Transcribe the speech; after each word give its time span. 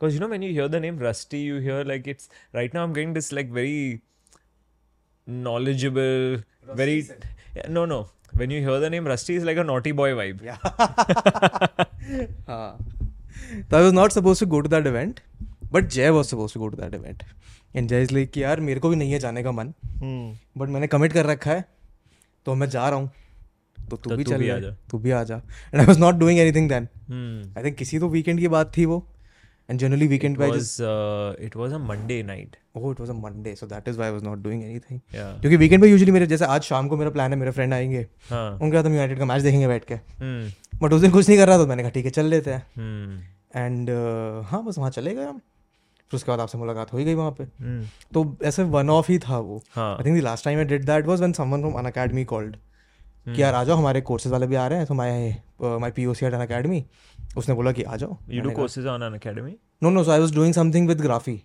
Because 0.00 0.14
you 0.14 0.20
know 0.20 0.28
when 0.28 0.42
you 0.42 0.52
hear 0.52 0.66
the 0.68 0.80
name 0.80 0.98
Rusty, 0.98 1.38
you 1.46 1.56
hear 1.64 1.80
like 1.84 2.06
it's 2.06 2.28
right 2.58 2.72
now 2.76 2.84
I'm 2.84 2.92
getting 2.98 3.12
this 3.16 3.26
like 3.38 3.50
very 3.56 4.00
knowledgeable, 5.26 6.38
rusty 6.68 6.76
very 6.76 6.94
yeah, 7.56 7.66
no 7.68 7.84
no. 7.84 7.98
When 8.32 8.50
you 8.50 8.60
hear 8.60 8.78
the 8.80 8.88
name 8.94 9.06
Rusty, 9.06 9.36
it's 9.36 9.44
like 9.44 9.58
a 9.58 9.64
naughty 9.64 9.92
boy 9.92 10.08
vibe. 10.20 10.40
Yeah. 10.42 10.56
हाँ. 12.48 12.78
So 13.70 13.78
I 13.78 13.82
was 13.82 13.92
not 13.92 14.12
supposed 14.12 14.40
to 14.40 14.46
go 14.46 14.62
to 14.62 14.68
that 14.68 14.86
event, 14.86 15.20
but 15.70 15.88
Jay 15.98 16.10
was 16.10 16.28
supposed 16.28 16.54
to 16.54 16.60
go 16.64 16.70
to 16.70 16.76
that 16.82 16.94
event. 16.94 17.22
And 17.74 17.88
Jay 17.94 18.02
is 18.06 18.12
like 18.18 18.32
कि 18.32 18.42
यार 18.42 18.60
मेरे 18.70 18.80
को 18.80 18.88
भी 18.90 18.96
नहीं 18.96 19.12
है 19.12 19.18
जाने 19.26 19.42
का 19.42 19.52
मन 19.52 19.74
Hmm. 20.02 20.26
बट 20.58 20.68
मैंने 20.68 20.86
कमिट 20.96 21.12
कर 21.12 21.26
रखा 21.26 21.50
है 21.50 21.64
तो 22.46 22.54
मैं 22.54 22.68
जा 22.70 22.88
रहा 22.88 22.98
हूँ 22.98 23.10
तो 23.90 23.96
तू 23.96 24.10
तो 24.10 24.16
भी 24.16 24.24
तू 24.24 24.30
चल। 24.30 24.74
तू 24.90 24.98
भी 24.98 25.10
आ 25.10 25.22
जा 25.24 25.36
and 25.36 25.80
I 25.80 25.86
was 25.86 25.98
not 25.98 26.14
doing 26.24 26.40
anything 26.40 26.68
then 26.68 26.88
Hmm. 27.10 27.58
I 27.58 27.64
think 27.64 27.76
किसी 27.78 27.98
तो 27.98 28.08
वीकेंड 28.08 28.40
की 28.40 28.48
बात 28.48 28.76
थी 28.76 28.84
वो 28.84 29.06
and 29.70 29.78
generally 29.80 30.06
weekend 30.08 30.36
It 30.36 30.52
was 30.52 30.70
uh, 30.84 31.48
it 31.48 31.56
was 31.60 31.74
a 31.76 31.80
Monday 31.90 32.20
night. 32.30 32.56
Oh 32.76 32.90
it 32.92 33.00
was 33.00 33.10
a 33.10 33.14
Monday 33.14 33.54
so 33.54 33.66
that 33.66 33.88
is 33.88 33.96
why 33.96 34.08
I 34.08 34.12
was 34.14 34.22
not 34.24 34.38
doing 34.38 34.62
anything 34.64 35.00
Yeah. 35.00 35.40
क्योंकि 35.40 35.56
weekend 35.56 35.82
पे 35.82 35.88
usually 35.88 36.12
मेरे 36.12 36.26
जैसे 36.26 36.44
आज 36.46 36.62
शाम 36.62 36.88
को 36.88 36.96
मेरा 36.96 37.10
प्लान 37.10 37.32
है 37.32 37.38
मेरे 37.38 37.50
फ्रेंड 37.50 37.74
आएँगे 37.74 38.06
हाँ. 38.30 38.58
उनके 38.62 38.76
साथ 38.76 38.84
हम 38.84 38.92
यूनाइटेड 38.92 39.18
का 39.18 39.24
मैच 39.24 39.42
देखेंगे 39.42 39.68
बैठ 39.68 39.84
के 39.84 39.94
Hmm. 39.94 40.80
बट 40.82 40.92
उस 40.92 41.00
दिन 41.00 41.10
कुछ 41.10 41.28
नहीं 41.28 41.38
कर 41.38 41.48
रहा 41.48 41.58
तो 41.58 41.66
मैंने 41.66 41.82
कहा 41.82 41.90
ठीक 41.90 42.04
है 42.04 42.10
चल 42.10 42.26
लेते 42.26 42.50
हैं 42.50 42.62
Hmm. 42.78 43.22
एंड 43.56 43.90
हाँ 44.46 44.64
बस 44.64 44.78
वहाँ 44.78 44.90
चले 44.90 45.14
गए 45.14 45.24
हम 45.24 45.38
फिर 45.38 46.16
उसके 46.16 46.30
बाद 46.30 46.40
आपसे 46.40 46.58
मुलाकात 46.58 46.92
हो 46.92 46.98
ही 46.98 47.04
गई 47.04 47.14
वहाँ 47.14 47.30
पे 47.40 47.44
Hmm. 47.44 47.84
तो 48.14 48.24
ऐसे 48.44 48.62
वन 48.76 48.90
ऑफ़ 48.90 49.10
ही 49.12 49.18
था 49.18 49.38
वो. 49.40 49.62
I 49.76 50.04
think 50.04 50.18
the 50.18 50.22
last 50.24 50.44
time 50.44 50.58
I 50.58 50.64
did 50.74 50.84
that 50.86 51.06
was 51.06 51.18
when 51.18 51.32
someone 51.32 51.60
from 51.60 51.74
Unacademy 51.86 52.24
called 52.24 52.56
कि 53.36 53.42
यार 53.42 53.54
आ 53.54 53.64
जाओ 53.64 53.76
हमारे 53.76 54.00
कोर्सेज 54.00 54.32
वाले 54.32 54.46
भी 54.46 54.54
आ 54.54 54.66
रहे 54.66 54.78
हैं 54.78 54.86
तो 54.86 54.94
my 54.94 55.42
my 55.62 55.90
POC 55.90 56.26
at 56.26 56.34
Unacademy 56.40 56.84
उसने 57.36 57.54
बोला 57.54 57.72
कि 57.72 57.82
आ 57.82 57.96
जाओ। 57.96 58.16
You 58.30 58.44
do 58.44 58.54
courses 58.58 58.86
on 58.86 59.08
an 59.08 59.18
academy? 59.18 59.52
No 59.82 59.90
no 59.90 60.04
so 60.04 60.10
I 60.10 60.20
was 60.20 60.34
doing 60.34 60.54
something 60.54 60.88
with 60.88 61.00
Graphy 61.00 61.42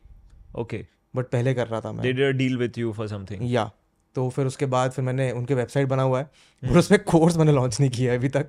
Okay. 0.60 0.84
But 1.16 1.26
पहले 1.26 1.54
कर 1.54 1.68
रहा 1.68 1.82
था 1.82 1.92
मैं। 1.92 2.04
Did 2.04 2.22
a 2.22 2.36
deal 2.42 2.62
with 2.62 2.78
you 2.84 2.94
for 3.00 3.42
या। 3.42 3.72
तो 4.16 4.30
फिर 4.30 4.46
उसके 4.46 4.66
बाद 4.66 4.92
फिर 4.92 5.06
मैंने 5.06 5.32
उनके 5.32 5.54
वेबसाइट 5.54 5.88
बना 5.88 6.02
हुआ 6.02 6.20
है। 6.20 6.26
और 6.64 6.78
उसमें 6.78 7.04
कोर्स 7.04 7.38
मैंने 7.38 7.52
लॉन्च 7.52 7.80
नहीं 7.80 7.90
किया 7.92 8.12
है 8.12 8.18
अभी 8.18 8.30
तक। 8.30 8.44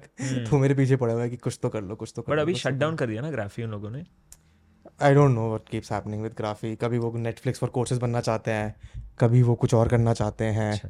तो 0.51 0.59
मेरे 0.59 0.75
पीछे 0.75 0.97
पड़ा 0.97 1.13
हुआ 1.15 1.23
है 1.23 1.31
कि 1.31 1.37
कुछ 1.37 1.59
तो 1.63 1.69
कर 1.69 1.83
लो 1.83 1.95
कुछ 1.95 2.13
तो 2.17 2.23
कर 2.23 2.33
बट 2.33 2.39
अभी 2.39 2.55
शट 2.55 2.73
डाउन 2.73 2.97
कर 2.97 3.07
दिया 3.07 3.23
ना 3.23 3.31
ग्राफी 3.31 3.63
उन 3.63 3.71
लोगों 3.71 3.91
ने? 3.91 4.05
I 5.03 5.15
don't 5.15 5.31
know 5.31 5.47
what 5.47 5.69
keeps 5.69 5.93
happening 5.93 6.23
with 6.23 6.33
Graphy 6.33 6.75
कभी 6.77 6.99
वो 6.99 7.13
नेटफ्लिक्स 7.17 7.59
पर 7.59 7.69
कोर्सेज 7.69 7.99
बनना 7.99 8.21
चाहते 8.21 8.51
हैं 8.51 8.75
कभी 9.21 9.43
वो 9.43 9.55
कुछ 9.55 9.75
और 9.75 9.89
करना 9.89 10.15
चाहते 10.15 10.45
हैं। 10.45 10.73
अच्छा। 10.73 10.89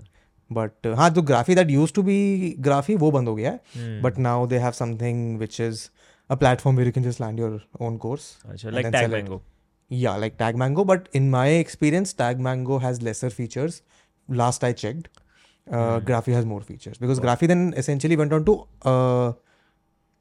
बट 0.50 0.86
हाँ 0.96 1.10
जो 1.10 1.22
Graphy 1.22 1.54
that 1.54 1.70
used 1.70 1.92
to 1.94 2.02
be 2.02 2.54
Graphy 2.60 2.94
वो 2.96 3.10
बंद 3.10 3.28
हो 3.28 3.34
गया 3.34 3.50
है. 3.50 4.00
But 4.02 4.18
now 4.18 4.46
they 4.46 4.58
have 4.58 4.72
something 4.72 5.38
which 5.38 5.60
is 5.60 5.88
a 6.30 6.34
platform 6.34 6.76
where 6.78 6.86
you 6.86 6.92
can 6.92 7.04
just 7.04 7.20
land 7.20 7.40
your 7.40 7.60
own 7.80 7.96
course 7.96 8.36
And 8.46 8.72
like 8.74 8.86
TagMango 9.12 9.42
yeah 9.90 10.14
like 10.20 10.32
tag 10.38 10.56
mango 10.60 10.82
but 10.84 11.04
in 11.18 11.26
my 11.32 11.42
experience 11.56 12.12
tag 12.20 12.40
mango 12.46 12.78
has 12.84 12.96
lesser 13.08 13.28
features. 13.34 13.74
Last 14.28 14.64
i 14.64 14.70
checked 14.72 15.04
uh, 15.66 16.00
graphy 16.00 16.32
has 16.36 16.48
more 16.52 16.60
features 16.60 16.98
because 16.98 17.20
graphy 17.20 17.48
then 17.50 17.62
essentially 17.82 18.16
went 18.22 18.32
on 18.38 18.48
uh, 18.48 19.32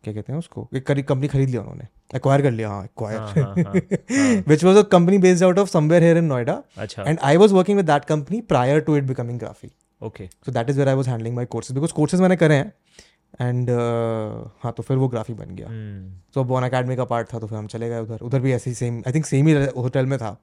क्या 0.04 0.14
कहते 0.14 0.32
हैं 0.32 0.40
उसको? 0.40 0.68
एक 0.76 1.08
company 1.08 1.28
खरीद 1.28 1.50
लिया 1.50 1.62
उन्होंने। 1.62 1.88
Acquire 2.16 2.42
कर 2.42 2.52
लिया 2.52 2.70
हाँ 2.70 2.84
acquire 2.84 4.44
which 4.48 4.64
was 4.64 4.78
a 4.78 4.82
company 4.92 5.18
based 5.18 5.44
out 5.44 5.60
of 5.60 5.70
somewhere 5.70 6.04
here 6.04 6.18
in 6.18 6.26
Noida 6.26 6.62
and 7.00 7.20
I 7.20 7.38
was 7.38 7.54
working 7.54 7.78
with 7.78 7.86
that 7.86 8.06
company 8.06 8.42
prior 8.54 8.80
to 8.82 8.98
it 8.98 9.04
becoming 9.04 9.40
Graphy 9.40 9.72
okay 10.02 10.28
so 10.28 10.52
that 10.52 10.70
is 10.70 10.80
where 10.80 10.90
I 10.90 10.96
was 10.96 11.10
handling 11.10 11.36
my 11.36 11.46
courses 11.46 11.76
because 11.76 11.94
courses 11.94 12.22
मैंने 12.22 12.36
करे 12.36 12.56
हैं 12.56 12.74
and 13.42 13.70
uh, 13.70 14.52
हाँ 14.64 14.74
तो 14.78 14.84
फिर 14.84 14.98
वो 14.98 15.08
Graphy 15.08 15.34
बन 15.34 15.46
गया। 15.46 15.66
Hmm. 15.66 16.34
So 16.34 16.44
one 16.44 16.64
academy 16.64 16.96
का 16.96 17.06
पार्ट 17.06 17.34
था 17.34 17.40
तो 17.40 17.48
फिर 17.48 17.58
हम 17.58 17.68
चले 17.68 17.90
गए 17.90 18.00
उधर। 18.00 18.20
उधर 18.20 18.40
भी 18.40 18.52
ऐसे 18.52 18.70
ही 18.70 18.76
सेम 18.76 19.04
आई 19.08 19.14
थिंक 19.14 19.26
सेम 19.26 19.48
ही 19.48 19.54
होटल 19.54 20.06
में 20.06 20.20
था। 20.20 20.42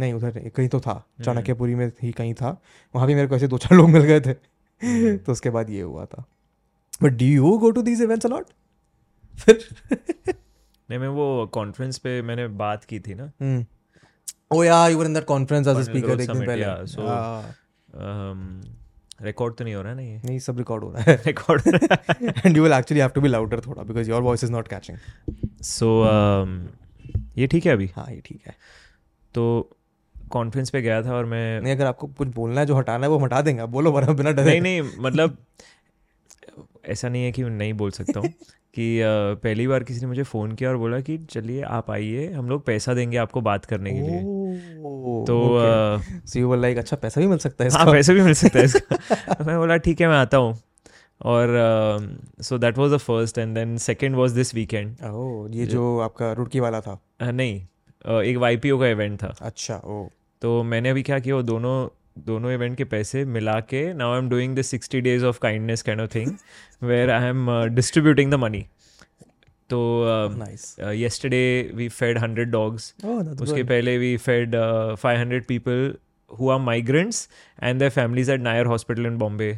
नहीं 0.00 0.12
उधर 0.12 0.48
कहीं 0.48 0.68
तो 0.68 0.80
था। 0.80 1.06
चाणक्यपुरी 1.24 1.74
में 1.74 1.92
ही 2.02 2.12
कहीं 2.12 2.34
था। 2.34 2.62
वहाँ 2.94 3.06
भी 3.06 3.14
मेरे 3.14 3.28
को 3.28 3.36
ऐसे 3.36 3.48
दो 3.48 3.58
चार 3.58 3.76
लोग 3.76 3.90
मिल 3.90 4.02
गए 4.02 4.20
थे। 4.20 4.34
तो 5.16 5.32
उसके 5.32 5.50
बाद 5.50 5.70
ये 5.70 5.80
हुआ 5.80 6.04
था। 6.04 6.24
But 7.02 7.12
did 7.12 7.34
you 7.34 7.58
go 7.58 7.70
to 7.70 7.82
these 7.82 8.02
events 8.02 8.26
a lot 8.26 8.46
फिर? 9.36 9.68
नहीं 10.90 10.98
मैं 10.98 11.08
वो 11.08 11.50
कॉन्फ्रेंस 11.52 11.98
पे 11.98 12.22
मैंने 12.22 12.48
बात 12.48 12.84
की 12.84 13.00
थी 13.00 13.14
ना। 13.14 13.32
ओ 14.52 14.62
yeah 14.62 14.88
you 14.88 14.98
were 14.98 15.04
in 15.04 15.14
that 15.14 15.24
conference 15.24 15.66
as 15.66 15.76
a 15.76 15.82
speaker 15.82 16.20
एक 16.20 16.30
दिन 16.30 16.46
पहले। 16.46 16.64
so- 16.64 17.08
हाँ, 17.08 17.54
रिकॉर्ड 19.22 19.54
तो 19.54 19.64
नहीं 19.64 19.74
हो 19.74 19.82
रहा 19.82 19.90
है 19.90 19.96
ना 19.96 20.02
ये? 20.02 20.20
नहीं 20.24 20.38
सब 20.38 20.58
रिकॉर्ड 20.58 20.84
हो 20.84 20.90
रहा 20.90 21.02
है। 21.02 21.16
Record 21.26 21.62
and 22.46 22.56
you 22.56 22.62
will 22.62 22.72
actually 22.72 23.00
have 23.00 23.10
to 23.10 23.20
be 23.20 23.28
louder 23.28 23.60
थोड़ा 23.60 23.82
because 23.82 24.10
your 24.10 24.22
voice 24.22 24.44
is 24.44 24.52
not 24.52 24.68
catching 24.68 24.98
so 25.62 25.90
ये 27.38 27.46
ठीक 27.46 27.66
है 27.66 27.72
अभी? 27.72 27.90
हाँ 27.96 28.06
ये 28.10 28.20
ठीक 28.24 28.40
है। 28.46 28.54
तो 29.34 29.70
कॉन्फ्रेंस 30.30 30.70
पे 30.70 30.82
गया 30.82 31.02
था 31.02 31.14
और 31.14 31.24
मैं 31.24 31.60
नहीं 31.60 31.72
अगर 31.72 31.86
आपको 31.86 32.06
कुछ 32.06 32.28
बोलना 32.28 32.60
है 32.60 32.66
जो 32.66 32.74
हटाना 32.74 33.06
है 33.06 33.10
वो 33.12 33.18
हटा 33.18 33.40
देंगे 33.40 33.64
बोलो 33.66 33.92
बरा 33.92 34.12
बिना 34.12 34.30
डरे। 34.30 34.44
नहीं 34.44 34.60
नहीं 34.60 34.82
मतलब 34.98 35.36
ऐसा 36.84 37.08
नहीं 37.08 37.24
है 37.24 37.32
कि 37.32 37.44
मैं 37.44 37.50
नहीं 37.50 37.72
बोल 37.72 37.90
सकता 37.90 38.20
हूँ 38.20 38.28
कि 38.74 39.00
पहली 39.42 39.66
बार 39.66 39.84
किसी 39.84 40.00
ने 40.00 40.06
मुझे 40.06 40.22
फ़ोन 40.22 40.52
किया 40.52 40.70
और 40.70 40.76
बोला 40.76 41.00
कि 41.00 41.18
चलिए 41.30 41.62
आप 41.62 41.90
आइए 41.90 42.32
हम 42.32 42.48
लोग 42.48 42.64
पैसा 42.64 42.94
देंगे 42.94 43.16
आपको 43.16 43.40
बात 43.40 43.64
करने 43.64 43.92
के 43.92 44.00
लिए। 44.00 44.20
तो 45.26 45.36
okay. 45.48 46.02
अ, 46.02 46.26
So 46.26 46.40
you 46.40 46.78
अच्छा 46.78 46.96
पैसा 46.96 47.20
भी 47.20 47.26
मिल 47.26 47.38
सकता 47.38 47.64
है 47.64 47.70
हाँ 47.70 47.80
इसका? 47.80 47.92
पैसे 47.92 48.14
भी 48.14 48.20
मिल 48.20 48.34
सकता 48.34 48.58
है 48.58 48.64
इसका। 48.64 48.96
तो 49.34 49.44
मैं 49.44 49.56
बोला 49.58 49.76
ठीक 49.76 50.00
है 50.00 50.08
मैं 50.08 50.16
आता 50.16 50.36
हूँ। 50.36 50.56
और 51.20 51.48
so 52.40 52.58
that 52.58 52.78
was 52.78 52.92
the 52.92 52.96
first 52.96 53.38
and 53.38 53.54
then 53.54 53.76
second 53.78 54.16
was 54.16 54.32
this 54.32 54.54
weekend 54.54 54.96
ये 55.54 55.66
जो 55.66 55.98
आपका 55.98 56.32
रुड़की 56.32 56.60
वाला 56.60 56.80
था। 56.80 56.98
नहीं 57.22 57.60
एक 58.22 58.36
वाईपीओ 58.36 58.78
का 58.78 58.86
इवेंट 58.86 59.22
था। 59.22 59.34
अच्छा 59.40 59.76
ओ 59.76 60.06
तो 60.42 60.62
मैंने 60.62 60.90
अभी 60.90 61.02
क्या 61.02 61.18
किया 61.18 61.36
वो 61.36 61.42
दोनों 61.42 61.88
दोनों 62.18 62.52
इवेंट 62.52 62.76
के 62.76 62.84
पैसे 62.84 63.24
मिला 63.24 63.58
के 63.60 63.82
now 63.94 64.12
I 64.12 64.18
am 64.18 64.28
doing 64.28 64.56
the 64.56 64.62
sixty 64.62 65.00
days 65.00 65.24
of 65.24 65.38
kindness 65.38 65.82
kind 65.82 66.00
of 66.00 66.14
thing 66.14 66.32
where 66.82 67.10
I 67.10 67.28
am 67.28 67.46
distributing 67.74 68.30
the 68.30 68.34
money 68.34 68.66
तो 69.70 69.80
yesterday 70.94 71.70
we 71.74 71.88
fed 71.88 72.18
hundred 72.18 72.50
dogs 72.50 72.94
उसके 73.04 73.52
good. 73.52 73.68
पहले 73.68 73.96
we 73.98 74.16
fed 74.16 74.56
five 74.98 75.18
hundred 75.18 75.44
people 75.46 75.94
who 76.30 76.50
are 76.50 76.58
migrants 76.60 77.28
and 77.62 77.78
their 77.78 77.90
families 77.90 78.32
at 78.32 78.40
Nair 78.40 78.66
hospital 78.66 79.06
in 79.06 79.16
Bombay 79.18 79.50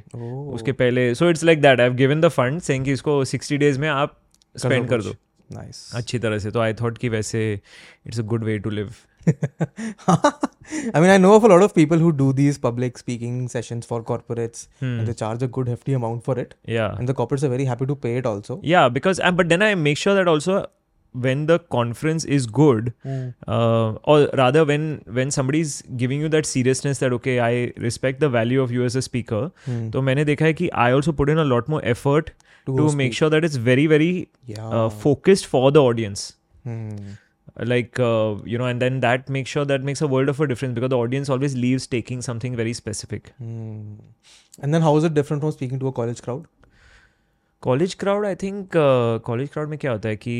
उसके 0.55 0.72
पहले 0.72 1.15
so 1.15 1.31
it's 1.31 1.44
like 1.44 1.61
that 1.62 1.81
I 1.81 1.87
have 1.87 1.97
given 1.97 2.21
the 2.21 2.28
fund 2.28 2.61
saying 2.61 2.84
कि 2.84 2.93
इसको 2.93 3.25
60 3.25 3.56
days 3.59 3.81
में 3.81 3.89
आप 3.89 4.19
spend 4.56 4.89
कर 4.89 5.03
दो। 5.03 5.15
नाइस 5.50 5.91
अच्छी 5.94 6.19
तरह 6.19 6.38
से। 6.38 6.50
तो 6.50 6.61
आई 6.61 6.75
थॉट 6.75 6.99
कि 6.99 7.09
वैसे 7.09 7.43
it's 8.06 8.21
a 8.21 8.23
good 8.23 8.44
way 8.44 8.59
to 8.59 8.71
live 8.71 8.93
I 10.94 11.00
mean 11.00 11.09
I 11.12 11.17
know 11.17 11.34
of 11.35 11.44
a 11.44 11.47
lot 11.47 11.62
of 11.63 11.73
people 11.75 11.97
who 11.97 12.12
do 12.12 12.31
these 12.34 12.57
public 12.57 12.97
speaking 12.97 13.47
sessions 13.56 13.85
for 13.85 14.01
corporates 14.12 14.67
Hmm. 14.79 15.00
and 15.00 15.07
they 15.07 15.13
charge 15.22 15.44
a 15.44 15.47
good 15.57 15.67
hefty 15.73 15.94
amount 16.01 16.23
for 16.29 16.38
it 16.44 16.53
या 16.75 16.85
and 17.00 17.12
the 17.12 17.16
corporates 17.22 17.44
are 17.50 17.51
very 17.56 17.66
happy 17.72 17.88
to 17.94 17.95
pay 18.06 18.13
it 18.22 18.25
also 18.35 18.59
yeah 18.73 18.89
because 19.00 19.19
uh, 19.29 19.31
but 19.41 19.50
then 19.56 19.62
i 19.69 19.73
make 19.88 19.97
sure 20.03 20.16
that 20.19 20.28
also 20.35 20.59
when 21.25 21.45
the 21.47 21.57
conference 21.75 22.25
is 22.38 22.45
good 22.57 22.91
uh, 23.06 23.88
or 24.12 24.17
rather 24.41 24.63
when 24.73 24.85
when 25.19 25.34
somebody's 25.38 25.73
giving 26.03 26.22
you 26.25 26.29
that 26.35 26.45
seriousness 26.51 27.01
that 27.06 27.16
okay 27.19 27.34
i 27.47 27.50
respect 27.88 28.22
the 28.25 28.29
value 28.38 28.62
of 28.67 28.72
you 28.78 28.85
as 28.91 28.95
a 29.01 29.03
speaker 29.09 29.41
Hmm. 29.66 29.89
तो 29.95 30.01
मैंने 30.09 30.25
देखा 30.31 30.45
है 30.45 30.53
कि 30.62 30.69
I 30.85 30.91
also 31.00 31.16
put 31.22 31.34
in 31.35 31.44
a 31.45 31.50
lot 31.56 31.73
more 31.75 31.81
effort 31.95 32.31
To 32.69 32.78
to 32.78 32.88
speak. 32.94 32.97
make 33.01 33.13
sure 33.19 33.29
that 33.34 33.45
it's 33.50 33.59
very 33.67 33.85
very 33.95 34.09
yeah 34.53 34.69
uh, 34.78 34.88
focused 35.06 35.51
for 35.56 35.66
the 35.79 35.84
audience 35.91 36.25
Hmm. 36.69 37.12
like 37.72 38.00
uh, 38.00 38.35
you 38.51 38.57
know 38.62 38.67
and 38.73 38.84
then 38.85 39.00
that 39.06 39.29
makes 39.35 39.53
sure 39.56 39.66
that 39.72 39.84
makes 39.89 40.01
a 40.01 40.07
world 40.12 40.29
of 40.34 40.39
a 40.44 40.47
difference 40.51 40.75
because 40.79 40.91
the 40.94 41.00
audience 41.06 41.31
always 41.35 41.56
leaves 41.63 41.88
taking 41.95 42.22
something 42.28 42.56
very 42.63 42.73
specific 42.81 43.31
Hmm. 43.38 43.95
And 44.66 44.73
then 44.75 44.81
how 44.88 44.94
is 45.00 45.06
it 45.09 45.13
different 45.17 45.44
from 45.45 45.51
speaking 45.57 45.79
to 45.85 45.88
a 45.94 45.95
college 46.01 46.22
crowd? 46.28 46.45
College 47.63 47.94
crowd 48.03 48.25
I 48.25 48.35
think 48.41 48.69
college 49.25 49.50
crowd 49.53 49.69
में 49.69 49.77
क्या 49.80 49.92
होता 49.92 50.09
है 50.09 50.15
कि 50.18 50.36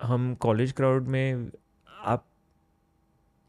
हम 0.00 0.34
college 0.40 0.72
crowd 0.80 1.06
में 1.14 1.50
आप 2.12 2.24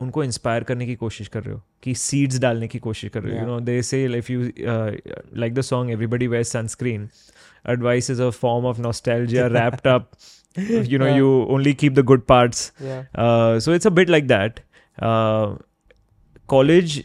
उनको 0.01 0.23
inspire 0.23 0.63
करने 0.69 0.85
की 0.85 0.95
कोशिश 0.95 1.27
कर 1.33 1.43
रहे 1.43 1.53
हो 1.55 1.61
कि 1.83 1.93
सीड्स 2.03 2.39
डालने 2.39 2.67
की 2.67 2.79
कोशिश 2.79 3.09
कर 3.13 3.23
रहे 3.23 3.33
हो 3.33 3.37
you 3.37 3.43
Yeah. 3.45 3.53
No 3.53 3.59
they 3.65 3.81
say 3.89 4.03
if 4.17 4.29
you 4.29 4.41
like 5.39 5.53
the 5.53 5.61
song 5.71 5.91
everybody 5.91 6.27
wear 6.27 6.43
sunscreen 6.53 7.09
advice 7.71 8.07
is 8.11 8.19
a 8.25 8.27
form 8.39 8.65
of 8.71 8.77
nostalgia 8.83 9.45
wrapped 9.53 9.87
up 9.93 10.03
you 10.57 10.97
know 11.01 11.07
Yeah. 11.09 11.17
you 11.21 11.31
only 11.55 11.73
keep 11.83 11.95
the 12.01 12.03
good 12.11 12.25
parts 12.33 12.61
Yeah. 12.85 13.03
uh, 13.25 13.59
so 13.65 13.73
it's 13.79 13.89
a 13.89 13.93
bit 14.01 14.09
like 14.17 14.27
that 14.33 14.61
uh, 15.09 15.55
college 16.53 16.95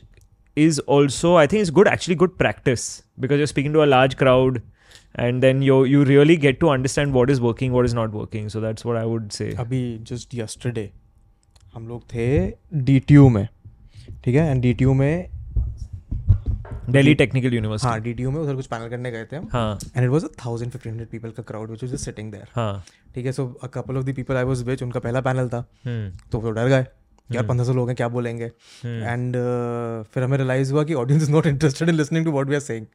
is 0.67 0.79
also 0.97 1.35
i 1.37 1.47
think 1.47 1.63
it's 1.67 1.71
good 1.81 1.89
actually 1.89 2.15
good 2.23 2.37
practice 2.45 2.87
because 3.25 3.39
you're 3.43 3.51
speaking 3.53 3.73
to 3.77 3.83
a 3.85 3.89
large 3.93 4.17
crowd 4.23 4.61
and 5.27 5.43
then 5.47 5.63
you 5.69 5.77
you 5.93 6.05
really 6.11 6.37
get 6.47 6.59
to 6.61 6.71
understand 6.75 7.15
what 7.19 7.31
is 7.35 7.41
working 7.47 7.73
what 7.79 7.89
is 7.91 7.95
not 8.01 8.13
working 8.21 8.49
so 8.55 8.61
that's 8.67 8.87
what 8.91 8.99
i 9.03 9.05
would 9.13 9.33
say 9.39 9.49
अभी 9.65 9.83
just 10.11 10.35
yesterday 10.35 10.91
हम 11.75 11.89
लोग 11.89 12.03
थे 12.15 12.27
D 12.91 13.01
में 13.37 13.47
ठीक 14.25 14.35
है 14.35 14.51
and 14.51 14.63
D 14.63 14.85
में 15.01 15.29
Delhi 16.88 17.14
technical 17.16 17.54
university 17.54 17.90
हाँ 17.90 18.00
D 18.02 18.26
में 18.26 18.40
उधर 18.42 18.56
कुछ 18.56 18.68
पैनल 18.68 18.90
करने 18.90 19.12
गए 19.12 19.26
थे 19.26 19.36
हम। 19.36 19.78
And 19.96 20.04
it 20.04 20.10
was 20.10 20.24
a 20.24 20.28
thousand 20.46 20.72
fifteen 20.72 20.92
hundred 20.92 21.10
people 21.10 21.32
का 21.32 21.44
crowd 21.44 21.72
which 21.72 21.86
just 21.86 22.06
sitting 22.06 22.32
there 22.32 22.48
हाँ। 22.56 22.84
ठीक 23.16 23.26
है 23.26 23.32
so 23.32 23.48
a 23.64 23.68
couple 23.74 23.98
of 23.98 24.06
the 24.06 24.14
people 24.16 24.36
I 24.36 24.44
was 24.44 24.64
which 24.68 24.84
उनका 24.84 25.00
पहला 25.00 25.22
पैनल 25.22 25.50
था। 25.50 25.66
हम्म। 25.86 26.30
तो 26.32 26.40
वो 26.40 26.52
डर 26.52 26.68
गए 26.68 26.86
यार 27.30 27.46
पंद्रह 27.46 27.66
सौ 27.66 27.74
लोग 27.74 27.90
हैं 27.90 27.96
क्या 27.96 28.08
बोलेंगे? 28.08 28.46
एंड 28.46 29.36
फिर 30.14 30.24
हमें 30.24 30.38
रियलाइज़ 30.38 30.72
हुआ 30.74 30.84
कि 30.84 30.94
audience 30.94 31.24
is 31.24 31.32
not 31.32 31.48
interested 31.48 31.90
in 31.90 31.96
listening 31.96 32.26
to 32.26 32.32
what 32.32 32.48
we 32.48 32.56
are 32.56 32.62
saying 32.62 32.86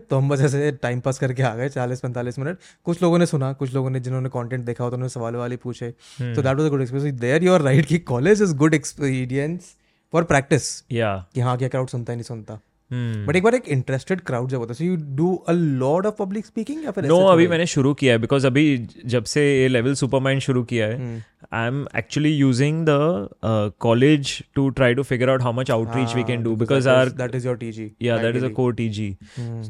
तो 0.00 0.18
हम 0.18 0.28
बस 0.28 0.40
ऐसे 0.42 0.70
टाइम 0.82 1.00
पास 1.00 1.18
करके 1.18 1.42
आ 1.42 1.54
गए 1.56 1.68
चालीस 1.68 2.00
पैंतालीस 2.00 2.38
मिनट। 2.38 2.58
कुछ 2.84 3.02
लोगों 3.02 3.18
ने 3.18 3.26
सुना 3.26 3.52
कुछ 3.54 3.74
लोगों 3.74 3.90
ने 3.90 4.00
जिन्होंने 4.00 4.28
कंटेंट 4.28 4.64
देखा 4.64 4.84
हो 4.84 4.90
तो 4.90 4.96
उन्होंने 4.96 5.10
सवाल 5.10 5.36
वाले 5.36 5.56
पूछे। 5.56 5.90
तो 5.90 6.42
that 6.42 6.56
was 6.56 6.66
a 6.66 6.68
good 6.68 6.82
experience 6.82 7.20
there 7.20 7.44
you 7.44 7.52
are 7.54 7.62
right 7.62 7.86
कि 7.86 7.98
college 8.12 8.42
is 8.42 8.54
good 8.56 8.74
experience 8.74 9.74
for 10.12 10.24
practice 10.24 10.70
या 10.92 11.14
कि 11.34 11.40
हाँ 11.40 11.56
क्या 11.58 11.68
क्राउड 11.68 11.88
सुनता 11.88 12.12
है 12.12 12.16
नहीं 12.16 12.24
सुनता। 12.24 12.54
हम्म 12.54 12.60
बट 12.90 13.36
एक 13.36 13.42
बार 13.42 13.54
एक 13.54 13.68
इंटरेस्टेड 13.68 14.20
क्राउड 14.20 14.48
जब 14.50 14.58
होता 14.58 14.72
है 14.72 14.76
so 14.78 14.84
you 14.84 14.96
do 15.16 15.34
a 15.48 15.52
lot 15.52 16.06
of 16.06 16.14
public 16.18 16.46
speaking 16.46 16.84
या 16.84 16.90
फिर 16.90 17.04
नो 17.06 17.18
अभी 17.26 17.46
मैंने 17.48 17.66
शुरू 17.66 17.92
किया 17.94 18.12
है 18.12 18.18
बिकॉज़ 18.18 18.46
अभी 18.46 18.64
जब 19.06 19.24
से 19.24 19.42
ये 19.46 19.66
लेवल 19.68 19.94
सुपर 19.94 20.20
माइंड 20.20 20.40
शुरू 20.40 20.62
किया 20.64 20.86
है 20.86 21.22
I 21.52 21.66
am 21.66 21.84
actually 21.96 22.30
using 22.30 22.84
the 22.88 23.28
college 23.80 24.32
to 24.54 24.68
try 24.70 24.94
to 24.94 25.02
figure 25.02 25.30
out 25.30 25.42
how 25.42 25.52
much 25.52 25.70
outreach 25.70 26.14
we 26.16 26.24
can 26.24 26.42
do 26.42 26.54
because 26.56 26.88
our 26.88 27.08
is- 27.08 27.16
that 27.18 27.36
is 27.40 27.48
your 27.48 27.56
TG 27.62 27.88
या 28.02 28.16
that 28.18 28.36
is 28.36 28.44
a 28.44 28.48
core 28.52 28.74
T 28.74 28.88
G 28.90 29.10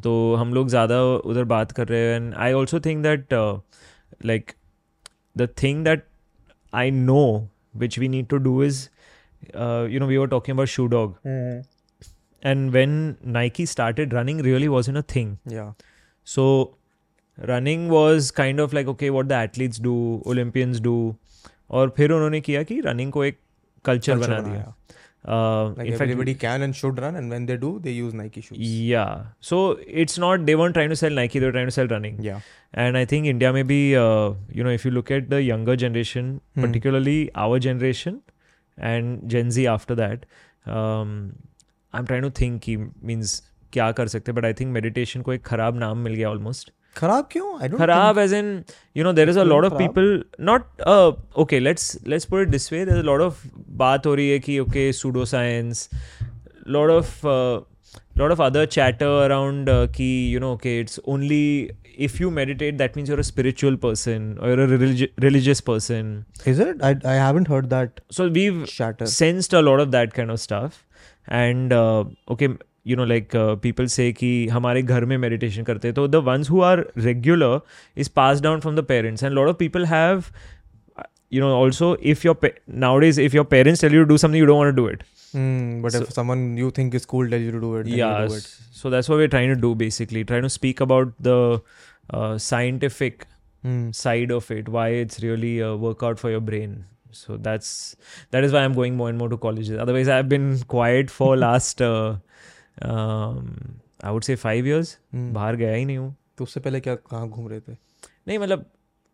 तो 0.03 0.35
हम 0.35 0.55
लोग 0.55 0.69
ज़्यादा 0.69 1.03
उधर 1.05 1.45
बात 1.55 1.73
कर 1.73 1.89
रहे 1.89 2.01
हैं 2.01 2.17
and 2.17 2.35
I 2.35 2.53
also 2.53 2.81
think 2.81 3.03
that 3.03 3.35
like 4.25 4.53
the 5.37 5.49
thing 5.63 5.85
that 5.85 6.05
I 6.73 6.91
know 6.91 7.25
which 7.77 7.99
we 7.99 8.09
need 8.09 8.27
to 8.27 8.37
do 8.37 8.63
is 8.65 8.89
you 9.93 10.01
know 10.01 10.07
we 10.07 10.17
are 10.17 10.27
talking 10.27 10.57
about 10.57 10.69
shoe 10.69 10.87
dog 10.87 11.17
and 12.52 12.74
when 12.78 12.96
Nike 13.40 13.66
started 13.74 14.14
running 14.20 14.42
really 14.52 14.70
wasn't 14.78 14.98
a 14.98 15.04
thing. 15.16 15.38
yeah. 15.58 15.72
So 16.24 16.48
running 17.54 17.90
was 17.90 18.32
kind 18.32 18.60
of 18.60 18.74
like 18.74 18.88
okay 18.96 19.10
what 19.10 19.28
the 19.30 19.36
athletes 19.36 19.80
do, 19.90 19.96
Olympians 20.36 20.80
do 20.90 20.96
और 21.72 21.94
फिर 21.98 22.12
उन्होंने 22.12 22.40
किया 22.48 22.62
कि 22.70 22.80
running 22.86 23.12
को 23.12 23.24
एक 23.26 23.38
culture 23.86 24.14
Culture 24.14 24.28
बना 24.28 24.40
बनाया. 24.42 24.54
दिया 24.54 24.74
Uh, 25.34 25.68
Like 25.78 25.88
in 25.90 25.94
fact, 26.00 26.02
everybody 26.12 26.34
can 26.40 26.64
and 26.66 26.76
should 26.78 26.98
run, 27.02 27.18
and 27.20 27.34
when 27.34 27.44
they 27.50 27.56
do, 27.60 27.68
they 27.84 27.92
use 27.98 28.16
Nike 28.22 28.42
shoes. 28.48 28.58
yeah. 28.88 29.22
So 29.50 29.60
it's 30.02 30.18
not 30.24 30.42
they 30.50 30.56
weren't 30.62 30.76
trying 30.78 30.90
to 30.94 30.98
sell 31.02 31.14
Nike; 31.20 31.40
they 31.44 31.46
were 31.50 31.54
trying 31.58 31.70
to 31.70 31.76
sell 31.76 31.88
running. 31.94 32.18
Yeah. 32.26 32.42
And 32.86 33.00
I 33.02 33.04
think 33.12 33.30
India 33.34 33.52
may 33.58 33.64
be, 33.70 33.78
uh, 34.02 34.34
you 34.58 34.66
know, 34.68 34.74
if 34.80 34.84
you 34.88 34.92
look 34.98 35.12
at 35.18 35.30
the 35.36 35.40
younger 35.46 35.78
generation, 35.86 36.34
Hmm. 36.58 36.66
particularly 36.68 37.16
our 37.46 37.60
generation 37.68 38.18
and 38.92 39.24
Gen 39.36 39.56
Z 39.60 39.66
after 39.76 39.98
that, 40.02 40.26
um, 40.82 41.16
I 41.95 42.01
am 42.01 42.07
try 42.07 42.21
to 42.21 42.31
think 42.41 42.61
की 42.63 42.77
means 42.77 43.43
क्या 43.73 43.91
कर 43.93 44.09
सकते 44.09 44.33
but 44.33 44.45
I 44.45 44.53
think 44.53 44.73
meditation 44.73 45.23
को 45.23 45.33
एक 45.33 45.45
खराब 45.45 45.79
नाम 45.79 45.99
मिल 45.99 46.15
गया 46.15 46.31
ऑलमोस्ट 46.31 46.73
खराब 46.97 47.29
क्यों? 47.33 47.79
खराब 47.79 48.19
as 48.19 48.33
in 48.35 48.63
you 48.97 49.05
know 49.05 49.13
there 49.13 49.31
is 49.31 49.39
a 49.39 49.43
lot 49.43 49.65
of 49.65 49.75
people 49.75 50.25
not 50.41 50.81
okay 51.39 51.61
let's 51.61 51.99
let's 52.07 52.25
put 52.25 52.43
it 52.43 52.49
this 52.49 52.73
way 52.73 52.85
there 52.87 53.03
lot 53.05 53.21
of 53.21 53.47
बात 53.83 54.07
हो 54.07 54.15
रही 54.15 54.31
है 54.31 54.39
कि 54.39 54.59
okay 54.59 54.93
pseudo 54.93 55.25
science 55.25 55.89
lot 56.69 56.91
of 56.91 57.27
lot 58.19 58.31
of 58.31 58.43
other 58.43 58.67
chatter 58.67 59.23
around 59.25 59.69
कि 59.97 60.09
you 60.35 60.41
know 60.41 60.53
okay 60.55 60.79
it's 60.81 61.01
only 61.07 61.71
if 61.99 62.23
you 62.23 62.31
meditate 62.31 62.75
that 62.75 62.97
means 62.97 63.11
you're 63.11 63.19
a 63.19 63.23
spiritual 63.23 63.77
person 63.77 64.33
और 64.41 64.67
religious 65.21 65.61
person 65.61 66.25
is 66.49 66.63
it 66.63 66.83
I 66.83 66.95
I 67.07 67.19
haven't 67.19 67.51
heard 67.51 67.67
that 67.67 68.01
so 68.13 68.29
we 68.31 68.51
sensed 68.67 69.55
a 69.55 69.61
lot 69.61 69.81
of 69.81 69.89
that 69.89 70.13
kind 70.13 70.31
of 70.31 70.41
stuff 70.41 70.83
and 71.29 71.73
uh, 71.73 72.05
okay 72.35 72.49
you 72.85 72.97
know 72.97 73.05
like 73.05 73.35
uh, 73.35 73.55
people 73.67 73.89
say 73.95 74.13
कि 74.19 74.29
हमारे 74.53 74.83
घर 74.83 75.05
में 75.13 75.17
meditation 75.25 75.65
करते 75.71 75.93
तो 75.99 76.07
the 76.13 76.21
ones 76.29 76.49
who 76.53 76.61
are 76.69 76.77
regular 77.09 77.51
is 78.05 78.09
passed 78.21 78.43
down 78.47 78.61
from 78.67 78.77
the 78.81 78.85
parents 78.93 79.23
and 79.23 79.37
a 79.37 79.41
lot 79.41 79.51
of 79.53 79.59
people 79.63 79.85
have 79.91 80.31
uh, 80.99 81.03
you 81.37 81.41
know 81.45 81.51
also 81.57 81.91
if 82.15 82.25
your 82.29 82.35
pa- 82.45 82.55
nowadays 82.87 83.19
if 83.27 83.35
your 83.39 83.45
parents 83.55 83.81
tell 83.87 83.93
you 83.99 84.05
to 84.07 84.11
do 84.15 84.19
something 84.25 84.43
you 84.45 84.47
don't 84.53 84.63
want 84.65 84.75
to 84.77 84.81
do 84.83 84.87
it 84.97 85.05
Hmm, 85.33 85.83
but 85.85 85.95
if 85.97 86.13
someone 86.17 86.45
you 86.57 86.71
think 86.77 86.95
is 86.99 87.05
cool 87.05 87.29
tells 87.33 87.43
you 87.47 87.51
to 87.55 87.59
do 87.65 87.71
it, 87.81 87.87
yeah 87.95 88.21
do 88.27 88.35
it. 88.37 88.45
so 88.77 88.89
that's 88.95 89.11
what 89.11 89.19
we're 89.23 89.29
trying 89.35 89.51
to 89.55 89.57
do 89.65 89.75
basically 89.83 90.23
trying 90.31 90.47
to 90.47 90.51
speak 90.55 90.81
about 90.81 91.11
the 91.31 91.35
uh, 92.11 92.39
scientific 92.39 93.27
Hmm. 93.67 93.91
side 93.99 94.31
of 94.39 94.49
it 94.55 94.69
why 94.75 94.87
it's 95.03 95.21
really 95.23 95.53
a 95.69 95.69
workout 95.85 96.19
for 96.25 96.31
your 96.31 96.41
brain 96.49 96.75
so 97.12 97.36
that's 97.48 97.72
that 98.36 98.46
is 98.48 98.54
why 98.56 98.62
i'm 98.68 98.76
going 98.78 98.96
more 99.02 99.10
and 99.10 99.20
more 99.24 99.30
to 99.34 99.38
colleges 99.38 99.82
otherwise 99.86 100.08
i've 100.14 100.30
been 100.30 100.48
quiet 100.76 101.12
for 101.18 101.28
last 101.38 101.82
uh, 101.88 102.16
um, 102.82 103.50
i 104.04 104.12
would 104.12 104.24
say 104.30 104.36
5 104.46 104.70
years 104.72 104.94
Hmm. 105.16 105.32
बाहर 105.34 105.56
गया 105.56 105.74
ही 105.74 105.86
नहीं 105.86 105.98
हूँ 105.98 106.16
तो 106.38 106.44
उससे 106.44 106.60
पहले 106.60 106.80
क्या 106.82 106.96
कहाँ 107.12 107.28
घूम 107.30 107.48
रहे 107.48 107.60
थे 107.60 107.74
नहीं 108.28 108.38
मतलब 108.40 108.66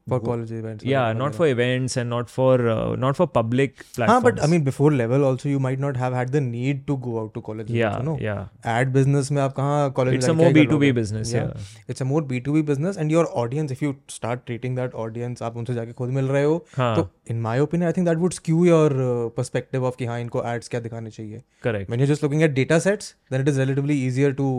for 0.06 0.20
college 0.20 0.50
events 0.52 0.84
yeah 0.84 1.06
like 1.06 1.16
not 1.16 1.24
whatever. 1.24 1.36
for 1.36 1.46
events 1.46 1.96
and 1.96 2.10
not 2.10 2.28
for 2.28 2.68
uh, 2.68 2.94
not 2.96 3.16
for 3.16 3.26
public 3.26 3.84
platforms 3.94 4.16
ah, 4.16 4.20
but 4.20 4.42
i 4.42 4.46
mean 4.46 4.62
before 4.62 4.90
level 4.92 5.24
also 5.24 5.48
you 5.48 5.58
might 5.58 5.78
not 5.78 5.96
have 5.96 6.12
had 6.12 6.30
the 6.32 6.40
need 6.40 6.86
to 6.86 6.96
go 6.98 7.20
out 7.20 7.32
to 7.32 7.40
college 7.40 7.70
yeah 7.70 7.86
events, 7.86 7.98
you 8.00 8.10
know? 8.10 8.18
yeah 8.20 8.72
ad 8.76 8.92
business 8.92 9.30
mein 9.30 9.44
aap 9.44 9.54
kahan 9.58 9.94
college 9.98 10.18
it's 10.18 10.28
a 10.32 10.34
more 10.40 10.50
b2b 10.58 10.94
business 11.00 11.32
yeah. 11.32 11.44
yeah. 11.44 11.92
it's 11.94 12.04
a 12.06 12.08
more 12.10 12.20
b2b 12.32 12.64
business 12.72 12.98
and 13.04 13.10
your 13.16 13.24
audience 13.44 13.76
if 13.76 13.80
you 13.86 13.96
start 14.08 14.44
treating 14.50 14.74
that 14.80 14.98
audience 15.04 15.44
aap 15.48 15.56
unse 15.62 15.72
jaake 15.78 15.94
khud 16.02 16.12
mil 16.18 16.28
rahe 16.36 16.44
ho 16.50 17.06
in 17.34 17.40
my 17.46 17.56
opinion 17.66 17.92
i 17.92 17.94
think 17.98 18.10
that 18.10 18.24
would 18.24 18.36
skew 18.40 18.66
your 18.70 18.90
uh, 19.06 19.28
perspective 19.40 19.88
of 19.92 19.96
ki 20.02 20.10
ha 20.12 20.18
inko 20.26 20.44
ads 20.52 20.74
kya 20.74 20.82
dikhane 20.88 21.10
chahiye 21.18 21.40
correct 21.68 21.94
when 21.94 22.04
you're 22.04 22.12
just 22.12 22.26
looking 22.26 22.44
at 22.48 22.58
data 22.60 22.80
sets 22.88 23.14
then 23.30 23.46
it 23.46 23.50
is 23.54 23.62
relatively 23.64 23.98
easier 24.08 24.34
to 24.42 24.50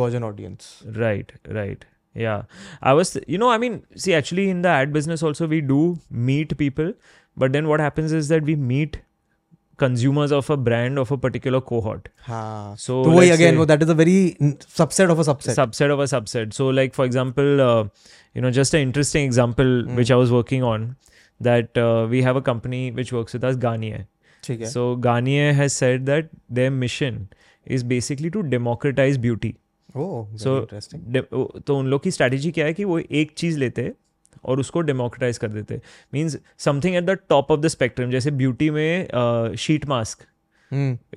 gauge 0.00 0.14
an 0.20 0.30
audience 0.30 0.70
right 1.02 1.36
right 1.60 1.84
Yeah. 2.15 2.43
I 2.81 2.93
was, 2.93 3.17
you 3.27 3.37
know, 3.37 3.49
I 3.49 3.57
mean, 3.57 3.83
see, 3.95 4.13
actually, 4.13 4.49
in 4.49 4.61
the 4.63 4.69
ad 4.69 4.91
business 4.93 5.21
also, 5.23 5.47
we 5.47 5.61
do 5.61 5.99
meet 6.09 6.57
people, 6.57 6.93
but 7.37 7.53
then 7.53 7.67
what 7.67 7.79
happens 7.79 8.11
is 8.11 8.27
that 8.29 8.43
we 8.43 8.55
meet 8.55 8.99
consumers 9.77 10.31
of 10.37 10.49
a 10.49 10.57
brand 10.57 10.97
of 10.99 11.11
a 11.11 11.17
particular 11.17 11.61
cohort. 11.61 12.09
हाँ 12.27 12.75
So, 12.77 13.03
तो 13.03 13.11
वही 13.11 13.29
let's 13.29 13.35
again 13.39 13.53
say- 13.53 13.59
वो 13.59 13.65
that 13.67 13.83
is 13.83 13.89
a 13.89 13.95
very 13.99 14.15
mm, 14.41 14.55
subset 14.79 15.09
of 15.15 15.19
a 15.19 15.23
subset 15.29 15.55
subset 15.59 15.93
of 15.93 15.99
a 15.99 16.07
subset. 16.13 16.53
So, 16.53 16.67
like, 16.79 16.93
for 16.93 17.05
example, 17.05 17.61
uh, 17.67 17.83
you 18.33 18.41
know, 18.41 18.51
just 18.57 18.73
an 18.73 18.81
interesting 18.87 19.23
example 19.29 19.71
Hmm. 19.83 19.95
which 20.01 20.11
I 20.11 20.15
was 20.23 20.33
working 20.37 20.63
on 20.71 20.89
that 21.49 21.77
uh, 21.77 22.07
we 22.15 22.21
have 22.23 22.35
a 22.35 22.41
company 22.41 22.81
which 22.91 23.13
works 23.19 23.33
with 23.39 23.47
us, 23.51 23.55
Garnier. 23.67 24.01
ठीक 24.43 24.59
है 24.61 24.67
So, 24.73 24.83
Garnier 25.07 25.53
has 25.61 25.73
said 25.83 26.05
that 26.11 26.29
their 26.59 26.71
mission 26.83 27.21
is 27.77 27.83
basically 27.93 28.29
to 28.37 28.43
democratize 28.57 29.17
beauty. 29.29 29.53
सो 29.96 30.60
तो 31.60 31.76
उन 31.78 31.86
लोग 31.86 32.02
की 32.02 32.10
strategy 32.10 32.50
क्या 32.50 32.66
है 32.66 32.74
कि 32.74 32.84
वो 32.84 32.98
एक 32.98 33.32
चीज़ 33.36 33.58
लेते 33.58 33.92
और 34.44 34.60
उसको 34.60 34.80
डेमोक्रेटाइज 34.80 35.38
कर 35.38 35.48
देते। 35.48 35.80
Means 36.14 36.38
something 36.58 36.96
at 36.96 37.04
the 37.04 37.10
top 37.10 37.50
of 37.50 37.60
the 37.60 37.68
spectrum 37.68 38.10
जैसे 38.10 38.30
ब्यूटी 38.30 38.70
में 38.70 39.54
शीट 39.58 39.86
मास्क 39.86 40.22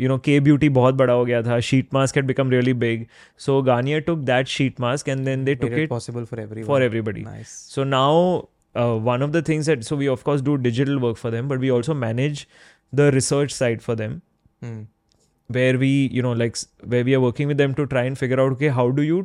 यू 0.02 0.08
नो 0.08 0.18
के 0.18 0.40
ब्यूटी 0.40 0.70
बहुत 0.70 0.96
बड़ा 0.96 1.14
हो 1.14 1.26
गया 1.26 1.42
था 1.42 1.60
sheet 1.60 1.94
mask 1.94 2.18
had 2.18 2.26
become 2.26 2.50
really 2.50 2.74
big 2.74 3.06
so 3.38 3.62
Garnier 3.62 4.02
took 4.02 4.20
that 4.20 4.48
sheet 4.48 4.80
mask 4.80 5.10
and 5.10 5.26
then 5.26 5.46
they 5.46 5.56
took 5.56 5.72
it 5.72 5.90
possible 5.90 6.26
for 6.26 6.40
every 6.40 6.64
for 6.64 6.84
everybody 6.84 7.26
so 7.46 7.84
now 7.84 8.42
one 8.76 9.24
of 9.24 9.32
the 9.32 9.48
things 9.48 9.66
that 9.66 9.84
so 9.84 9.96
we 9.96 10.08
of course 10.08 10.42
do 10.42 10.56
digital 10.56 11.00
work 11.00 11.18
for 11.18 11.32
them 11.32 11.50
but 11.50 11.58
we 11.58 11.70
also 11.70 11.94
manage 11.94 12.48
the 12.96 13.00
research 13.00 13.52
side 13.52 13.82
for 13.82 13.96
them 13.96 14.20
where 15.51 15.79
we 15.85 15.91
you 16.17 16.23
know 16.27 16.33
like 16.43 16.59
s- 16.59 16.67
where 16.95 17.05
we 17.11 17.15
are 17.19 17.23
working 17.27 17.49
with 17.53 17.59
them 17.63 17.73
to 17.81 17.87
try 17.95 18.03
and 18.11 18.19
figure 18.25 18.41
out 18.45 18.53
okay 18.57 18.71
how 18.81 18.85
do 18.99 19.03
you 19.09 19.19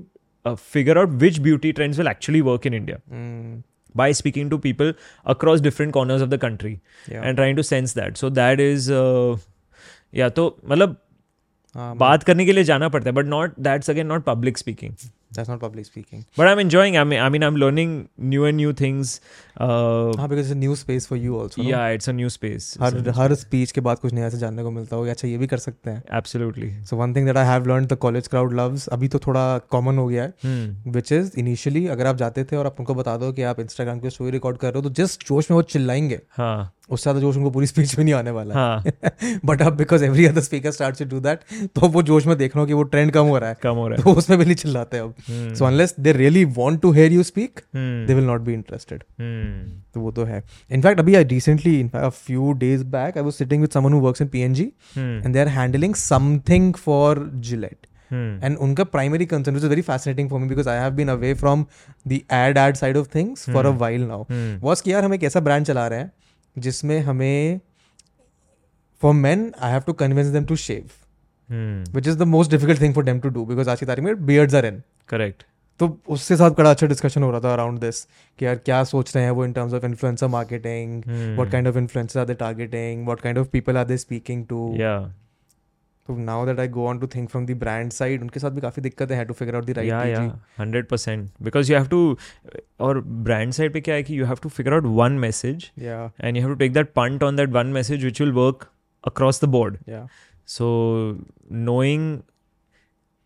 uh, 0.45 0.55
figure 0.75 0.97
out 1.01 1.17
which 1.25 1.41
beauty 1.47 1.71
trends 1.79 2.01
will 2.01 2.09
actually 2.13 2.41
work 2.51 2.65
in 2.71 2.77
india 2.81 2.97
Hmm. 3.15 3.57
by 4.01 4.07
speaking 4.17 4.49
to 4.53 4.57
people 4.63 4.89
across 5.35 5.61
different 5.67 5.93
corners 5.99 6.23
of 6.25 6.31
the 6.33 6.39
country 6.45 6.73
Yeah. 7.13 7.21
and 7.27 7.39
trying 7.41 7.59
to 7.59 7.63
sense 7.69 7.93
that 7.99 8.19
so 8.23 8.29
that 8.39 8.63
is 8.65 8.89
uh, 9.01 9.37
yeah 10.21 10.29
तो 10.39 10.47
मतलब 10.73 10.97
हाँ, 11.75 11.95
बात 11.97 12.23
करने 12.23 12.45
के 12.45 12.51
लिए 12.53 12.63
जाना 12.63 12.89
पड़ता 12.89 13.09
है 13.09 13.13
but 13.15 13.25
not 13.25 13.53
that's 13.69 13.89
again 13.89 14.07
not 14.07 14.23
public 14.25 14.57
speaking 14.57 14.93
That's 15.32 15.50
not 15.50 15.60
public 15.64 15.86
speaking. 15.86 16.20
But 16.38 16.46
I 16.46 16.52
am 16.52 16.60
enjoying 16.60 16.96
I 16.96 17.04
mean 17.04 17.18
I 17.18 17.30
mean 17.30 17.42
I 17.42 17.48
am 17.48 17.56
learning 17.56 18.04
new 18.20 18.46
and 18.46 18.56
new 18.56 18.72
हाँ 20.18 20.28
because 20.28 20.44
it's 20.44 20.54
a 20.54 20.58
new 20.62 20.76
space 20.80 21.06
for 21.12 21.18
you 21.26 21.38
also 21.40 21.58
no? 21.58 21.64
या 21.64 21.88
it's 21.88 22.08
a 22.08 22.12
new 22.12 22.28
space 22.28 22.74
हर 22.80 23.08
हर 23.08 23.34
speech 23.34 23.72
के 23.72 23.80
बाद 23.80 23.98
कुछ 23.98 24.12
नया 24.12 24.28
से 24.28 24.38
जानने 24.38 24.62
को 24.62 24.70
मिलता 24.70 24.96
होगा 24.96 25.10
अच्छा 25.10 25.28
ये 25.28 25.38
भी 25.38 25.46
कर 25.46 25.58
सकते 25.58 25.90
हैं। 25.90 26.02
Absolutely 26.12 26.84
so 26.84 26.96
one 26.96 27.14
thing 27.16 27.26
that 27.26 27.36
I 27.36 27.46
have 27.46 27.66
learn 27.66 27.86
the 27.86 27.92
college 27.92 28.28
crowd 28.28 28.52
loves 28.52 28.88
अभी 28.88 29.08
तो 29.08 29.18
थोड़ा 29.18 29.58
कॉमन 29.58 29.98
हो 29.98 30.06
गया 30.08 30.22
है 30.22 30.34
हम्म 30.44 30.90
विच 30.90 31.12
इज़ 31.12 31.32
इनिशियली 31.38 31.86
अगर 31.86 32.06
आप 32.06 32.16
जाते 32.16 32.44
थे 32.44 32.56
और 32.56 32.66
आप 32.66 32.76
उनको 32.78 32.94
बता 32.94 33.16
दो 33.16 33.32
कि 33.32 33.42
आप 33.42 33.60
इंस्टाग्राम 33.60 34.00
पे 34.00 34.10
स्टोरी 34.10 34.30
रिकॉर्ड 34.30 34.56
कर 34.56 34.72
रहे 34.72 34.82
हो 34.82 34.88
तो 34.88 34.90
जिस 34.90 35.18
जोश 35.18 35.50
में 35.50 35.56
वो 35.56 35.62
चिल्लाएँगे 35.62 36.20
हाँ। 36.30 36.72
उससे 36.90 37.02
ज़्यादा 37.02 37.20
जोश 37.20 37.36
उनको 37.36 37.50
पूरी 37.50 37.66
स्पीच 37.66 37.96
में 37.98 38.04
नहीं 38.04 38.14
आने 38.14 38.30
वाला 38.30 38.54
हाँ। 38.54 38.84
बट 39.44 39.62
अब 39.62 39.76
because 39.76 40.04
every 40.04 40.24
other 40.26 40.40
speaker 40.40 40.70
start 40.72 40.98
to 40.98 41.04
do 41.10 41.20
that 41.20 41.40
तो 41.74 41.88
वो 41.88 42.02
जोश 42.02 42.26
में 42.26 42.36
देख 42.38 42.56
रहा 42.56 42.60
हूँ 42.60 42.68
कि 42.68 42.74
वो 42.74 42.82
ट्रेंड 42.94 43.12
कम 43.12 43.26
हो 43.26 43.38
रहा 43.38 43.50
है। 43.50 43.56
कम 43.62 43.76
हो 43.76 43.86
रहा 43.88 43.98
है। 43.98 44.04
तो 44.04 44.12
उसमें 44.18 44.38
भी 44.38 44.44
नहीं 44.44 44.54
चिल्लाते 44.54 44.98
अब। 44.98 45.14
So 45.58 45.64
unless 45.64 45.94
they 46.00 46.12
really 46.12 46.44
want 46.58 46.80
to 46.82 46.90
hear 46.92 47.12
you 47.12 47.22
speak 47.22 47.60
they 47.76 48.14
will 48.14 48.24
not 48.24 48.40
be 48.40 48.52
interested 48.54 49.02
तो 49.94 50.00
वो 50.00 50.10
तो 50.10 50.24
है। 50.24 50.42
इनफैक्ट 50.70 51.00
अभी 51.00 51.14
I 51.14 51.24
recently 51.32 51.80
a 51.94 52.08
few 52.08 52.52
days 52.64 52.84
back 52.96 53.18
I 53.18 53.24
was 53.24 53.32
sitting 53.34 53.60
with 53.60 53.70
someone 53.70 53.92
who 53.92 54.00
works 54.00 54.22
in 54.22 54.28
PNG 54.28 54.70
hmm, 54.96 55.22
and 55.22 55.36
they're 55.36 55.54
handling 55.56 55.96
something 56.02 56.70
for 56.86 57.14
Gillette. 57.48 57.86
Hmm. 58.10 58.32
and 58.46 58.58
उनका 58.64 58.84
primary 58.94 59.26
concern 59.28 59.54
which 59.56 59.64
is 59.66 59.70
very 59.72 59.82
fascinating 59.84 60.26
for 60.30 60.38
me 60.40 60.48
because 60.48 60.66
I 60.72 60.72
have 60.78 60.96
been 60.96 61.10
away 61.12 61.28
from 61.42 61.60
the 62.10 62.16
ad 62.38 62.58
ad 62.62 62.78
side 62.80 62.98
of 63.00 63.06
things 63.14 63.44
for 63.46 63.60
a 63.60 63.70
Hmm. 63.70 63.78
while 63.82 64.02
now 64.08 64.18
Hmm. 64.32 64.50
was 64.66 64.80
कि 64.80 64.92
यार 64.92 65.04
हम 65.04 65.14
एक 65.14 65.22
ऐसा 65.24 65.40
brand 65.46 65.66
चला 65.66 65.86
रहे 65.88 65.98
हैं 65.98 66.10
जिसमें 66.56 66.98
हमें 67.00 67.60
for 69.02 69.14
man 69.14 69.52
I 69.60 69.72
have 69.72 69.82
to 69.86 69.92
convince 69.94 70.26
them 70.28 70.44
to 70.44 70.56
shave 70.56 70.90
which 71.94 72.08
is 72.08 72.18
the 72.18 72.22
most 72.28 72.50
difficult 72.50 72.80
thing 72.80 72.94
for 72.94 73.04
them 73.04 73.20
to 73.20 73.28
do 73.28 73.44
because 73.46 73.70
आज 73.70 73.80
की 73.80 73.86
तारीख 73.86 74.04
में 74.04 74.26
बियर्ड्स 74.26 74.54
आर 74.54 74.66
एन 74.66 74.82
करेक्ट 75.08 75.44
तो 75.80 75.96
उसके 76.08 76.36
साथ 76.36 76.50
बड़ा 76.50 76.70
अच्छा 76.70 76.86
डिस्कशन 76.86 77.22
हो 77.22 77.30
रहा 77.30 77.40
था 77.40 77.52
अराउंड 77.52 77.78
दिस 77.80 78.02
कि 78.38 78.44
यार 78.44 78.56
क्या 78.56 78.82
सोच 78.84 79.14
रहे 79.16 79.24
हैं 79.24 79.30
वो 79.30 79.44
in 79.44 79.52
terms 79.52 79.74
of 79.74 79.84
influencer 79.86 80.26
marketing 80.28 81.02
what 81.06 81.50
kind 81.52 81.68
of 81.68 81.78
influencer 81.78 82.20
are 82.20 82.26
they 82.26 82.34
targeting 82.34 83.04
what 83.04 83.20
kind 83.20 83.38
of 83.38 83.48
people 83.48 83.76
are 83.76 83.84
they 83.84 83.96
speaking 83.96 84.46
to 84.46 84.68
to 86.06 86.12
Yeah. 86.12 86.18
so 86.18 86.24
now 86.28 86.44
that 86.44 86.60
i 86.60 86.66
go 86.66 86.86
on 86.86 87.00
to 87.00 87.06
think 87.06 87.30
from 87.30 87.44
the 87.46 87.54
brand 87.54 87.92
side 87.92 88.22
उनके 88.22 88.40
साथ 88.40 88.50
भी 88.50 88.60
काफ़ी 88.60 88.82
दिक्कतें 88.82 89.14
हैं 89.16 89.26
to 89.26 89.34
figure 89.40 89.56
out 89.58 89.66
the 89.66 89.74
right 89.78 89.88
yeah, 89.88 90.02
PG. 90.04 90.22
yeah, 90.22 90.32
hundred 90.62 90.88
percent. 90.88 91.28
Because 91.48 91.68
you 91.72 91.76
have 91.76 91.88
to, 91.92 92.00
और 92.80 93.00
brand 93.28 93.54
side 93.58 93.72
पे 93.72 93.80
क्या 93.80 93.94
है 93.94 94.02
कि 94.02 94.18
you 94.20 94.26
have 94.32 94.40
to 94.46 94.50
figure 94.56 94.74
out 94.78 94.88
one 95.00 95.20
message 95.26 95.70
yeah 95.76 96.08
and 96.20 96.36
you 96.36 96.42
have 96.46 96.52
to 96.56 96.58
take 96.64 96.74
that 96.80 96.92
punt 97.00 97.22
on 97.22 97.36
that 97.36 97.50
one 97.50 97.72
message 97.78 98.04
which 98.10 98.20
will 98.20 98.32
work 98.40 98.68
across 99.12 99.38
the 99.38 99.50
board. 99.56 99.78
yeah 99.86 100.06
So 100.44 101.18
knowing 101.50 102.24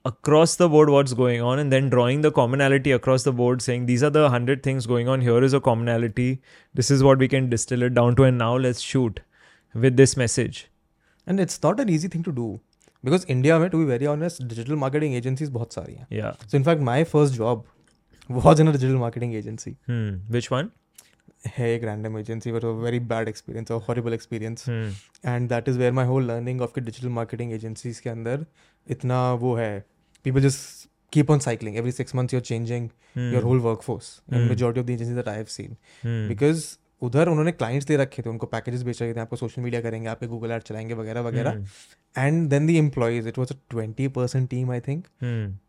across 0.04 0.56
the 0.56 0.68
board 0.68 0.90
what's 0.90 1.14
going 1.14 1.40
on 1.42 1.58
and 1.58 1.72
then 1.72 1.88
drawing 1.90 2.20
the 2.20 2.30
commonality 2.30 2.92
across 2.92 3.24
the 3.24 3.32
board 3.32 3.62
saying 3.62 3.86
these 3.86 4.02
are 4.04 4.10
the 4.10 4.22
100 4.22 4.62
things 4.62 4.86
going 4.86 5.08
on 5.08 5.20
here 5.20 5.42
is 5.42 5.52
a 5.52 5.60
commonality 5.60 6.40
this 6.74 6.90
is 6.96 7.02
what 7.02 7.18
we 7.18 7.28
can 7.32 7.48
distill 7.50 7.82
it 7.82 7.94
down 7.94 8.14
to 8.14 8.22
and 8.22 8.38
now 8.38 8.56
let's 8.56 8.80
shoot 8.80 9.18
with 9.74 9.96
this 9.96 10.16
message 10.16 10.68
and 11.26 11.40
it's 11.40 11.60
not 11.62 11.80
an 11.80 11.88
easy 11.88 12.06
thing 12.08 12.22
to 12.22 12.32
do 12.32 12.60
because 13.06 13.26
India 13.30 13.58
में 13.58 13.68
to 13.70 13.78
be 13.78 13.84
very 13.84 14.06
honest 14.06 14.42
digital 14.44 14.74
marketing 14.76 15.14
agencies 15.14 15.50
बहुत 15.50 15.74
सारी 15.74 15.94
हैं। 15.94 16.32
So 16.42 16.56
in fact 16.56 16.82
my 16.82 17.04
first 17.04 17.34
job 17.34 17.64
was 18.30 18.60
in 18.62 18.72
digital 18.72 18.96
marketing 18.96 19.34
agency 19.34 19.76
which 20.30 20.48
one 20.52 20.70
है 21.56 21.68
एक 21.74 21.84
random 21.84 22.18
agency 22.18 22.52
पर 22.52 22.66
very 22.84 22.98
bad 23.10 23.28
experience 23.28 23.70
और 23.70 23.82
horrible 23.88 24.14
experience 24.14 24.68
and 24.68 25.48
that 25.48 25.68
is 25.68 25.78
where 25.78 25.92
my 25.92 26.06
whole 26.06 26.24
learning 26.30 26.60
of 26.62 26.72
के 26.74 26.80
digital 26.80 27.08
marketing 27.18 27.52
agencies 27.52 28.00
के 28.00 28.10
अंदर 28.10 28.44
इतना 28.86 29.32
वो 29.34 29.54
है। 29.56 29.84
People 30.24 30.40
just 30.40 30.88
keep 31.12 31.30
on 31.30 31.38
cycling 31.38 31.76
every 31.76 31.92
six 31.92 32.14
month 32.14 32.34
your 32.34 32.42
changing 32.42 32.88
your 33.32 33.42
whole 33.42 33.58
work 33.60 33.82
force 33.82 34.20
majority 34.32 34.80
of 34.80 34.86
the 34.86 34.90
because 36.04 36.64
उधर 37.02 37.28
उन्होंने 37.28 37.52
clients 37.52 37.86
they 37.86 37.96
रखे 37.96 38.22
थे 38.22 38.30
उनको 38.30 38.46
पैकेजेस 38.46 38.82
बेच 38.82 39.02
रखे 39.02 39.14
थे 39.14 39.20
आपको 39.20 39.36
सोशल 39.36 39.62
मीडिया 39.62 39.80
करेंगे 39.80 40.08
आपके 40.08 40.26
गूगल 40.26 40.50
एड 40.50 40.62
चलाएँगे 40.62 40.94
वगैरह 40.94 41.20
वगैरह. 41.20 41.64
And 42.14 42.48
then 42.50 42.66
the 42.66 42.76
employees 42.78 43.28
it 43.28 43.38
was 43.38 43.52
a 43.52 43.56
twenty 43.70 44.08
percent 44.08 44.48
team 44.50 44.70
I 44.72 44.80
think. 44.80 45.04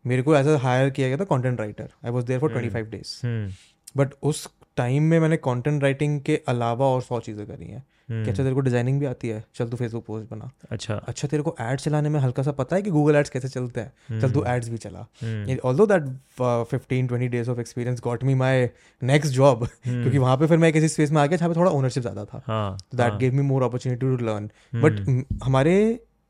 मेरे 0.06 0.22
को 0.22 0.36
एज 0.36 0.46
अ 0.46 0.56
हायर 0.62 0.90
किया 0.90 1.08
गया 1.08 1.16
था 1.16 1.24
content 1.24 1.60
writer 1.60 1.88
I 2.04 2.10
was 2.10 2.26
there 2.26 2.40
for. 2.40 2.50
Twenty 2.50 2.70
five 2.70 2.86
days. 2.90 3.14
But 3.96 4.14
उस 4.22 4.48
टाइम 4.76 5.02
में 5.02 5.18
मैंने 5.20 5.36
कॉन्टेंट 5.36 5.82
राइटिंग 5.82 6.20
के 6.20 6.40
अलावा 6.48 6.86
और 6.86 7.02
सौ 7.02 7.20
चीज़ें 7.20 7.46
करी 7.46 7.66
हैं 7.66 7.84
Hmm. 8.08 8.24
कि 8.24 8.30
अच्छा 8.30 8.42
तेरे 8.42 8.54
को 8.54 8.60
डिज़ाइनिंग 8.60 8.98
भी 9.00 9.06
आती 9.06 9.28
है 9.28 9.42
चल 9.54 9.68
तू 9.68 9.76
फेसबुक 9.76 10.04
पोस्ट 10.04 10.30
बना 10.30 10.50
अच्छा 10.70 10.94
अच्छा 11.08 11.28
तेरे 11.28 11.42
को 11.42 11.54
एड 11.60 11.80
चलाने 11.80 12.08
में 12.08 12.18
हल्का 12.20 12.42
सा 12.42 12.52
पता 12.52 12.76
है 12.76 12.82
कि 12.82 12.90
गूगल 12.90 13.16
एड्स 13.16 13.30
कैसे 13.30 13.48
चलते 13.48 13.80
हैं 13.80 14.20
चल 14.20 14.30
तू. 14.30 14.44
एड्स 14.48 14.68
भी 14.68 14.78
चला. 14.78 15.06
Although 15.64 15.86
that 15.86 16.04
fifteen 16.70 17.06
twenty 17.06 17.28
days 17.28 17.50
of 17.50 17.60
experience 17.60 18.00
got 18.04 18.24
me 18.24 18.34
my 18.34 18.68
next 19.02 19.34
job. 19.34 19.66
क्योंकि 19.84 20.18
वहाँ 20.18 20.36
पे 20.36 20.46
फिर 20.46 20.58
मैं 20.58 20.72
किसी 20.72 20.88
स्पेस 20.88 21.10
में 21.10 21.20
आ 21.22 21.26
गया 21.26 21.36
जहाँ 21.36 21.50
पे 21.50 21.56
थोड़ा 21.56 21.70
ओनरशिप 21.70 22.02
ज़्यादा 22.02 22.24
था 22.24 22.76
that. 22.94 23.18
Gave 23.20 23.34
me 23.34 23.42
more 23.44 23.62
opportunity 23.62 24.00
to 24.00 24.16
learn. 24.24 24.50
But 24.76 25.24
हमारे 25.44 25.76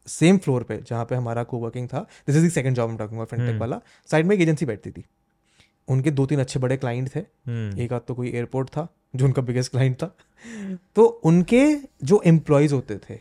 सेम 0.09 0.39
फ्लोर 0.39 0.63
पे 0.63 0.83
जहाँ 0.89 1.05
पे 1.05 1.15
हमारा 1.15 1.43
को 1.45 1.59
वर्किंग 1.59 1.89
था 1.89 2.07
this 2.27 2.37
is 2.37 2.47
the 2.47 2.51
second 2.51 2.77
job 2.77 2.99
talking 2.99 3.25
fintech. 3.27 3.61
वाला 3.61 3.81
साइड 4.09 4.27
में 4.27 4.37
एक 4.37 4.43
एजेंसी 4.43 4.67
बैठती 4.67 4.91
थी 4.91 5.05
उनके 5.89 6.11
दो 6.11 6.25
तीन 6.27 6.41
अच्छे 6.41 6.61
बड़े 6.61 6.77
क्लाइंट 6.77 7.09
थे 7.09 7.21
Hmm. 7.21 7.79
एक 7.81 7.93
आध 7.93 8.01
तो 8.09 8.15
कोई 8.15 8.31
एयरपोर्ट 8.31 8.69
था 8.69 8.89
जो 9.15 9.25
उनका 9.25 9.43
बिगेस्ट 9.43 9.71
क्लाइंट 9.73 9.97
था। 9.97 10.15
तो 10.97 11.05
उनके 11.05 11.65
जो 12.05 12.21
एम्प्लॉयज़ 12.27 12.75
होते 12.75 12.99
थे 13.01 13.19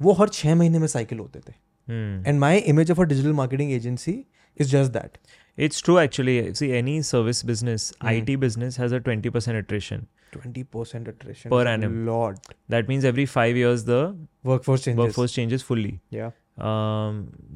वो 0.00 0.12
हर 0.12 0.28
छह 0.30 0.54
महीने 0.54 0.78
में 0.78 0.86
साइकिल 0.86 1.18
होते 1.18 1.40
थे। 1.40 1.52
And 1.88 2.38
my 2.40 2.58
image 2.72 2.90
of 2.90 3.00
a 3.00 3.04
digital 3.04 3.32
marketing 3.32 3.72
agency 3.72 4.12
is 4.60 4.70
just 4.70 4.92
that 4.92 5.18
it's 5.58 5.82
true 5.84 5.98
actually 5.98 6.54
see 6.54 6.68
any 6.78 7.02
service 7.02 7.44
business 7.46 7.92
I 8.04 8.20
T 8.20 8.36
business 8.36 8.78
has 8.80 8.94
twenty 8.96 9.30
percent 9.30 9.56
attrition 9.58 10.06
twenty 10.32 10.62
percent 10.62 11.08
attrition 11.08 11.50
पर 11.50 11.68
an 11.68 11.84
lot 12.06 12.54
that 12.70 12.88
means 12.88 13.04
every 13.04 13.26
five 13.26 13.56
years 13.56 13.84
the 13.84 14.28
workforce 14.62 14.88
workforce 15.12 15.34
changes 15.34 15.62
fully 15.62 15.98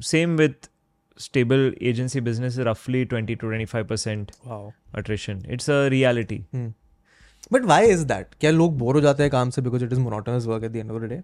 same 0.05 0.35
with 0.37 0.69
stable 1.19 1.73
agency 1.81 2.21
business 2.21 2.57
रफली 2.59 3.03
twenty 3.05 3.35
two 3.35 3.47
twenty 3.47 3.65
five 3.65 3.85
percent 3.85 4.31
attrition 4.97 5.43
it's 5.49 5.69
a 5.69 5.85
reality 5.87 6.45
but 7.52 7.64
why 7.64 7.86
is 7.90 8.02
that 8.12 8.34
क्या 8.40 8.50
लोग 8.50 8.76
bore 8.78 8.94
हो 8.94 9.00
जाते 9.00 9.22
हैं 9.22 9.30
काम 9.32 9.50
से 9.50 9.62
because 9.62 9.82
it 9.82 9.92
is 9.92 9.98
monotonous 9.98 10.46
work 10.46 10.64
at 10.64 10.72
the 10.72 10.76
end 10.76 10.90
of 10.90 11.02
the 11.02 11.08
day 11.12 11.22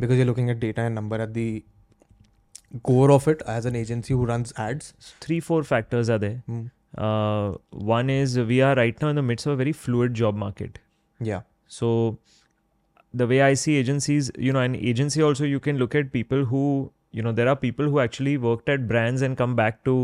because 0.00 0.18
you 0.18 0.24
looking 0.24 0.50
at 0.50 0.58
data 0.58 0.84
and 0.84 0.98
number 0.98 1.20
at 1.20 1.28
the 1.38 1.62
core 2.86 3.10
of 3.14 3.26
it 3.30 3.42
as 3.50 3.66
an 3.70 3.76
agency 3.80 4.14
who 4.14 4.24
runs 4.28 4.52
ads 4.62 4.86
Three, 5.24 5.36
four 5.48 5.58
factors 5.66 6.08
are 6.14 6.16
there. 6.22 6.38
Hmm. 6.46 6.62
Uh, 7.08 7.52
one 7.90 8.08
is 8.14 8.32
we 8.48 8.56
are 8.68 8.70
right 8.78 9.04
now 9.04 9.10
in 9.14 9.20
the 9.20 9.22
midst 9.28 9.46
of 9.46 9.52
a 9.52 9.56
very 9.60 9.74
fluid 9.82 10.16
job 10.20 10.40
market. 10.40 10.80
yeah 11.28 11.44
So 11.76 11.90
the 13.22 13.28
way 13.32 13.38
I 13.50 13.52
see 13.62 13.76
agencies, 13.82 14.30
you 14.48 14.56
know, 14.56 14.64
an 14.70 14.74
agency 14.92 15.22
also 15.28 15.50
you 15.52 15.60
can 15.68 15.78
look 15.84 15.94
at 16.00 16.10
people 16.18 16.44
who, 16.54 16.64
you 17.12 17.26
know, 17.28 17.34
there 17.40 17.52
are 17.52 17.56
people 17.62 17.92
who 17.94 18.00
actually 18.06 18.36
worked 18.48 18.74
at 18.76 18.88
brands 18.92 19.26
and 19.28 19.40
come 19.42 19.54
back 19.62 19.78
to 19.90 19.96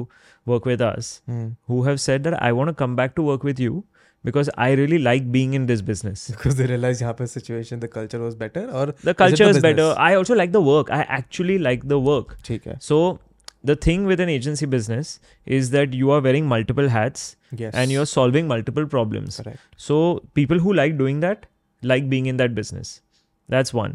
work 0.55 0.71
with 0.73 0.87
us 0.93 1.11
Hmm. 1.33 1.47
who 1.73 1.83
have 1.91 2.01
said 2.07 2.31
that 2.31 2.39
I 2.51 2.53
want 2.61 2.75
to 2.75 2.79
come 2.85 2.97
back 3.03 3.19
to 3.21 3.27
work 3.33 3.49
with 3.51 3.65
you 3.69 3.83
because 4.29 4.51
I 4.67 4.69
really 4.81 4.99
like 4.99 5.31
being 5.33 5.55
in 5.55 5.67
this 5.73 5.83
business. 5.91 6.25
because 6.37 6.57
they 6.61 6.67
realized 6.71 7.03
यहाँ 7.03 7.17
पे 7.19 7.27
situation 7.33 7.81
the 7.85 7.89
culture 7.97 8.21
was 8.27 8.35
better 8.45 8.65
or 8.81 8.87
The 9.03 9.11
it 9.15 9.17
culture 9.25 9.45
the 9.45 9.51
is 9.57 9.61
better. 9.67 9.77
business? 9.83 9.97
I 10.11 10.15
also 10.21 10.35
like 10.43 10.53
the 10.57 10.63
work. 10.71 10.91
I 11.01 11.03
actually 11.19 11.59
like 11.69 11.87
the 11.95 11.99
work. 12.09 12.37
ठीक 12.49 12.67
है 12.67 12.79
So 12.89 13.01
the 13.71 13.77
thing 13.89 14.05
with 14.11 14.21
an 14.25 14.31
agency 14.39 14.67
business 14.75 15.13
is 15.59 15.71
that 15.77 15.95
you 16.03 16.11
are 16.17 16.21
wearing 16.27 16.47
multiple 16.55 16.87
hats 16.97 17.25
yes 17.63 17.75
and 17.83 17.95
you're 17.97 18.07
solving 18.13 18.47
multiple 18.55 18.87
problems. 18.97 19.41
correct 19.43 19.81
So 19.89 19.99
people 20.41 20.59
who 20.67 20.73
like 20.83 20.99
doing 21.05 21.21
that 21.29 21.47
like 21.93 22.09
being 22.17 22.27
in 22.35 22.37
that 22.45 22.55
business. 22.61 23.01
That's 23.53 23.73
one. 23.75 23.95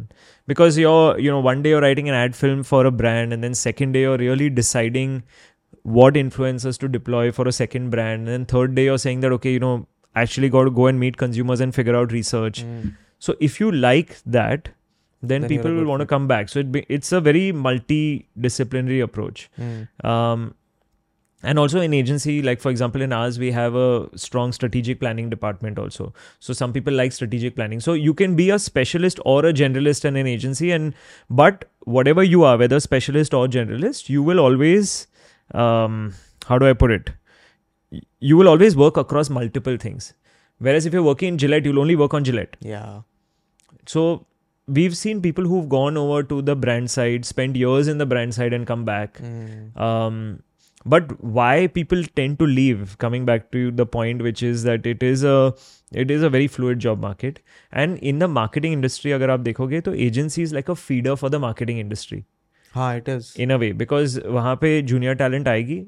Because 0.52 0.78
you're, 0.78 1.18
you 1.25 1.32
know, 1.34 1.40
one 1.40 1.62
day 1.66 1.70
you're 1.74 1.82
writing 1.84 2.10
an 2.10 2.16
ad 2.22 2.36
film 2.36 2.64
for 2.70 2.86
a 2.88 2.92
brand, 3.02 3.32
and 3.36 3.44
then 3.48 3.54
second 3.60 3.94
day 3.98 4.02
you're 4.02 4.18
really 4.22 4.50
deciding 4.50 5.14
what 5.98 6.16
influencers 6.22 6.78
to 6.80 6.90
deploy 6.96 7.32
for 7.32 7.48
a 7.48 7.54
second 7.58 7.90
brand. 7.92 8.22
And 8.28 8.28
then 8.28 8.46
third 8.54 8.74
day 8.80 8.86
you're 8.86 8.98
saying 8.98 9.22
that, 9.22 9.32
okay, 9.38 9.54
you 9.54 9.60
know, 9.60 9.88
actually 10.14 10.49
got 10.49 10.64
to 10.64 10.71
go 10.71 10.87
and 10.87 10.99
meet 10.99 11.17
consumers 11.17 11.61
and 11.61 11.75
figure 11.75 11.97
out 11.97 12.12
research. 12.12 12.62
Hmm. 12.62 12.88
So 13.19 13.37
if 13.40 13.61
you 13.61 13.71
like 13.71 14.19
that, 14.26 14.71
then, 15.23 15.43
Then 15.43 15.49
people 15.49 15.75
will 15.75 15.85
want 15.85 16.00
to 16.00 16.07
come 16.07 16.26
back. 16.26 16.49
So 16.49 16.61
it 16.61 16.73
be, 16.73 16.87
it's 16.88 17.12
a 17.12 17.21
very 17.21 17.52
multidisciplinary 17.52 19.02
approach. 19.02 19.50
Hmm. 19.57 20.07
Um, 20.07 20.55
and 21.43 21.59
also 21.59 21.81
in 21.81 21.93
agency, 21.93 22.40
like 22.43 22.61
for 22.61 22.71
example, 22.71 23.02
in 23.02 23.12
ours, 23.12 23.38
we 23.38 23.50
have 23.50 23.75
a 23.75 24.09
strong 24.17 24.52
strategic 24.52 24.99
planning 25.00 25.29
department 25.31 25.79
also. 25.79 26.14
So 26.38 26.52
some 26.52 26.73
people 26.73 26.93
like 26.93 27.12
strategic 27.12 27.55
planning. 27.55 27.81
So 27.81 27.93
you 27.93 28.14
can 28.14 28.35
be 28.35 28.50
a 28.50 28.59
specialist 28.59 29.21
or 29.25 29.45
a 29.45 29.52
generalist 29.52 30.05
in 30.05 30.17
an 30.17 30.26
agency, 30.26 30.71
and 30.71 30.95
but 31.29 31.67
whatever 31.85 32.23
you 32.23 32.45
are, 32.45 32.59
whether 32.59 32.81
specialist 32.81 33.33
or 33.33 33.47
generalist, 33.47 34.09
you 34.09 34.23
will 34.23 34.38
always, 34.38 35.07
um, 35.55 36.14
how 36.47 36.59
do 36.59 36.67
I 36.67 36.73
put 36.73 36.90
it? 36.90 37.11
Y- 37.92 38.02
You 38.32 38.38
will 38.38 38.48
always 38.54 38.75
work 38.84 38.98
across 38.98 39.30
multiple 39.40 39.78
things. 39.88 40.14
Whereas 40.60 40.86
if 40.86 40.94
you're 40.94 41.04
working 41.04 41.34
in 41.34 41.38
Gillette, 41.44 41.66
you'll 41.66 41.80
only 41.80 41.96
work 42.06 42.14
on 42.14 42.24
Gillette. 42.24 42.56
yeah 42.62 43.02
So 43.94 44.25
we've 44.80 44.98
seen 45.00 45.22
people 45.22 45.46
who've 45.54 45.68
gone 45.70 45.98
over 46.04 46.22
to 46.30 46.42
the 46.42 46.56
brand 46.66 46.90
side, 46.92 47.25
spent 47.32 47.56
years 47.56 47.88
in 47.94 47.98
the 48.04 48.06
brand 48.14 48.34
side, 48.38 48.54
and 48.54 48.66
come 48.72 48.86
back. 48.86 49.20
Hmm. 49.25 49.82
Um, 49.88 50.20
but 50.94 51.12
why 51.38 51.68
people 51.75 52.04
tend 52.20 52.38
to 52.40 52.48
leave? 52.48 52.96
Coming 53.04 53.25
back 53.25 53.52
to 53.52 53.62
the 53.82 53.86
point, 53.98 54.22
which 54.30 54.42
is 54.44 54.64
that 54.70 54.86
it 54.94 55.04
is 55.04 55.24
a 55.24 55.36
it 56.04 56.12
is 56.16 56.24
a 56.24 56.30
very 56.30 56.48
fluid 56.56 56.80
job 56.86 57.00
market, 57.08 57.40
and 57.72 57.98
in 58.12 58.20
the 58.24 58.28
marketing 58.40 58.74
industry, 58.80 59.12
अगर 59.14 59.30
आप 59.30 59.40
देखोगे 59.50 59.82
तो 59.88 59.94
agency 60.08 60.46
is 60.48 60.54
like 60.58 60.70
a 60.70 60.75
feeder 60.84 61.16
for 61.24 61.32
the 61.36 61.40
marketing 61.46 61.80
industry 61.86 62.22
हाँ 62.75 62.90
it 63.02 63.10
is 63.16 63.32
in 63.46 63.52
a 63.52 63.58
way 63.64 63.72
because 63.84 64.18
वहाँ 64.38 64.56
पे 64.62 64.72
junior 64.94 65.16
talent 65.24 65.48
आएगी 65.48 65.80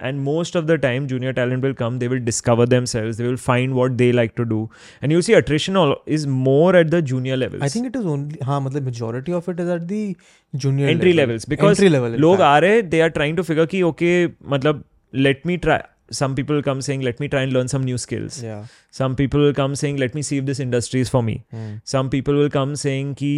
and 0.00 0.22
most 0.24 0.54
of 0.54 0.66
the 0.66 0.76
time 0.78 1.06
junior 1.06 1.32
talent 1.32 1.62
will 1.62 1.74
come 1.74 1.98
they 1.98 2.08
will 2.08 2.20
discover 2.28 2.66
themselves 2.66 3.18
they 3.18 3.26
will 3.26 3.36
find 3.36 3.74
what 3.74 3.98
they 3.98 4.10
like 4.12 4.34
to 4.36 4.44
do. 4.44 4.68
And 5.00 5.12
you 5.12 5.22
see 5.22 5.34
attrition 5.34 5.76
is 6.06 6.26
more 6.26 6.74
at 6.76 6.90
the 6.90 7.02
junior 7.02 7.36
levels. 7.36 7.62
I 7.62 7.68
think 7.68 7.86
it 7.86 7.96
is 7.96 8.06
only 8.06 8.38
ha 8.50 8.60
matlab 8.60 8.84
majority 8.84 9.32
of 9.32 9.48
it 9.48 9.60
is 9.60 9.68
at 9.68 9.86
the 9.88 10.16
junior 10.56 10.88
entry 10.88 11.12
level. 11.12 11.34
levels 11.34 11.44
because 11.44 11.78
entry 11.78 11.90
level 11.90 12.18
log 12.26 12.40
aa 12.40 12.58
rahe 12.66 12.82
they 12.94 13.02
are 13.02 13.10
trying 13.10 13.36
to 13.36 13.44
figure 13.50 13.66
ki 13.66 13.84
okay 13.90 14.14
matlab 14.54 14.82
let 15.28 15.44
me 15.44 15.58
try 15.66 15.80
some 16.20 16.34
people 16.34 16.62
come 16.62 16.80
saying 16.86 17.04
let 17.10 17.20
me 17.20 17.28
try 17.34 17.42
and 17.42 17.52
learn 17.52 17.68
some 17.68 17.84
new 17.90 17.98
skills. 17.98 18.42
Yeah. 18.42 18.64
Some 18.90 19.14
people 19.16 19.52
come 19.60 19.76
saying 19.82 19.96
let 19.96 20.14
me 20.14 20.22
see 20.22 20.38
if 20.38 20.48
this 20.50 20.60
industry 20.60 21.00
is 21.00 21.08
for 21.08 21.22
me. 21.22 21.36
Mm. 21.54 21.80
some 21.84 22.10
people 22.16 22.34
will 22.34 22.50
come 22.50 22.74
saying 22.76 23.14
ki 23.22 23.32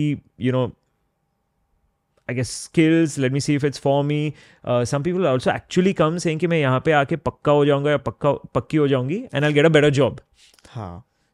you 0.49 0.53
know 0.57 0.65
I 2.30 2.34
guess 2.34 2.50
skills. 2.50 3.18
Let 3.18 3.32
me 3.32 3.40
see 3.40 3.56
if 3.56 3.64
it's 3.64 3.80
for 3.80 4.04
me. 4.04 4.36
Uh, 4.64 4.86
some 4.86 5.04
people 5.04 5.28
also 5.28 5.50
actually 5.52 5.94
come 6.00 6.20
saying 6.20 6.40
कि 6.40 6.48
मैं 6.48 6.60
यहाँ 6.60 6.82
पे 6.86 6.92
आके 6.92 7.16
पक्का 7.30 7.52
हो 7.52 7.66
जाऊंगा 7.66 7.92
या 7.92 7.98
पक्का 8.10 8.32
पक्की 8.56 8.78
हो 8.78 8.88
जाऊंगी 8.88 9.22
and 9.34 9.46
I'll 9.46 9.56
get 9.60 9.66
a 9.66 9.76
better 9.78 9.92
job. 10.00 10.22
हाँ 10.76 10.92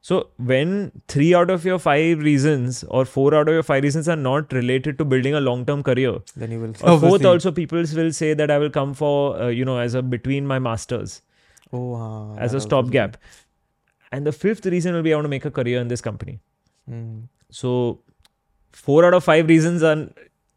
So 0.08 0.18
when 0.50 0.74
three 1.12 1.34
out 1.38 1.50
of 1.50 1.64
your 1.68 1.78
five 1.84 2.20
reasons 2.26 2.84
or 2.98 3.06
four 3.12 3.34
out 3.38 3.48
of 3.52 3.56
your 3.58 3.64
five 3.70 3.84
reasons 3.86 4.08
are 4.16 4.18
not 4.24 4.52
related 4.54 5.00
to 5.00 5.06
building 5.14 5.34
a 5.34 5.40
long-term 5.46 5.82
career, 5.88 6.12
then 6.44 6.52
you 6.56 6.60
will 6.64 6.70
or 6.70 6.76
fourth 6.76 7.04
obviously- 7.06 7.30
also 7.30 7.52
people 7.52 7.88
will 8.02 8.12
say 8.18 8.34
that 8.42 8.52
I 8.52 8.58
will 8.64 8.70
come 8.76 8.94
for 9.00 9.16
uh, 9.46 9.48
you 9.60 9.66
know 9.70 9.78
as 9.86 9.96
a 10.02 10.04
between 10.04 10.46
my 10.52 10.60
masters 10.68 11.16
oh 11.74 11.82
हाँ 12.02 12.38
as 12.38 12.52
that 12.52 12.60
a 12.60 12.62
also 12.62 12.68
stopgap, 12.68 13.18
and 14.12 14.32
the 14.32 14.36
fifth 14.44 14.68
reason 14.76 14.94
will 14.94 15.08
be 15.10 15.16
I 15.16 15.18
want 15.22 15.26
to 15.30 15.34
make 15.36 15.50
a 15.52 15.52
career 15.60 15.82
in 15.88 15.88
this 15.96 16.06
company. 16.10 16.38
Hmm. 16.88 17.22
So 17.50 17.74
four 18.72 19.04
out 19.10 19.18
of 19.22 19.24
five 19.24 19.48
reasons 19.56 19.82
are 19.92 19.98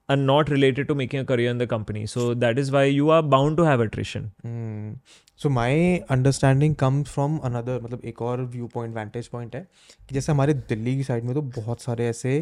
are 0.10 0.18
not 0.18 0.50
related 0.50 0.88
to 0.88 0.96
making 0.96 1.20
a 1.20 1.26
career 1.26 1.50
in 1.50 1.58
the 1.58 1.68
company. 1.68 2.06
So 2.06 2.34
that 2.36 2.58
is 2.58 2.72
why 2.72 2.84
you 2.86 3.10
are 3.10 3.22
bound 3.24 3.58
to 3.58 3.64
have 3.64 3.80
attrition. 3.80 4.32
Hmm. 4.42 4.90
So 5.36 5.50
my 5.50 6.04
understanding 6.10 6.76
comes 6.82 7.14
from 7.14 7.38
another 7.50 7.80
मतलब 7.84 8.02
एक 8.06 8.22
और 8.22 8.42
view 8.56 8.68
point 8.74 8.96
vantage 8.96 9.28
point 9.28 9.56
है 9.56 9.62
कि 10.10 10.16
जैसे 10.16 10.32
हमारे 10.32 10.54
दिल्ली 10.74 10.96
की 10.98 11.04
side 11.04 11.24
में 11.24 11.34
तो 11.36 11.42
बहुत 11.62 11.82
सारे 11.82 12.08
ऐसे 12.08 12.36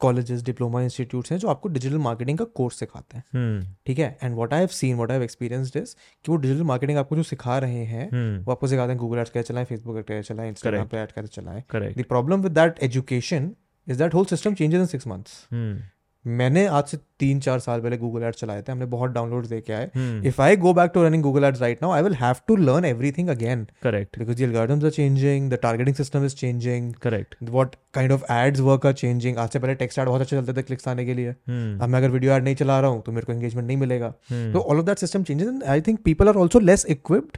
कॉलेजेस 0.00 0.42
डिप्लोमा 0.42 0.80
इंस्टीट्यूट्स 0.82 1.32
हैं 1.32 1.38
जो 1.38 1.48
आपको 1.48 1.68
डिजिटल 1.68 1.98
मार्केटिंग 2.04 2.38
का 2.38 2.44
कोर्स 2.60 2.78
सिखाते 2.80 3.16
हैं 3.16 3.24
Hmm. 3.36 3.66
ठीक 3.86 3.98
है 3.98 4.16
and 4.22 4.34
what 4.34 4.52
I 4.54 4.60
have 4.60 4.68
seen 4.78 4.94
what 4.96 5.10
I 5.10 5.16
have 5.16 5.22
experienced 5.24 5.76
is 5.76 5.94
कि 6.24 6.32
वो 6.32 6.36
डिजिटल 6.36 6.62
मार्केटिंग 6.70 6.98
आपको 6.98 7.16
जो 7.16 7.22
सिखा 7.22 7.58
रहे 7.64 7.84
हैं 7.92 8.08
Hmm. 8.10 8.46
वो 8.46 8.52
आपको 8.52 8.66
सिखाते 8.66 8.92
हैं 8.92 8.98
गूगल 9.00 9.18
एड्स 9.18 9.30
कैसे 9.30 9.48
चलाएँ 9.48 9.66
फेसबुक 9.66 9.96
एड 9.98 10.04
कैसे 10.04 10.34
चलाएँ 10.34 10.48
इंस्टाग्राम. 10.48 10.86
पे 10.88 10.98
एड 11.02 11.12
कैसे 11.12 11.28
चलाएँ. 11.40 11.62
The 11.98 12.04
problem 12.08 12.42
with 12.42 12.52
that 12.52 12.82
education 12.82 13.50
is 13.86 13.98
that 13.98 14.14
whole 14.14 14.24
system 14.34 14.54
changes 14.54 14.80
in 14.80 14.86
six 14.86 15.06
months 15.06 15.46
Hmm. 15.52 15.76
मैंने 16.24 16.66
आज 16.68 16.84
से 16.84 16.96
तीन 17.18 17.40
चार 17.40 17.58
साल 17.58 17.80
पहले 17.80 17.96
गूगल 17.98 18.22
एड्स 18.22 18.40
चलाए 18.40 18.62
थे 18.62 18.72
हमने 18.72 18.86
बहुत 18.86 19.10
डाउनलोड 19.10 19.46
देखे 19.46 19.72
आए। 19.72 19.90
If 20.26 20.40
I 20.42 20.56
go 20.56 20.72
back 20.74 20.90
to 20.94 21.02
running 21.02 21.22
Google 21.22 21.44
ads 21.44 21.60
right 21.60 21.82
now 21.82 21.92
I 21.92 22.02
will 22.02 22.14
have 22.14 22.36
to 22.48 22.56
learn 22.56 22.84
everything 22.84 23.28
again 23.28 23.66
correct 23.82 24.18
because 24.18 24.56
are 24.56 24.90
changing 24.90 25.50
the 25.50 25.58
targeting 25.62 25.96
system 25.96 26.24
is 26.24 26.34
changing 26.36 26.92
correct 27.02 27.36
what 27.50 27.74
kind 27.94 28.12
of 28.12 28.24
ads 28.32 28.60
work 28.60 28.86
are 28.86 28.92
changing 28.94 29.38
आज 29.38 29.48
से 29.48 29.58
पहले 29.58 29.74
text 29.74 29.98
add 29.98 30.06
बहुत 30.06 30.20
अच्छे 30.20 30.36
चलते 30.36 30.52
थे 30.52 30.62
clicks 30.62 30.88
आने 30.88 31.06
के 31.06 31.14
लिए। 31.14 31.30
अब 31.30 31.88
मैं 31.88 31.98
अगर 31.98 32.10
वीडियो 32.10 32.32
एड 32.32 32.44
नहीं 32.44 32.54
चला 32.56 32.80
रहा 32.80 32.90
हूँ 32.90 33.02
तो 33.02 33.12
मेरे 33.12 33.26
को 33.26 33.32
एंगेजमेंट 33.32 33.66
नहीं 33.66 33.76
मिलेगा। 33.76 34.10
तो 34.30 34.60
all 34.60 34.78
of 34.78 34.86
that 34.86 34.98
system 34.98 35.22
changes 35.22 35.48
and 35.48 35.62
I 35.64 35.80
think 35.80 36.02
people 36.04 36.28
are 36.28 36.36
also 36.36 36.60
less 36.60 36.86
equipped 36.90 37.36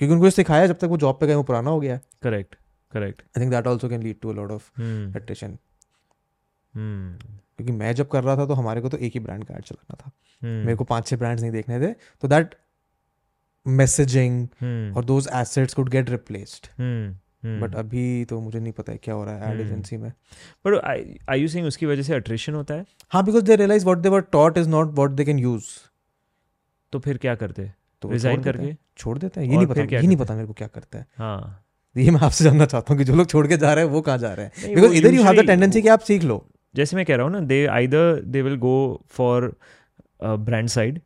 क्योंकि 0.00 0.14
उनको 0.14 0.30
सिखाया 0.30 0.66
जब 0.66 0.78
तक 0.78 0.84
वो 0.84 0.96
जॉब 0.98 1.18
पे 1.20 1.26
गए 1.26 1.34
वो 1.34 1.42
पुराना 1.42 1.70
हो 1.70 1.80
गया। 1.80 1.98
Correct 2.22 2.54
correct 2.92 3.22
I 3.22 3.40
think 3.40 3.52
that 3.52 3.66
also 3.66 3.88
can 3.88 4.02
lead 4.02 4.20
to 4.22 4.30
a 4.30 4.34
lot 4.34 4.50
of 4.50 4.70
attrition 5.16 5.56
attrition. 7.54 7.66
क्योंकि 7.66 7.84
मैं 7.84 7.94
जब 7.94 8.08
कर 8.08 8.24
रहा 8.24 8.36
था 8.36 8.46
तो 8.46 8.54
हमारे 8.54 8.80
को 8.80 8.88
तो 8.88 8.96
एक 8.96 9.12
ही 9.14 9.20
ब्रांड 9.20 9.44
का 9.44 9.54
एड 9.54 9.62
चलाना 9.62 9.94
था। 9.94 10.10
Hmm. 10.10 10.66
मेरे 10.66 10.74
को 10.74 10.84
पाँच 10.84 11.06
छह 11.06 11.16
ब्रांड्स 11.16 11.42
नहीं 11.42 11.52
देखने 11.52 11.80
थे 11.80 11.92
तो 11.92 12.28
दैट 12.28 12.54
मैसेजिंग 13.68 14.48
Hmm. 14.48 14.96
और 14.96 15.04
those 15.04 15.28
assets 15.34 15.74
could 15.74 15.88
get 15.88 16.10
replaced. 16.10 16.66
But 17.44 17.74
अभी 17.74 18.24
तो 18.24 18.40
मुझे 18.40 18.60
नहीं 18.60 18.72
पता 18.72 18.92
है 18.92 18.98
क्या 19.02 19.14
हो 19.14 19.24
रहा 19.24 19.38
है 19.38 19.54
एड. 19.54 19.60
एजेंसी 19.60 19.96
में। 19.96 20.12
But 20.66 20.74
are 20.74 21.36
you 21.36 21.48
saying 21.48 21.66
उसकी 21.66 21.86
वजह 21.86 22.02
से 22.02 22.20
attrition 22.20 22.54
होता 22.54 22.74
है? 22.74 22.86
हाँ 23.10 23.24
because 23.24 23.44
they 23.44 23.56
realise 23.56 23.84
what 23.84 23.98
they 23.98 24.08
were 24.08 24.20
taught 24.20 24.58
is 24.58 24.68
not 24.68 24.86
what 24.86 25.10
they 25.10 25.24
can 25.24 25.38
use 25.38 25.64
तो 26.92 26.98
फिर 26.98 27.16
क्या 27.16 27.34
करते 27.34 27.72
तो 28.02 28.10
रिजाइन 28.10 28.42
करके? 28.42 28.76
छोड़ 28.98 29.18
देते 29.18 29.40
हैं। 29.40 29.48
ये 29.48 29.56
नहीं 29.56 29.66
पता 29.66 29.80
ये 29.80 30.02
नहीं 30.02 30.16
पता 30.16 30.34
मेरे 30.34 30.46
को 30.46 30.52
क्या 30.52 30.68
करता 30.68 30.98
है। 30.98 31.06
हाँ। 31.18 31.64
ये 31.96 32.10
मैं 32.10 32.20
आपसे 32.20 32.44
जानना 32.44 32.66
चाहता 32.66 32.94
हूँ 32.94 32.98
कि 32.98 33.04
जो 33.04 33.14
लोग 33.14 33.26
छोड़ 33.26 33.46
के 33.46 33.56
जा 33.56 33.74
रहे 33.74 33.84
हैं 33.84 33.92
वो 33.92 34.00
कहाँ 34.00 34.18
जा 34.18 34.34
रहे 34.34 34.46
हैं। 34.46 34.74
बिकॉज़ 34.74 34.92
इधर 34.92 35.14
यू 35.14 35.22
हैव 35.22 35.42
द 35.42 35.46
टेंडेंसी 35.46 35.82
कि 35.82 35.88
आप 35.88 36.00
सीख 36.00 36.22
लो। 36.22 36.50
जैसे 36.76 36.96
मैं 36.96 37.04
कह 37.06 37.16
रहा 37.16 37.24
हूँ 37.24 37.32
ना 37.32 37.40
they 37.40 37.66
either 37.66 38.22
they 38.24 38.42
will 38.42 38.56
go 38.56 39.02
for 39.10 39.56
brand 40.24 40.68
side 40.68 41.00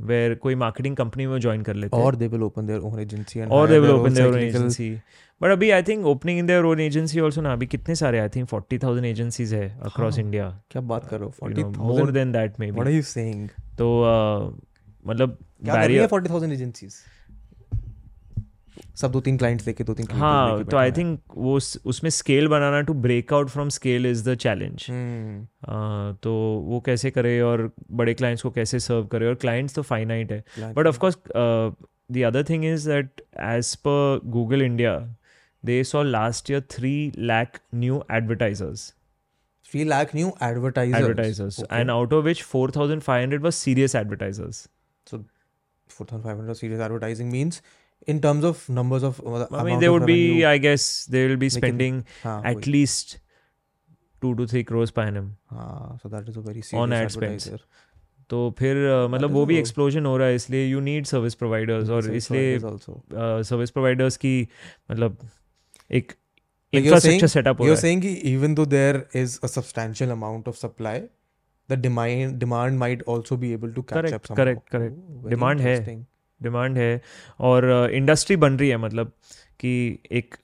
where 0.00 0.34
कोई 0.34 0.54
मार्केटिंग 0.54 0.96
कंपनी 0.96 1.26
में 1.26 1.40
ज्वाइन 1.40 1.62
कर 1.62 1.74
लेते 1.74 1.96
और 1.96 2.16
they 2.16 2.28
will 2.28 2.42
open 2.42 2.66
their 2.66 2.78
own 2.78 3.00
agency 3.00 3.40
और 3.40 3.68
they 3.68 3.78
will 3.78 3.90
open 3.90 4.14
their 4.14 4.28
own 4.28 4.38
agency 4.38 5.02
but 5.42 5.50
अभी 5.50 5.70
I 5.70 5.82
think 5.82 6.06
opening 6.06 6.38
in 6.38 6.46
their 6.46 6.64
own 6.64 6.80
agency 6.80 7.20
also 7.20 7.40
ना 7.40 7.52
अभी 7.52 7.66
कितने 7.66 7.94
सारे 7.94 8.18
आई 8.18 8.28
थिंक 8.28 8.48
40000 8.48 9.04
एजेंसीज 9.04 9.54
है 9.54 9.78
अक्रॉस 9.82 10.18
इंडिया 10.18 10.62
क्या 10.70 10.82
बात 10.82 11.08
कर 11.08 11.20
रहे 11.20 11.62
हो? 11.62 11.70
More 11.70 12.10
than 12.10 12.32
that 12.32 12.60
maybe 12.66 12.72
what 12.72 12.86
are 12.86 12.92
you 12.92 13.02
saying 13.02 13.48
तो 13.48 13.88
uh, 14.02 14.62
मतलब 15.06 15.38
क्या 15.64 15.74
कर 15.74 15.86
रही 15.86 15.96
है 15.96 16.06
बैरियर 16.06 16.40
40000 16.40 16.52
एजेंसीज 16.52 16.94
सब 19.00 19.12
दो 19.12 19.20
तीन 19.20 19.36
क्लाइंट्स 19.38 19.64
देखे 19.64 19.84
दो 19.84 19.94
तीन 19.94 20.06
हाँ 20.10 20.64
तो 20.64 20.76
आई 20.76 20.92
थिंक 20.92 21.20
वो 21.36 21.54
उसमें 21.86 22.10
scale 22.10 22.48
banana 22.48 22.80
to 22.80 22.94
break 22.94 23.32
out 23.32 23.48
from 23.48 23.68
scale 23.68 24.06
is 24.06 24.28
the 24.30 24.34
challenge 24.36 24.86
तो 26.22 26.32
वो 26.66 26.80
कैसे 26.86 27.10
करे 27.10 27.40
और 27.40 27.70
बड़े 27.92 28.14
क्लाइंट्स 28.14 28.42
को 28.42 28.50
कैसे 28.50 28.80
सर्व 28.80 29.06
करे 29.06 29.26
और 29.26 29.34
क्लाइंट्स 29.34 29.74
तो 29.74 29.82
फाइनाइट 29.82 30.32
है। 30.32 30.72
But 30.74 30.86
of course 30.86 31.18
the 32.12 32.22
other 32.26 32.44
thing 32.44 32.64
is 32.64 32.88
that 32.90 33.20
as 33.40 33.74
per 33.86 34.20
Google 34.24 34.62
India 34.62 34.98
they 35.64 35.82
saw 35.84 36.02
last 36.02 36.50
year 36.50 36.60
three 36.70 37.12
lakh 37.18 37.58
new 37.74 38.02
advertisers 38.12 38.92
three 39.70 39.84
lakh 39.84 40.14
new 40.14 40.32
advertisers 40.42 41.64
and 41.72 41.90
out 41.90 42.12
of 42.12 42.24
which 42.24 42.42
four 42.42 42.70
thousand 42.76 43.02
five 43.02 43.22
hundred 43.22 43.42
was 43.42 43.54
serious 43.54 43.94
advertisers 43.96 44.68
advertising 46.82 47.30
means 47.30 47.62
in 48.06 48.20
terms 48.20 48.44
of 48.44 48.68
numbers 48.70 49.02
of 49.02 49.20
uh, 49.20 49.30
I 49.30 49.38
mean, 49.38 49.60
amount 49.60 49.80
they 49.80 49.86
of 49.88 49.92
would 49.94 50.06
be, 50.06 50.18
revenue, 50.28 50.46
I 50.46 50.58
guess, 50.58 50.84
they 51.14 51.26
will 51.28 51.36
be 51.36 51.48
They 51.48 51.60
can- 51.60 51.62
spending 51.62 52.04
हाँ, 52.24 52.42
at 52.44 52.56
वही, 52.56 52.72
least 52.72 53.18
2 54.22 54.34
to 54.36 54.46
3 54.46 54.64
crores 54.64 54.90
per 54.98 55.02
annum. 55.02 55.26
हाँ 55.50 55.98
so 56.02 56.08
that 56.14 56.28
is 56.28 56.36
a 56.36 56.44
very 56.46 56.62
On 56.62 56.90
serious 56.90 57.02
ad 57.02 57.10
spends. 57.12 57.46
advertiser. 57.48 57.60
तो 58.30 58.38
फिर 58.58 58.76
uh, 58.76 59.10
मतलब 59.10 59.28
is 59.30 59.34
वो 59.34 59.44
भी 59.46 59.54
a- 59.54 59.58
explosion 59.60 60.06
हो 60.06 60.16
रहा 60.16 60.28
है 60.28 60.34
इसलिए 60.34 60.66
यू 60.66 60.80
नीड 60.88 61.06
सर्विस 61.06 61.34
प्रोवाइडर्स 61.34 61.90
और 61.90 62.02
Service 62.02 62.16
इसलिए 62.16 62.58
providers 62.58 62.88
also. 62.88 63.44
सर्विस 63.50 63.70
प्रोवाइडर्स 63.70 64.16
की 64.24 64.48
मतलब 64.90 65.18
एक 65.90 66.12
Like 66.12 66.82
you're 66.84 66.84
infrastructure 66.84 67.18
saying- 67.18 67.32
setup 67.32 67.60
हो 67.60 67.64
You're 67.64 67.76
रहा 67.76 67.86
है 67.86 67.94
saying 67.94 68.02
कि 68.02 68.34
even 68.34 68.54
though 68.56 68.66
there 68.72 68.98
is 69.20 69.36
a 69.46 69.48
substantial 69.52 70.10
amount 70.16 70.48
of 70.52 70.58
supply, 70.64 70.96
the 71.72 71.78
demand 71.86 72.36
demand 72.42 72.78
might 72.82 73.02
also 73.14 73.38
be 73.44 73.52
able 73.58 73.72
to 73.78 73.84
catch 73.92 73.98
Correct, 74.00 74.16
up 74.18 74.26
somehow. 74.30 74.42
correct, 74.42 74.62
correct. 74.74 74.98
Oh, 74.98 75.20
very 75.22 75.34
Demand 75.36 75.60
है. 75.68 75.74
Demand 76.40 76.78
है 76.78 77.00
और 77.40 77.90
industry 77.92 78.36
बन 78.36 78.58
रही 78.58 78.68
है 78.68 78.76
मतलब 78.76 79.12
कि 79.60 79.98
एक 80.12 80.34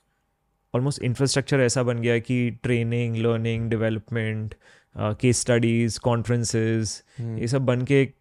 ऑलमोस्ट 0.75 1.03
इंफ्रास्ट्रक्चर 1.03 1.61
ऐसा 1.61 1.83
बन 1.83 1.99
गया 1.99 2.13
है 2.13 2.21
कि 2.21 2.51
training 2.63 3.17
learning 3.17 3.71
development 3.71 4.55
case 4.95 5.41
studies 5.41 6.01
conferences 6.01 7.03
Hmm. 7.21 7.39
ये 7.39 7.49
सब 7.49 7.65
बन 7.67 7.83
के 7.83 8.01
एक 8.03 8.15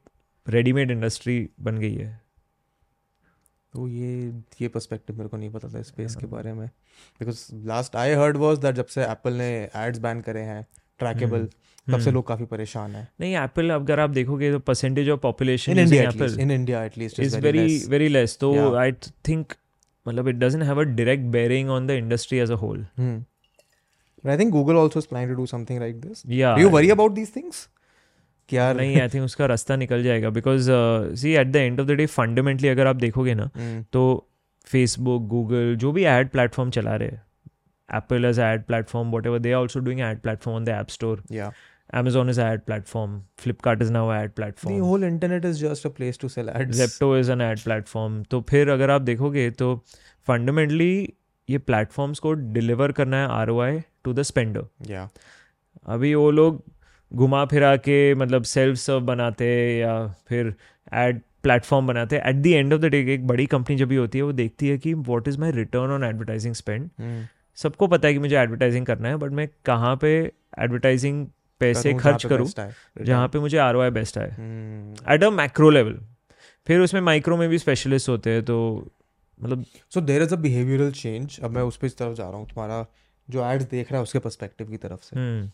रेडीमेड 0.48 0.92
इंडस्ट्री 0.92 1.50
बन 1.62 1.78
गई 1.78 1.96
है 1.96 2.22
तो 3.74 3.88
ये 3.88 4.34
ये 4.62 4.68
पर्सपेक्टिव 4.68 5.18
मेरे 5.18 5.30
को 5.30 5.38
नहीं 5.38 5.50
पता 5.52 5.70
था 5.70 5.82
स्पेस 5.82 6.16
के 6.16 6.22
हाँ। 6.22 6.30
बारे 6.30 6.54
में 6.54 6.68
because 7.20 7.46
last 7.66 7.96
I 7.96 8.14
heard 8.14 8.38
was 8.38 8.60
that 8.60 8.76
जब 8.76 8.86
से 8.86 9.04
एप्पल 9.04 9.34
ने 9.34 9.50
एड्स 9.76 10.00
बैन 10.00 10.22
करे 10.22 10.42
हैं 10.42 10.66
ट्रैकेबल 11.00 11.48
तब 11.88 11.98
से 12.00 12.04
हम्म। 12.04 12.14
लोग 12.14 12.28
काफ़ी 12.28 12.46
परेशान 12.46 12.96
हैं। 12.96 13.08
नहीं 13.20 13.36
एप्पल 13.38 13.70
अगर 13.72 14.00
आप 14.00 14.10
देखोगे 14.10 14.52
तो 14.52 14.60
percentage 14.70 15.10
of 15.10 15.20
population 15.20 15.72
in 15.72 15.80
India 15.80 16.04
Apple 16.04 16.40
in 16.40 16.52
India 16.52 16.84
at least 16.86 17.20
is 17.20 17.38
very 17.42 17.68
very 17.90 18.08
less 18.10 18.38
तो 18.42 18.54
आई 18.76 18.92
थिंक 19.28 19.54
मतलब 20.06 20.28
it 20.28 20.36
doesn't 20.36 20.64
have 20.64 20.82
a 20.82 20.84
direct 20.96 21.24
bearing 21.32 21.70
on 21.70 21.88
the 21.88 21.92
industry 22.04 22.40
as 22.40 22.52
a 22.52 22.56
whole 22.66 22.86
I 24.24 24.36
think 24.40 24.54
Google 24.54 24.78
also 24.80 25.00
is 25.00 25.08
planning 25.08 25.32
to 25.32 25.36
do 25.38 25.46
something 25.52 25.80
like 25.82 25.96
this. 26.02 26.22
या 26.34 26.56
Do 26.56 26.62
you 26.62 26.70
worry 26.74 26.92
about 26.96 27.16
these 27.16 27.32
things? 27.32 27.58
कि 28.50 28.58
नहीं 28.78 29.00
I 29.02 29.10
think 29.10 29.24
उसका 29.24 29.46
रास्ता 29.46 29.76
निकल 29.76 30.04
जाएगा। 30.04 30.30
Because 30.30 30.70
see 31.20 31.34
at 31.36 31.48
the 31.48 31.56
end 31.56 31.80
of 31.80 31.88
the 31.88 31.92
day 31.92 32.06
fundamentally 32.06 32.68
अगर 32.68 32.88
आप 32.88 32.96
देखोगे 32.96 33.34
ना 33.34 33.50
हम्म, 33.56 33.84
तो 33.94 34.28
फेसबुक 34.68 35.28
गूगल 35.28 35.76
जो 35.80 35.92
भी 35.92 36.04
एड 36.06 36.30
प्लेटफॉर्म 36.30 36.70
चला 36.72 36.96
रहे 36.96 37.10
हैं 37.10 37.22
Apple 37.90 38.26
as 38.26 38.40
ad 38.40 38.64
platform 38.66 39.12
whatever 39.26 39.40
they 39.40 39.52
are 39.52 39.60
also 39.60 39.80
doing 39.80 40.00
ad 40.02 40.20
platform 40.20 40.58
on 40.58 40.66
the 40.66 40.70
app 40.70 40.90
store. 40.90 41.24
Amazon 41.94 42.30
is 42.30 42.38
an 42.38 42.48
ad 42.48 42.66
platform. 42.68 43.12
Flipkart 43.38 43.82
is 43.86 43.92
now 43.92 44.04
ad 44.12 44.36
platform. 44.36 44.74
The 44.76 44.86
whole 44.86 45.04
internet 45.04 45.46
is 45.46 45.60
just 45.60 45.86
a 45.86 45.90
place 45.98 46.18
to 46.24 46.30
sell 46.36 46.50
ads. 46.50 46.80
Zepto 46.80 47.10
is 47.20 47.30
an 47.36 47.42
ad 47.48 47.64
platform. 47.66 48.22
तो 48.32 48.42
फिर 48.50 48.70
अगर 48.70 48.90
आप 48.92 49.02
देखोगे 49.02 49.50
तो 49.60 49.76
फंडामेंटली 50.28 50.92
ये 51.50 51.58
platforms 51.58 52.20
को 52.20 52.34
deliver 52.58 52.92
करना 53.00 53.18
है 53.22 53.28
R 53.40 53.50
O 53.50 53.60
I 53.62 53.80
to 54.04 54.14
the 54.14 54.22
spender 54.32 54.66
Yeah. 54.92 55.08
अभी 55.96 56.14
वो 56.16 56.30
लोग 56.32 56.64
घुमा 57.12 57.44
फिरा 57.46 57.76
के 57.88 57.98
मतलब 58.16 58.44
सेल्फ 58.54 58.78
सर्व 58.78 59.00
बनाते 59.06 59.48
या 59.80 59.96
फिर 60.30 60.54
एड 61.04 61.22
प्लेटफॉर्म 61.44 61.88
बनाते 61.88 62.22
at 62.26 62.36
the 62.36 62.48
end 62.48 62.74
of 62.74 62.82
the 62.82 62.86
day 62.96 63.00
एक 63.14 63.28
बड़ी 63.28 63.46
कंपनी 63.54 63.76
जब 63.76 63.88
भी 63.88 63.96
होती 63.96 64.18
है 64.18 64.24
वो 64.24 64.32
देखती 64.32 64.68
है 64.70 64.78
कि 64.78 64.94
what 64.94 65.28
is 65.28 65.40
my 65.40 65.52
return 65.52 65.92
on 65.92 66.04
advertising 66.04 66.54
spend. 66.54 66.90
सबको 67.58 67.88
पता 67.88 68.08
है 68.08 68.14
कि 68.14 68.20
मुझे 68.20 68.36
एडवर्टाइजिंग 68.40 68.86
करना 68.86 69.10
है 69.10 69.18
बट 69.18 69.32
मैं 69.40 69.48
कहाँ 69.66 69.96
पे 70.02 70.12
एडवर्टाइजिंग 70.60 71.26
पैसे 71.60 71.94
खर्च 71.94 72.26
करूँ 72.26 72.50
जहाँ 73.02 73.28
पे 73.28 73.40
मुझे 73.40 73.58
आर 73.58 73.90
बेस्ट 73.90 74.18
आए. 74.18 74.36
एट 75.10 75.24
अ 75.24 75.30
मैक्रो 75.30 75.70
लेवल 75.70 76.00
फिर 76.68 76.80
उसमें 76.80 77.02
माइक्रो 77.02 77.38
में 77.38 77.50
भी 77.50 77.58
स्पेशलिस्ट 77.58 78.10
होते 78.10 78.30
हैं 78.30 78.46
तो 78.46 78.88
मतलब 79.42 79.66
So 79.96 80.02
there 80.02 80.28
is 80.28 80.34
a 80.34 80.38
behavioral 80.38 80.92
change. 80.94 81.44
अब 81.44 81.52
मैं 81.52 81.62
उस 81.62 81.78
पे 81.78 81.88
इस 81.88 81.98
तरफ़ 81.98 82.14
जा 82.14 82.30
रहा 82.30 82.38
हूँ 82.38 82.46
तुम्हारा 82.46 82.86
जो 83.30 83.46
एड्स 83.46 83.66
देख 83.66 83.92
रहा 83.92 84.00
है 84.00 84.04
उसके 84.04 84.20
पर्सपेक्टिव 84.20 84.68
की 84.68 84.78
तरफ़ 84.78 85.00
से। 85.04 85.48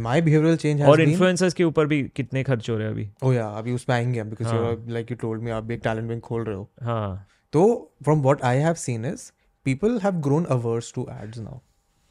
my 0.00 0.20
behavioral 0.20 0.56
change 0.56 0.80
has 0.80 0.88
और 0.88 1.00
इन्फ्लुएंसर्स 1.00 1.54
के 1.54 1.64
ऊपर 1.64 1.86
भी 1.86 2.02
कितने 2.02 2.42
खर्च 2.42 2.70
हो 2.70 2.76
रहे 2.76 2.86
हैं 2.86 2.94
अभी? 2.94 3.10
Oh 3.24 3.30
yeah 3.30 3.58
अभी 3.58 3.72
उसमें 3.72 3.96
आएँगे 3.96 4.20
हम 4.20 4.30
because 4.30 4.52
हाँ. 4.52 4.76
you're 4.76 4.96
like 4.96 5.12
you 5.12 5.24
told 5.24 5.44
me 5.44 5.50
आप 5.50 5.64
भी 5.64 5.74
एक 5.74 5.80
talent 5.80 6.06
wing 6.08 6.20
खोल 6.20 6.44
रहे 6.44 6.56
हो। 6.56 6.70
हाँ। 6.82 7.26
तो 7.52 7.92
from 8.08 8.22
what 8.22 8.40
I 8.44 8.54
have 8.66 8.76
seen 8.76 9.14
is 9.14 9.32
people 9.68 10.00
have 10.04 10.20
grown 10.28 10.46
averse 10.46 10.92
to 10.98 11.04
ads 11.08 11.38
now 11.38 11.60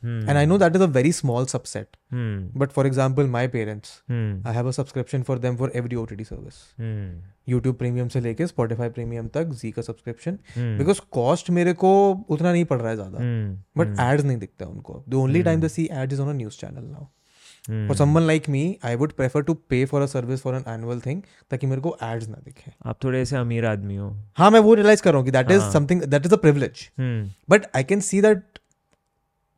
hmm. 0.04 0.30
and 0.30 0.40
I 0.42 0.46
know 0.50 0.58
that 0.64 0.78
is 0.80 0.84
a 0.86 0.88
very 0.98 1.12
small 1.18 1.46
subset 1.54 1.98
hmm. 2.18 2.38
but 2.64 2.72
for 2.78 2.86
example 2.92 3.28
my 3.36 3.44
parents 3.58 3.92
Hmm. 4.14 4.30
I 4.52 4.56
have 4.60 4.70
a 4.72 4.74
subscription 4.80 5.26
for 5.30 5.38
them 5.46 5.60
for 5.64 5.70
every 5.82 6.00
OTT 6.04 6.26
service 6.32 6.62
Hmm. 6.84 7.04
YouTube 7.54 7.78
Premium 7.84 8.10
से 8.16 8.20
लेके 8.22 8.48
Spotify 8.54 8.90
Premium 8.98 9.30
तक 9.38 9.54
Z 9.62 9.72
का 9.78 9.84
subscription 9.92 10.40
Hmm. 10.58 10.74
because 10.82 11.04
cost 11.20 11.50
मेरे 11.60 11.74
को 11.86 11.94
उतना 12.38 12.52
नहीं 12.52 12.66
पड़ 12.74 12.80
रहा 12.82 12.90
है 12.90 12.96
ज़्यादा 12.96 13.24
Hmm. 13.28 13.56
but 13.82 13.96
ads 14.10 14.26
नहीं 14.26 14.38
दिखते 14.48 14.66
हैं 14.66 14.72
उनको 14.72 15.04
the 15.14 15.22
only 15.28 15.46
time 15.50 15.64
they 15.68 15.74
see 15.78 15.88
ads 16.04 16.20
is 16.20 16.26
on 16.28 16.36
a 16.36 16.38
news 16.44 16.60
channel 16.66 16.92
now 16.98 17.08
Hmm. 17.70 17.82
for 17.90 17.96
someone 18.00 18.26
like 18.28 18.46
me 18.54 18.60
I 18.90 18.92
would 19.00 19.12
prefer 19.18 19.42
to 19.48 19.54
pay 19.74 19.80
for 19.90 20.00
a 20.04 20.08
service 20.12 20.44
for 20.46 20.54
an 20.60 20.64
annual 20.74 21.02
thing 21.08 21.18
ताकि 21.52 21.68
मेरे 21.68 21.82
को 21.88 21.96
ads 22.04 22.28
ना 22.30 22.38
दिखे 22.46 22.72
आप 22.92 23.04
थोड़े 23.04 23.22
ऐसे 23.22 23.36
अमीर 23.38 23.66
आदमी 23.72 23.96
हो 23.96 24.08
हाँ 24.38 24.50
मैं 24.52 24.60
वो 24.68 24.76
realize 24.76 25.02
कर 25.02 25.12
रहा 25.12 25.22
हूँ 25.22 25.26
कि 25.26 25.32
that 25.38 25.52
is 25.56 25.62
हाँ. 25.62 25.72
something 25.74 26.02
that 26.14 26.30
is 26.30 26.36
a 26.38 26.42
privilege 26.46 26.86
Hmm. 27.02 27.20
but 27.54 27.68
I 27.82 27.84
can 27.92 28.06
see 28.10 28.22
that 28.28 28.59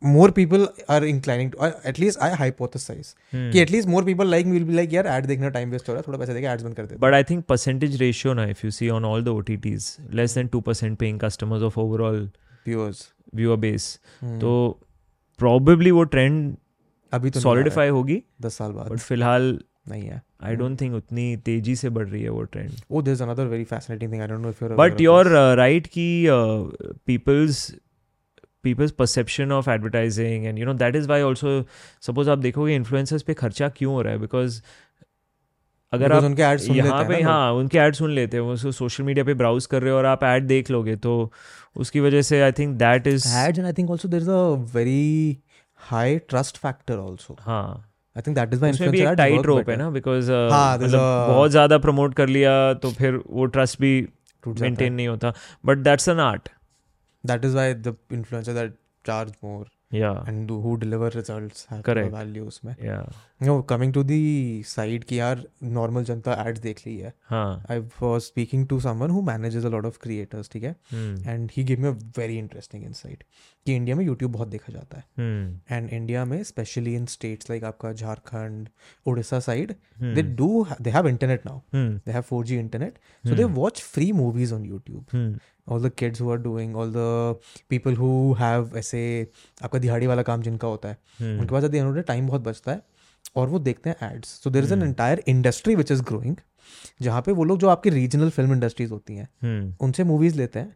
more 0.02 0.28
people 0.36 0.62
are 0.94 1.04
inclining 1.08 1.50
to 1.52 1.58
or 1.66 1.68
at 1.90 2.00
least 2.04 2.22
I 2.28 2.30
hypothesize 2.38 3.10
Hmm. 3.34 3.50
कि 3.56 3.62
at 3.64 3.72
least 3.74 3.90
more 3.96 4.02
people 4.06 4.32
like 4.34 4.48
me 4.52 4.60
will 4.60 4.68
be 4.70 4.78
like 4.80 4.94
यार 4.94 5.08
ad 5.16 5.28
देखना 5.32 5.52
time 5.58 5.74
waste 5.76 5.90
हो 5.90 5.94
रहा 5.94 6.02
है 6.02 6.08
थोड़ा 6.08 6.18
पैसे 6.20 6.34
देके 6.34 6.48
ads 6.54 6.64
बंद 6.64 6.76
कर 6.76 6.86
देते 6.86 7.00
But 7.06 7.18
I 7.18 7.22
think 7.32 7.46
percentage 7.54 8.00
ratio 8.04 8.34
now, 8.40 8.48
if 8.56 8.64
you 8.68 8.72
see 8.78 8.90
on 8.98 9.06
all 9.12 9.26
the 9.28 9.34
OTTs, 9.42 9.90
less 10.22 10.34
than 10.40 10.50
2% 10.56 10.98
paying 11.04 11.20
customers 11.26 11.68
of 11.70 11.78
overall 11.86 12.18
viewers 12.70 13.04
viewer 13.42 13.58
base. 13.68 13.90
Hmm. 14.24 14.40
तो 14.46 14.56
probably 15.44 15.92
वो 16.00 16.06
trend 16.16 16.58
अभी 17.14 17.30
तो 17.30 17.40
solidify 17.42 17.90
होगी 17.92 18.22
दस 18.42 18.58
साल 18.58 18.72
बाद 18.72 18.90
but 18.92 19.00
फ़िलहाल 19.10 19.48
नहीं 19.90 20.04
है 20.10 20.22
I 20.50 20.56
don't 20.62 20.78
think 20.82 20.94
उतनी 20.96 21.26
तेज़ी 21.46 21.76
से 21.76 21.90
बढ़ 21.96 22.08
रही 22.08 22.22
है 22.24 22.30
वो 22.30 22.46
trend. 22.56 22.82
oh 22.92 23.02
there's 23.08 23.22
another 23.28 23.46
very 23.54 23.66
fascinating 23.76 24.12
thing 24.12 24.22
I 24.26 24.28
don't 24.34 24.42
know 24.46 24.54
if 24.56 24.62
you're 24.62 24.76
But 24.76 24.80
aware 24.80 24.96
of 24.96 25.02
you're 25.06 25.24
this. 25.30 25.40
uh, 25.44 25.56
right 25.64 25.88
कि 25.98 26.06
uh, 26.36 26.94
people's 28.63 28.91
perception 28.91 29.52
of 29.52 29.69
advertising 29.69 30.45
and 30.45 30.60
you 30.60 30.65
know 30.65 30.74
that 30.74 30.95
is 30.95 31.08
why 31.08 31.21
also 31.21 31.63
suppose 32.02 32.30
आप 32.30 32.38
देखोगे 32.38 32.76
influencers 32.76 33.21
पे 33.21 33.34
खर्चा 33.34 33.69
क्यों 33.69 33.93
हो 33.93 34.02
रहा 34.02 34.13
है? 34.13 34.19
Because 34.19 34.62
अगर 35.93 36.12
आप 36.13 36.24
उनके 36.24 36.58
सुन 36.58 36.76
यहाँ 36.76 37.04
पे 37.06 37.21
हाँ 37.21 37.52
उनके 37.54 37.78
ऐड 37.78 37.95
सुन 37.95 38.12
लेते 38.12 38.38
हैं 38.38 38.43
वो 38.43 38.71
सोशल 38.71 39.04
मीडिया 39.04 39.26
पे 39.26 39.34
ब्राउज 39.34 39.65
कर 39.65 39.82
रहे 39.82 39.91
हो 39.91 39.97
और 39.97 40.06
आप 40.06 40.24
ऐड 40.24 40.45
देख 40.47 40.71
लोगे 40.71 40.95
तो 40.95 41.32
उसकी 41.76 42.00
वजह 42.00 42.21
से 42.21 42.41
I 42.41 42.52
think 42.52 42.78
that 42.78 43.08
is 43.08 43.28
and 43.28 43.65
I 43.65 43.74
think 43.74 43.89
also 43.91 44.08
there 44.08 44.21
is 44.21 44.30
a 44.30 44.43
very 44.76 45.38
high 45.80 46.17
trust 46.17 46.58
factor 46.58 46.97
also 46.97 47.38
हाँ। 47.41 47.91
I 48.15 48.21
think 48.21 48.38
that 48.38 48.54
is 48.54 48.62
my 48.62 48.88
भी 48.88 49.15
टाइट 49.15 49.45
रोप 49.45 49.69
है 49.69 49.76
ना 49.76 49.88
uh, 49.88 49.93
बिकॉज़ 49.93 50.32
मतलब 50.32 51.28
बहुत 51.30 51.52
ज़्यादा 51.52 51.78
प्रमोट 51.78 52.13
कर 52.13 52.28
लिया 52.28 52.74
तो 52.74 52.91
फिर 52.91 53.21
वो 53.30 53.45
ट्रस्ट 53.45 53.82
भी 53.82 54.08
मेंटेन 54.47 54.93
नहीं 54.93 55.08
होता। 55.08 55.34
But 55.65 55.78
that's 55.78 56.08
an 56.10 56.19
art 56.19 56.50
That 57.27 57.45
is 57.45 57.55
why 57.55 57.73
the 57.73 57.92
influencer 58.12 58.55
that 58.55 58.73
charge 59.07 59.33
more 59.45 59.66
या 59.95 60.11
and 60.29 60.49
do, 60.49 60.61
who 60.61 60.77
deliver 60.77 61.09
results 61.09 61.66
have 61.71 61.83
Correct. 61.83 62.11
more 62.11 62.21
value 62.21 62.47
उसमें. 62.47 62.75
या 62.85 63.12
No, 63.42 63.55
coming 63.73 63.92
to 63.97 64.03
the 64.03 64.62
side 64.62 65.05
कि 65.05 65.19
यार 65.21 65.45
normal 65.62 66.05
जनता 66.05 66.47
ads 66.47 66.61
देख 66.62 66.87
ली 66.87 66.97
है. 66.99 67.12
हाँ 67.31 67.62
I 67.71 67.79
was 68.03 68.27
speaking 68.27 68.66
to 68.66 68.81
someone 68.81 69.11
who 69.16 69.23
manages 69.23 69.64
a 69.64 69.71
lot 69.77 69.88
of 69.90 69.99
creators, 70.07 70.51
ठीक 70.53 70.62
है? 70.62 70.77
हम्म 70.92 71.25
And 71.35 71.55
he 71.59 71.64
gave 71.71 71.83
me 71.85 71.88
a 71.88 71.97
very 72.21 72.38
interesting 72.45 72.87
insight 72.90 73.25
कि 73.65 73.76
इंडिया 73.76 73.95
में 73.95 74.06
यूट्यूब 74.06 74.32
बहुत 74.32 74.47
देखा 74.47 74.74
जाता 74.74 74.97
है. 74.97 75.04
एंड 75.71 75.86
And 75.86 75.93
इंडिया 75.93 76.26
में 76.26 76.43
स्पेशली 76.43 76.95
इन 76.95 77.06
स्टेट्स 77.06 77.50
लाइक 77.50 77.63
आपका 77.63 77.93
Jharkhand 77.93 78.69
Orissa 79.06 79.39
side 79.39 79.76
ha- 80.63 80.78
they 80.82 80.93
have 80.93 81.10
internet 81.10 81.45
now. 81.47 81.58
Hmm. 81.74 82.00
They 82.00 82.15
have 82.17 82.28
4g 82.30 82.58
internet. 82.58 82.97
So 83.24 83.36
they 83.36 83.47
watch 83.58 83.82
free 83.95 84.12
movies 84.21 84.54
on 84.54 84.65
youtube. 84.71 85.04
Hmm. 85.13 85.39
All 85.67 85.84
the 85.86 85.91
kids 86.02 86.21
who 86.21 86.32
are 86.32 86.39
doing 86.45 86.71
all 86.76 86.93
the 86.95 87.10
people 87.74 87.97
who 87.97 88.12
have 88.39 88.76
ऐसे 88.78 89.02
आपका 89.63 89.80
दिहाड़ी 89.80 90.08
वाला 90.08 90.21
काम 90.21 90.41
जिनका 90.41 90.67
होता 90.67 90.89
है 90.89 90.97
हम्म। 91.19 91.39
उनके 91.39 91.52
पास 91.52 91.63
of 91.63 92.00
time 92.00 92.28
बहुत 92.28 92.41
बचता 92.41 92.71
है 92.71 92.82
और 93.36 93.50
वो 93.50 93.60
देखते 93.60 93.89
हैं 93.89 94.12
ads 94.13 94.30
so 94.43 94.50
there 94.50 94.63
is 94.63 94.74
an 94.74 94.80
Hmm. 94.80 94.88
Entire 94.88 95.24
industry 95.28 95.76
which 95.76 95.91
is 95.91 96.02
growing 96.04 96.36
जहाँ 97.02 97.21
पे 97.21 97.32
वो 97.32 97.43
लोग 97.43 97.60
जो 97.60 97.67
आपकी 97.69 97.89
रीजनल 97.89 98.30
फ़िल्म 98.30 98.54
इंडस्ट्रीज़ 98.54 98.91
होती 98.91 99.15
हैं 99.15 99.28
हम्म। 99.41 99.74
उनसे 99.86 100.04
मूवीज़ 100.04 100.38
लेते 100.38 100.60
हैं 100.60 100.76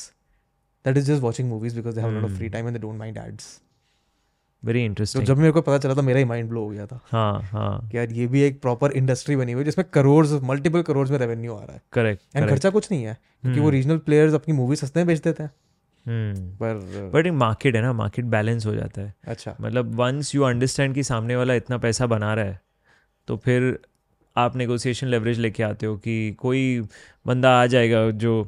that 0.87 1.03
is 1.03 1.11
just 1.11 1.23
watching 1.23 1.47
movies 1.53 1.77
because 1.79 1.95
they 1.95 2.05
have 2.05 2.17
a 2.17 2.21
lot 2.21 2.31
of 2.31 2.39
free 2.39 2.49
Hmm. 2.49 2.57
time 2.57 2.71
and 2.71 2.77
they 2.77 2.89
don't 2.89 3.03
mind 3.05 3.29
ads. 3.29 3.45
Very 4.65 4.79
तो 4.79 4.85
इंटरेस्टिंग 4.85 5.25
जब 5.25 5.37
मेरे 5.37 5.53
को 5.53 5.61
पता 5.61 5.79
चला 5.79 5.95
था 5.95 6.03
मेरा 6.03 6.19
ही 6.19 6.25
माइंड 6.25 6.49
ब्लो 6.49 6.61
हो 6.63 6.69
गया 6.69 6.87
था। 6.87 7.01
हाँ 7.05 7.43
हाँ। 7.43 7.89
कि 7.89 7.99
यार 7.99 8.13
ये 8.13 8.27
भी 8.27 8.43
एक 8.43 8.63
प्रॉपर 8.63 8.93
इंडस्ट्री 8.93 9.37
बनी 9.37 9.53
हुई 9.53 9.61
है 9.61 9.65
जिसमें 9.65 9.85
करोड़ 9.93 10.27
मल्टीपल 10.27 10.83
करोड़ 10.83 11.09
में 11.09 11.19
रेवेन्यू 11.19 11.55
आ 11.55 11.65
रहा 11.65 11.73
है। 11.73 11.83
करेक्ट 11.93 12.37
एंड 12.37 12.51
खर्चा 12.51 12.71
कुछ 12.71 12.93
नहीं 12.93 13.05
है 13.05 13.19
क्योंकि 13.43 13.61
वो 13.61 13.71
रीजनल 13.71 13.99
प्लेयर्स 13.99 14.35
अपनी 14.35 14.55
मूवी 14.55 14.77
सस्ते 14.77 15.01
में 15.01 15.07
बेच 15.07 15.21
देते 15.21 15.43
हैं। 15.43 15.51
हम्म 15.51 15.62
पर 16.09 17.11
बट 17.15 17.27
एक 17.27 17.33
मार्केट 17.33 17.77
है 17.77 17.83
ना 17.83 17.93
मार्केट 17.93 18.25
बैलेंस 18.25 18.67
हो 18.67 18.75
जाता 18.75 19.01
है। 19.01 19.15
अच्छा। 19.27 19.57
मतलब 19.61 19.95
वंस 19.95 20.35
यू 20.35 20.43
अंडरस्टैंड 20.43 20.95
कि 20.95 21.03
सामने 21.03 21.37
वाला 21.37 21.55
इतना 21.55 21.79
पैसा 21.79 22.07
बना 22.07 22.35
रहा 22.35 22.45
है 22.45 22.61
तो 23.29 23.37
फिर 23.37 23.79
आप 24.37 24.57
नेगोशिएशन 24.57 25.07
लेवरेज 25.07 25.39
लेके 25.39 25.63
आते 25.63 25.87
हो 25.87 25.97
कि 25.97 26.33
कोई 26.33 26.81
बंदा 27.27 27.51
आ 27.63 27.67
जाएगा 27.67 28.11
जो 28.11 28.47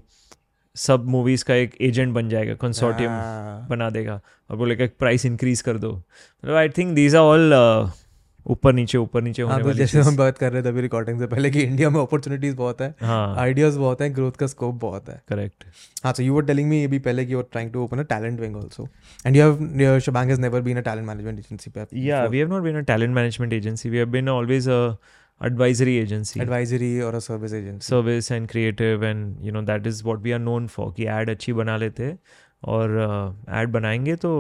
सब 0.77 1.05
मूवीज़ 1.05 1.45
का 1.45 1.55
एक 1.55 1.75
एजेंट 1.81 2.15
बन 2.15 2.29
जाएगा 2.29 2.55
कंसोर्टियम 2.55 3.11
हाँ, 3.11 3.67
बना 3.71 3.91
देगा 3.91 4.21
और 4.51 4.57
बोलेगा 4.57 4.87
प्राइस 4.99 5.27
इंक्रीज 5.27 5.61
कर 5.61 5.79
दो। 5.79 5.93
मतलब 5.93 6.55
I 6.55 6.69
think 6.69 6.95
these 6.95 7.15
are 7.17 7.23
all 7.23 7.53
ऊपर 8.51 8.73
नीचे 8.73 8.99
ऊपर 8.99 9.23
नीचे 9.23 9.43
हाँ 9.43 9.51
होने 9.51 9.63
तो 9.63 9.69
वाली 9.69 9.79
जैसे। 9.79 10.01
हम 10.01 10.17
बात 10.17 10.39
कर 10.39 10.53
रहे 10.53 10.63
थे 10.63 10.69
अभी 10.69 10.81
रिकॉर्डिंग 10.81 11.19
से 11.21 11.27
पहले 11.27 11.51
कि 11.51 11.61
इंडिया 11.63 11.91
में 11.91 12.01
अपॉर्चुनिटीज़ 12.01 12.57
बहुत 12.57 12.81
है 12.81 12.95
हाँ 13.03 13.37
आइडियाज़ 13.43 13.79
बहुत 13.79 14.01
हैं 14.01 14.15
ग्रोथ 14.15 14.33
का 14.41 14.47
स्कोप 14.47 14.75
बहुत 14.81 15.09
है 15.09 15.21
करेक्ट 15.29 15.65
हाँ 16.05 16.13
so 16.15 16.23
you 16.27 16.35
were 16.39 16.45
telling 16.51 16.71
me 16.73 16.85
अभी 16.87 16.99
पहले 17.09 17.25
कि 17.27 17.35
you're 17.35 17.49
trying 17.57 17.73
to 17.77 17.83
open 17.85 18.03
a 18.05 18.07
talent 18.15 18.45
wing 18.45 18.57
also 18.63 18.87
and 19.27 19.39
you 19.39 19.47
have 19.47 19.63
your 19.85 19.97
Shabang 20.09 20.35
has 20.35 20.43
never 20.47 20.63
been 20.69 20.83
a 20.83 20.87
talent 20.91 21.07
management 21.13 21.45
agency 21.45 21.71
पे 21.79 21.87
before. 21.91 22.29
we 22.37 22.43
have 22.45 22.55
not 22.55 22.63
been 22.69 22.77
a 22.77 22.85
talent 22.93 23.15
management 23.21 23.53
agency. 23.53 23.91
We 23.91 24.05
have 24.05 24.13
been 24.19 24.29
always 24.37 24.67
a 24.79 24.81
advisory 25.41 25.97
agency. 26.03 26.41
advisory 26.41 26.93
or 27.03 27.13
a 27.17 27.21
service 27.21 27.55
agency 27.61 27.89
service 27.95 28.31
and 28.31 28.49
creative 28.55 29.03
and 29.13 29.47
you 29.47 29.55
know 29.57 29.63
that 29.73 29.89
is 29.93 30.05
what 30.09 30.21
we 30.27 30.35
are 30.37 30.43
known 30.45 30.69
for 30.77 30.93
कि 30.99 31.07
ad 31.19 31.31
अच्छी 31.31 31.53
बना 31.63 31.77
लेते 31.77 32.05
हैं 32.05 32.19
और 32.75 32.93
ad 33.61 33.71
बनाएँगे 33.79 34.17
तो 34.27 34.33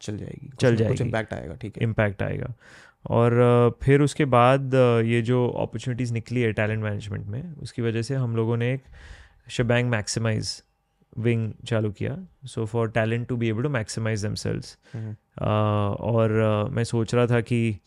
चल 0.00 0.16
जाएगी 0.16 0.50
चल 0.60 0.70
कुछ 0.70 0.78
जाएगी। 0.78 1.04
इम्पैक्ट 1.04 1.34
आएगा 1.34 1.54
ठीक 1.62 1.78
है 1.78 1.88
impact 1.88 2.22
आएगा 2.22 2.52
और 3.04 3.78
फिर 3.82 4.02
उसके 4.02 4.24
बाद 4.24 4.74
ये 5.06 5.20
जो 5.22 5.46
अपॉर्चुनिटीज़ 5.48 6.12
निकली 6.12 6.40
है 6.40 6.52
टैलेंट 6.52 6.82
मैनेजमेंट 6.82 7.26
में 7.26 7.54
उसकी 7.56 7.82
वजह 7.82 8.02
से 8.02 8.14
हम 8.14 8.36
लोगों 8.36 8.56
ने 8.56 8.72
एक 8.74 8.82
शबैंग 9.50 9.90
मैक्सिमाइज 9.90 10.62
विंग 11.18 11.52
चालू 11.66 11.90
किया। 11.92 12.16
So 12.46 12.64
for 12.66 12.90
talent 12.90 13.26
to 13.28 13.36
be 13.36 13.48
able 13.48 13.62
to 13.62 13.68
maximise 13.68 14.26
themselves 14.26 14.76
और 15.42 16.68
मैं 16.72 16.84
सोच 16.84 17.14
रहा 17.14 17.26
था 17.26 17.40
कि 17.40 17.78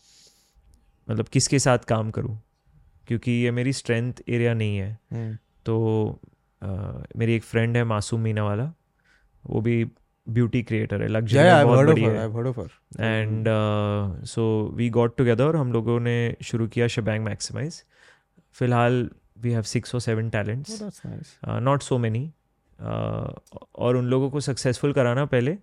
मतलब 1.08 1.28
किसके 1.28 1.58
साथ 1.58 1.78
काम 1.78 2.10
करूँ? 2.10 2.38
क्योंकि 3.08 3.32
ये 3.32 3.50
मेरी 3.50 3.72
स्ट्रेंथ 3.72 4.12
एरिया 4.28 4.54
नहीं 4.54 4.76
है। 4.76 4.98
हम्म। 5.12 5.36
तो 5.66 6.20
मेरी 7.16 7.34
एक 7.34 7.42
फ्रेंड 7.42 7.76
है 7.76 7.84
मासूम 7.84 8.20
मीना 8.20 8.44
वाला 8.44 8.72
वो 9.44 9.60
भी 9.60 9.84
ब्यूटी 10.28 10.62
क्रिएटर 10.62 10.96
है 10.96 11.08
yeah 11.08 11.16
लग्जरी 11.16 11.48
yeah 11.48 11.64
बहुत 11.64 11.86
बड़ी 11.86 12.02
है। 12.02 12.26
I've 12.26 12.36
heard 12.36 12.48
of 12.52 12.58
her. 12.62 12.70
And 13.00 13.46
so 14.24 14.72
we 14.74 14.88
got 14.90 15.16
together 15.16 15.44
और 15.44 15.56
हम 15.56 15.72
लोगों 15.72 16.00
ने 16.00 16.36
शुरू 16.42 16.68
किया 16.68 16.86
शबैंग 16.86 17.24
मैक्सिमाइज 17.24 17.84
फ़िलहाल 18.52 19.10
वी 19.38 19.50
हैव 19.50 19.62
सिक्स 19.62 19.94
और 19.94 20.00
seven 20.00 20.30
talents 20.30 20.82
not 21.44 21.82
so 21.82 21.98
many 21.98 22.32
और 22.80 23.96
उन 23.96 24.06
लोगों 24.06 24.30
को 24.30 24.40
सक्सेसफुल 24.40 24.92
कराना 24.92 25.24
पहले 25.24 25.56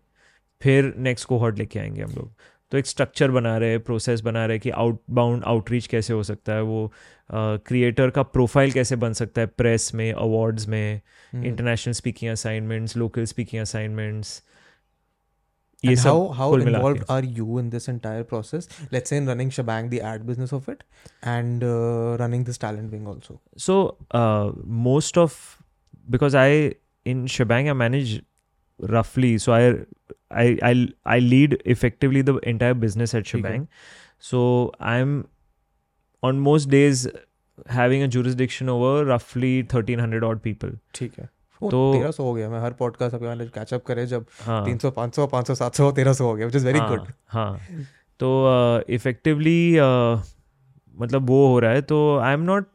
फिर 0.62 0.94
नेक्स्ट 0.98 1.28
कोहॉर्ट 1.28 1.58
लेके 1.58 1.80
आएँगे 1.80 2.02
हम 2.02 2.12
लोग। 2.12 2.34
तो 2.72 2.78
एक 2.78 2.86
स्ट्रक्चर 2.86 3.32
बना 3.32 3.58
रहे 3.58 3.70
हैं 3.70 3.80
प्रोसेस 3.80 4.22
बना 4.22 4.46
रहे 4.46 4.56
हैं 4.56 4.62
कि 4.62 4.70
आउटबाउंड 4.82 5.44
आउटरीच 5.44 5.88
कैसे 5.88 6.14
हो 6.14 6.24
सकता 6.24 6.54
है 6.54 6.62
वो 6.64 6.92
क्रिएटर 7.30 8.08
uh, 8.08 8.16
का 8.16 8.24
प्रोफ़ाइल 8.24 8.72
कैसे 8.72 8.96
बन 8.96 9.14
सकता 9.14 9.42
है 9.42 9.48
प्रेस 9.48 9.94
में 9.94 10.12
अवार्ड्स 10.14 10.68
में 10.68 11.02
international 11.34 11.94
speaking 11.94 12.32
assignments 12.32 12.98
local 12.98 13.26
speaking 13.26 13.62
assignments 13.62 14.42
ये 15.84 15.96
सब 15.96 16.10
how 16.38 16.54
how 16.56 16.94
are 17.10 17.26
you 17.26 17.60
in 17.60 17.70
this 17.70 17.90
entire 17.90 18.24
process 18.24 18.68
let's 18.94 19.10
say 19.10 19.18
in 19.18 19.30
running 19.30 19.52
shabang 19.52 19.90
the 19.92 19.94
ad 19.94 20.24
business 20.24 20.54
of 20.54 20.70
it 20.72 20.84
and 21.28 21.62
running 22.22 22.46
this 22.46 22.60
talent 22.62 22.92
wing 22.92 23.08
also 23.08 23.40
so 23.58 23.78
most 24.84 25.18
of 25.18 25.40
because 26.10 26.38
I 26.38 26.70
in 27.06 27.26
shabang 27.28 27.68
I 27.68 27.74
manage 27.74 28.22
roughly 28.82 29.38
so 29.38 29.54
I 29.54 29.86
I 30.32 30.60
I 30.64 30.88
I 31.06 31.20
lead 31.20 31.58
effectively 31.76 32.22
the 32.22 32.40
entire 32.54 32.74
business 32.74 33.14
at। 33.14 33.26
Shebang. 33.26 33.68
So 34.20 34.72
I'm 34.80 35.26
on 36.24 36.40
most 36.40 36.70
days 36.70 37.08
having 37.68 38.04
a 38.04 38.08
jurisdiction 38.08 38.70
over 38.70 39.06
roughly 39.06 39.64
1300 39.64 40.24
odd 40.24 40.44
people. 40.48 40.70
ठीक 40.96 41.14
है। 41.20 41.30
तो- 41.62 41.96
तेरह 41.96 42.12
सौ 42.12 42.24
हो 42.24 42.34
गया। 42.34 42.50
मैं 42.50 42.60
हर 42.60 42.72
podcast 42.72 43.14
आपके 43.16 43.28
वाले 43.28 43.46
कैचअप 43.46 43.84
करे 43.86 44.06
जब 44.06 44.26
हाँ। 44.42 44.66
तीन 44.66 44.78
सौ 44.78 44.92
पाँच 44.92 45.16
सौ 45.16 45.28
पाँच 45.28 45.48
सौ 45.48 45.56
सात 45.56 45.76
सौ 45.76 45.92
तेरह 45.92 46.14
सौ 46.14 46.26
हो 46.26 46.36
गया 46.36 46.46
विच 46.46 46.56
इज़ 46.56 46.66
वेरी 46.66 46.80
गुड 46.80 47.02
हाँ। 47.28 47.60
तो 48.20 48.50
इफेक्टिवली 48.90 49.76
मतलब 51.00 51.28
वो 51.28 51.48
हो 51.48 51.60
रहा 51.60 51.72
है। 51.72 51.82
तो 51.82 52.18
I 52.18 52.34
am 52.34 52.40
not 52.40 52.66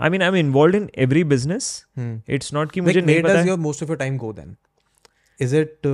I 0.00 0.10
mean 0.10 0.22
I 0.22 0.28
am 0.28 0.36
involved 0.36 0.76
in 0.76 0.90
every 0.98 1.24
business 1.24 1.86
it's 2.28 2.54
not 2.54 2.72
कि 2.72 2.80
मुझे 2.80 3.00
नहीं 3.00 3.22
पता 3.22 3.56
most 3.56 3.82
of 3.82 3.90
your 3.90 3.98
time 3.98 4.16
go 4.16 4.32
then 4.32 4.56
is 5.40 5.56
it 5.56 5.86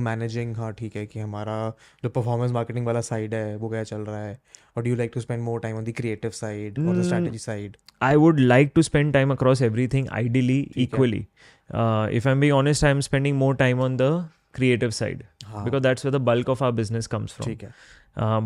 managing 0.00 0.56
हाँ 0.56 0.72
ठीक 0.72 0.96
है 0.96 1.06
कि 1.06 1.20
हमारा 1.20 1.56
जो 2.04 2.08
परफॉर्मेंस 2.10 2.52
मार्केटिंग 2.52 2.86
वाला 2.86 3.00
साइड 3.00 3.34
है 3.34 3.56
वो 3.56 3.68
क्या 3.68 3.82
चल 3.84 4.00
रहा 4.00 4.22
है? 4.24 4.38
और 4.76 4.82
do 4.82 4.94
like 4.94 5.10
to 5.14 5.20
spend 5.20 5.42
more 5.42 5.60
time 5.60 5.76
on 5.76 5.84
the 5.84 5.92
creative 5.96 6.30
side 6.30 6.78
और 6.78 6.96
the 6.96 7.02
strategy 7.02 7.38
side 7.38 7.76
I 8.02 8.16
would 8.16 8.40
like 8.40 8.72
to 8.74 8.82
spend 8.82 9.12
time 9.12 9.32
across 9.32 9.62
everything 9.62 10.08
ideally 10.12 10.60
equally 10.76 11.18
if 11.18 12.28
I 12.28 12.32
am 12.32 12.40
be 12.40 12.50
honest 12.50 12.84
I 12.84 12.90
am 12.90 13.00
spending 13.00 13.36
more 13.38 13.56
time 13.56 13.80
on 13.80 13.96
the 13.96 14.28
creative 14.54 14.90
side 14.90 15.22
because 15.46 15.82
that's 15.82 16.06
the 16.06 16.16
bulk 16.30 16.48
of 16.48 16.64
our 16.64 16.72
business 16.72 17.06
comes 17.06 17.32
from 17.32 17.48
ठीक 17.48 17.62
है। 17.62 17.72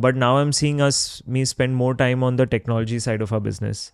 But 0.00 0.16
now 0.16 0.36
I 0.36 0.42
am 0.42 0.50
seeing 0.50 0.80
us 0.80 1.22
me 1.28 1.44
spend 1.44 1.74
more 1.76 1.94
time 1.96 2.24
on 2.24 2.36
the 2.36 2.42
technology 2.48 3.00
side 3.00 3.22
of 3.22 3.34
our 3.34 3.40
business 3.40 3.90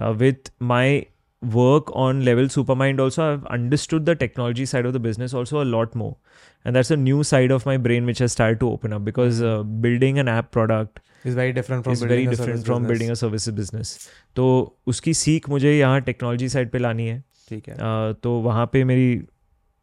with 0.00 0.52
my 0.62 1.06
work 1.42 1.90
on 1.94 2.24
Level 2.24 2.44
Supermind, 2.46 3.00
also 3.00 3.32
I've 3.32 3.44
understood 3.46 4.06
the 4.06 4.14
technology 4.14 4.66
side 4.66 4.86
of 4.86 4.92
the 4.92 4.98
business 4.98 5.34
also 5.34 5.62
a 5.62 5.64
lot 5.64 5.94
more, 5.94 6.16
and 6.64 6.74
that's 6.74 6.90
a 6.90 6.96
new 6.96 7.22
side 7.22 7.50
of 7.50 7.66
my 7.66 7.76
brain 7.76 8.06
which 8.06 8.18
has 8.18 8.32
started 8.32 8.60
to 8.60 8.70
open 8.70 8.92
up 8.92 9.04
because 9.04 9.42
uh, 9.42 9.62
building 9.62 10.18
an 10.18 10.28
app 10.28 10.50
product 10.50 11.00
is 11.24 11.34
very 11.34 11.52
different 11.52 11.84
from 11.84 11.94
building 11.94 12.08
very 12.08 12.24
a 12.26 12.30
different 12.30 12.66
from 12.66 12.82
business. 12.82 12.88
building 12.90 13.10
a 13.10 13.16
services 13.16 13.54
business. 13.60 13.92
तो 14.36 14.46
उसकी 14.86 15.14
सीख 15.14 15.48
मुझे 15.48 15.76
यहाँ 15.78 16.00
technology 16.10 16.48
side 16.48 16.70
पे 16.70 16.78
लानी 16.78 17.06
है 17.08 17.22
ठीक 17.48 17.68
है 17.68 17.74
uh, 17.74 18.14
तो 18.22 18.38
वहाँ 18.48 18.66
पे 18.72 18.82
मेरी 18.84 19.20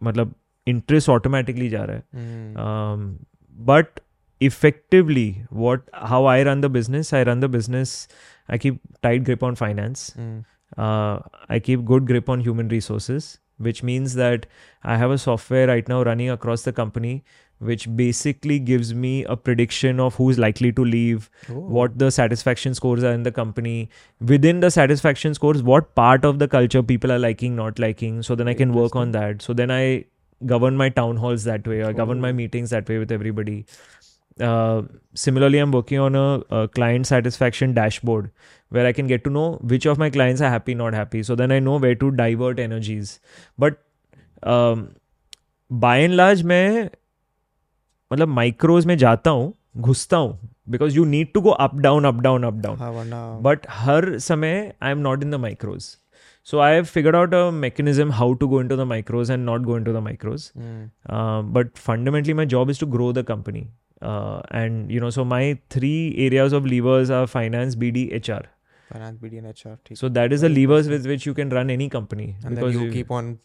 मतलब 0.02 0.34
इंटरेस्ट 0.68 1.10
ऑटोमेटिकली 1.10 1.70
जा 1.70 1.84
रहा 1.84 2.20
हम्म, 2.20 3.10
है 3.10 3.66
but 3.66 4.00
effectively 4.42 5.26
what 5.64 5.86
how 6.12 6.18
i 6.30 6.40
run 6.46 6.62
the 6.64 6.70
business 6.72 7.12
i 7.20 7.22
run 7.28 7.44
the 7.44 7.50
business 7.52 7.92
i 8.50 8.58
keep 8.64 8.80
tight 9.06 9.24
grip 9.30 9.46
on 9.50 9.56
finance 9.62 10.02
hmm, 10.18 10.44
uh, 10.78 11.20
i 11.50 11.60
keep 11.60 11.86
good 11.86 12.06
grip 12.06 12.30
on 12.30 12.40
human 12.40 12.68
resources 12.68 13.40
which 13.58 13.82
means 13.84 14.16
that 14.16 14.46
i 14.84 14.98
have 14.98 15.12
a 15.12 15.18
software 15.18 15.68
right 15.68 15.88
now 15.88 16.04
running 16.04 16.30
across 16.30 16.64
the 16.64 16.74
company 16.74 17.24
which 17.60 17.84
basically 17.96 18.60
gives 18.60 18.94
me 18.94 19.24
a 19.24 19.36
prediction 19.38 20.00
of 20.06 20.16
who's 20.16 20.38
likely 20.38 20.72
to 20.74 20.84
leave 20.84 21.30
oh, 21.50 21.54
what 21.76 21.98
the 21.98 22.10
satisfaction 22.12 22.76
scores 22.76 23.02
are 23.02 23.14
in 23.14 23.24
the 23.24 23.32
company. 23.32 23.90
Within 24.20 24.60
the 24.60 24.70
satisfaction 24.70 25.34
scores 25.34 25.64
what 25.64 25.96
part 25.96 26.26
of 26.26 26.38
the 26.40 26.50
culture 26.50 26.84
people 26.84 27.14
are 27.14 27.18
liking 27.18 27.56
not 27.56 27.80
liking 27.80 28.22
so 28.24 28.36
then 28.36 28.50
i 28.50 28.54
can 28.54 28.74
work 28.74 28.98
on 28.98 29.12
that. 29.12 29.42
So 29.42 29.54
then 29.54 29.72
i 29.72 30.04
govern 30.46 30.76
my 30.76 30.90
town 30.90 31.16
halls 31.16 31.46
that 31.46 31.66
way 31.66 31.82
i 31.84 31.94
govern 31.94 32.20
my 32.20 32.32
Oh. 32.32 32.34
meetings 32.34 32.72
that 32.72 32.90
way 32.90 32.98
with 32.98 33.10
everybody 33.10 33.66
uh, 34.39 34.83
similarly 35.15 35.59
i'm 35.59 35.73
working 35.73 35.99
on 35.99 36.15
a, 36.15 36.43
a 36.51 36.69
client 36.69 37.07
satisfaction 37.07 37.75
dashboard 37.75 38.31
where 38.71 38.87
i 38.87 38.93
can 38.93 39.07
get 39.07 39.25
to 39.25 39.31
know 39.31 39.49
which 39.75 39.87
of 39.87 39.99
my 39.99 40.11
clients 40.11 40.41
are 40.41 40.51
happy 40.51 40.75
not 40.75 40.95
happy 40.95 41.23
so 41.23 41.35
then 41.35 41.53
i 41.53 41.59
know 41.59 41.77
where 41.79 41.95
to 41.95 42.11
divert 42.23 42.59
energies 42.59 43.19
but 43.59 43.79
um, 44.43 44.89
by 45.71 45.97
and 45.99 46.17
large 46.17 46.45
मैं 46.53 46.91
मतलब 48.13 48.29
micros 48.29 48.87
में 48.87 48.97
जाता 48.99 49.31
हूँ 49.31 49.53
घुसता 49.79 50.17
हूँ 50.17 50.39
because 50.71 50.97
you 50.97 51.05
need 51.05 51.33
to 51.35 51.41
go 51.41 51.51
up 51.65 51.75
down 51.81 52.05
up 52.05 52.21
down 52.21 52.45
up 52.45 52.55
down 52.63 52.79
हाँ 52.79 52.91
वरना 52.93 53.19
but 53.43 53.67
हर 53.71 54.19
समय 54.19 54.73
I 54.83 54.91
am 54.91 54.99
not 54.99 55.23
in 55.23 55.31
the 55.31 55.35
micros 55.45 55.85
so 56.51 56.59
I 56.61 56.75
have 56.75 56.85
figured 56.85 57.17
out 57.17 57.35
a 57.35 57.51
mechanism 57.65 58.13
how 58.21 58.29
to 58.43 58.49
go 58.55 58.61
into 58.65 58.79
the 58.81 58.87
micros 58.93 59.33
and 59.35 59.47
not 59.51 59.67
go 59.71 59.77
into 59.81 59.95
the 59.97 60.03
micros 60.07 60.49
hmm, 60.57 60.89
uh, 61.17 61.41
but 61.57 61.83
fundamentally 61.89 62.37
my 62.41 62.47
job 62.55 62.73
is 62.75 62.83
to 62.83 62.91
grow 62.97 63.11
the 63.19 63.25
company 63.33 63.65
Uh, 64.02 64.42
and 64.52 64.92
you 64.92 65.00
know, 65.00 65.10
so 65.10 65.24
my 65.24 65.58
three 65.70 66.16
areas 66.18 66.54
of 66.54 66.66
levers 66.66 67.10
are 67.10 67.28
finance, 67.28 67.76
BD, 67.76 68.12
HR. 68.14 68.46
Finance, 68.92 69.20
BD, 69.22 69.38
and 69.40 69.48
HR. 69.48 69.80
Take 69.84 69.98
so 69.98 70.10
that 70.10 70.32
is 70.32 70.42
the 70.42 70.50
levers 70.50 70.88
with 70.88 71.06
which 71.06 71.26
you 71.26 71.34
can 71.34 71.50
run 71.50 71.70
any 71.70 71.90
company. 71.90 72.36
And 72.44 72.58
then 72.58 72.72
you, 72.72 72.92
keep 72.92 73.10
on 73.10 73.40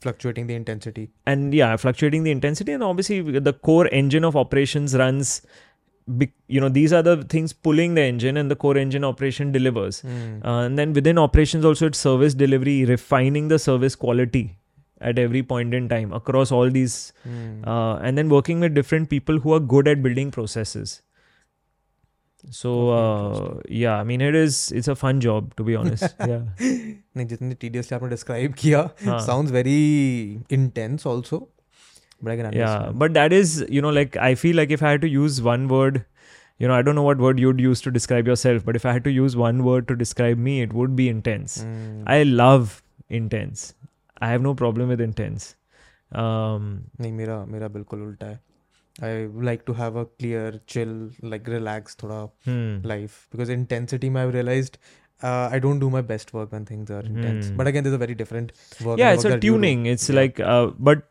fluctuating 0.00 0.46
the 0.46 0.54
intensity. 0.54 1.10
And 1.26 1.54
yeah, 1.54 1.76
fluctuating 1.76 2.24
the 2.24 2.30
intensity, 2.30 2.72
and 2.72 2.82
obviously 2.82 3.20
the 3.20 3.52
core 3.52 3.88
engine 3.88 4.24
of 4.24 4.36
operations 4.36 4.94
runs 4.94 5.42
you 6.48 6.60
know 6.60 6.68
these 6.68 6.92
are 6.92 7.02
the 7.02 7.22
things 7.24 7.52
pulling 7.52 7.94
the 7.94 8.02
engine 8.02 8.36
and 8.36 8.50
the 8.50 8.56
core 8.56 8.76
engine 8.76 9.04
operation 9.04 9.52
delivers 9.52 10.02
mm. 10.02 10.44
uh, 10.44 10.58
and 10.58 10.78
then 10.78 10.92
within 10.92 11.16
operations 11.18 11.64
also 11.64 11.86
it's 11.86 11.98
service 11.98 12.34
delivery 12.34 12.84
refining 12.84 13.48
the 13.48 13.58
service 13.58 13.96
quality 13.96 14.58
at 15.03 15.19
every 15.25 15.41
point 15.49 15.73
in 15.73 15.85
time 15.89 16.13
across 16.21 16.51
all 16.51 16.69
these 16.77 16.95
hmm, 17.27 17.67
uh, 17.67 17.95
and 18.07 18.17
then 18.21 18.33
working 18.37 18.59
with 18.65 18.73
different 18.79 19.09
people 19.09 19.39
who 19.45 19.53
are 19.53 19.61
good 19.75 19.87
at 19.87 20.01
building 20.07 20.31
processes 20.39 20.97
so 22.57 22.73
Coffee, 22.87 23.45
uh, 23.45 23.61
yeah 23.77 23.95
i 24.01 24.03
mean 24.09 24.21
it 24.25 24.35
is 24.41 24.57
it's 24.71 24.87
a 24.87 24.95
fun 24.99 25.21
job 25.27 25.55
to 25.61 25.63
be 25.69 25.75
honest 25.75 26.15
yeah 26.31 26.43
नहीं 26.59 27.25
जितनी 27.27 27.55
टीडियसली 27.61 27.95
आपने 27.95 28.09
describe 28.09 28.53
किया 28.59 28.83
हाँ. 29.07 29.17
sounds 29.25 29.51
very 29.55 29.79
intense 30.57 31.05
also 31.13 31.39
but 32.21 32.31
I 32.33 32.37
can 32.37 32.53
yeah 32.59 32.69
understand 32.75 32.99
but 33.03 33.13
that 33.17 33.35
is 33.39 33.57
you 33.77 33.81
know 33.87 33.91
like 33.97 34.15
i 34.29 34.33
feel 34.43 34.55
like 34.61 34.71
if 34.77 34.83
i 34.83 34.93
had 34.93 35.01
to 35.07 35.09
use 35.15 35.41
one 35.49 35.67
word 35.73 35.99
you 36.63 36.69
know 36.71 36.77
i 36.77 36.81
don't 36.87 36.99
know 36.99 37.03
what 37.09 37.25
word 37.25 37.41
you'd 37.45 37.59
use 37.65 37.83
to 37.87 37.91
describe 37.97 38.31
yourself 38.31 38.65
but 38.69 38.79
if 38.81 38.85
i 38.85 38.95
had 38.99 39.05
to 39.09 39.13
use 39.17 39.35
one 39.41 39.63
word 39.67 39.87
to 39.91 39.99
describe 40.03 40.45
me 40.47 40.55
it 40.67 40.73
would 40.79 40.95
be 41.01 41.09
intense 41.15 41.57
hmm, 41.65 42.03
i 42.15 42.23
love 42.23 42.81
intense 43.21 43.67
i 44.23 44.29
have 44.31 44.43
no 44.49 44.53
problem 44.63 44.93
with 44.93 45.01
intense 45.07 45.49
um 46.11 46.69
नहीं 47.01 47.11
मेरा 47.13 47.45
मेरा 47.55 47.67
बिल्कुल 47.77 48.01
उल्टा 48.03 48.27
है 48.27 48.39
I 49.03 49.27
like 49.45 49.61
to 49.67 49.73
have 49.73 49.99
a 49.99 50.03
clear 50.19 50.59
chill 50.69 51.11
like 51.33 51.49
relax 51.49 51.97
थोड़ा 52.03 52.21
hmm. 52.47 52.87
life 52.91 53.19
because 53.33 53.51
intensity 53.55 54.09
I 54.21 54.23
realized 54.37 54.79
uh, 55.23 55.49
I 55.55 55.59
don't 55.65 55.79
do 55.83 55.89
my 55.95 56.01
best 56.09 56.33
work 56.33 56.51
when 56.55 56.65
things 56.65 56.91
are 56.97 57.03
intense. 57.05 57.47
Hmm. 57.49 57.57
But 57.57 57.67
again, 57.67 57.83
there's 57.83 57.95
a 57.95 58.01
very 58.03 58.15
different 58.15 58.51
work. 58.87 58.99
yeah 58.99 59.09
and 59.09 59.19
it's 59.19 59.25
work 59.25 59.33
a 59.33 59.35
that 59.35 59.43
you 59.43 59.53
do. 59.53 59.57
tuning 59.57 59.85
it's 59.93 60.09
Yeah. 60.09 60.19
like 60.19 60.39
uh, 60.39 60.67
but 60.89 61.03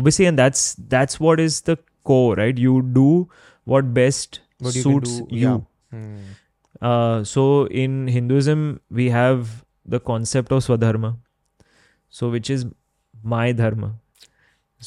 obviously 0.00 0.26
and 0.30 0.42
that's 0.42 0.64
that's 0.94 1.20
what 1.26 1.42
is 1.46 1.60
the 1.70 1.76
core 2.10 2.34
right 2.42 2.62
you 2.66 2.76
do 3.00 3.08
what 3.74 3.92
best 3.98 4.40
What 4.66 4.74
you 4.78 4.82
can 4.82 4.92
suits 4.92 5.18
do, 5.18 5.26
you 5.42 5.48
yeah. 5.48 5.58
Hmm. 5.96 6.16
uh, 6.90 7.24
so 7.34 7.66
in 7.84 8.08
hinduism 8.18 8.64
we 9.00 9.10
have 9.16 9.52
the 9.96 10.00
concept 10.12 10.56
of 10.58 10.64
swadharma 10.68 11.12
so 12.17 12.29
which 12.35 12.49
is 12.57 12.65
my 13.35 13.45
dharma 13.61 13.89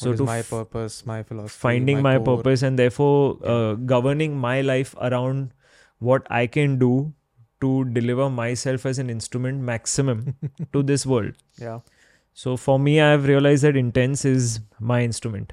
so 0.01 0.09
what 0.11 0.17
to 0.19 0.25
my 0.27 0.41
purpose, 0.49 1.05
my 1.05 1.21
philosophy, 1.29 1.59
finding 1.63 2.01
my, 2.03 2.11
core. 2.17 2.27
purpose 2.37 2.61
and 2.67 2.79
therefore 2.81 3.15
Yeah. 3.41 3.49
uh, 3.55 3.73
governing 3.93 4.37
my 4.43 4.53
life 4.67 4.93
around 5.09 5.49
what 6.11 6.29
i 6.41 6.45
can 6.57 6.77
do 6.83 6.91
to 7.65 7.71
deliver 7.97 8.27
myself 8.35 8.85
as 8.91 8.99
an 9.05 9.09
instrument 9.15 9.65
maximum 9.71 10.21
to 10.77 10.83
this 10.91 11.05
world 11.13 11.35
Yeah. 11.65 11.79
so 12.43 12.55
for 12.65 12.75
me, 12.83 12.91
I've 13.05 13.25
realized 13.29 13.63
that 13.67 13.75
intense 13.79 14.21
is 14.27 14.45
my 14.91 14.97
instrument. 15.07 15.51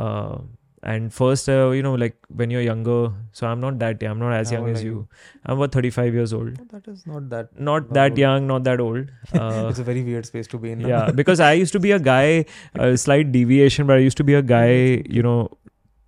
Uh, 0.00 0.38
and 0.82 1.12
first, 1.12 1.48
uh, 1.48 1.70
you 1.70 1.82
know, 1.82 1.94
like 1.94 2.16
when 2.28 2.50
you're 2.50 2.62
younger, 2.62 3.12
so 3.32 3.46
I'm 3.46 3.60
not 3.60 3.78
that 3.80 4.00
young. 4.00 4.12
I'm 4.12 4.18
not 4.18 4.32
as 4.32 4.50
How 4.50 4.56
young 4.58 4.70
as 4.70 4.82
you. 4.82 4.90
you? 4.90 5.08
I'm 5.44 5.58
about 5.58 5.72
35 5.72 6.14
years 6.14 6.32
old. 6.32 6.58
Oh, 6.60 6.64
that 6.72 6.88
is 6.88 7.06
not 7.06 7.28
that. 7.30 7.58
Not 7.60 7.82
Not 7.88 7.92
that 7.94 8.10
old. 8.12 8.18
young, 8.18 8.46
not 8.46 8.64
that 8.64 8.80
old. 8.80 9.10
Uh, 9.34 9.66
it's 9.68 9.78
a 9.78 9.84
very 9.84 10.02
weird 10.02 10.24
space 10.26 10.46
to 10.48 10.58
be 10.58 10.72
in. 10.72 10.80
yeah, 10.92 11.10
because 11.10 11.38
I 11.40 11.52
used 11.52 11.72
to 11.74 11.80
be 11.80 11.92
a 11.92 11.98
guy, 11.98 12.46
a 12.74 12.96
slight 12.96 13.30
deviation, 13.32 13.86
but 13.86 13.96
I 13.96 14.00
used 14.00 14.16
to 14.18 14.24
be 14.24 14.34
a 14.34 14.42
guy, 14.42 15.02
you 15.18 15.22
know, 15.22 15.50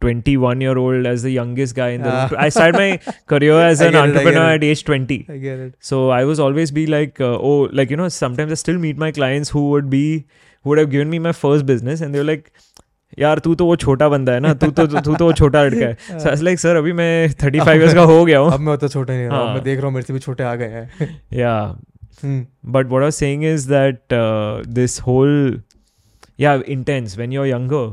21 0.00 0.60
year 0.60 0.76
old 0.78 1.06
as 1.06 1.22
the 1.22 1.30
youngest 1.30 1.74
guy 1.76 1.90
in 1.90 2.02
the 2.02 2.08
room. 2.10 2.30
Ah. 2.32 2.36
I 2.38 2.48
started 2.48 2.74
my 2.76 3.12
career 3.26 3.60
as 3.60 3.80
an 3.80 3.94
it, 3.94 3.98
entrepreneur 3.98 4.54
at 4.54 4.64
age 4.64 4.84
20. 4.84 5.26
I 5.28 5.36
get 5.36 5.58
it. 5.60 5.74
So 5.80 6.10
I 6.10 6.24
was 6.24 6.40
always 6.40 6.70
be 6.70 6.86
like, 6.86 7.20
uh, 7.20 7.38
oh, 7.50 7.68
like 7.72 7.90
you 7.90 7.96
know, 7.96 8.08
sometimes 8.08 8.50
I 8.50 8.54
still 8.54 8.78
meet 8.78 8.96
my 8.96 9.12
clients 9.12 9.50
who 9.50 9.68
would 9.70 9.88
be, 9.90 10.26
who 10.62 10.70
would 10.70 10.78
have 10.78 10.90
given 10.90 11.10
me 11.10 11.18
my 11.18 11.32
first 11.32 11.66
business, 11.66 12.00
and 12.00 12.12
they 12.14 12.18
were 12.18 12.24
like, 12.32 12.52
यार 13.18 13.38
तू 13.38 13.54
तो 13.54 13.66
वो 13.66 13.76
छोटा 13.76 14.08
बंदा 14.08 14.32
है 14.32 14.40
ना 14.40 14.54
तू 14.54 14.70
तो 14.70 14.86
तू 14.86 15.14
तो 15.14 15.24
वो 15.24 15.32
छोटा 15.32 15.64
लड़का 15.64 15.86
है। 15.86 15.98
I 16.20 16.26
was 16.26 16.42
like 16.42 16.56
सर 16.56 16.76
अभी 16.76 16.92
मैं 16.92 17.28
35 17.28 17.68
इयर्स 17.68 17.94
का 17.94 18.02
हो 18.02 18.24
गया 18.24 18.38
हूँ। 18.38 18.52
अब 18.52 18.60
मैं 18.60 18.72
उतना 18.72 18.88
छोटा 18.88 19.14
नहीं 19.14 19.26
रहा 19.26 19.38
हाँ. 19.38 19.54
मैं 19.54 19.62
देख 19.62 19.76
रहा 19.76 19.86
हूँ 19.86 19.94
मेरे 19.94 20.06
से 20.06 20.12
भी 20.12 20.18
छोटे 20.18 20.44
आ 20.44 20.54
गए 20.54 20.68
हैं। 20.68 21.74
What 22.72 22.86
I 22.86 22.98
was 22.98 23.16
saying 23.16 23.42
is 23.42 23.66
that 23.66 24.12
uh, 24.12 24.62
this 24.78 24.98
whole 24.98 25.56
yeah 26.38 26.62
intense 26.76 27.16
when 27.16 27.32
you're 27.32 27.50
younger 27.54 27.86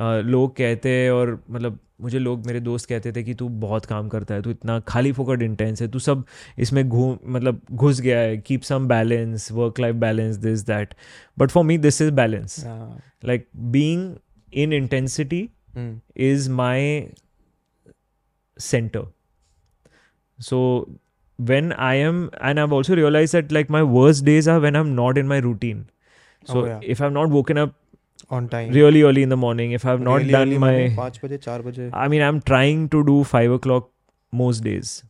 uh, 0.00 0.24
लोग 0.24 0.56
कहते 0.56 0.88
हैं 0.88 1.10
और 1.10 1.44
मतलब 1.50 1.78
मुझे 2.00 2.18
लोग 2.18 2.46
मेरे 2.46 2.60
दोस्त 2.60 2.88
कहते 2.88 3.12
थे 3.12 3.22
कि 3.22 3.34
तू 3.34 3.48
बहुत 3.48 3.84
काम 3.84 4.08
करता 4.08 4.34
है 4.34 4.42
तू 4.42 4.50
इतना 4.50 4.80
खाली 4.80 5.12
फोकट 5.12 5.42
इंटेंस 5.42 5.82
है 5.82 5.88
तू 5.88 5.98
सब 5.98 6.24
इसमें 6.58 6.88
घूम 6.88 7.18
मतलब 7.26 7.60
घुस 7.72 8.00
गया 8.00 8.18
है 8.18 8.38
keep 8.38 8.62
some 8.62 8.88
balance 8.88 9.52
work 9.52 9.80
life 9.80 9.94
balance 9.94 10.36
this 10.36 10.60
that 10.60 10.94
but 11.38 11.50
for 11.50 11.64
me 11.64 11.78
this 11.78 12.02
is 12.02 12.10
balance 12.10 12.66
like 13.24 13.46
being 13.72 14.02
in 14.52 14.72
intensity 14.72 15.50
mm. 15.76 16.00
is 16.14 16.48
my 16.48 17.10
center. 18.58 19.06
So 20.38 20.88
when 21.36 21.72
I 21.72 21.94
am, 21.94 22.30
and 22.40 22.60
I've 22.60 22.72
also 22.72 22.96
realized 22.96 23.34
that 23.34 23.52
like 23.52 23.70
my 23.70 23.82
worst 23.82 24.24
days 24.24 24.48
are 24.48 24.60
when 24.60 24.76
I'm 24.76 24.94
not 24.94 25.18
in 25.18 25.28
my 25.28 25.38
routine. 25.38 25.90
So 26.44 26.62
oh, 26.62 26.66
yeah. 26.66 26.80
if 26.82 27.00
I'm 27.00 27.12
not 27.12 27.30
woken 27.30 27.58
up 27.58 27.74
on 28.30 28.48
time 28.48 28.70
really 28.70 29.02
early 29.02 29.22
in 29.22 29.28
the 29.28 29.36
morning, 29.36 29.72
if 29.72 29.84
I've 29.86 30.00
not 30.00 30.16
really 30.16 30.30
done 30.32 30.58
my. 30.58 30.88
I 31.92 32.08
mean, 32.08 32.22
I'm 32.22 32.40
trying 32.40 32.88
to 32.90 33.04
do 33.04 33.24
five 33.24 33.50
o'clock 33.50 33.90
most 34.32 34.64
days. 34.64 35.04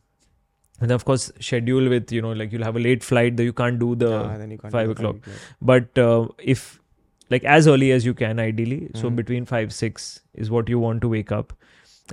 And 0.81 0.91
of 0.91 1.03
course, 1.03 1.31
schedule 1.39 1.89
with 1.89 2.11
you 2.11 2.21
know 2.21 2.31
like 2.31 2.53
you'll 2.53 2.63
have 2.63 2.77
a 2.77 2.79
late 2.79 3.03
flight 3.03 3.35
that 3.37 3.43
you 3.43 3.53
can't 3.53 3.79
do 3.79 3.95
the 3.95 4.09
yeah, 4.09 4.37
can't 4.37 4.71
five 4.71 4.89
o'clock. 4.89 5.17
But 5.61 5.97
uh, 5.97 6.27
if 6.37 6.78
like 7.30 7.44
as 7.44 7.66
early 7.74 7.90
as 7.92 8.04
you 8.06 8.14
can, 8.14 8.40
ideally, 8.46 8.80
so 8.94 9.10
Mhm. 9.10 9.16
between 9.20 9.44
five, 9.52 9.72
six 9.76 10.08
is 10.44 10.50
what 10.56 10.68
you 10.74 10.78
want 10.86 11.00
to 11.06 11.08
wake 11.14 11.32
up. 11.38 11.54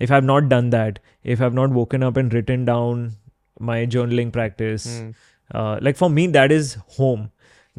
If 0.07 0.11
I've 0.17 0.29
not 0.29 0.47
done 0.53 0.69
that, 0.75 0.99
if 1.35 1.41
I've 1.47 1.57
not 1.59 1.71
woken 1.81 2.03
up 2.09 2.17
and 2.23 2.33
written 2.33 2.63
down 2.69 3.03
my 3.71 3.79
journaling 3.95 4.31
practice, 4.37 4.87
Hmm. 4.93 5.09
uh, 5.61 5.77
like 5.87 5.97
for 6.03 6.09
me, 6.17 6.27
that 6.39 6.51
is 6.57 6.73
home. 6.99 7.29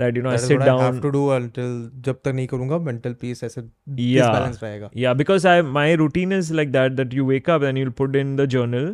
That, 0.00 0.16
you 0.18 0.22
know, 0.24 0.30
That 0.32 0.40
I 0.40 0.42
is 0.42 0.50
sit 0.50 0.58
what 0.58 0.62
I 0.62 0.66
down. 0.66 0.82
have 0.82 1.00
to 1.04 1.10
do 1.14 1.22
until 1.36 1.72
जब 2.08 2.20
तक 2.26 2.34
नहीं 2.36 2.46
करूंगा 2.52 2.76
mental 2.84 3.14
peace 3.22 3.42
ऐसे 3.48 3.62
Yeah. 3.62 4.28
disbalance 4.28 4.60
रहेगा 4.62 4.90
Yeah, 5.04 5.16
because 5.22 5.44
I 5.50 5.56
my 5.78 5.86
routine 6.02 6.32
is 6.36 6.50
like 6.60 6.70
that 6.76 6.96
that 7.00 7.12
you 7.18 7.26
wake 7.32 7.50
up 7.56 7.66
and 7.70 7.80
you'll 7.80 7.96
put 7.98 8.16
in 8.20 8.30
the 8.42 8.46
journal 8.54 8.86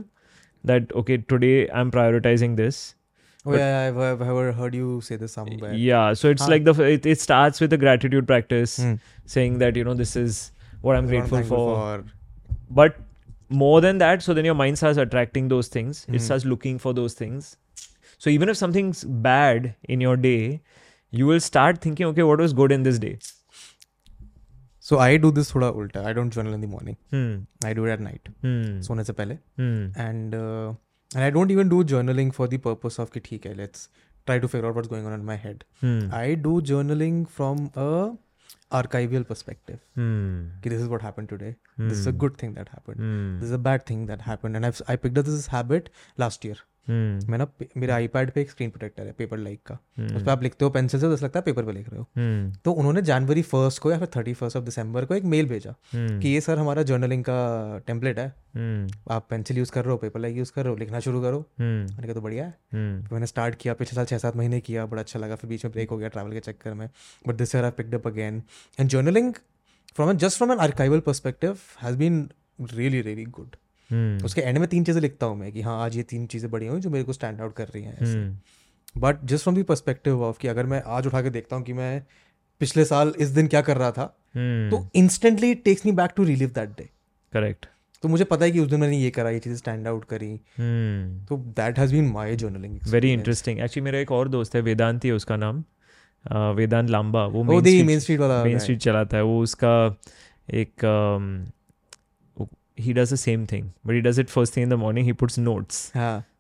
that 0.71 0.94
okay 1.03 1.18
today 1.35 1.53
I'm 1.83 1.92
prioritizing 1.99 2.57
this. 2.62 2.81
oh 3.47 3.51
But- 3.53 3.59
yeah, 3.59 3.66
yeah 3.71 3.88
I've, 3.88 3.99
I've 4.07 4.21
ever 4.37 4.53
heard 4.61 4.75
you 4.75 5.01
say 5.09 5.16
this 5.25 5.33
somewhere 5.38 5.73
Yeah, 5.75 6.12
so 6.23 6.31
it's 6.37 6.42
Huh. 6.47 6.51
like 6.55 6.64
the 6.71 6.75
it, 6.92 7.07
it 7.16 7.21
starts 7.27 7.61
with 7.64 7.73
a 7.73 7.81
gratitude 7.87 8.27
practice, 8.33 8.77
Hmm. 8.87 8.94
saying 9.37 9.59
that 9.64 9.77
you 9.83 9.85
know 9.90 9.94
this 10.01 10.14
is 10.23 10.40
what 10.81 10.97
I'm 11.01 11.05
What 11.05 11.11
grateful 11.14 11.38
thankful 11.38 11.64
for. 11.75 12.05
But 12.83 12.99
more 13.62 13.81
than 13.87 13.99
that, 14.05 14.23
so 14.29 14.35
then 14.40 14.44
your 14.51 14.55
mind 14.62 14.79
starts 14.83 14.99
attracting 15.07 15.49
those 15.55 15.68
things. 15.79 16.05
It 16.09 16.16
Mhm. 16.18 16.25
starts 16.29 16.44
looking 16.55 16.79
for 16.87 16.92
those 17.01 17.14
things. 17.23 17.49
So 18.27 18.31
even 18.37 18.53
if 18.53 18.59
something's 18.61 19.03
bad 19.29 19.75
in 19.97 20.01
your 20.07 20.16
day, 20.29 20.61
you 21.23 21.27
will 21.33 21.40
start 21.49 21.81
thinking, 21.87 22.07
okay, 22.12 22.27
what 22.31 22.42
was 22.47 22.53
good 22.62 22.73
in 22.79 22.83
this 22.90 22.99
day? 23.09 23.18
so 24.88 24.99
I 25.05 25.16
do 25.23 25.31
this 25.37 25.49
थोड़ा 25.55 25.68
उल्टा 25.81 26.03
I 26.11 26.12
don't 26.18 26.35
journal 26.37 26.55
in 26.57 26.62
the 26.64 26.68
morning 26.75 26.97
Hmm. 27.14 27.33
I 27.71 27.73
do 27.79 27.83
it 27.88 27.90
at 27.94 28.03
night 28.05 28.29
Hmm. 28.44 28.68
सोने 28.87 29.05
से 29.09 29.12
पहले 29.18 29.35
Hmm. 29.62 29.83
and 31.15 31.23
i 31.23 31.30
don't 31.30 31.52
even 31.52 31.69
do 31.69 31.84
journaling 31.84 32.34
for 32.34 32.47
the 32.47 32.58
purpose 32.58 32.99
of 33.06 33.13
ki 33.17 33.39
hai 33.45 33.54
let's 33.62 33.88
try 34.26 34.39
to 34.39 34.47
figure 34.47 34.67
out 34.67 34.76
what's 34.76 34.88
going 34.88 35.06
on 35.06 35.13
in 35.13 35.26
my 35.30 35.36
head. 35.36 35.65
Hmm. 35.80 36.04
i 36.19 36.36
do 36.36 36.60
journaling 36.73 37.23
from 37.38 37.71
a 37.76 38.13
archival 38.78 39.26
perspective. 39.28 39.80
Hmm. 39.95 40.45
okay, 40.58 40.69
this 40.69 40.82
is 40.82 40.88
what 40.88 41.02
happened 41.02 41.30
today. 41.30 41.56
Hmm. 41.78 41.89
this 41.89 41.99
is 41.99 42.08
a 42.08 42.12
hmm. 42.12 42.17
good 42.26 42.38
thing 42.38 42.54
that 42.60 42.69
happened. 42.69 42.97
Hmm. 42.97 43.39
This 43.39 43.49
is 43.49 43.58
a 43.58 43.63
bad 43.69 43.86
thing 43.86 44.06
that 44.08 44.21
happened. 44.21 44.56
And 44.56 44.65
I've, 44.65 44.82
i 44.88 44.95
picked 44.95 45.17
up 45.17 45.26
this 45.26 45.47
habit 45.47 45.89
last 46.17 46.43
year. 46.43 46.56
मैं 46.89 47.38
ना 47.38 47.48
मेरे 47.78 47.93
iPad 47.93 48.32
पे 48.32 48.41
एक 48.41 48.50
screen 48.52 48.69
protector 48.69 49.06
है 49.06 49.12
paper 49.12 49.38
like 49.38 49.60
का 49.65 49.78
Hmm. 50.00 50.15
उस 50.15 50.24
पर 50.24 50.30
आप 50.32 50.43
लिखते 50.43 50.65
हो 50.65 50.72
पेंसिल 50.72 51.00
से 51.00 51.10
जैसे 51.10 51.26
लगता 51.26 51.39
है 51.39 51.43
पेपर 51.43 51.63
पे 51.65 51.72
लिख 51.72 51.89
रहे 51.89 52.00
हो 52.00 52.04
Hmm. 52.04 52.63
तो 52.63 52.72
उन्होंने 52.72 53.02
जनवरी 53.02 53.41
फ़र्स्ट 53.41 53.82
को 53.82 53.91
या 53.91 53.98
फिर 54.00 54.08
थर्टी 54.15 54.34
फ़र्स्ट 54.34 54.58
ऑफ़ 54.58 54.63
दिसंबर 54.65 55.06
को 55.06 55.15
एक 55.15 55.24
मेल 55.24 55.46
भेजा. 55.46 55.76
कि 55.96 56.30
ये 56.30 56.41
सर 56.41 56.58
हमारा 56.58 56.84
जर्नलिंग 56.84 57.24
का 57.24 57.78
टेम्पलेट 57.88 58.19
है. 58.19 58.28
आप 59.12 59.28
पेंसिल 59.30 59.58
यूज़ 59.58 59.72
कर 59.72 59.84
रहे 59.84 59.91
हो 59.91 59.98
पेपर 59.98 60.19
लाइक 60.19 60.38
यूज़ 60.38 60.52
कर 60.56 60.63
रहे 60.63 60.72
हो 60.72 60.78
लिखना 60.80 61.00
शुरू 61.00 61.22
करो. 61.22 61.46
मैंने 61.60 62.04
कहा 62.04 62.13
तो 62.13 62.22
बढ़िया 62.22 62.46
है 62.46 62.52
Hmm. 62.52 63.13
मैंने 63.13 63.26
स्टार्ट 63.26 63.56
किया 63.56 63.74
पिछले 63.74 63.96
साल 63.96 64.06
छः 64.06 64.17
सात 64.17 64.36
महीने 64.36 64.60
किया 64.60 64.86
बड़ा 64.86 65.02
अच्छा 65.02 65.19
लगा 65.19 65.36
फिर 65.36 65.50
बीच 65.50 65.65
में 65.65 65.72
ब्रेक 65.74 65.89
हो 65.89 65.98
गया 65.98 66.10
ट्रैवल 66.10 66.32
के 66.32 66.39
चक्कर 66.39 66.74
में 66.74 66.88
but 67.28 67.36
this 67.36 67.56
year 67.56 67.65
I 67.65 67.72
picked 67.72 67.96
up 67.96 68.08
again 68.08 68.43
and 68.80 68.89
journaling 68.89 69.34
from 69.96 70.13
just 70.17 70.38
from 70.38 70.52
an 70.52 70.60
archival 70.60 71.00
perspective 71.00 71.58
has 71.82 71.98
been 71.98 72.28
really 72.62 73.02
really 73.02 73.26
good 73.26 73.56
Hmm. 73.93 74.25
उसके 74.25 74.41
एंड 74.41 74.58
में 74.58 74.67
तीन 74.67 74.84
चीज़ें 74.84 75.01
लिखता 75.01 75.25
हूँ 75.25 75.38
मैं 75.38 75.51
कि 75.51 75.62
हाँ 75.62 75.79
आज 75.84 75.97
ये 75.97 76.03
तीन 76.03 76.25
चीज़ें 76.27 76.49
बढ़िया 76.51 76.71
हुई 76.71 76.82
जो 76.82 76.89
मेरे 76.89 77.03
को 77.03 77.13
स्टैंड 77.13 77.41
आउट 77.41 77.53
कर 77.56 77.67
रही 77.67 77.84
हैं. 77.84 78.41
But 78.97 79.23
just 79.25 79.43
from 79.43 79.56
the 79.56 79.63
perspective 79.63 80.23
of 80.23 80.39
कि 80.39 80.47
अगर 80.47 80.65
मैं 80.65 80.82
आज 80.95 81.08
उठा 81.08 81.21
के 81.21 81.29
देखता 81.29 81.56
हूँ 81.56 81.63
कि 81.63 81.73
मैं 81.73 82.01
पिछले 82.62 82.86
साल 82.86 83.13
इस 83.19 83.29
दिन 83.29 83.47
क्या 83.47 83.62
कर 83.62 83.77
रहा 83.77 83.91
था 83.91 84.13
Hmm. 84.36 84.69
तो 84.71 84.88
instantly 84.95 85.49
it 85.51 85.63
takes 85.63 85.86
me 85.86 85.91
back 85.91 86.12
to 86.15 86.23
relive 86.23 86.49
that 86.49 86.69
day 86.77 86.89
Correct. 87.34 87.65
तो 88.03 88.10
मुझे 88.10 88.23
पता 88.23 88.45
है 88.45 88.51
कि 88.51 88.60
उस 88.60 88.69
दिन 88.69 88.79
मैंने 88.79 88.97
ये 88.97 89.10
करा 89.10 89.29
ये 89.29 89.39
चीज़ें 89.39 89.58
स्टैंड 89.58 89.88
आउट 89.88 90.06
करी 90.06 90.32
Hmm. 90.34 91.27
तो 91.29 91.38
that 91.58 91.79
has 91.79 91.93
been 91.93 92.08
my 92.12 92.36
journaling 92.36 92.79
very 92.89 93.12
interesting 93.13 93.60
actually 93.60 93.84
मेरा 93.86 93.99
एक 93.99 94.12
और 94.12 94.29
दोस्त 94.29 94.56
है 94.56 94.62
वेदांत 94.62 95.03
ही 95.03 95.10
है 95.10 95.15
उसका 95.15 95.36
नाम 95.38 95.63
वेदांत 96.56 96.89
लांबा 96.89 97.25
वो 97.27 97.43
मेन 97.43 97.99
स्ट्रीट 97.99 98.19
वाला 98.19 98.43
मेन 98.43 98.60
स्ट्रीट 98.60 98.79
चलाता 98.79 99.17
है 99.17 99.23
वो 99.23 99.39
उसका 99.43 99.75
एक 100.53 100.86
he 102.76 102.94
does 102.94 103.10
the 103.10 103.18
same 103.18 103.46
thing, 103.46 103.74
but 103.86 103.96
he 103.96 104.02
does 104.02 104.18
it 104.18 104.30
first 104.30 104.54
thing 104.54 104.64
in 104.64 104.70
the 104.70 104.78
morning. 104.78 105.06
He 105.06 105.14
puts 105.14 105.38
notes. 105.38 105.92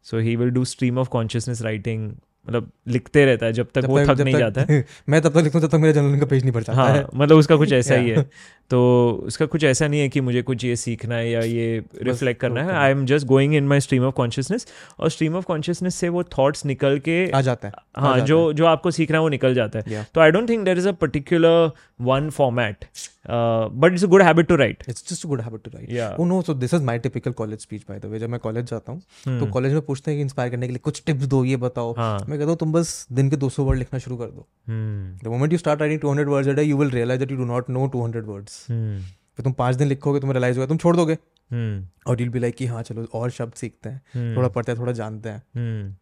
So 0.01 0.19
he 0.19 0.35
will 0.35 0.51
do 0.51 0.65
stream 0.65 0.97
of 0.97 1.09
consciousness 1.09 1.61
writing 1.61 2.21
मतलब 2.47 2.71
लिखते 2.87 3.25
रहता 3.25 3.45
है 3.45 3.53
जब 3.53 3.67
तक 3.73 3.81
जब 3.81 3.89
वो 3.89 3.99
थक 3.99 4.19
नहीं 4.19 4.33
तक- 4.33 4.39
जाता 4.39 4.61
है। 4.69 4.85
मैं 5.09 5.21
तब 5.21 5.29
तक 5.29 5.43
लिखता 5.43 5.59
हूँ 5.59 5.61
जब 5.61 5.71
तक 5.71 5.81
मेरा 5.81 5.91
जर्नलिंग 5.91 6.19
का 6.19 6.25
पेज 6.25 6.43
नहीं 6.43 6.51
भर 6.53 6.63
जाता 6.63 6.83
है 6.83 6.97
हाँ। 6.97 7.09
मतलब 7.15 7.37
उसका 7.37 7.55
कुछ 7.55 7.73
ऐसा 7.73 7.95
ही 7.95 8.09
है। 8.09 8.23
तो 8.69 8.79
उसका 9.25 9.45
कुछ 9.45 9.63
ऐसा 9.63 9.87
नहीं 9.87 9.99
है 10.01 10.09
कि 10.09 10.21
मुझे 10.21 10.41
कुछ 10.41 10.63
ये 10.65 10.75
सीखना 10.75 11.15
है 11.15 11.29
या 11.31 11.39
ये 11.41 11.83
रिफ्लेक्ट 12.01 12.41
करना 12.41 12.63
है। 12.63 12.73
I 12.73 12.91
am 12.91 13.05
just 13.05 13.27
going 13.27 13.55
in 13.55 13.67
my 13.67 13.79
stream 13.79 14.03
of 14.03 14.13
consciousness 14.13 14.67
और 14.99 15.09
स्ट्रीम 15.09 15.35
ऑफ़ 15.35 15.45
कॉन्शियसनेस 15.45 15.95
से 15.95 16.09
वो 16.09 16.23
थॉट्स 16.37 16.65
निकल 16.65 16.99
के 16.99 17.17
आ 17.31 17.41
जाता 17.41 17.67
है 17.67 17.73
हाँ 17.97 18.19
जो 18.19 18.41
जो 18.53 18.65
आपको 18.65 18.91
सीखना 18.91 19.17
है 19.17 19.21
वो 19.21 19.29
निकल 19.29 19.53
जाता 19.53 19.79
है। 19.79 20.05
तो 20.15 20.21
I 20.21 20.31
don't 20.31 20.49
think 20.49 20.65
there 20.65 20.77
is 20.77 20.87
a 20.87 20.91
particular 21.01 21.71
one 22.01 22.29
format 22.29 22.85
but 23.27 23.93
it's 23.93 24.03
good 24.05 24.21
habit 24.21 24.47
to 24.47 24.55
write 24.55 24.83
it's 24.89 25.09
just 25.09 25.25
good 25.27 25.41
habit 25.41 25.63
to 25.63 25.71
write 25.75 26.19
oh 26.19 26.25
no 26.25 26.41
so 26.41 26.53
this 26.53 26.73
is 26.73 26.81
my 26.83 26.99
typical 26.99 27.31
college 27.31 27.59
speech 27.59 27.83
by 27.89 27.99
the 27.99 28.05
way 28.05 28.19
जब 28.19 28.29
मैं 28.29 28.39
college 28.39 28.65
जाता 28.65 28.91
हूँ 28.91 29.01
Hmm. 29.01 29.39
तो 29.39 29.45
college 29.45 29.73
में 29.73 29.81
पूछते 29.81 30.11
हैं 30.11 30.17
कि 30.17 30.21
inspire 30.21 30.49
करने 30.49 30.67
के 30.67 30.73
लिए 30.73 30.79
कुछ 30.83 31.01
टिप्स 31.05 31.25
दो 31.25 31.43
ये 31.45 31.55
बताओ। 31.57 31.93
हाँ। 31.97 32.25
मैं 32.33 32.39
कहता 32.39 32.49
हूँ 32.49 32.57
तुम 32.57 32.71
बस 32.73 32.95
दिन 33.11 33.29
के 33.29 33.37
200 33.37 33.65
वर्ड 33.65 33.79
लिखना 33.79 33.99
शुरू 33.99 34.17
कर 34.17 34.27
दो. 34.27 34.47
The 35.23 35.27
moment 35.27 35.51
you 35.53 35.57
start 35.57 35.81
writing 35.81 35.99
200 36.01 36.27
words 36.27 36.49
a 36.49 36.53
day 36.53 36.63
you 36.63 36.77
will 36.77 36.89
realise 36.91 37.19
that 37.19 37.31
you 37.31 37.37
do 37.37 37.45
not 37.45 37.69
know 37.69 37.87
200 37.95 38.25
words. 38.27 38.65
फिर 38.67 39.43
तुम 39.43 39.53
पाँच 39.53 39.75
दिन 39.75 39.87
लिखोगे 39.87 40.19
तुम्हें 40.19 40.33
रियलाइज़ 40.33 40.57
होगा 40.57 40.67
तुम 40.67 40.77
छोड़ 40.77 40.95
दोगे 40.95 41.17
Hmm. 41.51 41.73
और 42.07 42.21
यूल 42.21 42.29
बी 42.29 42.39
लाइक 42.39 42.55
कि 42.55 42.65
हाँ 42.65 42.81
चलो 42.83 43.03
और 43.13 43.29
शब्द 43.31 43.53
सीखते 43.53 43.89
हैं 43.89 44.01
Hmm. 44.13 44.37
थोड़ा 44.37 44.47
पढ़ते 44.49 44.71
हैं 44.71 44.79
थोड़ा 44.79 44.91
जानते 44.99 45.29
हैं 45.29 45.39
Hmm. 45.39 45.95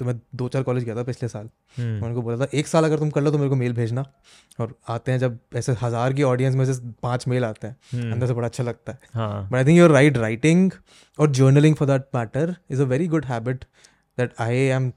तो 0.00 0.04
मैं 0.04 0.14
दो 0.36 0.48
चार 0.48 0.62
कॉलेज 0.62 0.84
गया 0.84 0.94
था 0.96 1.02
पिछले 1.02 1.28
साल 1.28 1.46
Hmm. 1.78 2.02
उनको 2.06 2.22
बोला 2.22 2.36
था 2.36 2.48
एक 2.58 2.66
साल 2.66 2.84
अगर 2.84 2.98
तुम 2.98 3.10
कर 3.10 3.20
लो 3.20 3.30
तो 3.30 3.38
मेरे 3.38 3.50
को 3.50 3.56
मेल 3.56 3.72
भेजना 3.72 4.04
और 4.60 4.74
आते 4.88 5.12
हैं 5.12 5.18
जब 5.18 5.38
ऐसे 5.56 5.72
हज़ार 5.82 6.12
की 6.12 6.22
ऑडियंस 6.22 6.54
में 6.54 6.64
से 6.64 6.72
पाँच 7.02 7.26
मेल 7.28 7.44
आते 7.44 7.66
हैं. 7.66 8.10
अंदर 8.12 8.26
से 8.26 8.34
बड़ा 8.34 8.46
अच्छा 8.48 8.64
लगता 8.64 8.92
है 8.92 8.98
हाँ 9.14 9.48
but 9.48 9.56
I 9.56 9.64
think 9.64 9.78
you're 9.78 9.90
right 9.90 10.16
writing 10.16 10.70
और 11.18 11.30
journaling 11.30 11.74
for 11.76 11.88
that 11.88 12.04
matter 12.14 12.54
is 12.70 12.82
a 12.82 12.86
very 12.86 13.06
good 13.08 13.24
habit 13.24 13.64
that 14.18 14.34
I 14.40 14.56
am 14.56 14.90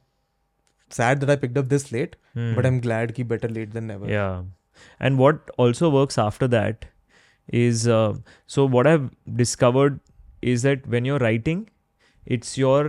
Sad 0.91 1.19
that 1.19 1.31
I 1.31 1.37
picked 1.37 1.59
up 1.59 1.65
this 1.65 1.93
late 1.93 2.17
Hmm. 2.37 2.57
But 2.57 2.65
I 2.67 2.71
am 2.73 2.81
glad 2.81 3.13
की 3.13 3.25
better 3.25 3.51
late 3.51 3.69
than 3.73 3.85
never 3.85 4.11
Yeah. 4.13 4.45
And 5.07 5.21
what 5.21 5.51
also 5.65 5.89
works 5.93 6.19
after 6.23 6.47
that 6.55 6.83
is 7.61 7.85
uh, 7.99 8.17
so 8.55 8.65
what 8.75 8.89
I've 8.91 9.07
discovered 9.39 9.97
is 10.53 10.65
that 10.67 10.85
when 10.95 11.07
you're 11.09 11.21
writing, 11.23 11.63
it's 12.27 12.51
your, 12.63 12.83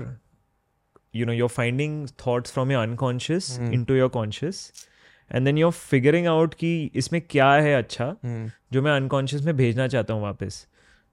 you 1.14 1.28
know, 1.30 1.36
you're 1.38 1.54
finding 1.54 1.96
thoughts 2.24 2.56
from 2.58 2.74
your 2.76 2.82
unconscious 2.90 3.48
Hmm. 3.60 3.70
into 3.78 4.00
your 4.00 4.10
conscious. 4.18 4.60
And 5.32 5.50
then 5.50 5.62
you're 5.62 5.78
figuring 5.78 6.28
out 6.34 6.54
कि 6.60 6.74
इसमें 7.04 7.22
क्या 7.30 7.52
है 7.68 7.74
अच्छा 7.78 8.10
Hmm. 8.26 8.44
जो 8.74 8.82
मैं 8.82 8.92
unconscious 8.96 9.46
में 9.46 9.56
भेजना 9.58 9.88
चाहता 9.96 10.14
हूँ 10.14 10.22
वापस 10.24 10.66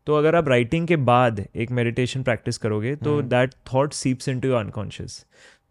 तो 0.07 0.15
अगर 0.15 0.35
आप 0.37 0.49
राइटिंग 0.49 0.87
के 0.89 0.97
बाद 1.13 1.45
एक 1.55 1.71
मेडिटेशन 1.81 2.23
प्रैक्टिस 2.23 2.59
करोगे 2.67 2.95
तो 2.97 3.17
Hmm. 3.21 3.29
That 3.31 3.55
thought 3.73 3.93
seeps 4.03 4.29
into 4.41 4.49
your 4.49 4.61
unconscious 4.61 5.25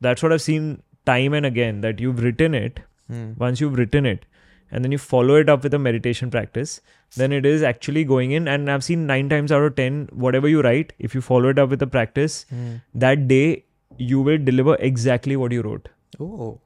that's 0.03 0.23
what 0.23 0.31
I 0.31 0.37
seen 0.47 0.75
time 1.10 1.34
and 1.40 1.46
again 1.46 1.80
that 1.86 2.00
you've 2.00 2.22
written 2.22 2.54
it 2.54 2.80
mm. 3.10 3.36
once 3.38 3.60
you've 3.60 3.78
written 3.82 4.06
it 4.06 4.26
and 4.70 4.84
then 4.84 4.92
you 4.92 4.98
follow 4.98 5.36
it 5.42 5.48
up 5.48 5.62
with 5.62 5.74
a 5.74 5.78
meditation 5.78 6.30
practice 6.30 6.80
then 7.16 7.32
it 7.32 7.46
is 7.46 7.62
actually 7.62 8.04
going 8.04 8.32
in 8.38 8.48
and 8.54 8.70
i've 8.70 8.84
seen 8.84 9.06
9 9.06 9.28
times 9.34 9.52
out 9.58 9.68
of 9.68 9.76
10 9.76 10.08
whatever 10.26 10.48
you 10.54 10.62
write 10.68 10.92
if 10.98 11.14
you 11.18 11.22
follow 11.28 11.54
it 11.54 11.58
up 11.58 11.70
with 11.76 11.82
a 11.82 11.90
practice 11.96 12.38
mm. 12.54 12.80
that 13.06 13.26
day 13.28 13.64
you 13.96 14.20
will 14.20 14.38
deliver 14.50 14.76
exactly 14.90 15.36
what 15.36 15.52
you 15.58 15.62
wrote 15.68 15.88
oh 16.20 16.60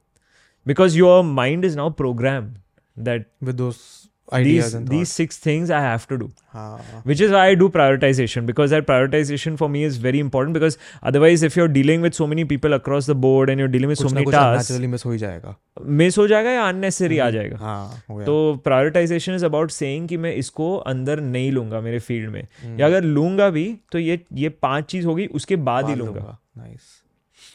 because 0.65 0.95
your 0.95 1.23
mind 1.23 1.65
is 1.65 1.75
now 1.75 1.89
programmed 1.89 2.59
that 2.95 3.25
with 3.41 3.57
those 3.57 4.09
ideas 4.31 4.65
these 4.65 4.73
and 4.77 4.87
these 4.87 5.11
six 5.19 5.37
things 5.45 5.69
i 5.69 5.79
have 5.81 6.03
to 6.09 6.17
do. 6.19 6.27
हाँ. 6.53 7.01
which 7.11 7.21
is 7.25 7.31
why 7.35 7.41
i 7.47 7.55
do 7.61 7.67
prioritization 7.69 8.45
because 8.49 8.73
that 8.75 8.85
prioritization 8.89 9.57
for 9.61 9.67
me 9.73 9.81
is 9.87 9.97
very 10.05 10.21
important 10.25 10.57
because 10.57 10.77
otherwise 11.11 11.43
if 11.47 11.57
you're 11.59 11.71
dealing 11.77 12.05
with 12.07 12.13
so 12.19 12.27
many 12.33 12.45
people 12.51 12.77
across 12.77 13.09
the 13.11 13.15
board 13.25 13.49
and 13.53 13.63
you're 13.63 13.71
dealing 13.73 13.93
with 13.93 13.99
so 14.03 14.11
many 14.17 14.25
tasks 14.37 14.69
naturally 14.71 14.89
miss 14.93 15.05
हो 15.05 15.11
ही 15.11 15.17
जाएगा 15.17 15.55
miss 16.01 16.17
हो 16.17 16.27
जाएगा 16.27 16.51
या 16.51 16.63
unnecessary 16.69 17.19
आ 17.19 17.29
जाएगा 17.37 17.57
हाँ 17.57 18.03
हो 18.09 18.23
तो 18.23 18.37
प्रायोरिटाइजेशन 18.65 19.35
इज़ 19.35 19.45
अबाउट 19.45 19.71
सेइंग 19.71 20.07
कि 20.07 20.17
मैं 20.25 20.33
इसको 20.35 20.75
अंदर 20.93 21.21
नहीं 21.35 21.51
लूँगा 21.51 21.81
मेरे 21.81 21.99
फ़ील्ड 21.99 22.29
में 22.29 22.41
Hmm. 22.43 22.79
या 22.79 22.87
अगर 22.87 23.03
लूँगा 23.03 23.49
भी 23.49 23.65
तो 23.91 23.99
ये 23.99 24.19
ये 24.45 24.49
पाँच 24.67 24.85
चीज़ 24.91 25.05
होगी 25.05 25.25
उसके 25.41 25.55
बाद 25.69 25.89
ही 25.89 25.95
लूँगा 25.95 26.13
लूँगा 26.19 26.37
नाइस 26.57 26.91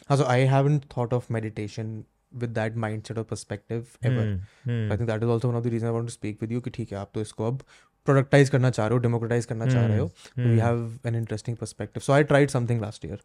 हाँ 0.09 0.17
so 0.17 0.25
I 0.33 0.39
haven't 0.53 0.85
thought 0.93 1.13
of 1.19 1.29
meditation 1.35 1.91
with 2.33 2.53
that 2.55 2.75
mindset 2.75 3.17
or 3.17 3.23
perspective 3.23 3.85
ever. 4.05 4.23
Hmm, 4.23 4.39
hmm, 4.67 4.91
I 4.91 4.97
think 4.97 5.09
that 5.09 5.23
is 5.23 5.29
also 5.29 5.49
one 5.49 5.55
of 5.55 5.63
the 5.63 5.67
reason 5.67 5.87
I 5.87 5.93
want 5.93 6.05
to 6.05 6.11
speak 6.11 6.37
with 6.41 6.51
you 6.51 6.61
कि 6.61 6.69
ठीक 6.69 6.91
है 6.91 6.97
आप 6.97 7.11
तो 7.13 7.21
इसको 7.21 7.47
अब 7.47 7.61
प्रोडक्टाइज 8.05 8.49
करना 8.49 8.69
चाह 8.69 8.87
रहे 8.87 8.93
हो 8.93 8.99
डेमोक्रेटाइज 8.99 9.45
करना 9.45 9.65
चाह 9.65 9.85
रहे 9.85 9.97
हो। 9.97 10.11
We 10.37 10.57
have 10.59 10.99
an 11.05 11.15
interesting 11.15 11.57
perspective 11.57 12.01
so 12.01 12.13
I 12.13 12.23
tried 12.23 12.49
something 12.49 12.81
last 12.81 13.05
year 13.05 13.19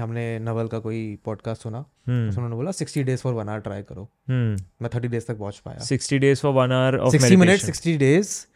हमने 0.00 0.38
नवल 0.38 0.68
का 0.68 0.78
कोई 0.78 1.18
पॉडकास्ट 1.24 1.62
सुना। 1.62 1.84
Hmm. 1.84 2.10
उन्होंने 2.10 2.56
बोला 2.56 2.70
sixty 2.70 3.02
days 3.02 3.20
for 3.20 3.34
one 3.34 3.48
hour 3.48 3.60
try 3.60 3.82
करो। 3.82 4.02
Hmm. 4.02 4.66
मैं 4.82 4.90
थर्टी 4.94 5.08
डेज़ 5.08 5.26
तक 5.26 5.38
पहुँच 5.38 5.58
पाया। 5.58 5.78
60 5.78 6.18
days 6.18 6.42
for 6.44 6.52
one 6.56 6.74
hour 6.78 7.00
of 7.00 7.10
sixty 7.10 7.36
minute 7.36 7.60
sixty 7.60 7.96
days 7.96 8.46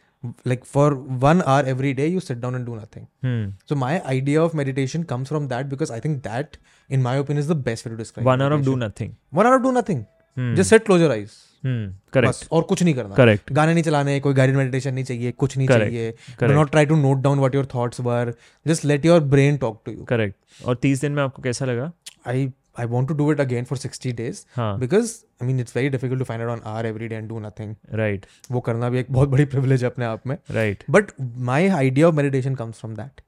like 0.45 0.65
for 0.71 0.87
one 1.21 1.39
hour 1.51 1.61
every 1.71 1.91
day 1.99 2.07
you 2.15 2.19
sit 2.25 2.41
down 2.41 2.57
and 2.57 2.65
do 2.71 2.75
nothing 2.79 3.05
Hmm. 3.27 3.45
so 3.71 3.77
my 3.83 3.93
idea 4.15 4.41
of 4.47 4.57
meditation 4.59 5.05
comes 5.11 5.31
from 5.33 5.47
that 5.53 5.69
because 5.71 5.93
i 5.95 5.99
think 6.03 6.19
that 6.27 6.57
in 6.97 7.05
my 7.05 7.13
opinion 7.21 7.43
is 7.43 7.47
the 7.51 7.57
best 7.69 7.85
way 7.87 7.91
to 7.93 7.97
describe 8.01 8.27
One 8.31 8.43
hour 8.47 8.57
of 8.57 8.65
do 8.67 8.75
nothing. 8.83 9.15
one 9.39 9.47
hour 9.51 9.61
of 9.61 9.63
do 9.69 9.71
nothing 9.79 10.03
Hmm. 10.37 10.51
just 10.59 10.73
sit 10.73 10.85
close 10.89 11.01
your 11.05 11.13
eyes 11.15 11.39
Hmm. 11.65 11.81
Correct. 12.15 12.47
और 12.57 12.61
कुछ 12.69 12.81
नहीं 12.83 12.93
करना 12.95 13.15
Correct. 13.15 13.51
गाने 13.53 13.73
नहीं 13.73 13.83
चलाने 13.83 14.19
कोई 14.27 14.33
guided 14.33 14.55
meditation 14.57 14.93
नहीं 14.93 15.03
चाहिए 15.05 15.31
कुछ 15.43 15.57
नहीं 15.57 15.67
Correct. 15.67 15.91
चाहिए 15.91 16.47
do 16.47 16.53
not 16.53 16.71
try 16.71 16.85
to 16.91 16.95
note 17.01 17.17
down 17.23 17.39
what 17.39 17.55
your 17.55 17.65
thoughts 17.75 17.99
were 18.07 18.33
just 18.67 18.85
let 18.91 19.05
your 19.05 19.19
brain 19.33 19.57
talk 19.65 19.81
to 19.85 19.91
you 19.91 20.05
Correct. 20.11 20.33
और 20.67 20.75
30 20.85 21.01
दिन 21.01 21.11
में 21.11 21.21
आपको 21.23 21.41
कैसा 21.41 21.65
लगा 21.65 21.91
I 22.27 22.47
I 22.79 22.85
want 22.85 23.07
to 23.07 23.13
do 23.13 23.31
it 23.31 23.41
again 23.41 23.65
for 23.65 23.77
60 23.77 24.13
days 24.15 24.43
हाँ। 24.55 24.77
Because 24.79 25.13
I 25.41 25.47
mean 25.47 25.59
it's 25.59 25.75
very 25.75 25.89
difficult 25.89 26.19
to 26.19 26.25
find 26.25 26.43
out 26.43 26.51
on 26.51 26.61
hour 26.65 26.85
every 26.85 27.07
day 27.07 27.15
and 27.15 27.29
do 27.29 27.39
nothing 27.39 27.75
right 27.93 28.25
वो 28.51 28.59
करना 28.59 28.89
भी 28.89 28.99
एक 28.99 29.11
बहुत 29.11 29.29
बड़ी 29.29 29.45
प्रिविलेज 29.45 29.83
है 29.83 29.89
अपने 29.89 30.05
आप 30.05 30.27
में। 30.27 30.37
Right 30.51 30.83
but 30.89 31.11
my 31.19 31.67
idea 31.67 32.07
of 32.07 32.15
meditation 32.15 32.55
comes 32.55 32.79
from 32.79 32.95
that 32.95 33.21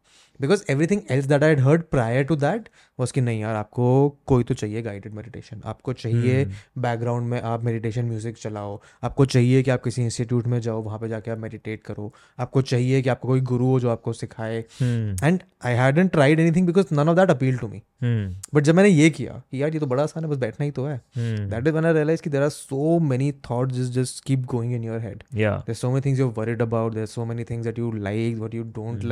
because 0.43 0.63
everything 0.69 1.01
else 1.11 1.25
that 1.25 1.43
I 1.43 1.55
heard 1.65 1.83
prior 1.91 2.23
to 2.23 2.35
that 2.35 2.69
was 2.99 3.13
कि 3.13 3.21
नहीं 3.21 3.41
यार 3.41 3.55
आपको 3.55 3.85
कोई 4.27 4.43
तो 4.43 4.53
चाहिए 4.53 4.81
गाइडेड 4.81 5.13
मेडिटेशन 5.13 5.61
आपको 5.65 5.93
चाहिए 5.93 6.45
बैकग्राउंड 6.77 7.29
में 7.29 7.39
आप 7.41 7.63
मेडिटेशन 7.63 8.05
म्यूज़िक 8.05 8.37
चलाओ। 8.37 8.79
आपको 9.03 9.25
चाहिए 9.25 9.61
कि 9.63 9.71
आप 9.71 9.83
किसी 9.83 10.03
इंस्टीट्यूट 10.03 10.47
में 10.47 10.59
जाओ 10.61 10.81
वहाँ 10.83 10.99
पे 10.99 11.07
जाके 11.09 11.31
आप 11.31 11.37
मेडिटेट 11.37 11.83
करो। 11.83 12.11
आपको 12.39 12.61
चाहिए 12.61 13.01
कि 13.01 13.09
आपको 13.09 13.27
कोई 13.27 13.41
गुरु 13.41 13.65
हो 13.65 13.79
जो 13.79 13.89
आपको 13.89 14.13
सिखाए। 14.13 14.61
Hmm. 14.61 15.23
And 15.23 15.39
I 15.65 15.73
hadn't 15.73 16.07
tried 16.07 16.39
anything 16.39 16.67
because 16.67 16.93
none 16.93 17.09
of 17.09 17.17
that 17.17 17.31
appeal 17.31 17.57
to 17.57 17.67
me 17.67 17.81
Hmm. 18.03 18.55
But 18.55 18.63
जब 18.63 18.75
मैंने 18.75 18.89
ये 18.89 19.09
किया 19.09 19.41
कि 19.51 19.61
यार 19.61 19.73
ये 19.73 19.79
तो 19.79 19.85
बड़ा 19.85 20.03
आसान 20.03 20.23
है 20.23 20.29
बस 20.29 20.37
बैठना 20.37 20.65
ही 20.65 20.71
तो 20.71 20.85
है। 20.85 20.97
Hmm. 20.97 21.49
That 21.51 21.67
is 21.67 21.73
one 21.73 21.85
I 21.85 21.93
realise 21.93 22.21
कि 22.21 22.29
there 22.29 22.41
are 22.43 22.49
so 22.49 22.99
many 22.99 23.31
thoughts 23.49 23.75
just 23.75 23.93
just 23.93 24.23
keep 24.23 24.45
going 24.45 24.73
in 24.73 24.83
your 24.83 24.99
head 24.99 25.23
there's 25.67 25.81
so 25.83 25.91
many 25.91 26.03
things 26.05 26.19
you're 26.19 26.33
worried 26.37 26.61
about. 26.65 26.95
There's 26.95 27.13
so 27.17 27.25
many 27.25 27.43
things 27.51 27.67
that 27.67 27.79
you 27.81 27.91
like 28.07 28.41
what 28.43 28.57
you 28.57 28.65
don't 28.77 29.07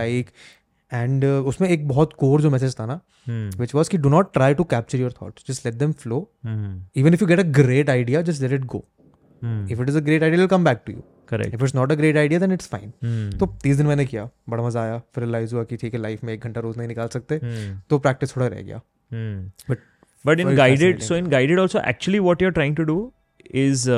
and 0.94 1.24
uh, 1.24 1.30
उसमें 1.30 1.70
एक 1.70 1.88
बहुत 1.88 2.14
core 2.14 2.42
जो 2.42 2.50
message 2.50 2.80
था 2.80 2.86
ना 2.86 3.00
which 3.58 3.76
was 3.76 3.90
की 3.90 3.98
do 3.98 4.10
not 4.10 4.34
try 4.34 4.54
to 4.54 4.64
capture 4.64 5.00
your 5.00 5.14
thought 5.22 5.40
just 5.48 5.66
let 5.66 5.76
them 5.76 5.92
flow 5.92 6.32
even 6.96 7.14
if 7.14 7.22
you 7.22 7.28
get 7.28 7.40
a 7.40 7.44
great 7.44 7.90
idea 7.90 8.22
just 8.22 8.42
let 8.42 8.52
it 8.52 8.66
go 8.66 8.86
if 9.72 9.82
it 9.82 9.90
is 9.90 9.98
a 9.98 10.02
great 10.02 10.24
idea 10.24 10.48
come 10.48 10.64
back 10.64 10.82
to 10.86 10.94
you 10.94 11.04
correct 11.28 11.54
if 11.54 11.64
it's 11.64 11.76
not 11.76 11.92
a 11.92 11.96
great 11.96 12.18
idea 12.18 12.40
then 12.40 12.52
it's 12.52 12.68
fine 12.68 12.92
तो 13.40 13.46
तीस 13.64 13.78
दिन 13.78 13.86
मैंने 13.86 14.06
किया 14.06 14.30
बड़ा 14.50 14.64
मज़ा 14.64 14.82
आया 14.84 14.98
फिर 14.98 15.24
relies 15.24 15.54
हुआ 15.54 15.64
कि 15.64 15.78
ठीक 15.78 15.94
है 15.94 16.00
लाइफ 16.00 16.24
में 16.24 16.34
एक 16.34 16.44
घंटा 16.44 16.62
रोज 16.62 16.78
नहीं 16.78 16.88
निकाल 16.88 17.08
सकते 17.08 17.40
hmm. 17.40 17.90
तो 17.90 18.00
प्रैक्टिस 18.00 18.36
थोड़ा 18.36 18.48
रह 18.48 18.62
गया। 18.62 18.82
But 19.70 19.78
but 20.26 20.40
in 20.40 20.56
guided 20.56 21.00
so 21.00 21.16
in 21.16 21.28
guided 21.28 21.60
also 21.60 21.80
actually 21.80 22.20
what 22.20 22.42
you 22.42 22.48
are 22.48 22.52
trying 22.52 22.76
to 22.76 22.84
do 22.84 23.14
is 23.56 23.90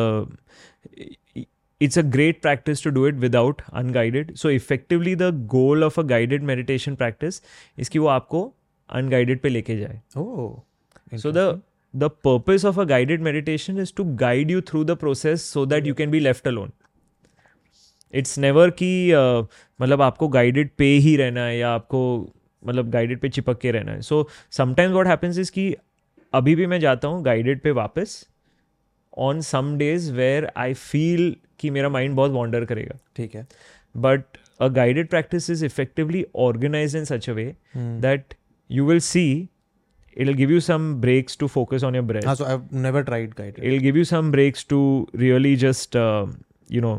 it's 1.82 1.98
a 1.98 2.04
great 2.04 2.42
practice 2.42 2.82
to 2.82 2.92
do 2.92 3.06
it 3.06 3.16
without 3.16 3.62
unguided 3.74 4.32
so 4.38 4.50
effectively 4.50 5.16
the 5.16 5.32
goal 5.54 5.84
of 5.84 5.98
a 5.98 6.04
guided 6.04 6.44
meditation 6.44 6.96
practice 6.96 7.42
is 7.78 7.90
कि 7.90 8.00
वो 8.00 8.08
आपको 8.08 8.42
unguided 8.90 9.42
पे 9.42 9.50
लेके 9.50 9.78
जाए 9.80 10.02
oh 10.18 11.20
so 11.24 11.32
the 11.32 11.48
the 11.94 12.10
purpose 12.28 12.64
of 12.64 12.80
a 12.80 12.86
guided 12.86 13.22
meditation 13.22 13.78
is 13.78 13.92
to 13.92 14.06
guide 14.24 14.50
you 14.50 14.62
through 14.62 14.84
the 14.84 14.96
process 14.96 15.44
so 15.56 15.66
that 15.66 15.86
you 15.86 15.94
can 15.94 16.16
be 16.18 16.24
left 16.30 16.48
alone 16.54 16.72
it's 18.14 18.38
never 18.40 18.70
कि 18.70 19.12
uh, 19.12 19.46
मतलब 19.82 20.02
आपको 20.02 20.28
guided 20.28 20.70
पे 20.78 20.86
ही 21.06 21.16
रहना 21.18 21.46
है 21.46 21.58
या 21.58 21.70
आपको 21.74 22.02
मतलब 22.66 22.90
गाइडेड 22.92 23.20
पे 23.20 23.30
चिपक 23.30 23.60
के 23.60 23.72
रहना 23.72 23.92
है 23.92 24.02
so 24.02 24.28
sometimes 24.58 24.94
what 24.94 25.08
happens 25.08 25.38
is 25.40 25.52
कि 25.52 25.74
अभी 26.34 26.56
भी 26.56 26.68
मैं 26.68 26.80
जाता 26.80 27.08
हूँ 27.08 27.24
गाइडेड 27.24 27.62
पे 27.62 27.72
वापस 27.72 28.14
on 29.18 29.42
some 29.52 29.76
days 29.78 30.12
where 30.14 30.52
I 30.58 30.74
feel 30.74 31.36
कि 31.60 31.70
मेरा 31.70 31.90
माइंड 31.90 32.16
बहुत 32.16 32.32
वॉन्डर 32.32 32.66
करेगा 32.66 32.98
ठीक 33.16 33.36
है 33.36 33.46
but 33.96 34.38
a 34.66 34.68
guided 34.76 35.10
practice 35.10 35.48
is 35.54 35.60
effectively 35.66 36.22
organized 36.44 36.98
in 37.00 37.04
such 37.10 37.28
a 37.32 37.34
way 37.40 37.50
Hmm. 37.74 37.90
that 38.06 38.36
you 38.70 38.86
will 38.92 39.02
see 39.08 39.26
it'll 40.18 40.38
give 40.40 40.54
you 40.54 40.62
some 40.68 40.88
breaks 41.04 41.36
to 41.44 41.50
focus 41.56 41.84
on 41.90 41.98
your 42.00 42.04
breath 42.12 42.26
हाँ 42.30 42.36
so 42.40 42.48
I've 42.54 42.72
never 42.86 43.04
tried 43.10 43.36
guided 43.42 43.60
it'll 43.64 43.84
give 43.86 44.00
you 44.02 44.06
some 44.14 44.32
breaks 44.36 44.64
to 44.74 44.80
really 45.24 45.52
just 45.66 45.98
uh, 46.04 46.26
you 46.78 46.82
know 46.86 46.94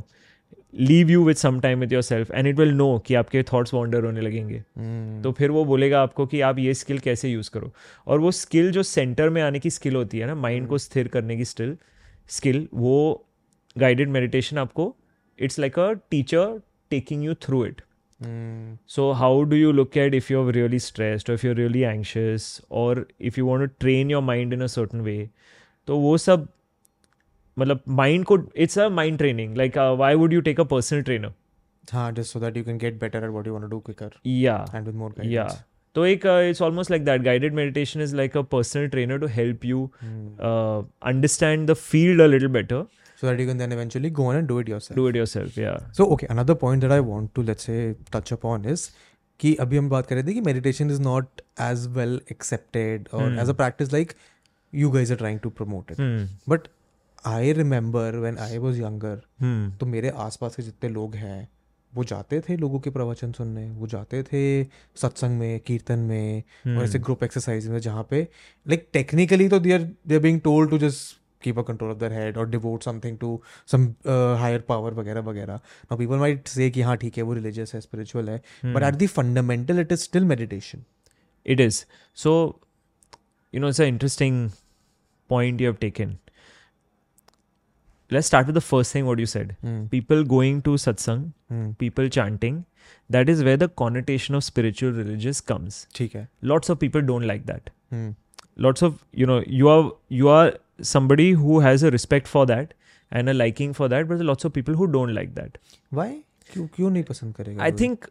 leave 0.90 1.10
you 1.14 1.22
with 1.22 1.38
some 1.38 1.58
time 1.64 1.82
with 1.86 1.92
yourself 1.92 2.30
and 2.38 2.52
it 2.52 2.62
will 2.62 2.72
know 2.82 2.88
कि 3.06 3.14
आपके 3.14 3.42
thoughts 3.50 3.74
wander 3.74 4.02
होने 4.04 4.20
लगेंगे 4.20 4.58
Hmm. 4.58 5.22
तो 5.24 5.32
फिर 5.38 5.50
वो 5.50 5.64
बोलेगा 5.64 6.02
आपको 6.02 6.26
कि 6.26 6.40
आप 6.50 6.58
ये 6.58 6.74
स्किल 6.82 6.98
कैसे 7.08 7.28
यूज़ 7.30 7.50
करो 7.54 7.72
और 8.06 8.20
वो 8.20 8.30
स्किल 8.42 8.70
जो 8.78 8.82
सेंटर 8.92 9.30
में 9.36 9.40
आने 9.42 9.58
की 9.66 9.70
स्किल 9.70 9.96
होती 9.96 10.18
है 10.18 10.26
ना 10.26 10.34
माइंड 10.46 10.66
को 10.68 10.78
स्थिर 10.86 11.08
करने 11.16 11.36
की 11.36 11.44
स्टिल 11.54 11.76
स्किल 12.28 12.66
वो 12.74 13.26
गाइडेड 13.76 14.08
मेडिटेशन 14.08 14.58
आपको 14.58 14.94
it's 15.38 15.58
like 15.58 15.78
a 15.78 15.92
teacher 16.10 16.60
taking 16.90 17.24
you 17.24 17.34
through 17.42 17.64
it 17.66 17.80
so 18.88 19.10
how 19.12 19.42
do 19.42 19.56
you 19.56 19.72
look 19.72 19.96
at 19.96 20.14
if 20.14 20.32
you 20.32 20.50
really 20.50 20.78
stress 20.78 21.30
if 21.30 21.46
you 21.46 21.52
really 21.52 21.80
anxious 21.80 22.60
और 22.70 23.06
if 23.20 23.40
you 23.40 23.46
want 23.46 23.72
train 23.80 24.10
your 24.10 24.22
mind 24.22 24.52
in 24.52 24.60
a 24.60 24.66
certain 24.66 25.00
way 25.00 25.18
तो 25.88 25.98
वो 25.98 26.16
सब 26.18 26.48
मतलब 27.56 27.82
mind 27.88 28.24
को 28.24 28.38
it's 28.56 28.78
a 28.78 28.88
mind 28.88 29.18
training 29.18 29.56
like 29.56 29.78
why 29.98 30.14
would 30.14 30.32
you 30.32 30.40
take 30.40 30.60
a 30.60 30.64
personal 30.64 31.02
trainer 31.02 31.32
हाँ 31.92 32.10
just 32.12 32.32
so 32.32 32.40
that 32.40 32.56
you 32.56 32.64
can 32.64 32.78
get 32.78 33.00
better 33.00 33.24
at 33.24 33.30
what 33.30 33.46
you 33.46 33.52
want 33.54 33.70
do 33.70 33.80
quicker 33.80 34.18
या 34.26 34.64
and 34.74 34.88
more 34.88 35.14
या 35.26 35.48
तो 35.94 36.04
एक 36.06 36.26
it's 36.26 36.62
almost 36.62 36.90
like 36.90 37.04
that 37.04 37.22
guided 37.22 37.54
meditation 37.54 38.00
is 38.00 38.14
like 38.16 38.36
a 38.36 38.40
personal 38.56 38.88
trainer 38.88 39.18
to 39.18 39.26
help 39.38 39.64
you 39.64 39.88
Hmm. 40.02 40.84
Understand 41.08 41.70
the 41.70 41.74
field 41.86 42.20
a 42.22 42.26
little 42.26 42.48
better 42.58 42.84
so 43.20 43.26
that 43.28 43.40
you 43.40 43.44
can 43.48 43.60
then 43.62 43.72
eventually 43.74 44.08
go 44.18 44.24
on 44.30 44.36
and 44.38 44.48
do 44.50 44.56
it 44.62 44.68
yourself. 44.70 44.96
Do 44.96 45.08
it 45.08 45.16
yourself 45.16 45.58
या 45.58 45.72
So 45.98 46.06
okay, 46.14 46.26
another 46.34 46.54
point 46.62 46.84
that 46.86 46.94
I 46.94 47.00
want 47.10 47.30
to 47.38 47.44
let's 47.50 47.66
say 47.68 47.76
touch 48.16 48.32
upon 48.36 48.64
is 48.72 48.82
कि 49.40 49.54
अभी 49.64 49.76
हम 49.76 49.88
बात 49.90 50.06
कर 50.06 50.14
रहे 50.14 50.24
थे 50.24 50.34
कि 50.34 50.40
meditation 50.48 50.90
is 50.94 50.98
not 51.06 51.42
as 51.68 51.84
well 51.98 52.16
accepted 52.34 53.06
or 53.12 53.22
Hmm. 53.28 53.38
as 53.44 53.52
a 53.52 53.56
practice 53.60 53.94
like 53.96 54.14
you 54.72 54.90
guys 54.96 55.12
are 55.16 55.18
trying 55.22 55.40
to 55.46 55.52
promote 55.60 55.94
it. 55.94 56.02
Hmm. 56.04 56.26
But 56.54 56.68
I 57.32 57.40
remember 57.60 58.04
when 58.26 58.38
I 58.48 58.52
was 58.66 58.80
younger, 58.82 59.14
Hmm. 59.44 59.64
तो 59.80 59.86
मेरे 59.94 60.10
आसपास 60.26 60.56
के 60.56 60.62
जितने 60.62 60.90
लोग 60.98 61.14
हैं 61.22 61.38
वो 61.94 62.04
जाते 62.04 62.40
थे 62.40 62.56
लोगों 62.56 62.80
के 62.80 62.90
प्रवचन 62.90 63.32
सुनने 63.32 63.68
वो 63.70 63.86
जाते 63.86 64.22
थे 64.22 64.42
सत्संग 64.96 65.38
में 65.38 65.60
कीर्तन 65.60 65.98
में 65.98 66.42
Hmm. 66.66 66.76
और 66.78 66.84
ऐसे 66.84 66.98
ग्रुप 66.98 67.22
एक्सरसाइज 67.24 67.68
में 67.68 67.78
जहाँ 67.78 68.06
पे 68.10 68.22
लाइक 68.66 68.88
टेक्निकली 68.92 69.48
तो 69.48 69.58
there 69.58 69.80
are 69.80 69.86
they 70.08 70.14
are 70.14 70.20
being 70.20 70.40
told 70.40 70.70
to 70.70 70.78
just 70.78 71.16
keep 71.42 71.58
a 71.58 71.62
control 71.62 71.90
of 71.90 71.98
their 71.98 72.12
head 72.12 72.36
और 72.38 72.48
devote 72.50 72.82
something 72.82 73.18
to 73.18 73.40
some 73.66 73.86
higher 74.40 74.60
power 74.60 74.94
वगैरह 74.94 75.20
वगैरह 75.20 75.54
नाउ 75.54 75.98
पीपल 75.98 76.16
माइट 76.16 76.48
से 76.48 76.70
कि 76.70 76.82
हाँ 76.82 76.96
ठीक 76.96 77.16
है 77.16 77.22
वो 77.22 77.34
रिलीजियस 77.34 77.74
है 77.74 77.80
स्पिरिचुअल 77.80 78.30
है 78.30 78.42
but 78.64 78.82
at 78.82 78.94
the 78.94 79.06
fundamental 79.06 79.80
it 79.80 79.92
is 79.92 80.00
still 80.00 80.24
meditation 80.24 80.84
it 81.46 81.60
is 81.60 81.84
so 82.14 82.60
you 83.54 83.60
know 83.60 83.70
it's 83.70 83.80
a 83.80 83.84
interesting 83.84 84.50
point 85.30 85.60
you 85.60 85.72
have 85.72 85.80
taken. 85.80 86.16
Let's 88.16 88.30
start 88.30 88.50
with 88.50 88.58
the 88.60 88.64
first 88.66 88.96
thing 88.96 89.10
what 89.10 89.24
you 89.24 89.26
said. 89.34 89.56
mm. 89.64 89.80
People 89.94 90.24
going 90.32 90.62
to 90.68 90.76
satsang, 90.84 91.22
mm. 91.52 91.66
people 91.78 92.10
chanting, 92.16 92.62
that 93.10 93.28
is 93.28 93.42
where 93.44 93.56
the 93.56 93.68
connotation 93.82 94.34
of 94.34 94.44
spiritual 94.44 94.92
religious 94.92 95.40
comes. 95.52 95.86
है 95.98 96.26
Lots 96.52 96.74
of 96.74 96.78
people 96.78 97.02
don't 97.02 97.26
like 97.32 97.46
that. 97.46 97.70
Hmm. 97.90 98.10
Lots 98.66 98.82
of 98.82 98.98
you 99.12 99.26
know, 99.26 99.42
you 99.46 99.68
are 99.68 99.92
you 100.08 100.28
are 100.28 100.52
somebody 100.80 101.30
who 101.32 101.60
has 101.60 101.82
a 101.82 101.90
respect 101.90 102.28
for 102.34 102.46
that 102.46 102.74
and 103.10 103.28
a 103.28 103.34
liking 103.34 103.74
for 103.78 103.88
that, 103.88 104.08
but 104.08 104.18
there 104.18 104.30
lots 104.32 104.44
of 104.44 104.52
people 104.52 104.74
who 104.74 104.86
don't 104.96 105.14
like 105.20 105.34
that. 105.40 105.58
Why 105.94 106.14
क्यों 106.52 106.66
क्यों 106.76 106.90
नहीं 106.90 107.02
पसंद 107.10 107.34
करेगा 107.36 107.62
I 107.64 107.72
think 107.80 108.06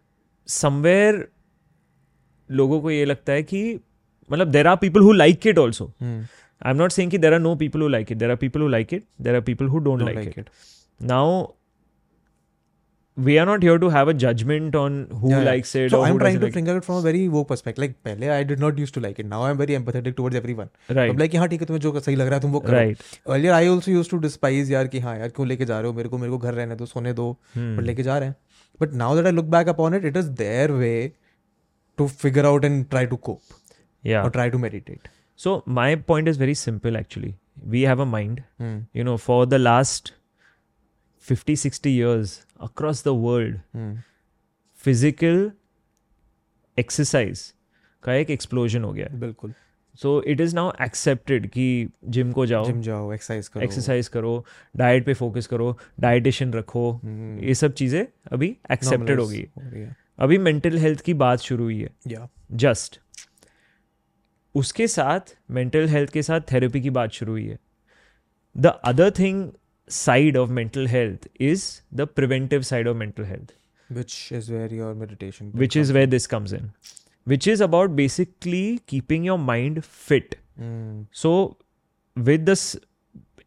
somewhere 0.48 1.28
लोगों 2.52 2.82
को 2.82 2.92
ये 2.92 3.06
लगता 3.06 3.34
है 3.34 3.44
कि 3.44 3.80
मतलब 4.32 4.52
there 4.52 4.68
are 4.68 4.76
people 4.84 5.02
who 5.02 5.12
like 5.12 5.48
it 5.48 5.58
also 5.58 5.92
I 6.66 6.72
am 6.72 6.78
not 6.78 6.92
saying 6.92 7.12
कि 7.12 7.18
there 7.18 7.34
are 7.34 7.40
no 7.40 7.56
people 7.66 7.82
who 7.82 7.88
like 7.88 8.12
it 8.12 8.18
there 8.18 8.30
are 8.30 8.36
people 8.46 8.62
who 8.62 8.68
like 8.78 8.94
it 8.94 9.04
there 9.22 9.36
are 9.36 9.42
people 9.52 9.68
who 9.76 9.80
don't 9.90 10.02
like 10.02 10.38
it 10.38 10.50
now 11.00 11.44
we 13.18 13.34
are 13.40 13.46
not 13.48 13.64
here 13.66 13.78
to 13.82 13.90
have 13.94 14.10
a 14.12 14.14
judgment 14.22 14.76
on 14.78 14.94
who 15.24 15.32
Yeah, 15.32 15.42
likes 15.48 15.72
it 15.80 15.92
So 15.94 15.98
I'm 16.06 16.16
trying 16.22 16.38
to 16.44 16.46
like 16.46 16.56
of 16.72 16.78
it 16.80 16.86
from 16.86 16.96
a 16.96 17.02
very 17.02 17.20
woke 17.34 17.48
perspective. 17.50 17.84
Like 17.84 17.92
पहले 18.06 18.30
I 18.36 18.38
did 18.52 18.64
not 18.64 18.80
used 18.84 18.96
to 18.96 19.04
like 19.06 19.20
it. 19.24 19.28
Now 19.34 19.42
I'm 19.50 19.60
very 19.60 19.76
empathetic 19.80 20.16
towards 20.22 20.40
everyone. 20.40 20.72
it. 20.90 20.96
right 21.00 21.12
अब 21.14 21.20
like 21.24 21.36
हाँ 21.42 21.48
ठीक 21.50 21.62
है 21.62 21.68
तुम्हें 21.68 21.82
जो 21.82 22.00
सही 22.00 22.16
लग 22.16 22.28
रहा 22.28 22.36
है 22.36 22.42
तुम 22.42 22.52
वो 22.52 22.60
करो. 22.60 22.78
right 22.78 23.04
Earlier 23.36 23.54
I 23.58 23.62
also 23.74 23.94
used 23.98 24.14
to 24.16 24.20
despise 24.24 24.72
यार 24.72 24.88
कि 24.96 25.00
हाँ 25.06 25.16
यार 25.18 25.30
क्यों 25.36 25.48
लेके 25.48 25.66
जा 25.74 25.80
रहे 25.80 25.92
हो 25.92 25.94
मेरे 25.98 26.10
को 26.10 26.18
मेरे 26.18 26.32
को 26.32 26.38
घर 26.38 26.54
रहने 26.54 26.76
दो 26.76 26.86
सोने 26.94 27.14
दो 27.20 27.28
Hmm. 27.58 27.70
but 27.78 27.86
लेके 27.92 28.04
जा 28.10 28.18
रहे 28.18 28.30
हैं. 28.30 28.36
But 28.82 28.98
now 29.04 29.12
that 29.20 29.30
I 29.32 29.36
look 29.42 29.52
back 29.58 29.72
upon 29.76 30.00
it, 30.00 30.10
it 30.12 30.20
is 30.24 30.32
their 30.42 30.68
way 30.84 30.98
to 31.98 32.10
figure 32.24 32.48
out 32.54 32.68
and 32.72 32.84
try 32.96 33.06
to 33.14 33.22
cope 33.30 33.58
yeah 34.04 34.26
or 34.26 34.34
try 34.40 34.48
to 34.58 34.64
meditate. 34.66 35.14
So 35.40 35.64
my 35.68 35.96
point 36.10 36.28
is 36.28 36.38
very 36.38 36.54
simple 36.56 36.98
actually. 36.98 37.36
We 37.68 37.82
have 37.84 38.00
a 38.00 38.06
mind. 38.08 38.44
Hmm. 38.58 38.78
you 38.94 39.04
know 39.04 39.18
for 39.20 39.46
the 39.48 39.60
last 39.60 40.14
50 41.26 41.56
60 41.58 41.92
years 41.92 42.34
across 42.62 43.02
the 43.04 43.14
world 43.18 43.60
Hmm. 43.74 43.94
Physical 44.80 45.52
exercise 46.78 47.42
का 48.04 48.14
एक 48.14 48.30
explosion 48.30 48.84
हो 48.84 48.92
गया 48.94 49.08
है 49.12 49.20
बिल्कुल 49.20 49.54
so 50.00 50.22
it 50.28 50.42
is 50.42 50.56
now 50.56 50.72
accepted 50.82 51.48
कि 51.50 51.66
gym 52.16 52.32
को 52.32 52.46
जाओ 52.46 52.66
gym 52.66 52.82
जाओ 52.82 53.12
एक्सरसाइज 53.14 53.48
करो 53.48 53.64
एक्सरसाइज 53.64 54.08
करो 54.16 54.34
डाइट 54.76 55.06
पे 55.06 55.14
फोकस 55.14 55.48
करो 55.48 55.78
डाइटिशियन 56.00 56.54
रखो 56.54 56.90
हम्म, 56.94 57.40
ये 57.40 57.54
सब 57.56 57.74
चीज़ें 57.74 58.06
अभी 58.32 58.56
एक्सेप्टेड 58.72 59.20
हो 59.20 59.28
गई 59.28 59.46
है 59.74 59.96
अभी 60.20 60.38
मेंटल 60.38 60.78
हेल्थ 60.78 61.02
की 61.02 61.14
बात 61.24 61.40
शुरू 61.42 61.64
हुई 61.64 61.80
है 61.80 61.90
या 62.08 62.28
जस्ट 62.66 63.00
उसके 64.56 64.88
साथ 64.88 65.36
मेंटल 65.52 65.88
हेल्थ 65.90 66.12
के 66.14 66.24
साथ 66.24 66.42
थेरेपी 66.52 66.82
की 66.82 66.90
बात 67.00 67.12
शुरू 67.12 67.32
हुई 67.32 67.46
है 67.48 67.60
the 68.58 68.80
other 68.86 69.12
thing 69.20 69.50
side 69.90 70.38
of 70.38 70.50
mental 70.50 70.88
health 70.88 71.28
is 71.42 71.66
the 71.94 72.08
preventive 72.16 72.62
side 72.72 72.88
of 72.88 72.98
mental 72.98 73.24
health 73.26 73.52
which 73.96 74.14
is 74.32 74.50
where 74.52 74.74
your 74.74 74.94
meditation 75.00 75.50
which 75.62 75.76
is 75.80 75.90
where 75.96 76.08
this 76.14 76.26
comes 76.34 76.54
in 76.58 76.70
which 77.32 77.48
is 77.48 77.62
about 77.62 77.96
basically 77.96 78.80
keeping 78.94 79.26
your 79.30 79.38
mind 79.38 79.84
fit 79.86 80.38
mm, 80.62 81.06
so 81.24 81.34
with 82.16 82.46
this 82.46 82.64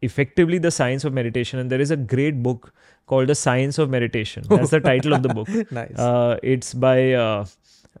effectively 0.01 0.59
the 0.67 0.71
science 0.71 1.03
of 1.03 1.13
meditation 1.13 1.59
and 1.59 1.75
there 1.75 1.81
is 1.81 1.91
a 1.91 1.97
great 1.97 2.41
book 2.47 2.71
called 3.07 3.27
the 3.27 3.35
science 3.35 3.77
of 3.77 3.89
meditation 3.89 4.43
that's 4.49 4.75
the 4.77 4.79
title 4.79 5.13
of 5.13 5.23
the 5.23 5.33
book 5.39 5.49
nice 5.71 5.99
uh, 6.07 6.37
it's 6.43 6.73
by 6.73 7.13
uh, 7.13 7.45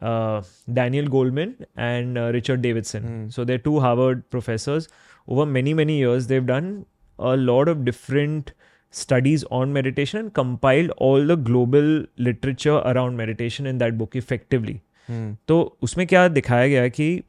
uh, 0.00 0.42
Daniel 0.72 1.06
Goldman 1.06 1.66
and 1.76 2.18
uh, 2.18 2.30
Richard 2.32 2.62
Davidson. 2.62 3.02
Hmm. 3.02 3.28
So 3.30 3.44
they're 3.44 3.58
two 3.58 3.80
Harvard 3.80 4.28
professors. 4.30 4.88
Over 5.28 5.46
many, 5.46 5.74
many 5.74 5.98
years, 5.98 6.26
they've 6.26 6.46
done 6.46 6.86
a 7.18 7.36
lot 7.36 7.68
of 7.68 7.84
different 7.84 8.52
studies 8.90 9.44
on 9.50 9.72
meditation 9.72 10.18
and 10.20 10.34
compiled 10.34 10.90
all 10.96 11.26
the 11.26 11.36
global 11.36 12.04
literature 12.16 12.78
around 12.92 13.16
meditation 13.16 13.66
in 13.66 13.78
that 13.78 13.98
book 13.98 14.16
effectively. 14.16 14.80
mm, 15.10 15.30
तो 15.48 15.54
उसमें 15.82 16.06
क्या 16.06 16.26
दिखाया 16.28 16.66
गया 16.68 16.82
है 16.82 16.90
कि 16.90 17.22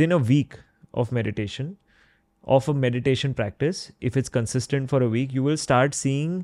within 0.00 0.10
a 0.10 0.16
week 0.30 0.54
of 0.94 1.12
meditation 1.12 1.74
of 2.56 2.68
a 2.68 2.74
meditation 2.74 3.34
practice 3.38 3.80
if 4.00 4.16
it's 4.16 4.30
consistent 4.34 4.88
for 4.90 5.02
a 5.02 5.08
week 5.14 5.32
you 5.38 5.42
will 5.46 5.58
start 5.64 5.96
seeing 5.96 6.36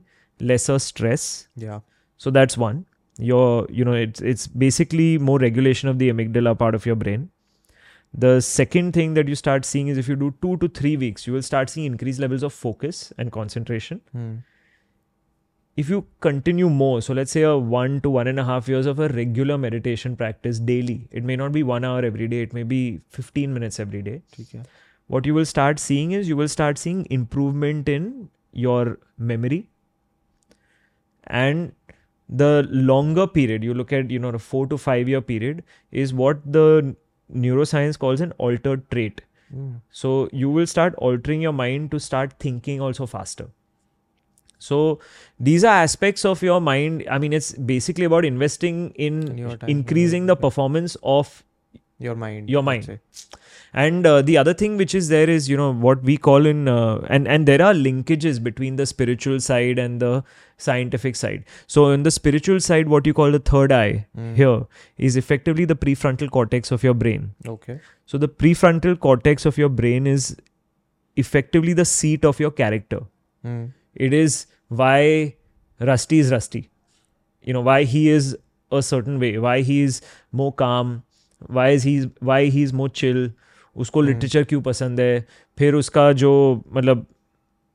lesser 0.51 0.79
stress 0.87 1.22
yeah 1.62 1.79
so 2.20 2.33
that's 2.39 2.59
one 2.62 2.85
your 3.20 3.67
you 3.70 3.84
know 3.84 3.93
it's 3.93 4.22
it's 4.22 4.47
basically 4.47 5.17
more 5.17 5.38
regulation 5.39 5.89
of 5.89 5.99
the 5.99 6.09
amygdala 6.11 6.57
part 6.57 6.76
of 6.76 6.86
your 6.86 6.95
brain. 6.95 7.30
The 8.13 8.41
second 8.41 8.93
thing 8.93 9.13
that 9.13 9.28
you 9.28 9.36
start 9.36 9.65
seeing 9.65 9.88
is 9.88 9.97
if 9.97 10.07
you 10.07 10.15
do 10.15 10.34
2 10.41 10.57
to 10.57 10.67
3 10.67 10.97
weeks 10.97 11.28
you 11.28 11.34
will 11.34 11.43
start 11.43 11.70
seeing 11.70 11.91
increased 11.91 12.20
levels 12.20 12.41
of 12.43 12.53
focus 12.53 13.13
and 13.17 13.32
concentration. 13.32 14.01
Hmm. 14.13 14.36
If 15.78 15.89
you 15.89 16.05
continue 16.20 16.70
more 16.70 17.01
so 17.01 17.13
let's 17.13 17.32
say 17.32 17.43
a 17.43 17.57
one 17.57 18.01
to 18.01 18.09
one 18.09 18.28
and 18.28 18.39
a 18.39 18.43
half 18.43 18.67
years 18.67 18.86
of 18.86 18.99
a 18.99 19.09
regular 19.09 19.57
meditation 19.57 20.15
practice 20.15 20.59
daily 20.59 21.07
it 21.11 21.24
may 21.24 21.36
not 21.36 21.51
be 21.51 21.63
one 21.63 21.86
hour 21.86 22.03
every 22.03 22.28
day 22.28 22.41
it 22.41 22.53
may 22.53 22.63
be 22.63 23.01
15 23.09 23.53
minutes 23.53 23.80
every 23.80 24.01
day. 24.01 24.22
okay. 24.41 24.63
what 25.07 25.26
you 25.26 25.34
will 25.34 25.45
start 25.45 25.80
seeing 25.80 26.11
is 26.11 26.28
you 26.28 26.36
will 26.36 26.49
start 26.49 26.78
seeing 26.78 27.05
improvement 27.09 27.88
in 27.88 28.30
your 28.51 28.97
memory 29.17 29.70
and 31.28 31.72
the 32.30 32.68
longer 32.70 33.26
period 33.26 33.64
you 33.64 33.74
look 33.74 33.92
at 33.92 34.12
you 34.12 34.20
know 34.20 34.30
a 34.30 34.40
4 34.40 34.68
to 34.68 34.78
5 34.78 35.10
year 35.10 35.22
period 35.22 35.64
is 35.92 36.14
what 36.14 36.40
the 36.46 36.96
neuroscience 37.34 37.98
calls 37.98 38.22
an 38.22 38.32
altered 38.38 38.90
trait. 38.92 39.22
Mm, 39.56 39.82
so 39.90 40.30
you 40.32 40.50
will 40.50 40.68
start 40.68 40.94
altering 40.96 41.42
your 41.42 41.54
mind 41.54 41.90
to 41.92 42.00
start 42.00 42.34
thinking 42.40 42.80
also 42.82 43.06
faster. 43.08 43.48
So 44.60 45.00
these 45.40 45.64
are 45.64 45.74
aspects 45.84 46.26
of 46.26 46.42
your 46.44 46.62
mind. 46.62 47.06
I 47.10 47.18
mean 47.18 47.34
it's 47.34 47.54
basically 47.54 48.06
about 48.06 48.26
investing 48.26 48.92
in 48.92 49.22
In 49.40 49.58
increasing 49.68 50.26
the 50.28 50.36
performance 50.36 50.98
of 51.02 51.44
your 51.98 52.16
mind 52.16 52.50
Your 52.50 52.64
mind. 52.64 53.00
and 53.74 54.06
uh, 54.06 54.22
the 54.22 54.38
other 54.38 54.54
thing 54.54 54.78
which 54.78 54.96
is 54.96 55.10
there 55.10 55.30
is 55.30 55.50
you 55.50 55.58
know 55.58 55.74
what 55.74 56.02
we 56.02 56.18
call 56.18 56.46
in 56.46 56.68
uh, 56.68 57.06
and 57.10 57.28
and 57.28 57.46
there 57.46 57.62
are 57.62 57.74
linkages 57.74 58.42
between 58.42 58.78
the 58.78 58.86
spiritual 58.86 59.40
side 59.40 59.78
and 59.78 60.00
the 60.02 60.24
scientific 60.64 61.16
side 61.20 61.45
so 61.77 61.85
in 61.97 62.03
the 62.09 62.11
spiritual 62.16 62.61
side 62.66 62.89
what 62.95 63.07
you 63.11 63.14
call 63.20 63.31
the 63.37 63.41
third 63.53 63.72
eye 63.77 64.07
Mm, 64.16 64.35
here 64.41 64.66
is 65.09 65.16
effectively 65.22 65.64
the 65.72 65.77
prefrontal 65.85 66.31
cortex 66.39 66.70
of 66.79 66.85
your 66.89 66.95
brain 67.05 67.31
okay 67.55 67.79
so 68.12 68.18
the 68.25 68.29
prefrontal 68.43 68.99
cortex 69.09 69.47
of 69.53 69.59
your 69.62 69.68
brain 69.81 70.07
is 70.16 70.29
effectively 71.16 71.72
the 71.72 71.85
seat 71.85 72.25
of 72.25 72.41
your 72.41 72.51
character 72.51 73.01
mm, 73.45 73.70
it 73.95 74.12
is 74.12 74.47
why 74.68 75.35
rusty 75.81 76.18
is 76.18 76.31
rusty 76.33 76.62
you 77.43 77.53
know 77.53 77.61
why 77.70 77.83
he 77.85 78.09
is 78.09 78.37
a 78.72 78.83
certain 78.83 79.18
way 79.25 79.33
why 79.39 79.57
he 79.70 79.81
is 79.89 80.01
more 80.33 80.53
calm 80.62 80.95
why 81.59 81.68
is 81.79 81.83
he 81.91 81.97
why 82.31 82.39
he's 82.59 82.72
more 82.83 82.89
chill 83.01 83.25
उसको 83.83 84.01
Hmm. 84.01 84.07
Literature 84.09 84.45
क्यों 84.51 84.61
पसंद 84.62 85.01
है 85.01 85.27
फिर 85.59 85.75
उसका 85.75 86.03
जो 86.22 86.29
मतलब 86.75 87.05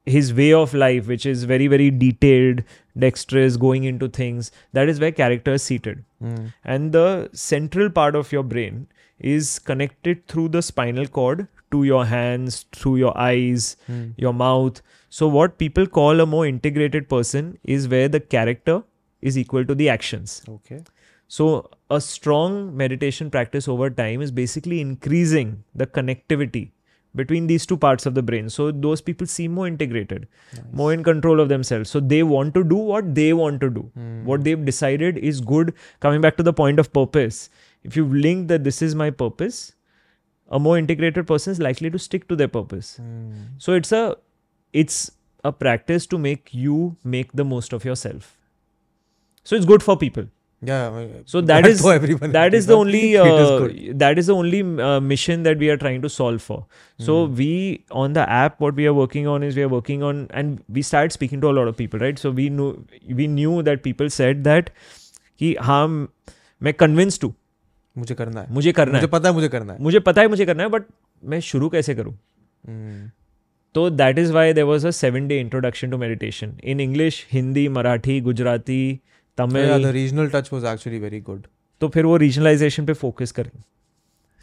his 0.07 0.35
way 0.35 0.53
of 0.53 0.75
life 0.75 1.07
which 1.07 1.25
is 1.27 1.45
very 1.45 1.67
very 1.67 1.91
detailed 1.91 2.63
dexterous 2.99 3.57
going 3.57 3.85
into 3.85 4.09
things 4.09 4.51
that 4.73 4.89
is 4.89 5.01
where 5.01 5.11
character 5.11 5.55
is 5.55 5.63
seated 5.63 6.05
mm, 6.23 6.53
and 6.65 6.93
the 6.93 7.31
central 7.33 7.89
part 7.89 8.15
of 8.15 8.31
your 8.33 8.43
brain 8.43 8.87
is 9.19 9.59
connected 9.59 10.27
through 10.29 10.49
the 10.49 10.63
spinal 10.63 11.07
cord 11.07 11.47
to 11.71 11.85
your 11.85 12.05
hands 12.07 12.67
through 12.73 12.97
your 12.97 13.17
eyes 13.19 13.77
mm, 13.91 14.13
your 14.17 14.33
mouth. 14.33 14.83
So, 15.11 15.29
what 15.29 15.59
people 15.59 15.87
call 15.87 16.21
a 16.21 16.27
more 16.27 16.47
integrated 16.47 17.09
person 17.09 17.59
is 17.63 17.89
where 17.89 18.09
the 18.09 18.21
character 18.21 18.83
is 19.21 19.39
equal 19.39 19.65
to 19.65 19.75
the 19.75 19.89
actions. 19.89 20.43
okay 20.57 20.83
So, 21.29 21.71
a 21.91 22.01
strong 22.01 22.77
meditation 22.77 23.31
practice 23.31 23.69
over 23.75 23.91
time 23.91 24.25
is 24.27 24.33
basically 24.39 24.81
increasing 24.81 25.65
the 25.83 25.87
connectivity 25.99 26.65
between 27.15 27.47
these 27.47 27.65
two 27.67 27.77
parts 27.77 28.07
of 28.07 28.15
the 28.15 28.23
brain. 28.23 28.49
So, 28.51 28.71
those 28.71 29.01
people 29.01 29.27
seem 29.27 29.53
more 29.53 29.67
integrated, 29.67 30.27
nice. 30.53 30.63
more 30.73 30.93
in 30.93 31.03
control 31.05 31.41
of 31.41 31.49
themselves. 31.49 31.91
So, 31.91 32.01
they 32.01 32.23
want 32.23 32.55
to 32.55 32.65
do 32.65 32.77
what 32.77 33.15
they 33.15 33.33
want 33.33 33.61
to 33.61 33.71
do. 33.71 33.91
Mm, 33.99 34.25
What 34.25 34.45
they've 34.45 34.65
decided 34.65 35.19
is 35.19 35.41
good. 35.41 35.73
Coming 36.01 36.21
back 36.21 36.37
to 36.39 36.43
the 36.43 36.53
point 36.53 36.79
of 36.79 36.93
purpose, 36.93 37.51
if 37.83 37.97
you've 37.97 38.13
linked 38.13 38.49
that 38.49 38.65
this 38.65 38.83
is 38.83 38.95
my 38.95 39.11
purpose, 39.11 39.75
a 40.51 40.59
more 40.59 40.77
integrated 40.79 41.27
person 41.27 41.53
is 41.53 41.59
likely 41.59 41.91
to 41.91 41.99
stick 41.99 42.29
to 42.29 42.37
their 42.37 42.49
purpose. 42.49 42.99
mm, 43.03 43.33
So 43.59 43.73
it's 43.75 43.93
a 43.93 44.17
it's 44.73 45.11
a 45.45 45.53
practice 45.53 46.07
to 46.09 46.19
make 46.19 46.53
you 46.53 46.97
make 47.05 47.33
the 47.33 47.45
most 47.45 47.73
of 47.73 47.85
yourself. 47.85 48.37
So 49.45 49.55
it's 49.57 49.67
good 49.67 49.83
for 49.83 49.97
people. 49.97 50.27
Yeah 50.67 50.99
So 51.33 51.41
that 51.51 51.67
is 51.69 51.81
that 52.37 52.55
is 52.59 52.67
the 52.67 52.77
only 52.77 53.01
uh, 53.17 53.69
that 54.03 54.21
is 54.23 54.31
the 54.31 54.35
only 54.35 54.61
uh, 54.89 55.01
mission 55.13 55.43
that 55.49 55.63
we 55.65 55.71
are 55.75 55.77
trying 55.85 56.03
to 56.07 56.11
solve 56.17 56.43
for. 56.49 56.59
So 56.99 57.17
Hmm. 57.19 57.35
we 57.41 57.49
on 58.03 58.19
the 58.19 58.27
app 58.39 58.61
what 58.67 58.81
we 58.83 58.87
are 58.93 58.95
working 58.99 59.31
on 59.35 59.47
is 59.49 59.57
we 59.61 59.65
are 59.69 59.73
working 59.75 60.05
on 60.11 60.21
and 60.43 60.61
we 60.79 60.85
started 60.91 61.17
speaking 61.19 61.41
to 61.47 61.51
a 61.51 61.55
lot 61.61 61.73
of 61.73 61.77
people, 61.83 62.05
right? 62.07 62.23
So 62.27 62.35
we 62.43 62.49
knew 62.59 62.69
we 63.23 63.27
knew 63.39 63.57
that 63.71 63.83
people 63.89 64.13
said 64.19 64.45
that 64.51 64.71
कि 65.41 65.55
हाँ 65.71 65.87
मैं 66.61 66.75
convinced 66.85 67.25
हूँ 67.25 67.35
मुझे 67.97 68.15
करना 68.15 68.41
है 68.41 68.53
मुझे 68.55 68.73
करना 68.73 68.93
मुझे 68.93 69.07
है 69.07 69.11
पता 69.11 69.29
है 69.29 69.35
मुझे 69.35 69.49
करना 69.49 69.73
है 69.73 69.83
मुझे 69.83 70.01
पता 70.09 70.21
है 70.21 70.29
मुझे 70.29 70.47
करना 70.47 70.63
है 70.63 70.69
बट 70.69 70.87
मैं 71.33 71.41
शुरू 71.51 71.69
कैसे 71.77 71.95
करूँ 71.95 72.15
Mm, 72.71 73.11
तो 73.75 73.89
that 73.91 74.19
is 74.19 74.33
why 74.33 74.53
there 74.53 74.65
was 74.65 74.87
a 74.87 74.91
seven 74.91 75.27
day 75.29 75.39
introduction 75.41 75.91
to 75.91 75.97
meditation 75.99 76.53
in 76.73 76.81
English 76.81 77.27
Hindi 77.33 77.67
Marathi 77.69 78.21
Gujarati 78.21 79.01
Tamil 79.39 79.87
regional 79.89 80.29
touch 80.29 80.49
was 80.53 80.67
actually 80.67 80.99
very 81.01 81.21
good 81.21 81.47
तो 81.81 81.89
फिर 81.89 82.05
वो 82.05 82.17
रीजनलाइजेशन 82.17 82.87
पे 82.87 82.93
फोकस 82.93 83.33
करें। 83.33 83.51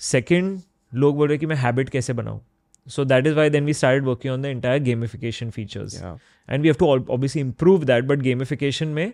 सेकेंड 0.02 0.60
लोग 0.92 1.16
बोल 1.18 1.28
रहे 1.28 1.38
कि 1.38 1.46
मैं 1.46 1.56
हैबिट 1.56 1.90
कैसे 1.90 2.14
बनाऊँ? 2.14 2.42
So 2.88 3.06
that 3.06 3.28
is 3.28 3.34
why 3.34 3.50
then 3.50 3.66
we 3.66 3.74
start 3.74 4.04
working 4.04 4.34
on 4.34 4.42
the 4.42 4.46
entire 4.46 4.82
gamification 4.84 5.50
features 5.50 6.02
and 6.50 6.62
we 6.62 6.68
have 6.68 6.76
to 6.80 6.88
obviously 6.88 7.42
improve 7.42 7.84
that 7.84 8.06
but 8.06 8.20
gamification 8.20 8.88
में 8.88 9.06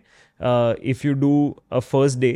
if 0.84 1.08
you 1.08 1.14
do 1.14 1.34
a 1.72 1.80
first 1.80 2.20
day 2.20 2.32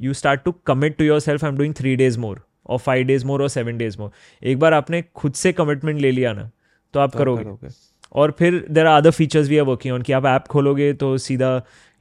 you 0.00 0.12
start 0.14 0.42
to 0.44 0.52
commit 0.66 0.96
to 0.96 1.04
yourself 1.20 1.44
I 1.44 1.50
am 1.50 1.56
doing 1.56 1.74
three 1.74 1.96
days 1.96 2.18
more 2.18 2.42
और 2.66 2.78
five 2.78 3.06
days 3.06 3.24
more 3.26 3.42
और 3.42 3.48
seven 3.48 3.78
days 3.78 3.98
मोर 3.98 4.10
एक 4.42 4.58
बार 4.58 4.74
आपने 4.74 5.02
खुद 5.14 5.32
से 5.32 5.52
commitment 5.52 6.00
ले 6.00 6.10
लिया 6.10 6.32
ना 6.32 6.50
तो 6.94 7.00
आप 7.00 7.12
तो 7.12 7.18
करोगे। 7.18 7.68
और 8.12 8.30
फिर 8.30 8.64
देर 8.70 8.86
आर 8.86 8.96
अदर 8.96 9.10
फीचर्स 9.10 9.48
भी 9.48 9.54
है 9.54 9.62
वर्किंग 9.62 9.94
ऑन 9.94 10.02
कि 10.02 10.12
आप 10.12 10.26
ऐप 10.26 10.46
खोलोगे 10.46 10.92
तो 10.94 11.16
सीधा 11.18 11.50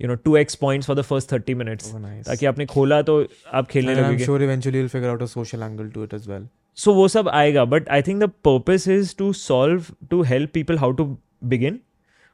you 0.03 0.09
know 0.09 0.15
two 0.25 0.35
x 0.37 0.55
points 0.55 0.87
for 0.87 0.95
the 0.95 1.01
first 1.11 1.31
thirty 1.31 1.53
minutes 1.55 1.93
ताकि 2.27 2.45
आपने 2.45 2.65
खोला 2.65 3.01
तो 3.01 3.15
आप 3.53 3.67
खेलने 3.67 3.95
and 3.95 4.03
I'm 4.03 4.09
लगोगे। 4.09 4.25
sure 4.25 4.41
eventually 4.47 4.81
you'll 4.81 4.93
figure 4.95 5.13
out 5.13 5.25
a 5.27 5.31
social 5.31 5.65
angle 5.69 5.89
to 5.95 6.07
it 6.07 6.19
as 6.19 6.29
well. 6.33 6.47
So 6.77 6.93
वो 6.93 7.07
सब 7.07 7.27
आएगा 7.29 7.63
but 7.65 7.89
I 7.89 8.01
think 8.01 8.23
the 8.23 8.29
purpose 8.45 8.87
is 8.87 9.15
to 9.17 9.31
solve 9.33 9.85
to 10.09 10.21
help 10.23 10.51
people 10.53 10.77
how 10.77 10.91
to 10.91 11.05
begin 11.43 11.79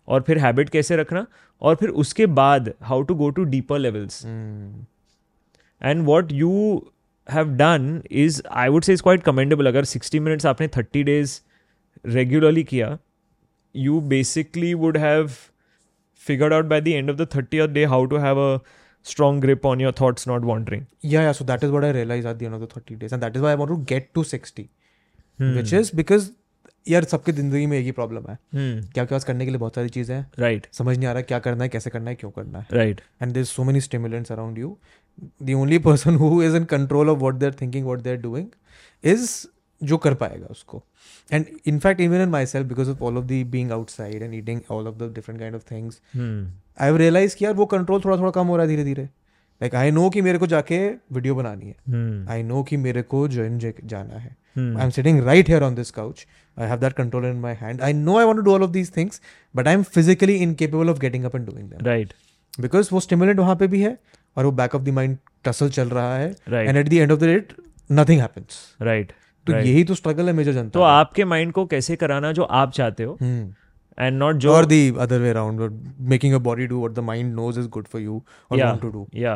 और 0.08 0.22
फिर 0.28 0.38
हैबिट 0.38 0.70
कैसे 0.70 0.96
रखना 0.98 1.26
और 1.62 1.76
फिर 1.76 1.90
उसके 2.04 2.26
बाद 2.38 2.72
how 2.82 3.02
to 3.02 3.16
go 3.16 3.30
to 3.30 3.44
deeper 3.44 3.80
levels 3.80 4.24
and 5.82 6.06
what 6.06 6.32
you 6.32 6.52
have 7.28 7.50
done 7.58 8.02
is 8.12 8.42
I 8.52 8.70
would 8.70 8.84
say 8.84 8.94
is 8.94 9.04
quite 9.04 9.24
commendable 9.24 9.68
अगर 9.68 9.84
sixty 9.84 10.20
minutes 10.20 10.46
आपने 10.46 10.68
थर्टी 10.78 11.04
डेज़ 11.04 11.40
रेगुलरली 12.06 12.64
किया 12.64 12.98
you 13.76 14.00
basically 14.14 14.74
would 14.74 14.98
have 14.98 15.30
figured 16.28 16.54
out 16.54 16.66
by 16.66 16.82
the 16.82 16.88
end 16.88 17.10
of 17.10 17.18
the 17.18 17.28
thirty 17.36 17.68
day 17.74 17.86
how 17.96 18.06
to 18.06 18.18
have 18.28 18.40
a 18.52 18.60
strong 19.10 19.38
grip 19.44 19.66
on 19.68 19.82
your 19.84 19.92
thoughts 19.98 20.26
not 20.30 20.46
wandering 20.48 20.82
yeah 21.12 21.22
yeah 21.26 21.36
so 21.36 21.46
that 21.50 21.62
is 21.66 21.72
what 21.76 21.86
i 21.90 21.92
realized 21.98 22.28
at 22.32 22.40
the 22.40 22.48
end 22.48 22.56
of 22.56 22.64
the 22.64 22.68
30 22.72 22.96
days 23.04 23.14
and 23.18 23.24
that 23.26 23.38
is 23.40 23.44
why 23.46 23.52
i 23.52 23.60
want 23.62 23.72
to 23.74 23.78
get 23.92 24.08
to 24.18 24.24
60 24.38 24.66
Hmm. 25.42 25.54
Which 25.58 25.74
is 25.74 25.92
because 25.96 26.30
यार 26.88 27.04
सबके 27.12 27.32
ज़िंदगी 27.32 27.66
में 27.66 27.78
एक 27.78 27.86
ही 27.86 27.92
problem 28.00 28.26
है 28.30 28.36
Hmm. 28.56 28.92
क्या 28.94 29.04
पास 29.12 29.24
करने 29.30 29.46
के 29.46 29.52
लिए 29.52 29.60
बहुत 29.60 29.76
सारी 29.76 29.90
चीज़ें 29.98 30.16
हैं 30.16 30.26
राइट 30.40 30.62
Right. 30.62 30.76
समझ 30.78 30.98
नहीं 30.98 31.08
आ 31.10 31.12
रहा 31.12 31.22
क्या 31.30 31.40
करना 31.46 31.64
है 31.64 31.70
कैसे 31.70 31.90
करना 31.90 32.10
है 32.10 32.16
क्यों 32.24 32.32
करना 32.40 32.60
है 32.60 32.78
Right. 32.80 33.02
and 33.22 33.38
there's 33.38 33.54
so 33.60 33.66
many 33.70 33.84
stimulants 33.88 34.36
around 34.38 34.60
you 34.64 34.74
the 35.52 35.56
only 35.62 35.80
person 35.88 36.20
who 36.24 36.32
is 36.50 36.60
in 36.62 36.68
control 36.76 37.14
of 37.16 37.26
what 37.28 37.40
they're 37.44 37.58
thinking 37.64 37.88
what 37.92 38.04
they're 38.10 38.24
doing 38.28 38.50
is 39.04 39.26
जो 39.84 39.98
कर 39.98 40.14
पाएगा 40.14 40.48
उसको। 40.52 40.84
And 41.32 41.46
in fact 41.66 42.02
even 42.02 42.22
in 42.22 42.30
my 42.30 42.46
self 42.46 42.68
because 42.68 42.90
of 42.90 43.04
all 43.04 43.18
of 43.18 43.26
the 43.26 43.44
being 43.52 43.72
outside 43.72 44.22
and 44.22 44.34
eating 44.34 44.62
all 44.72 44.88
of 44.88 44.96
the 44.96 45.12
different 45.16 45.40
kind 45.40 45.56
of 45.56 45.64
things 45.72 46.02
I 46.16 46.88
have 46.88 46.98
realise 46.98 47.36
किया 47.36 47.52
वो 47.52 47.66
control 47.68 48.02
थोड़ा 48.02 48.18
थोड़ा 48.18 48.32
कम 48.32 48.48
हो 48.48 48.58
रहा 48.58 48.64
है 48.64 48.70
धीरे 48.70 48.84
धीरे 48.84 49.04
लाइक 49.62 49.76
आई 49.76 49.92
नो 49.92 50.10
कि 50.10 50.22
मेरे 50.22 50.38
को 50.38 50.48
जाके 50.48 50.78
वीडियो 51.14 51.36
बनानी 51.36 51.66
है। 51.66 51.76
hmm. 51.76 52.30
आई 52.32 52.44
नो 52.44 52.62
कि 52.64 52.78
मेरे 52.78 53.02
को 53.04 53.28
जॉइन 53.28 53.58
जाना 53.60 54.20
है। 54.20 54.36
I 54.58 54.84
am 54.84 54.90
sitting 54.90 55.20
right 55.24 55.50
here 55.50 55.64
on 55.64 55.76
this 55.76 55.92
couch 55.92 56.26
I 56.58 56.68
have 56.68 56.80
that 56.80 56.94
control 56.94 57.26
in 57.26 57.40
my 57.40 57.56
hand 57.56 57.82
I 57.82 57.94
know 57.94 58.18
I 58.20 58.26
want 58.26 58.42
do 58.42 58.54
all 58.54 58.64
of 58.64 58.72
these 58.72 58.96
things 58.98 59.22
but 59.56 59.68
I 59.68 59.74
am 59.74 59.84
physically 59.84 60.36
incapable 60.36 60.90
of 60.90 61.00
getting 61.00 61.24
up 61.24 61.36
and 61.36 61.46
doing 61.46 61.70
that 61.70 61.84
right 61.84 62.14
because 62.60 62.90
वो 62.92 63.00
stimulant 63.00 63.40
वहाँ 63.40 63.56
पे 63.56 63.68
भी 63.68 63.82
है 63.82 63.98
और 64.38 64.46
वो 64.46 64.52
back 64.52 64.76
of 64.76 64.84
the 64.84 64.90
mind 64.90 65.18
tussle 65.46 65.70
चल 65.70 65.90
रहा 65.90 66.18
है। 66.18 66.30
And 66.50 66.78
at 66.78 66.90
the 66.90 66.94
end 66.94 67.12
of 67.12 67.20
the 67.20 67.24
date 67.24 67.54
nothing 67.92 68.22
happens 68.22 68.58
right 68.82 69.14
तो 69.48 69.54
right. 69.54 69.68
यही 69.68 69.84
तो 69.84 69.96
स्ट्रगल 69.96 70.28
है 70.28 70.34
मेजर 70.34 70.54
जनता 70.54 70.70
तो 70.70 70.82
आपके 70.82 71.26
माइंड 71.26 71.52
को 71.52 71.66
कैसे 71.66 71.96
कराना 71.96 72.32
जो 72.32 72.44
आप 72.44 72.72
चाहते 72.72 73.04
हो? 73.04 73.18
एंड 73.22 74.18
नॉट 74.18 74.36
जो 74.36 74.64
the 74.66 74.82
other 75.00 75.20
way 75.20 75.30
around 75.30 75.62
making 76.10 76.34
a 76.34 76.38
body 76.38 76.68
do 76.68 76.80
what 76.80 76.92
the 76.92 77.00
mind 77.00 77.34
knows 77.36 77.60
is 77.60 77.68
good 77.70 77.88
for 77.88 78.02
you 78.02 78.22
और 78.52 78.64
वांट 78.64 78.82
टू 78.82 78.90
डू 78.90 79.08
या 79.16 79.36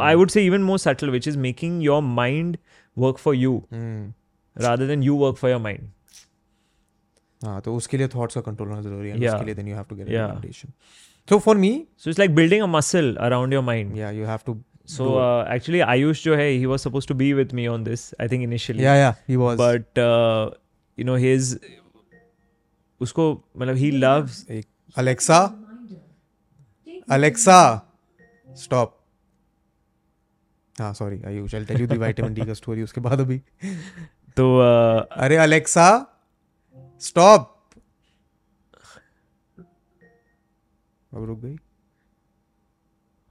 I 0.00 0.14
would 0.14 0.30
say 0.30 0.44
even 0.46 0.62
more 0.62 0.78
subtle 0.78 1.10
which 1.10 1.28
is 1.28 1.38
making 1.38 1.82
your 1.82 2.02
mind 2.02 2.56
work 2.96 3.18
for 3.18 3.34
you 3.34 3.62
rather 3.72 4.86
than 4.86 5.02
you 5.02 5.16
work 5.16 5.36
for 5.36 5.50
your 5.50 5.60
mind 5.60 5.88
हाँ 7.42 7.60
तो 7.60 7.74
उसके 7.74 7.96
लिए 7.96 8.08
thoughts 8.08 8.34
का 8.34 8.40
control 8.40 8.68
होना 8.68 8.80
ज़रूरी 8.82 9.08
है 9.08 9.14
उसके 9.14 9.44
लिए 9.44 9.54
then 9.54 9.68
you 9.68 9.74
have 9.74 9.84
to 9.90 9.96
get 9.96 10.08
a 10.08 10.28
meditation 10.28 10.72
so 11.28 11.38
for 11.38 11.56
me 11.56 11.72
so 11.98 12.10
it's 12.10 12.18
like 12.18 12.34
building 12.34 12.62
a 12.62 12.66
muscle 12.66 13.14
around 13.20 13.52
your 13.52 13.62
mind 13.62 13.96
या 13.96 14.10
you 14.10 14.26
have 14.26 14.38
to 14.46 14.60
so 14.86 15.06
uh, 15.20 15.44
actually 15.52 15.80
ayush 15.92 16.20
jo 16.24 16.34
hai 16.40 16.50
he 16.62 16.66
was 16.72 16.84
supposed 16.86 17.08
to 17.10 17.14
be 17.22 17.28
with 17.38 17.52
me 17.58 17.64
on 17.70 17.86
this 17.86 18.02
i 18.24 18.28
think 18.32 18.46
initially 18.48 18.84
या 18.84 18.94
या 18.94 19.14
he 19.28 19.36
was 19.36 19.58
but 19.58 20.00
uh, 20.02 20.44
you 20.98 21.06
know 21.08 21.16
his 21.24 21.56
उसको 23.00 23.24
मतलब 23.56 23.76
he 23.76 23.90
loves 24.04 24.38
Alexa 24.96 25.38
Alexa 27.16 27.58
stop 28.48 28.94
हाँ 30.80 30.92
sorry 30.94 31.22
Ayush 31.26 31.54
I 31.54 31.64
tell 31.64 31.80
you 31.80 31.86
the 31.86 32.02
vitamin 32.02 32.34
D 32.34 32.46
का 32.46 32.54
story 32.54 32.82
उसके 32.82 33.00
बाद 33.00 33.20
अभी 33.20 33.38
तो 34.36 34.46
uh, 34.62 35.06
अरे 35.24 35.36
अलेक्सा 35.44 35.88
स्टॉप 37.02 37.52
अब 41.12 41.24
रुक 41.24 41.38
गई 41.40 41.56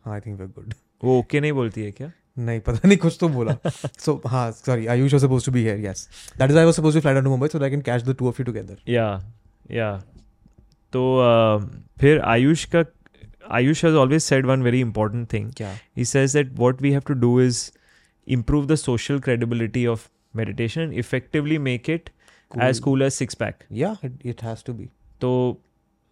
हाँ 0.05 0.13
आई 0.13 0.19
थिंक 0.25 0.39
वी 0.41 0.47
गुड 0.47 0.73
वो 1.05 1.19
ओके 1.19 1.39
नहीं 1.39 1.51
बोलती 1.51 1.83
है 1.83 1.91
क्या? 1.91 2.11
नहीं 2.37 2.59
पता 2.59 2.87
नहीं 2.87 2.97
कुछ 2.97 3.17
तो 3.19 3.27
बोला। 3.29 3.57
सो 3.99 4.21
हाँ 4.27 4.51
sorry 4.51 4.87
Ayush 4.87 5.13
was 5.13 5.21
supposed 5.21 5.45
to 5.45 5.51
be 5.51 5.61
here 5.61 5.85
yes 5.85 6.07
that 6.37 6.51
is 6.51 6.57
I 6.57 6.65
was 6.65 6.73
supposed 6.73 6.97
to 6.97 7.01
fly 7.01 7.13
down 7.13 7.23
to 7.23 7.29
Mumbai 7.29 7.47
so 7.47 7.59
that 7.59 7.63
I 7.63 7.69
can 7.69 7.81
catch 7.81 8.03
the 8.03 8.15
two 8.19 8.27
of 8.27 8.35
you 8.39 8.45
together 8.45 8.91
या 8.91 9.07
या 9.71 9.91
तो 10.93 11.03
uh, 11.21 11.63
फिर 11.99 12.19
आयुष 12.19 12.65
का 12.75 12.83
Ayush 13.51 13.85
has 13.85 13.95
always 13.95 14.21
said 14.21 14.45
one 14.45 14.63
very 14.63 14.79
important 14.79 15.33
thing 15.33 15.51
क्या? 15.53 15.77
He 15.97 16.05
says 16.11 16.35
that 16.35 16.53
what 16.59 16.83
we 16.85 16.93
have 16.97 17.07
to 17.11 17.17
do 17.23 17.31
is 17.47 17.63
improve 18.27 18.67
the 18.71 18.77
social 18.81 19.19
credibility 19.27 19.85
of 19.93 20.05
meditation 20.35 20.85
and 20.85 20.99
effectively 21.03 21.59
make 21.69 21.89
it 21.95 22.09
as 22.69 22.81
cool 22.87 23.07
as 23.07 23.19
six 23.21 23.39
pack. 23.41 23.63
या 23.71 23.95
it 24.25 24.43
has 24.43 24.63
to 24.65 24.73
be 24.73 24.89
तो 25.21 25.31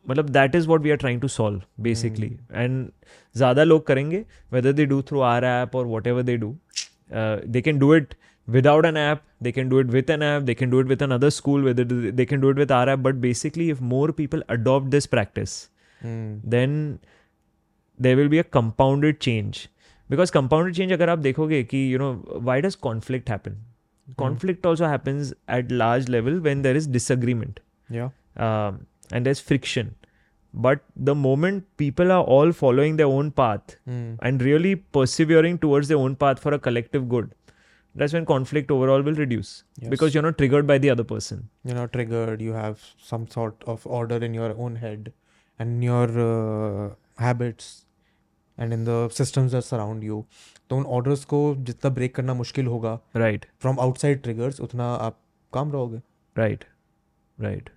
मतलब 0.06 0.30
that 0.30 0.56
is 0.56 0.68
what 0.68 0.82
we 0.82 0.92
are 0.92 0.98
trying 0.98 1.22
to 1.22 1.28
solve 1.28 1.62
basically 1.84 2.28
and 2.54 2.88
ज़्यादा 3.36 3.64
लोग 3.64 3.86
करेंगे 3.88 4.26
whether 4.54 4.74
they 4.74 4.86
do 4.86 5.02
through 5.02 5.20
our 5.22 5.46
app 5.46 5.76
और 5.76 5.86
whatever 6.08 6.24
they 6.24 6.38
do 6.38 6.56
they 7.48 7.62
can 7.62 7.80
do 7.80 7.94
it 7.96 8.16
without 8.48 8.86
an 8.86 8.98
app 8.98 9.22
they 9.44 9.52
can 9.52 9.70
do 9.70 9.80
it 9.80 9.88
with 9.88 10.10
an 10.10 10.24
app 10.24 10.42
they 10.42 10.54
can 10.54 10.70
do 10.70 10.82
it 10.82 10.88
with 10.88 11.04
another 11.12 11.30
school 11.30 11.74
they 11.74 12.26
can 12.26 12.42
do 12.42 12.52
it 12.52 12.58
with 12.58 12.72
our 12.72 12.90
app 12.90 13.00
but 13.00 13.16
basically 13.26 13.70
if 13.72 13.84
more 13.84 14.12
people 14.12 14.44
adopt 14.50 14.88
this 14.88 15.06
practice 15.06 15.60
then 16.02 16.98
they 18.00 18.16
will 18.16 18.28
be 18.28 18.38
a 18.38 18.44
compounded 18.54 19.18
change 19.18 19.68
because 20.10 20.32
compounded 20.32 20.76
change 20.76 20.94
अगर 20.94 21.10
आप 21.10 21.20
देखोगे 21.20 21.64
कि 21.64 21.94
you 21.94 22.00
know 22.00 22.40
why 22.42 22.62
does 22.62 22.76
conflict 22.82 23.30
happen 23.30 23.58
conflict 24.18 24.66
also 24.66 24.86
happens 24.86 25.34
at 25.52 25.72
large 25.72 26.10
level 26.10 26.40
when 26.40 26.62
there 26.62 26.78
is 26.78 26.90
disagreement 26.92 27.60
and 29.13 29.27
there's 29.29 29.41
friction 29.51 29.95
but 30.55 30.81
the 31.09 31.15
moment 31.23 31.65
people 31.83 32.13
are 32.19 32.23
all 32.37 32.53
following 32.61 32.97
their 33.01 33.11
own 33.21 33.31
path 33.41 33.75
and 34.29 34.43
really 34.51 34.75
persevering 34.99 35.59
towards 35.65 35.89
their 35.93 35.99
own 36.05 36.15
path 36.23 36.39
for 36.47 36.53
a 36.57 36.59
collective 36.69 37.09
good 37.15 37.35
that's 37.95 38.13
when 38.17 38.25
conflict 38.31 38.71
overall 38.77 39.03
will 39.09 39.19
reduce 39.25 39.51
Yes. 39.83 39.91
because 39.95 40.15
you're 40.15 40.23
not 40.29 40.39
triggered 40.39 40.67
by 40.73 40.79
the 40.85 40.91
other 40.95 41.05
person 41.13 41.43
you're 41.65 41.79
not 41.81 41.93
triggered 41.99 42.41
you 42.49 42.53
have 42.61 42.83
some 43.11 43.27
sort 43.37 43.63
of 43.75 43.87
order 44.01 44.19
in 44.31 44.35
your 44.41 44.51
own 44.67 44.77
head 44.87 45.13
and 45.59 45.77
in 45.77 45.83
your 45.83 46.09
uh, 46.25 46.89
habits 47.27 47.71
and 48.59 48.73
in 48.77 48.85
the 48.91 48.99
systems 49.21 49.53
that 49.57 49.65
surround 49.73 50.05
you 50.11 50.25
तो 50.71 50.77
उन 50.77 50.85
orders 50.97 51.25
को 51.33 51.39
जितना 51.67 51.91
break 51.99 52.15
करना 52.15 52.35
मुश्किल 52.35 52.67
होगा 52.67 52.91
right 53.23 53.45
from 53.63 53.79
outside 53.81 54.23
triggers 54.23 54.61
उतना 54.69 54.89
आप 55.09 55.19
काम 55.55 55.71
रहोगे 55.73 56.01
right 56.41 56.65
right 57.47 57.69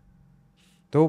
तो 0.93 1.03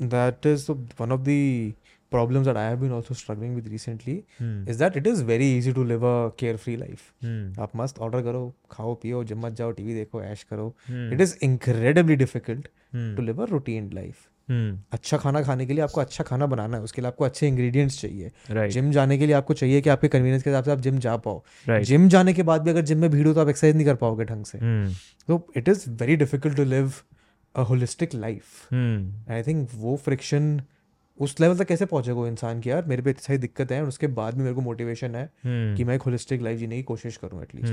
that 0.00 0.46
is 0.46 0.70
one 1.00 1.12
of 1.12 1.20
the 1.28 1.72
problems 2.12 2.46
that 2.46 2.58
I 2.58 2.64
have 2.64 2.80
been 2.80 2.92
also 2.96 3.14
struggling 3.20 3.54
with 3.58 3.70
recently 3.70 4.12
hmm. 4.40 4.50
is 4.72 4.76
that 4.80 4.98
it 4.98 5.06
is 5.12 5.22
very 5.30 5.46
easy 5.54 5.72
to 5.78 5.84
live 5.92 6.04
a 6.10 6.12
carefree 6.42 6.74
life. 6.82 7.06
Hmm. 7.24 7.40
आप 7.62 7.72
मस्त 7.76 7.98
order 8.06 8.22
करो 8.22 8.42
खाओ 8.72 8.94
पियो 9.02 9.22
जिम 9.30 9.40
मत 9.46 9.52
जाओ 9.60 9.70
TV 9.78 9.94
देखो 9.94 10.22
ऐश 10.22 10.42
करो. 10.50 10.66
It 10.90 11.20
is 11.20 11.34
incredibly 11.46 12.18
difficult 12.22 12.68
Hmm. 12.94 13.06
to 13.16 13.22
live 13.26 13.40
a 13.44 13.46
routine 13.50 13.86
life. 13.94 14.20
Hmm. 14.50 14.70
अच्छा 14.92 15.16
खाना 15.18 15.42
खाने 15.42 15.66
के 15.66 15.72
लिए 15.72 15.82
आपको 15.84 16.00
अच्छा 16.00 16.24
खाना 16.24 16.46
बनाना 16.46 16.76
है 16.76 16.82
उसके 16.82 17.02
लिए 17.02 17.08
आपको 17.08 17.24
अच्छे 17.24 17.48
इंग्रेडिएंट्स 17.48 18.00
चाहिए 18.00 18.30
right 18.50 18.70
जिम 18.72 18.90
जाने 18.92 19.18
के 19.18 19.26
लिए 19.26 19.34
आपको 19.34 19.54
चाहिए 19.54 19.80
कि 19.80 19.90
आपके 19.90 20.08
कन्वीनियंस 20.08 20.42
के 20.42 20.50
हिसाब 20.50 20.64
से 20.64 20.70
आप 20.72 20.80
जिम 20.86 20.98
जा 21.06 21.16
पाओ 21.26 21.42
right 21.70 21.86
जिम 21.88 22.08
जाने 22.14 22.34
के 22.34 22.42
बाद 22.50 22.62
भी 22.62 22.70
अगर 22.70 22.82
जिम 22.90 23.00
में 23.00 23.10
भीड़ 23.10 23.26
हो 23.26 23.34
तो 23.34 23.40
आप 23.40 23.48
एक्सरसाइज 23.48 23.76
नहीं 23.76 23.86
कर 23.86 23.94
पाओगे 24.04 24.24
ढंग 24.24 24.44
से. 24.44 24.58
तो 25.26 25.46
it 25.56 25.68
is 25.68 25.88
very 25.90 26.16
difficult 26.16 26.56
to 26.56 26.64
live 26.64 26.92
a 27.54 27.62
holistic 27.62 28.14
life. 28.14 28.72
I 28.74 29.42
think 29.42 29.68
वो 29.74 29.96
फ्रिक्शन 29.96 30.60
उस 31.20 31.40
लेवल 31.40 31.58
तक 31.58 31.66
कैसे 31.66 31.86
पहुंचेगा 31.86 32.14
वो 32.16 32.26
इंसान 32.26 32.60
की 32.60 32.70
यार 32.70 32.84
मेरे 32.88 33.02
पे 33.02 33.10
इतनी 33.10 33.22
सारी 33.22 33.38
दिक्कत 33.38 33.72
है 33.72 33.80
और 33.82 33.88
उसके 33.88 34.06
बाद 34.14 34.34
भी 34.34 34.42
मेरे 34.42 34.54
को 34.54 34.60
मोटिवेशन 34.60 35.14
है 35.14 35.24
Hmm. 35.26 35.76
कि 35.76 35.84
मैं 35.84 35.94
एक 35.94 36.02
होलिस्टिक 36.02 36.42
लाइफ 36.42 36.58
जीने 36.58 36.76
की 36.76 36.82
कोशिश 36.82 37.16
करूँ 37.16 37.42
at least. 37.42 37.72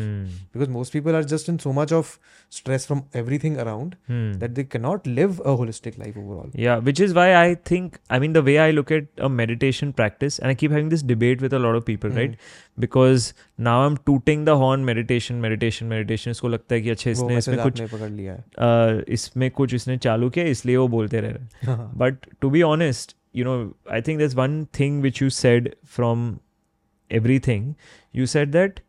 Because 0.54 0.70
most 0.70 0.94
people 0.94 1.16
are 1.16 1.24
just 1.32 1.50
in 1.50 1.58
so 1.58 1.72
much 1.72 1.94
of 1.94 2.18
stress 2.52 2.86
from 2.88 3.02
everything 3.16 3.58
around. 3.58 3.96
That 4.12 4.52
they 4.52 4.64
can 4.64 4.82
not 4.82 5.08
live 5.08 5.40
a 5.42 5.50
holistic 5.62 6.00
life 6.00 6.18
overall 6.18 6.52
Yeah, 6.64 6.84
which 6.88 7.02
is 7.06 7.16
why 7.18 7.28
I 7.38 7.56
think, 7.70 7.98
I 8.16 8.20
mean, 8.24 8.36
the 8.38 8.44
way 8.50 8.58
I 8.66 8.70
look 8.78 8.92
at 8.98 9.24
a 9.28 9.30
meditation 9.38 9.94
practice, 10.02 10.40
and 10.40 10.54
I 10.54 10.58
keep 10.64 10.76
having 10.78 10.92
this 10.96 11.06
debate 11.14 11.46
with 11.46 11.56
a 11.60 11.62
lot 11.64 11.80
of 11.80 11.86
people, 11.86 12.14
right? 12.20 12.36
Because 12.86 13.30
now 13.70 13.78
I'm 13.86 13.98
tooting 14.10 14.44
the 14.50 14.56
horn 14.64 14.86
meditation, 14.92 15.40
meditation, 15.46 15.90
meditation. 15.94 16.32
इसको 16.32 16.48
लगता 16.48 16.76
है 16.76 16.82
कि 16.82 16.90
अच्छा 16.90 17.10
इसने 17.12 17.38
इसमें 17.38 17.58
कुछ 17.64 17.82
पकड़ 17.82 18.10
लिया 18.10 18.34
है 18.34 19.04
इसमें 19.18 19.50
कुछ 19.62 19.74
इसने 19.74 19.98
चालू 20.08 20.30
किया 20.30 20.46
इसलिए 20.58 20.78
वो 20.78 20.88
बोलते 20.98 21.22
रह 21.22 21.38
रहे 21.38 21.76
but 22.04 22.26
to 22.42 22.50
be 22.50 22.62
honest, 22.72 23.16
you 23.34 23.44
know, 23.48 23.74
I 23.90 24.02
think 24.02 24.20
there's 24.20 24.36
one 24.36 24.56
thing 24.78 25.02
which 25.02 25.22
you 25.22 25.30
said 25.30 25.76
from 25.86 26.24
everything. 27.12 27.76
You 28.14 28.26
said 28.26 28.52
that 28.54 28.82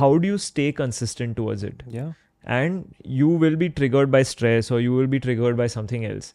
how 0.00 0.16
do 0.18 0.26
you 0.28 0.38
stay 0.38 0.72
consistent 0.72 1.36
towards 1.36 1.62
it? 1.64 1.82
yeah 1.98 2.12
and 2.56 2.94
you 3.14 3.26
will 3.40 3.56
be 3.60 3.66
triggered 3.78 4.10
by 4.12 4.20
stress 4.28 4.70
or 4.74 4.76
you 4.80 4.92
will 4.98 5.08
be 5.14 5.18
triggered 5.20 5.56
by 5.58 5.66
something 5.72 6.04
else. 6.10 6.28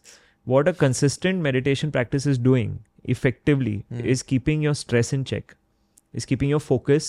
What 0.44 0.68
a 0.68 0.72
consistent 0.72 1.42
meditation 1.46 1.90
practice 1.96 2.26
is 2.32 2.38
doing 2.38 2.76
effectively 3.14 3.72
Hmm. 3.88 4.04
is 4.14 4.22
keeping 4.32 4.62
your 4.66 4.74
stress 4.80 5.10
in 5.16 5.24
check, 5.30 5.56
is 6.20 6.28
keeping 6.32 6.52
your 6.54 6.60
focus 6.66 7.08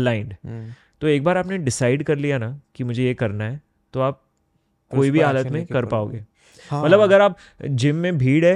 aligned. 0.00 0.36
Hmm, 0.44 0.74
तो 1.00 1.06
एक 1.14 1.24
बार 1.24 1.38
आपने 1.38 1.58
decide 1.70 2.02
कर 2.10 2.18
लिया 2.26 2.38
ना 2.38 2.50
कि 2.76 2.84
मुझे 2.90 3.04
ये 3.04 3.14
करना 3.22 3.44
है 3.44 3.60
तो 3.94 4.00
आप 4.00 4.20
कोई 4.90 5.10
भी 5.10 5.20
हालत 5.20 5.46
में 5.52 5.64
कर 5.66 5.84
पाओगे 5.94 6.22
हाँ, 6.70 6.82
मतलब 6.84 7.00
अगर 7.00 7.20
आप 7.20 7.36
जिम 7.84 7.96
में 8.04 8.16
भीड़ 8.18 8.44
है 8.44 8.54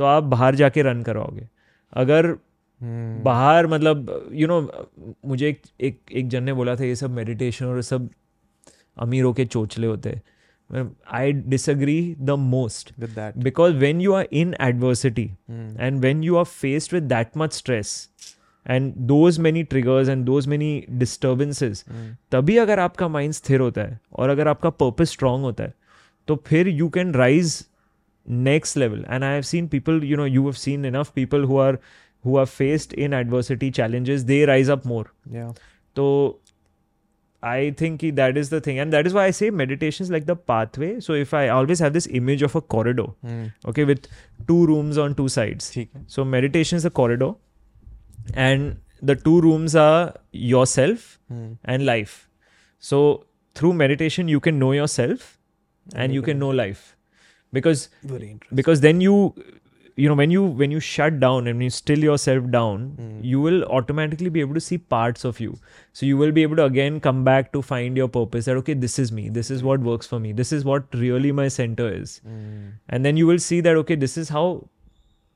तो 0.00 0.04
आप 0.04 0.22
बाहर 0.22 0.54
जाके 0.54 0.82
रन 0.82 1.02
कराओगे 1.02 1.48
अगर 1.92 2.26
हम्म, 2.26 3.22
बाहर 3.22 3.66
मतलब 3.66 4.30
यू 4.32 4.46
you 4.46 4.48
नो 4.48 4.60
know, 4.60 5.14
मुझे 5.26 5.48
एक 5.48 5.62
एक 5.80 6.00
एक 6.12 6.28
जन 6.28 6.42
ने 6.42 6.52
बोला 6.52 6.76
था 6.76 6.84
ये 6.84 6.96
सब 6.96 7.10
मेडिटेशन 7.10 7.66
और 7.66 7.82
सब 7.82 8.08
अमीरों 8.98 9.32
के 9.32 9.44
चोचले 9.44 9.86
होते 9.86 10.10
हैं। 10.10 10.22
I 11.12 11.32
disagree 11.32 12.16
the 12.20 12.30
most 12.30 12.92
because 13.38 13.74
when 13.74 14.00
you 14.00 14.12
are 14.12 14.28
in 14.32 14.54
adversity 14.60 15.30
and 15.50 16.00
when 16.00 16.24
you 16.24 16.36
are 16.36 16.44
faced 16.44 16.94
with 16.94 17.12
with 17.12 17.36
much 17.36 17.52
stress 17.52 18.08
and 18.66 18.92
those 18.96 19.38
many 19.38 19.62
triggers 19.62 20.08
and 20.08 20.24
those 20.24 20.46
many 20.48 20.84
disturbances 20.90 21.84
तभी 22.32 22.56
अगर 22.56 22.78
आपका 22.78 23.08
माइंड 23.08 23.32
स्थिर 23.32 23.60
होता 23.60 23.82
है 23.82 24.00
और 24.12 24.28
अगर 24.28 24.48
आपका 24.48 24.70
पर्पज 24.70 25.06
स्ट्रांग 25.06 25.42
होता 25.42 25.64
है 25.64 25.74
तो 26.28 26.42
फिर 26.46 26.68
you 26.68 26.88
can 26.88 27.14
rise 27.14 27.66
next 28.26 28.76
level. 28.76 29.02
And 29.06 29.24
i 29.24 29.32
have 29.32 29.46
seen 29.46 29.68
people 29.68 30.04
you 30.04 30.16
know 30.16 30.24
you 30.24 30.44
have 30.46 30.58
seen 30.58 30.84
enough 30.84 31.14
people 31.14 31.46
who 31.46 31.56
are 31.56 31.78
who 32.22 32.36
are 32.36 32.46
faced 32.46 32.92
in 32.92 33.14
adversity 33.14 33.70
challenges 33.70 34.24
they 34.24 34.44
rise 34.44 34.68
up 34.68 34.84
more. 34.84 35.06
Yeah. 35.30 35.52
So 35.96 36.38
i 37.42 37.70
think 37.76 38.02
that 38.16 38.36
is 38.36 38.50
the 38.50 38.60
thing. 38.60 38.78
And 38.78 38.92
that 38.92 39.06
is 39.06 39.14
why 39.14 39.24
i 39.26 39.30
say 39.30 39.50
meditation 39.50 40.04
is 40.04 40.10
like 40.10 40.26
the 40.26 40.36
pathway. 40.36 41.00
So 41.00 41.14
if 41.14 41.32
i 41.34 41.48
always 41.48 41.78
have 41.78 41.92
this 41.92 42.06
image 42.06 42.42
of 42.42 42.54
a 42.54 42.60
corridor 42.60 43.06
mm. 43.24 43.52
okay 43.66 43.84
with 43.84 44.06
two 44.46 44.66
rooms 44.66 44.98
on 44.98 45.14
two 45.14 45.28
sides. 45.28 45.76
So 46.06 46.24
meditation 46.24 46.76
is 46.76 46.84
a 46.84 46.90
corridor. 46.90 47.32
And 48.34 48.80
the 49.02 49.16
two 49.16 49.40
rooms 49.40 49.74
are 49.74 50.14
yourself 50.30 51.18
mm. 51.32 51.56
and 51.64 51.86
life. 51.86 52.28
So 52.78 53.24
through 53.54 53.72
meditation 53.74 54.28
you 54.28 54.40
can 54.40 54.58
know 54.58 54.72
yourself 54.72 55.38
and 55.94 56.12
you 56.12 56.22
can 56.22 56.38
know 56.38 56.50
life 56.50 56.96
because 57.52 57.88
because 58.54 58.80
then 58.80 59.00
you 59.00 59.34
you 59.96 60.08
know 60.08 60.14
when 60.14 60.30
you 60.30 60.42
when 60.60 60.70
you 60.70 60.80
shut 60.80 61.18
down 61.20 61.46
and 61.46 61.62
you 61.62 61.68
still 61.68 61.98
yourself 61.98 62.50
down 62.50 62.84
Hmm. 62.98 63.24
you 63.30 63.40
will 63.40 63.64
automatically 63.78 64.30
be 64.36 64.40
able 64.40 64.54
to 64.54 64.60
see 64.60 64.78
parts 64.78 65.24
of 65.24 65.40
you. 65.40 65.58
So 65.92 66.06
you 66.06 66.16
will 66.16 66.32
be 66.32 66.42
able 66.42 66.56
to 66.56 66.64
again 66.64 67.00
come 67.00 67.24
back 67.24 67.52
to 67.52 67.62
find 67.62 67.96
your 67.96 68.08
purpose 68.08 68.44
that 68.46 68.56
okay 68.62 68.74
this 68.74 68.98
is 68.98 69.12
me. 69.12 69.28
This 69.28 69.50
is 69.50 69.62
what 69.62 69.80
works 69.80 70.06
for 70.06 70.20
me. 70.20 70.32
This 70.32 70.52
is 70.52 70.64
what 70.64 70.84
really 70.94 71.32
my 71.32 71.48
center 71.48 71.92
is. 71.92 72.18
Hmm. 72.18 72.68
and 72.88 73.04
then 73.04 73.16
you 73.16 73.26
will 73.26 73.38
see 73.38 73.60
that 73.60 73.76
okay 73.76 73.94
this 73.94 74.16
is 74.16 74.28
how 74.28 74.68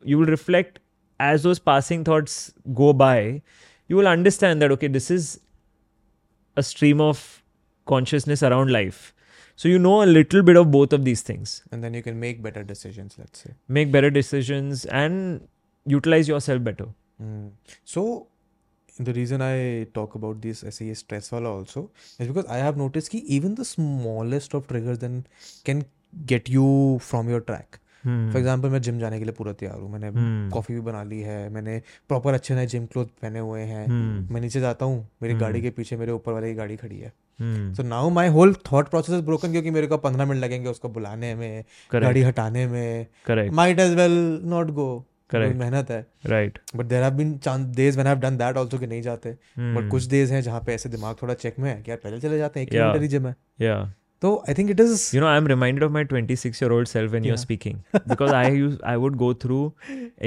you 0.02 0.18
will 0.18 0.26
reflect 0.26 0.78
as 1.20 1.42
those 1.42 1.58
passing 1.58 2.04
thoughts 2.04 2.52
go 2.74 2.92
by. 2.92 3.42
You 3.88 3.96
will 3.96 4.08
understand 4.08 4.62
that 4.62 4.70
okay 4.72 4.88
this 4.88 5.10
is 5.10 5.40
a 6.56 6.62
stream 6.62 7.00
of 7.00 7.42
consciousness 7.86 8.42
around 8.42 8.70
life 8.72 9.13
so 9.58 9.68
you 9.68 9.78
know 9.78 9.94
a 10.02 10.06
little 10.06 10.42
bit 10.42 10.56
of 10.60 10.70
both 10.70 10.94
of 10.98 11.02
these 11.08 11.22
things 11.30 11.50
And 11.72 11.84
then 11.86 11.94
you 11.94 12.02
can 12.06 12.20
make 12.20 12.42
better 12.46 12.62
decisions, 12.70 13.16
let's 13.18 13.42
say. 13.44 13.52
make 13.78 13.92
better 13.96 14.10
decisions 14.10 14.84
and 15.02 15.40
utilize 15.86 16.30
yourself 16.34 16.64
better 16.70 16.86
Mm. 17.22 17.42
So 17.90 18.02
the 18.98 19.12
reason 19.12 19.42
I 19.42 19.86
talk 19.98 20.14
about 20.18 20.40
this 20.46 20.62
is 20.70 20.98
stress 20.98 21.30
wala 21.32 21.52
also 21.58 21.82
is 22.18 22.28
because 22.32 22.46
I 22.56 22.58
have 22.64 22.76
noticed 22.80 23.10
कि 23.12 23.20
even 23.36 23.54
the 23.60 23.64
smallest 23.70 24.54
of 24.58 24.66
triggers 24.72 24.98
then 25.04 25.16
can 25.68 25.84
get 26.32 26.48
you 26.56 26.66
from 27.10 27.30
your 27.34 27.40
track. 27.50 27.80
For 28.04 28.36
example 28.38 28.68
मैं 28.70 28.80
gym 28.82 28.98
जाने 28.98 29.18
के 29.18 29.24
लिए 29.24 29.34
पूरा 29.34 29.52
तैयार 29.60 29.78
हूँ 29.80 29.90
मैंने 29.92 30.10
Hmm. 30.10 30.52
Coffee 30.54 30.74
भी 30.74 30.80
बना 30.88 31.02
ली 31.12 31.20
है 31.28 31.38
मैंने 31.52 31.80
प्रॉपर 32.08 32.34
अच्छे 32.34 32.54
नए 32.54 32.66
जिम 32.72 32.86
क्लोथ 32.92 33.06
पहने 33.22 33.38
हुए 33.48 33.60
हैं 33.70 33.84
Hmm. 33.86 34.32
मैं 34.32 34.40
नीचे 34.40 34.60
जाता 34.60 34.84
हूँ 34.84 34.98
मेरी 35.22 35.34
Hmm. 35.34 35.40
गाड़ी 35.42 35.62
के 35.62 35.70
पीछे 35.78 35.96
मेरे 35.96 36.12
ऊपर 36.12 36.32
वाले 36.32 36.48
की 36.50 36.54
गाड़ी 36.54 36.76
खड़ी 36.76 36.98
है 36.98 37.08
Hmm. 37.08 37.23
So 37.42 37.82
now 37.82 38.10
my 38.10 38.28
whole 38.28 38.54
thought 38.72 38.88
process 38.88 39.20
broken 39.20 39.52
क्योंकि 39.52 39.70
मेरे 39.70 39.86
को 39.86 39.96
पंद्रह 39.98 40.24
मिनट 40.26 40.40
लगेंगे 40.40 40.68
उसको 40.70 40.88
बुलाने 40.88 41.34
में 41.34 41.64
गाड़ी 41.94 42.22
हटाने 42.22 42.66
में 42.66 43.06
might 43.50 43.80
as 43.80 43.94
well 43.94 44.12
not 44.44 44.70
go. 44.70 45.06
मेहनत 45.34 45.90
है 45.90 46.06
right 46.30 46.58
but 46.76 46.86
there 46.86 47.02
have 47.02 47.12
been 47.12 47.32
days 47.48 47.94
when 47.96 48.06
I 48.06 48.12
have 48.14 48.20
done 48.22 48.36
that 48.36 48.56
also 48.56 48.78
कि 48.78 48.86
नहीं 48.86 49.02
जाते 49.02 49.30
बट 49.30 49.80
Hmm. 49.82 49.90
कुछ 49.90 50.08
डेज़ 50.08 50.32
हैं 50.32 50.40
जहाँ 50.42 50.60
पे 50.66 50.74
ऐसे 50.74 50.88
दिमाग 50.88 51.16
थोड़ा 51.22 51.34
चेक 51.34 51.58
में 51.58 51.70
है 51.74 51.82
कि 51.82 51.90
यार 51.90 51.98
पहले 52.04 52.20
चले 52.20 52.38
जाते 52.38 52.60
हैं 52.60 52.66
एक. 52.66 52.70
किलोमीटर 52.72 53.02
ही 53.02 53.08
जिम 53.08 53.26
है 53.26 53.34
yeah 53.62 53.88
तो 54.22 54.34
I 54.48 54.54
think 54.54 54.70
it 54.70 54.80
is 54.80 55.16
you 55.16 55.22
know 55.22 55.30
i'm 55.30 55.48
reminded 55.52 55.86
of 55.86 55.94
my 55.96 56.02
26 56.12 56.62
year 56.62 56.70
old 56.76 56.90
self 56.92 57.14
when 57.16 57.26
you're 57.28 57.38
Yeah. 57.38 57.44
speaking 57.44 57.80
because 58.12 58.34
i 58.40 58.44
use 58.58 58.76
i 58.92 58.96
would 59.04 59.18
go 59.24 59.32
through 59.44 59.62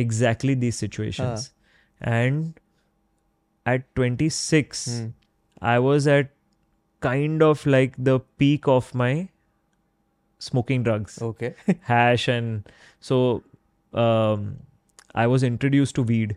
exactly 0.03 0.55
these 0.65 0.81
situations 0.85 1.45
and 2.01 2.59
at 3.65 3.87
26 4.01 4.83
Hmm. 4.87 5.07
i 5.73 5.77
was 5.87 6.09
at 6.17 6.33
kind 7.02 7.42
of 7.42 7.62
like 7.74 7.96
the 8.08 8.18
peak 8.42 8.68
of 8.72 8.90
my 9.02 9.12
smoking 10.40 10.84
drugs 10.88 11.22
okay 11.22 11.52
hash 11.88 12.28
and 12.34 12.70
so 13.08 13.18
um 13.92 14.46
i 15.24 15.26
was 15.32 15.42
introduced 15.48 15.94
to 15.98 16.04
weed 16.12 16.36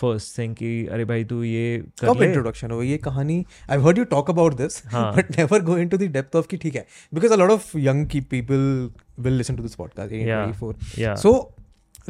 first 0.00 0.36
saying 0.38 0.54
कि 0.58 0.70
अरे 0.92 1.04
भाई 1.04 1.24
तू 1.24 1.42
ये 1.44 1.78
कर 2.00 2.06
कब 2.08 2.20
ले 2.20 2.26
introduction 2.26 2.70
हो 2.70 2.82
ये 2.82 2.96
कहानी 3.04 3.44
I 3.70 3.78
heard 3.82 3.98
you 3.98 4.04
talk 4.12 4.30
about 4.30 4.54
this 4.56 4.82
हाँ। 4.92 5.04
But 5.16 5.30
never 5.38 5.62
go 5.64 5.76
into 5.78 5.96
the 5.96 6.10
depth 6.12 6.36
of 6.36 6.46
कि 6.50 6.56
ठीक 6.64 6.76
है 6.76 6.86
because 7.14 7.32
a 7.32 7.36
lot 7.36 7.50
of 7.50 7.70
young 7.76 8.06
की 8.10 8.20
people 8.34 8.90
will 9.24 9.34
listen 9.34 9.56
to 9.56 9.62
this 9.62 9.74
podcast 9.74 10.14
Yeah. 10.14 10.46
24 10.52 11.02
yeah 11.02 11.14
so 11.24 11.32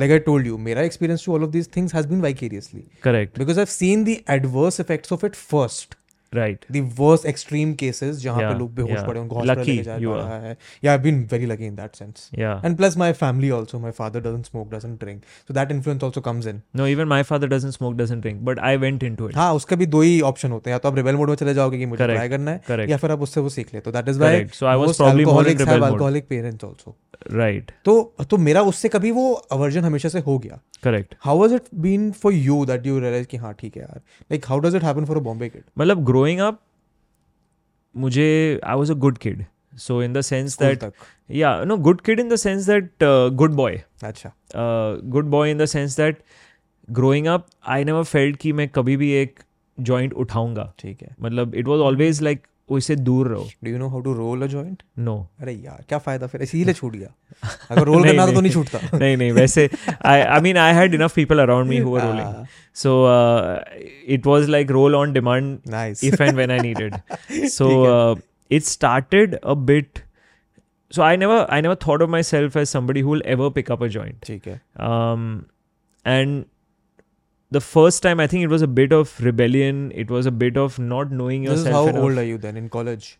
like 0.03 0.15
i 0.17 0.19
told 0.29 0.49
you 0.51 0.59
मेरा 0.69 0.83
experience 0.91 1.25
to 1.27 1.35
all 1.37 1.43
of 1.47 1.53
these 1.57 1.69
things 1.77 1.95
has 1.99 2.07
been 2.13 2.23
vicariously 2.27 2.85
correct 3.07 3.41
because 3.43 3.59
i've 3.65 3.75
seen 3.75 4.05
the 4.11 4.15
adverse 4.37 4.81
effects 4.85 5.15
of 5.17 5.27
it 5.29 5.37
first 5.41 5.96
Right 6.34 6.66
the 6.72 6.80
worst 6.98 7.26
extreme 7.26 7.74
cases 7.76 8.18
जहाँ 8.18 8.42
पे 8.42 8.58
लोग 8.60 8.74
बेहोश 8.76 9.02
पड़े 9.08 9.20
उनको 9.20 9.36
hospital 9.36 9.72
ले 9.72 9.84
जाया 9.84 10.00
जा 10.00 10.16
रहा 10.16 10.40
है। 10.40 10.58
या 10.84 10.92
I 10.92 10.98
have 10.98 11.04
been 11.04 11.22
very 11.32 11.46
lucky 11.46 11.66
in 11.66 11.76
that 11.76 11.96
sense 11.96 12.30
and 12.36 12.78
plus 12.78 12.98
my 12.98 13.14
family 13.16 13.50
also 13.58 13.80
my 13.80 13.92
father 13.92 14.20
doesn't 14.22 14.46
smoke 14.46 14.74
doesn't 14.74 15.00
drink 15.00 15.22
so 15.48 15.54
that 15.54 15.72
influence 15.72 16.04
also 16.04 16.22
comes 16.22 16.48
in 16.48 16.62
no 16.76 16.88
even 16.88 17.08
my 17.08 17.24
father 17.24 17.48
doesn't 17.48 17.74
smoke 17.74 17.96
doesn't 17.98 18.22
drink 18.22 18.42
but 18.42 18.60
I 18.60 18.78
went 18.78 19.04
into 19.04 19.30
it 19.30 19.36
हाँ 19.36 19.54
उसका 19.54 19.76
भी 19.76 19.86
दो 19.88 20.02
ही 20.02 20.20
option 20.32 20.52
होते 20.52 20.70
हैं। 20.70 20.76
या 20.76 20.80
तो 20.80 20.90
आप 20.90 20.96
rebel 20.96 21.16
mode 21.16 21.30
में 21.30 21.36
चले 21.36 21.54
जाओगे 21.54 21.78
कि 21.78 21.86
मुझे 21.86 22.06
ट्राई 22.06 22.30
करना 22.30 22.52
है 22.52 22.90
या 22.90 22.98
फिर 22.98 23.12
आप 23.12 23.22
उससे 23.22 23.42
वो 23.42 23.50
सीख 23.50 23.74
लेते 23.74 23.90
हो। 23.90 23.94
That 23.94 24.10
is 24.10 24.20
why 24.20 24.46
so 24.54 24.66
I 24.66 24.78
was 24.78 24.96
probably 24.98 25.26
more 25.26 25.48
in 25.48 25.58
rebel 25.58 25.80
mode 25.80 25.92
alcoholic 25.92 26.28
parents 26.30 26.66
also 26.66 26.98
right 27.34 27.72
तो 27.86 28.16
तो 28.30 28.38
मेरा 28.38 28.62
उससे 28.62 28.90
कभी 28.90 29.12
वो 29.12 29.32
अवर्जन 29.34 29.84
हमेशा 29.84 30.10
से 30.10 30.20
हो 30.20 30.38
गया। 30.40 30.60
Correct 30.84 31.16
how 31.22 31.38
was 31.38 31.54
it 31.56 31.62
been 31.76 32.12
for 32.12 32.34
you 32.34 32.66
that 32.66 32.86
you 32.88 33.00
realise 33.00 33.28
कि 33.28 33.38
हाँ 33.38 33.54
ठीक 33.54 33.78
है 33.78 33.82
यार। 33.82 33.98
Like 33.98 34.46
how 34.46 34.60
does 34.60 34.76
it 34.76 34.84
happen 34.84 35.06
for 35.06 35.18
a 35.18 35.22
Bombay 35.22 35.50
kid 35.50 35.64
मतलब 35.78 36.06
ग्रोइंग 36.06 36.40
अप 36.40 36.60
मुझे 37.96 38.60
I 38.64 38.76
was 38.76 38.92
a 38.92 38.96
good 38.96 39.18
kid 39.18 39.46
so 39.78 40.02
in 40.04 40.14
the 40.14 40.22
that 40.34 40.92
या 41.32 41.64
no 41.64 41.78
good 41.78 42.02
kid 42.02 42.20
in 42.20 42.30
the 42.30 42.38
that 42.48 43.04
good 43.34 43.52
boy 43.52 43.82
अच्छा। 44.04 44.32
Good 45.06 45.26
boy 45.26 45.52
in 45.52 45.58
the sense 45.58 45.98
that 45.98 46.24
growing 46.92 47.28
up 47.28 47.48
I 47.68 47.84
never 47.84 48.04
failed 48.04 48.38
कि 48.38 48.52
मैं 48.54 48.68
कभी 48.70 48.98
भी 48.98 49.12
एक 49.12 49.40
joint 49.78 50.14
उठाऊँगा। 50.14 50.74
ठीक 50.80 51.02
है। 51.02 51.16
मतलब 51.22 51.56
इट 51.56 51.68
वॉज़ 51.68 51.82
ऑलवेज 51.82 52.22
लाइक 52.22 52.48
उसे 52.70 52.96
दूर 52.96 53.28
रहो। 53.28 53.48
Do 53.64 53.72
you 53.72 53.78
know 53.78 53.88
how 53.90 54.00
to 54.02 54.14
roll 54.14 54.48
joint 54.48 54.82
no 55.00 55.16
अरे 55.40 55.54
यार 55.54 55.84
क्या 55.90 55.98
फ़ायदा 55.98 56.28
फिर? 56.28 56.42
इसीलिए 56.42 56.74
छूट 56.74 56.96
गया। 56.96 57.14
अगर 57.72 57.84
रोल 57.90 58.04
करना 58.04 58.26
तो 58.26 58.42
नहीं 58.42 58.52
छूटता। 58.54 58.80
नहीं 58.98 59.18
नहीं 59.18 59.32
वैसे 59.32 59.70
I 60.06 60.22
I 60.22 60.40
mean 60.42 60.58
I 60.58 60.74
had 60.74 60.94
enough 60.94 61.14
people 61.16 61.40
around 61.40 61.70
me 61.70 61.78
who 61.78 61.96
are 61.98 62.06
rolling 62.06 62.46
so 62.76 62.96
it 64.14 64.28
was 64.28 64.50
like 64.50 64.72
roll 64.72 64.96
on 64.96 65.14
demand 65.14 65.58
nice 65.68 66.04
if 66.04 66.24
and 66.24 66.36
when 66.36 66.52
I 66.52 66.60
needed 66.60 66.96
so 67.50 67.70
it 68.52 68.64
started 68.64 69.36
a 69.36 69.54
bit 69.72 70.00
so 70.92 71.02
I 71.02 71.18
never 71.18 71.46
I 71.50 71.62
never 71.62 71.78
thought 71.88 72.02
of 72.02 72.10
my 72.10 72.24
self 72.24 72.58
as 72.58 72.68
somebody 72.68 73.02
who 73.02 73.14
will 73.14 73.24
ever 73.28 73.50
pick 73.52 73.72
up 73.72 73.84
a 73.84 73.88
joint 73.98 74.26
ठीक 74.26 74.48
है। 74.48 74.62
And 76.06 76.44
the 77.51 77.61
first 77.61 78.03
time, 78.03 78.21
I 78.21 78.27
think 78.27 78.43
it 78.45 78.49
was 78.49 78.63
a 78.63 78.69
bit 78.69 78.93
of 78.93 79.11
rebellion. 79.21 79.81
It 79.95 80.11
was 80.11 80.27
a 80.27 80.31
bit 80.45 80.57
of 80.57 80.79
not 80.79 81.11
knowing 81.11 81.43
This 81.45 81.59
is 81.61 81.65
yourself. 81.67 81.87
how 81.87 81.91
enough. 81.91 82.05
old 82.05 82.19
are 82.19 82.25
you 82.25 82.39
then 82.39 82.57
in 82.57 82.69
college? 82.69 83.19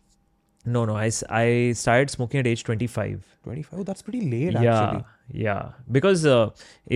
No, 0.65 0.85
no. 0.85 0.95
I, 0.95 1.07
s- 1.07 1.23
I 1.29 1.73
started 1.75 2.09
smoking 2.09 2.39
at 2.39 2.47
age 2.47 2.63
twenty 2.63 2.87
five. 2.87 3.23
25. 3.43 3.79
Oh, 3.79 3.83
that's 3.83 4.01
pretty 4.01 4.21
late 4.33 4.53
Yeah, 4.53 4.75
actually. 4.81 5.03
yeah. 5.45 5.71
Because 5.91 6.25
uh, 6.25 6.49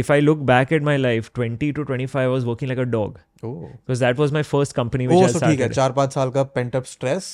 if 0.03 0.09
I 0.09 0.19
look 0.21 0.45
back 0.51 0.71
at 0.71 0.81
my 0.89 0.95
life, 1.05 1.31
twenty 1.33 1.71
to 1.79 1.83
twenty 1.89 2.07
five, 2.13 2.29
I 2.29 2.31
was 2.35 2.45
working 2.45 2.69
like 2.69 2.77
a 2.77 2.85
dog. 2.85 3.19
Oh. 3.43 3.69
Because 3.85 3.99
that 4.05 4.17
was 4.17 4.31
my 4.31 4.43
first 4.53 4.73
company 4.73 5.07
which 5.07 5.17
Oh, 5.17 5.23
I 5.23 5.27
so 5.27 5.37
started. 5.39 5.55
ठीक 5.57 5.61
है 5.61 5.69
चार 5.79 5.91
पाँच 5.99 6.13
साल 6.13 6.31
का 6.37 6.43
pent 6.59 6.75
up 6.75 6.85
stress 6.93 7.27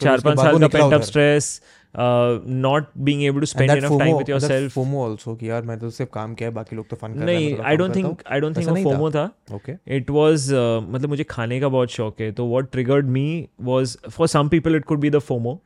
चार 0.00 0.20
पांच 0.28 0.38
साल 0.38 0.58
का 0.60 0.68
pent 0.78 0.92
up 0.94 1.02
stress 1.10 1.50
not 1.97 2.87
being 2.97 3.23
able 3.23 3.39
to 3.39 3.45
spend 3.45 3.71
enough 3.71 3.99
time 3.99 4.17
with 4.17 4.29
yourself 4.29 4.73
FOMO 4.73 5.03
also 5.09 5.35
कि 5.35 5.49
यार 5.49 5.61
मैं 5.63 5.77
तो 5.79 5.89
सिर्फ़ 5.89 6.11
काम 6.13 6.33
किया 6.33 6.49
है 6.49 6.55
बाकी 6.55 6.75
लोग 6.75 6.89
तो 6.89 6.95
फन 6.95 7.13
कर 7.13 7.19
रहे 7.19 7.35
नहीं 7.35 7.57
I 7.57 7.77
don't 7.77 7.95
think 7.95 8.23
I 8.31 8.39
don't 8.39 8.57
think? 8.57 8.69
FOMO 8.83 9.09
था? 9.11 9.23
ओके 9.53 9.73
इट 9.97 10.09
वाज 10.09 10.49
मतलब 10.89 11.09
मुझे 11.09 11.23
खाने 11.23 11.59
का 11.59 11.67
बहुत 11.67 11.89
शौक 11.89 12.21
है 12.21 12.31
तो 12.31 12.47
what 12.47 12.71
triggered 12.71 13.09
me 13.09 13.25
was 13.61 13.97
for 14.11 14.27
some 14.27 14.49
people 14.49 14.75
it 14.75 14.85
could 14.85 14.99
be 14.99 15.09
the 15.09 15.19
FOMO 15.19 15.59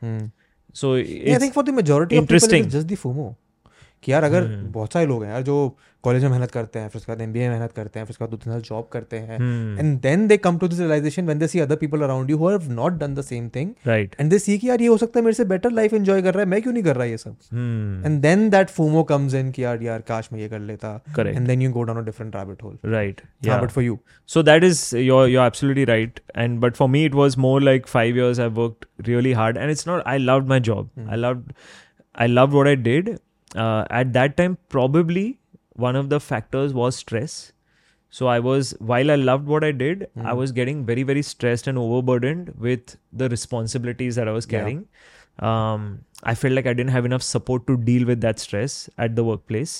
so 0.74 0.94
I 0.96 1.38
think 1.42 1.52
for 1.52 1.64
the 1.64 1.68
majority 1.68 2.18
of 2.18 2.26
people 2.26 2.38
interesting. 2.38 2.68
Just 2.68 2.88
the 2.88 2.94
FOMO 2.94 3.34
कि 4.02 4.12
यार 4.12 4.24
अगर 4.24 4.42
Hmm. 4.42 4.72
बहुत 4.72 4.92
सारे 4.92 5.06
लोग 5.06 5.24
हैं 5.24 5.30
यार 5.30 5.42
जो 5.42 5.56
कॉलेज 6.04 6.22
में 6.24 6.30
मेहनत 6.30 6.50
करते 6.50 6.78
हैं 6.78 6.88
फिर 6.88 6.98
उसके 6.98 7.12
बाद 7.12 7.20
एमबीए 7.20 7.48
में 7.48 7.50
मेहनत 7.50 7.72
करते 7.72 7.98
हैं 7.98 8.04
फिर 8.06 8.10
उसके 8.10 8.24
बाद 8.24 8.30
दो 8.30 8.36
तीन 8.36 8.52
साल 8.52 8.60
जॉब 8.68 8.88
करते 8.92 9.16
हैं. 9.16 9.38
And 9.78 9.98
then 10.00 10.26
they 10.28 10.36
come 10.36 10.58
to 10.58 10.68
this 10.68 10.78
realisation 10.78 11.24
when 11.24 11.38
they 11.38 11.46
see 11.46 11.58
other 11.60 11.76
people 11.76 12.02
around 12.02 12.30
you 12.30 12.36
who 12.38 12.48
have 12.50 12.70
not 12.72 12.92
done 13.00 13.14
the 13.14 13.22
same 13.22 13.48
thing 13.56 13.70
right 13.86 14.14
and 14.20 14.30
they 14.30 14.38
see 14.38 14.56
कि 14.58 14.68
यार 14.68 14.80
ये 14.82 14.86
हो 14.88 14.96
सकता 14.96 15.18
है 15.18 15.24
मेरे 15.24 15.34
से 15.34 15.44
बेटर 15.52 15.70
लाइफ 15.70 15.94
एंजॉय 15.94 16.22
कर 16.22 16.34
रहा 16.34 16.42
है 16.42 16.48
मैं 16.50 16.62
क्यों 16.62 16.72
नहीं 16.72 16.82
कर 16.84 16.96
रहा 16.96 17.04
ये 17.04 17.18
सब. 17.18 17.36
And 18.06 18.20
then 18.22 18.48
that 18.50 18.70
FOMO 18.78 19.02
comes 19.12 19.34
in 19.34 19.50
कि 19.50 19.64
यार 19.64 19.82
यार 19.82 20.00
काश 20.08 20.28
मैं 20.32 20.40
ये 20.40 20.48
कर 20.48 20.60
लेता. 20.60 20.94
And 21.18 21.46
then 21.46 21.62
you 21.62 21.70
go 21.72 21.82
down 21.82 21.98
a 21.98 22.04
different 22.04 22.36
rabbit 22.36 22.62
hole 22.62 22.78
right 22.96 23.20
yeah 23.22 23.50
yeah 23.52 23.60
but 23.62 23.76
for 23.76 23.82
you 23.88 23.98
so 24.34 24.42
that 24.50 24.64
is 24.70 24.82
you're 25.06 25.22
you're 25.34 25.46
absolutely 25.46 25.84
right 25.90 26.20
and 26.44 26.60
but 26.64 26.80
for 26.82 26.88
me 26.96 27.04
it 27.10 27.20
was 27.22 27.36
more 27.46 27.56
like 27.70 27.90
5 27.94 28.20
years 28.20 28.40
i 28.46 28.48
worked 28.60 28.86
really 29.10 29.34
hard 29.40 29.60
and 29.64 29.74
it's 29.76 29.88
not 29.90 30.08
i 30.14 30.18
loved 30.30 30.52
my 30.54 30.58
job 30.70 30.88
Hmm. 31.00 31.10
i 31.16 31.18
loved 31.24 31.52
i 32.14 32.28
loved 32.38 32.56
what 32.60 32.70
i 32.72 32.74
did 32.88 33.10
uh, 33.55 33.85
at 33.89 34.13
that 34.13 34.37
time 34.37 34.57
probably 34.69 35.39
one 35.87 35.95
of 35.95 36.09
the 36.09 36.19
factors 36.29 36.73
was 36.83 37.03
stress 37.07 37.37
So 38.15 38.27
I 38.31 38.39
was, 38.43 38.67
while 38.89 39.09
I 39.13 39.15
loved 39.21 39.49
what 39.53 39.63
I 39.67 39.69
did, 39.79 40.03
I 40.03 40.33
Mhm. 40.33 40.37
was 40.41 40.51
getting 40.57 40.83
very, 40.89 41.01
very 41.07 41.21
stressed 41.29 41.65
and 41.71 41.79
overburdened 41.81 42.51
with 42.65 42.93
the 43.21 43.27
responsibilities 43.33 44.19
that 44.19 44.29
I 44.33 44.35
was 44.35 44.45
Yeah. 44.51 44.53
carrying. 44.53 44.77
Um, 45.47 45.87
I 46.31 46.35
felt 46.43 46.55
like 46.59 46.69
I 46.73 46.75
didn't 46.81 46.93
have 46.97 47.09
enough 47.09 47.25
support 47.29 47.65
to 47.71 47.75
deal 47.89 48.05
with 48.11 48.21
that 48.27 48.43
stress 48.43 48.77
at 49.07 49.17
the 49.17 49.25
workplace. 49.31 49.73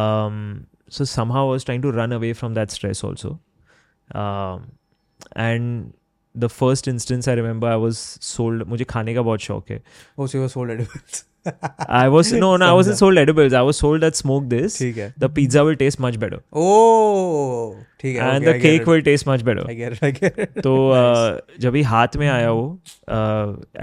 Um, 0.00 0.38
so 0.98 1.08
somehow 1.14 1.42
I 1.48 1.50
was 1.56 1.64
trying 1.64 1.82
to 1.88 1.94
run 1.98 2.12
away 2.12 2.32
from 2.42 2.54
that 2.60 2.76
stress 2.76 3.02
also. 3.10 3.32
Um, 4.14 4.68
and 5.32 5.94
the 6.34 6.48
first 6.48 6.86
instance 6.86 7.26
I 7.26 7.32
remember, 7.42 7.66
I 7.66 7.76
was 7.88 8.04
sold. 8.20 8.66
मुझे 8.68 8.84
खाने 8.94 9.14
का 9.14 9.22
बहुत 9.22 9.40
शौक 9.40 9.70
है. 9.70 9.82
Oh, 10.18 10.26
so 10.26 10.38
you 10.38 10.46
were 10.46 10.52
sold 10.56 10.70
edibles. 10.70 11.24
I 11.88 12.08
was 12.12 12.30
no, 12.32 12.48
no, 12.60 12.66
I 12.66 12.72
wasn't 12.78 12.96
समझा। 12.96 12.98
sold 12.98 13.18
edibles. 13.20 13.54
I 13.58 13.60
was 13.66 13.78
sold 13.82 14.02
that 14.04 14.16
smoke 14.20 14.48
this. 14.48 14.74
ठीक 14.78 14.96
है. 14.98 15.12
The 15.22 15.28
pizza 15.36 15.62
will 15.68 15.76
taste 15.82 16.00
much 16.04 16.16
better, 16.24 16.38
Oh, 16.62 17.76
ठीक 18.00 18.16
है. 18.16 18.22
and 18.22 18.44
okay, 18.44 18.44
the 18.44 18.50
I 18.50 18.58
get 18.58 18.62
cake 18.64 18.82
it. 18.82 18.88
will 18.92 19.04
taste 19.06 19.26
much 19.28 19.44
better. 19.48 19.64
I 19.72 19.76
get 19.78 19.94
it. 19.96 20.02
I 20.08 20.10
get 20.18 20.40
it. 20.44 20.58
तो 20.66 20.74
Nice. 20.90 21.38
uh, 21.52 21.60
जब 21.60 21.74
ही 21.76 21.82
हाथ 21.92 22.16
में 22.22 22.26
आया 22.28 22.50
वो 22.50 22.66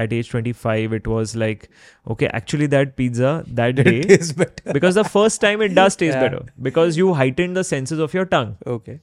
at 0.03 0.13
age 0.13 0.29
twenty 0.31 0.51
five 0.65 0.95
it 0.95 1.07
was 1.07 1.35
like 1.45 1.63
okay 2.11 2.25
actually 2.35 2.67
that 2.75 2.93
pizza 2.97 3.33
that 3.61 3.79
It 3.79 3.89
day 3.89 4.01
tastes 4.11 4.37
better. 4.43 4.73
because 4.79 4.99
the 5.01 5.07
first 5.15 5.41
time 5.47 5.65
it 5.69 5.75
does 5.81 5.99
taste 6.03 6.17
Yeah. 6.17 6.23
better 6.27 6.43
because 6.69 7.01
you 7.03 7.13
heightened 7.23 7.61
the 7.61 7.65
senses 7.73 8.05
of 8.07 8.17
your 8.19 8.25
tongue 8.35 8.53
Okay. 8.77 8.97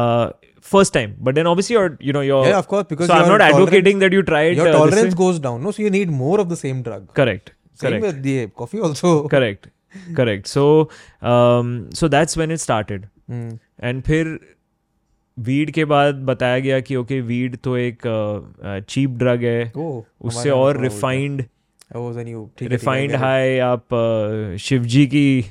uh, 0.00 0.26
first 0.74 0.94
time 0.98 1.10
but 1.28 1.38
then 1.40 1.48
obviously 1.54 1.76
you're 1.78 1.90
you 2.10 2.12
know 2.18 2.20
you're 2.28 2.44
Yeah, 2.50 2.58
of 2.64 2.68
course. 2.74 2.86
Because 2.94 3.10
so 3.12 3.16
i'm 3.18 3.28
your 3.30 3.34
not 3.38 3.42
tolerance- 3.44 3.60
advocating 3.64 3.98
that 4.06 4.16
you 4.18 4.22
try 4.30 4.42
it 4.52 4.60
Your 4.62 4.68
uh, 4.68 4.72
this 4.72 4.80
tolerance 4.82 5.14
way. 5.14 5.20
goes 5.26 5.40
down. 5.46 5.62
No, 5.68 5.72
so 5.78 5.82
you 5.86 5.90
need 5.98 6.14
more 6.22 6.38
of 6.44 6.48
the 6.54 6.58
same 6.68 6.80
drug. 6.88 7.10
correct 7.20 7.52
Same 7.83 7.99
with 8.01 8.21
the 8.23 8.37
coffee 8.61 8.81
also. 8.89 9.11
correct 9.27 9.67
correct 10.17 10.47
so 10.47 10.63
um 11.33 11.69
so 11.99 12.07
that's 12.15 12.37
when 12.41 12.51
it 12.57 12.63
started 12.65 13.05
Hmm. 13.31 13.49
And 13.83 14.01
फिर 14.03 14.39
weed 15.37 15.71
के 15.71 15.85
बाद 15.85 16.15
बताया 16.25 16.59
गया 16.59 16.79
कि 16.79 16.95
okay 16.95 17.19
weed 17.21 17.55
तो 17.63 17.77
एक 17.77 18.01
cheap 18.89 19.09
drug 19.09 19.43
है 19.43 19.71
Oh, 19.77 20.01
उससे 20.21 20.49
और 20.49 20.81
रिफाइंड 20.81 21.41
Oh, 21.95 22.17
है, 22.17 22.23
है, 22.61 22.67
रिफाइंड. 22.67 23.15
हाई 23.15 23.57
आप 23.67 23.93
अ, 23.93 24.57
शिव 24.61 24.83
की 25.13 25.45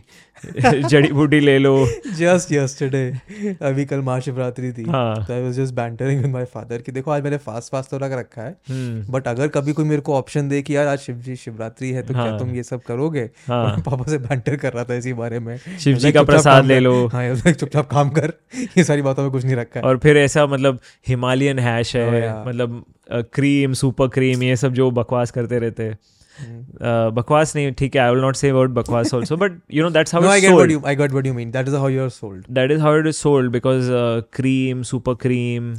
जड़ी 0.89 1.13
बूटी 1.13 1.41
ले 1.41 1.59
लो। 1.59 1.87
Just 2.19 2.53
yesterday, 2.53 3.17
अभी 3.63 3.85
कल 3.85 4.01
महाशिवरात्रि 4.01 4.73
थी. 4.73 4.85
तो 4.85 5.33
I 5.35 5.43
was 5.43 5.53
just 5.53 5.75
bantering 5.75 6.23
with 6.23 6.31
my 6.31 6.45
father 6.45 6.79
कि 6.79 6.93
देखो 6.93 7.11
आज 7.11 7.23
मैंने 7.23 7.37
फास्ट 7.37 7.73
फास्ट 7.73 7.91
तो 7.91 7.99
रख 7.99 8.13
रखा 8.13 8.43
है। 8.43 8.57
हम्म, 8.71 9.13
बट 9.13 9.29
अगर 9.29 9.49
कभी 9.49 9.73
कोई 9.73 9.85
मेरे 9.85 10.01
को 10.01 10.15
ऑप्शन 10.15 10.49
दे 10.49 10.63
कि 10.63 10.77
यार 10.77 10.87
आज 10.87 10.99
शिव 10.99 11.17
जी 11.17 11.37
शिवरात्रि 11.37 11.91
है 11.91 12.03
तो 12.03 12.15
क्या 12.15 12.23
हाँ। 12.23 12.39
तुम 12.39 12.55
ये 12.55 12.63
सब 12.63 12.83
करोगे? 12.83 13.31
हाँ। 13.47 13.79
पापा 13.87 14.11
से 14.11 14.19
बैंटर 14.19 14.57
कर 14.57 14.73
रहा 14.73 14.85
था 14.85 14.95
इसी 14.95 15.13
बारे 15.13 15.39
में। 15.39 15.57
शिव 15.81 15.97
जी 15.97 16.13
का 16.13 16.23
प्रसाद 16.23 16.65
ले 16.65 16.81
लो। 16.81 17.07
हाँ 17.07 17.35
चुपचाप 17.35 17.91
काम 17.91 18.11
कर। 18.11 18.33
ये 18.79 18.85
सारी 18.85 19.03
बातों 19.03 19.23
में 19.23 19.33
कुछ 19.33 19.45
नहीं 19.45 19.57
रखा 19.57 19.81
है। 19.81 19.87
और 19.87 19.99
फिर 19.99 20.17
ऐसा 20.17 20.47
मतलब 20.47 20.81
हिमालयन 21.09 21.59
हैश 21.59 21.89
Oh, 21.89 21.97
है 21.97 22.49
मतलब 22.49 22.85
क्रीम 23.13 23.73
सुपर 23.73 24.09
क्रीम 24.09 24.43
ये 24.43 24.57
सब 24.57 24.73
जो 24.73 24.91
बकवास 24.91 25.31
करते 25.31 25.59
रहते 25.59 25.83
हैं। 25.83 25.99
हम्म। 26.39 26.61
अ, 26.61 27.11
बकवास 27.15 27.55
नहीं 27.57 27.73
ठीक 27.79 27.97
है 27.97 28.03
I 28.03 28.11
will 28.11 28.21
not 28.21 28.37
say 28.37 28.53
word 28.53 28.71
बकवास 28.75 29.15
also 29.15 29.37
but 29.37 29.59
you 29.75 29.85
know 29.85 29.91
that's 29.91 30.15
how 30.15 30.23
I 30.23 30.27
what 30.29 30.49
sold 30.49 30.73
you 30.73 30.81
I 30.93 30.95
got 31.01 31.17
what 31.19 31.29
you 31.31 31.35
mean. 31.39 31.53
That 31.57 31.71
is 31.73 31.79
how 31.83 31.91
you 31.95 32.05
are 32.07 32.13
sold. 32.19 32.51
That 32.51 32.71
is 32.71 32.81
how 32.81 32.99
it 32.99 33.07
is 33.07 33.17
sold 33.17 33.53
because 33.53 33.91
cream 34.37 34.83
super 34.93 35.15
cream 35.23 35.75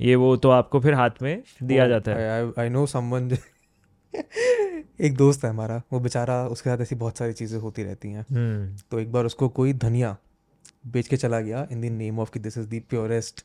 ये 0.00 0.14
वो 0.16 0.34
तो 0.36 0.50
आपको 0.50 0.80
फिर 0.80 0.94
हाथ 0.94 1.22
में 1.22 1.42
दिया 1.62 1.84
Oh, 1.84 1.88
जाता 1.88 2.12
है 2.12 2.52
I 2.58 2.68
know 2.76 2.86
someone 2.94 3.34
एक 5.00 5.14
दोस्त 5.16 5.44
है 5.44 5.50
हमारा 5.50 5.80
वो 5.92 6.00
बेचारा 6.00 6.34
उसके 6.48 6.70
साथ 6.70 6.80
ऐसी 6.80 6.94
बहुत 6.96 7.18
सारी 7.18 7.32
चीज़ें 7.32 7.58
होती 7.60 7.82
रहती 7.82 8.10
हैं 8.12 8.24
हम्म 8.30 8.76
तो 8.90 8.98
एक 9.00 9.10
बार 9.12 9.24
उसको 9.26 9.48
कोई 9.56 9.72
धनिया 9.84 10.16
बेच 10.86 11.08
के 11.08 11.16
चला 11.16 11.40
गया 11.40 11.66
इन 11.72 11.80
द 11.80 11.84
नेम 11.84 12.18
ऑफ़ 12.18 12.30
कि 12.34 12.40
this 12.40 12.58
is 12.58 12.66
the 12.66 12.82
purest 12.90 13.44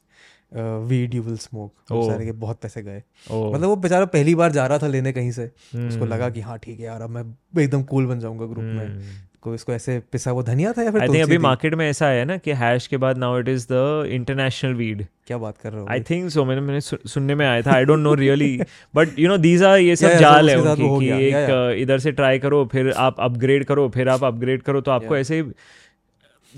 weed 0.87 1.15
you 1.15 1.21
will 1.21 1.37
smoke 1.37 1.73
Oh. 1.91 2.05
बेचारे 2.05 2.25
के 2.25 2.31
बहुत 2.31 2.59
पैसे 2.61 2.81
गए 2.81 3.03
ओ 3.31 3.53
मतलब 3.53 3.67
वो 3.67 3.75
बेचारा 3.75 4.05
पहली 4.05 4.35
बार 4.35 4.51
जा 4.51 4.67
रहा 4.67 4.77
था 4.77 4.87
लेने 4.87 5.11
कहीं 5.11 5.31
से 5.31 5.51
hmm. 5.75 5.87
उसको 5.87 6.05
लगा 6.05 6.29
कि 6.29 6.41
हाँ 6.41 6.57
ठीक 6.57 6.79
है 6.79 6.85
यार 6.85 7.01
अब 7.01 7.09
मैं 7.09 7.61
एकदम 7.61 7.83
कूल 7.83 8.05
बन 8.05 8.19
जाऊँगा 8.19 8.45
ग्रुप 8.45 8.57
hmm. 8.57 8.65
में। 8.65 8.99
कोई 9.41 9.55
इसको 9.55 9.73
ऐसे 9.73 9.99
पिसा 10.11 10.31
वो 10.31 10.43
धनिया 10.43 10.73
था 10.73 10.83
या 10.83 10.91
फिर 10.91 11.01
आई 11.01 11.07
थिंक 11.07 11.23
अभी 11.23 11.33
थी? 11.33 11.37
मार्केट 11.37 11.73
में 11.73 11.89
ऐसा 11.89 12.07
है 12.07 12.25
ना 12.25 12.37
कि 12.37 12.51
हैश 12.51 12.87
के 12.87 12.97
बाद 12.97 13.17
now 13.17 13.39
it 13.39 13.47
is 13.47 13.67
the 13.71 14.03
international 14.09 14.73
weed 14.73 15.05
क्या 15.27 15.37
बात 15.37 15.57
कर 15.57 15.71
रहे 15.71 15.81
हो 15.81 15.87
आई 15.87 16.01
थिंक 16.01 16.29
सो 16.29 16.45
मैंने 16.45 16.61
मैंने 16.61 16.81
सुनने 16.81 17.35
में 17.35 17.47
आया 17.47 17.61
था 17.61 17.71
I 17.71 17.85
don't 17.85 17.99
know 17.99 18.13
really 18.13 18.61
but 18.95 19.19
you 19.19 19.27
know 19.27 19.37
these 19.37 19.63
are 19.63 19.79
ये 19.79 19.95
सब 19.95 20.07
Yeah, 20.07 20.19
जाल 20.19 20.49
है 20.49 20.61
उनकी 20.61 20.99
कि 20.99 21.11
एक 21.11 21.71
uh, 21.71 21.81
इधर 21.81 21.99
से 21.99 22.11
ट्राई 22.11 22.39
करो 22.39 22.65
फिर 22.65 22.91
आप 22.91 23.15
अपग्रेड 23.19 23.65
करो 23.65 23.89
फिर 23.89 24.09
आप 24.09 24.23
अपग्रेड 24.23 24.61
करो 24.61 24.81
तो 24.81 24.91
आपको. 24.91 25.17
ऐसे 25.17 25.51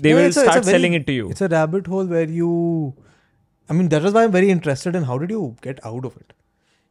they 0.00 0.08
Yeah, 0.08 0.18
will 0.18 0.28
it's 0.30 0.36
a- 0.36 0.42
it's 0.42 0.48
a 0.48 0.50
start 0.50 0.64
very- 0.64 0.76
selling 0.76 0.94
it 0.94 1.06
to 1.06 1.12
you 1.12 1.28
It's 1.30 1.44
a 1.46 1.50
rabbit 1.54 1.90
hole 1.94 2.12
where 2.14 2.30
you 2.40 2.52
I 3.70 3.74
mean 3.78 3.88
that 3.92 4.06
is 4.08 4.14
why 4.14 4.22
I'm 4.28 4.32
very 4.38 4.48
interested 4.54 4.96
in 5.00 5.04
how 5.10 5.18
did 5.24 5.34
you 5.34 5.42
get 5.66 5.82
out 5.90 6.06
of 6.10 6.16
it? 6.22 6.32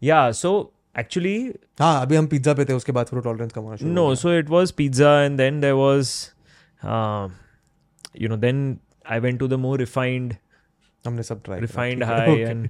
या 0.02 0.20
so 0.41 0.52
actually 0.99 1.36
हाँ 1.80 2.02
अभी 2.02 2.16
हम 2.16 2.28
pizza 2.28 2.54
पे 2.54 2.66
थे 2.66 2.74
उसके 2.74 2.91
बाद 2.91 3.06
फिर 3.06 3.20
tolerance 3.22 3.52
कम 3.54 3.62
होना 3.62 3.76
शुरू 3.76 3.91
No, 3.93 4.06
हो 4.08 4.16
so 4.22 4.32
it 4.43 4.49
was 4.54 4.72
pizza, 4.80 5.12
and 5.28 5.41
then 5.41 5.60
there 5.66 5.76
was, 5.82 6.14
uh, 6.84 7.28
you 8.24 8.32
know, 8.32 8.39
then 8.45 8.64
I 9.18 9.20
went 9.26 9.39
to 9.43 9.47
the 9.54 9.60
more 9.66 9.76
refined, 9.82 10.32
गया। 10.32 11.10
हमने 11.10 11.24
सब 11.24 11.41
try 11.45 11.60
refined 11.62 12.04
high, 12.04 12.36
and 12.49 12.68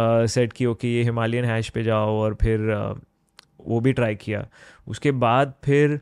uh, 0.00 0.26
said 0.34 0.52
कि 0.56 0.66
okay 0.66 0.84
ये 0.84 1.02
हिमालयन 1.02 1.44
हैश 1.44 1.68
पे 1.68 1.82
जाओ 1.84 2.14
और 2.20 2.34
फिर 2.42 2.60
uh, 2.76 2.94
वो 3.60 3.80
भी 3.80 3.92
ट्राई 3.92 4.14
किया 4.14 4.46
उसके 4.88 5.10
बाद 5.24 5.54
फिर 5.64 6.00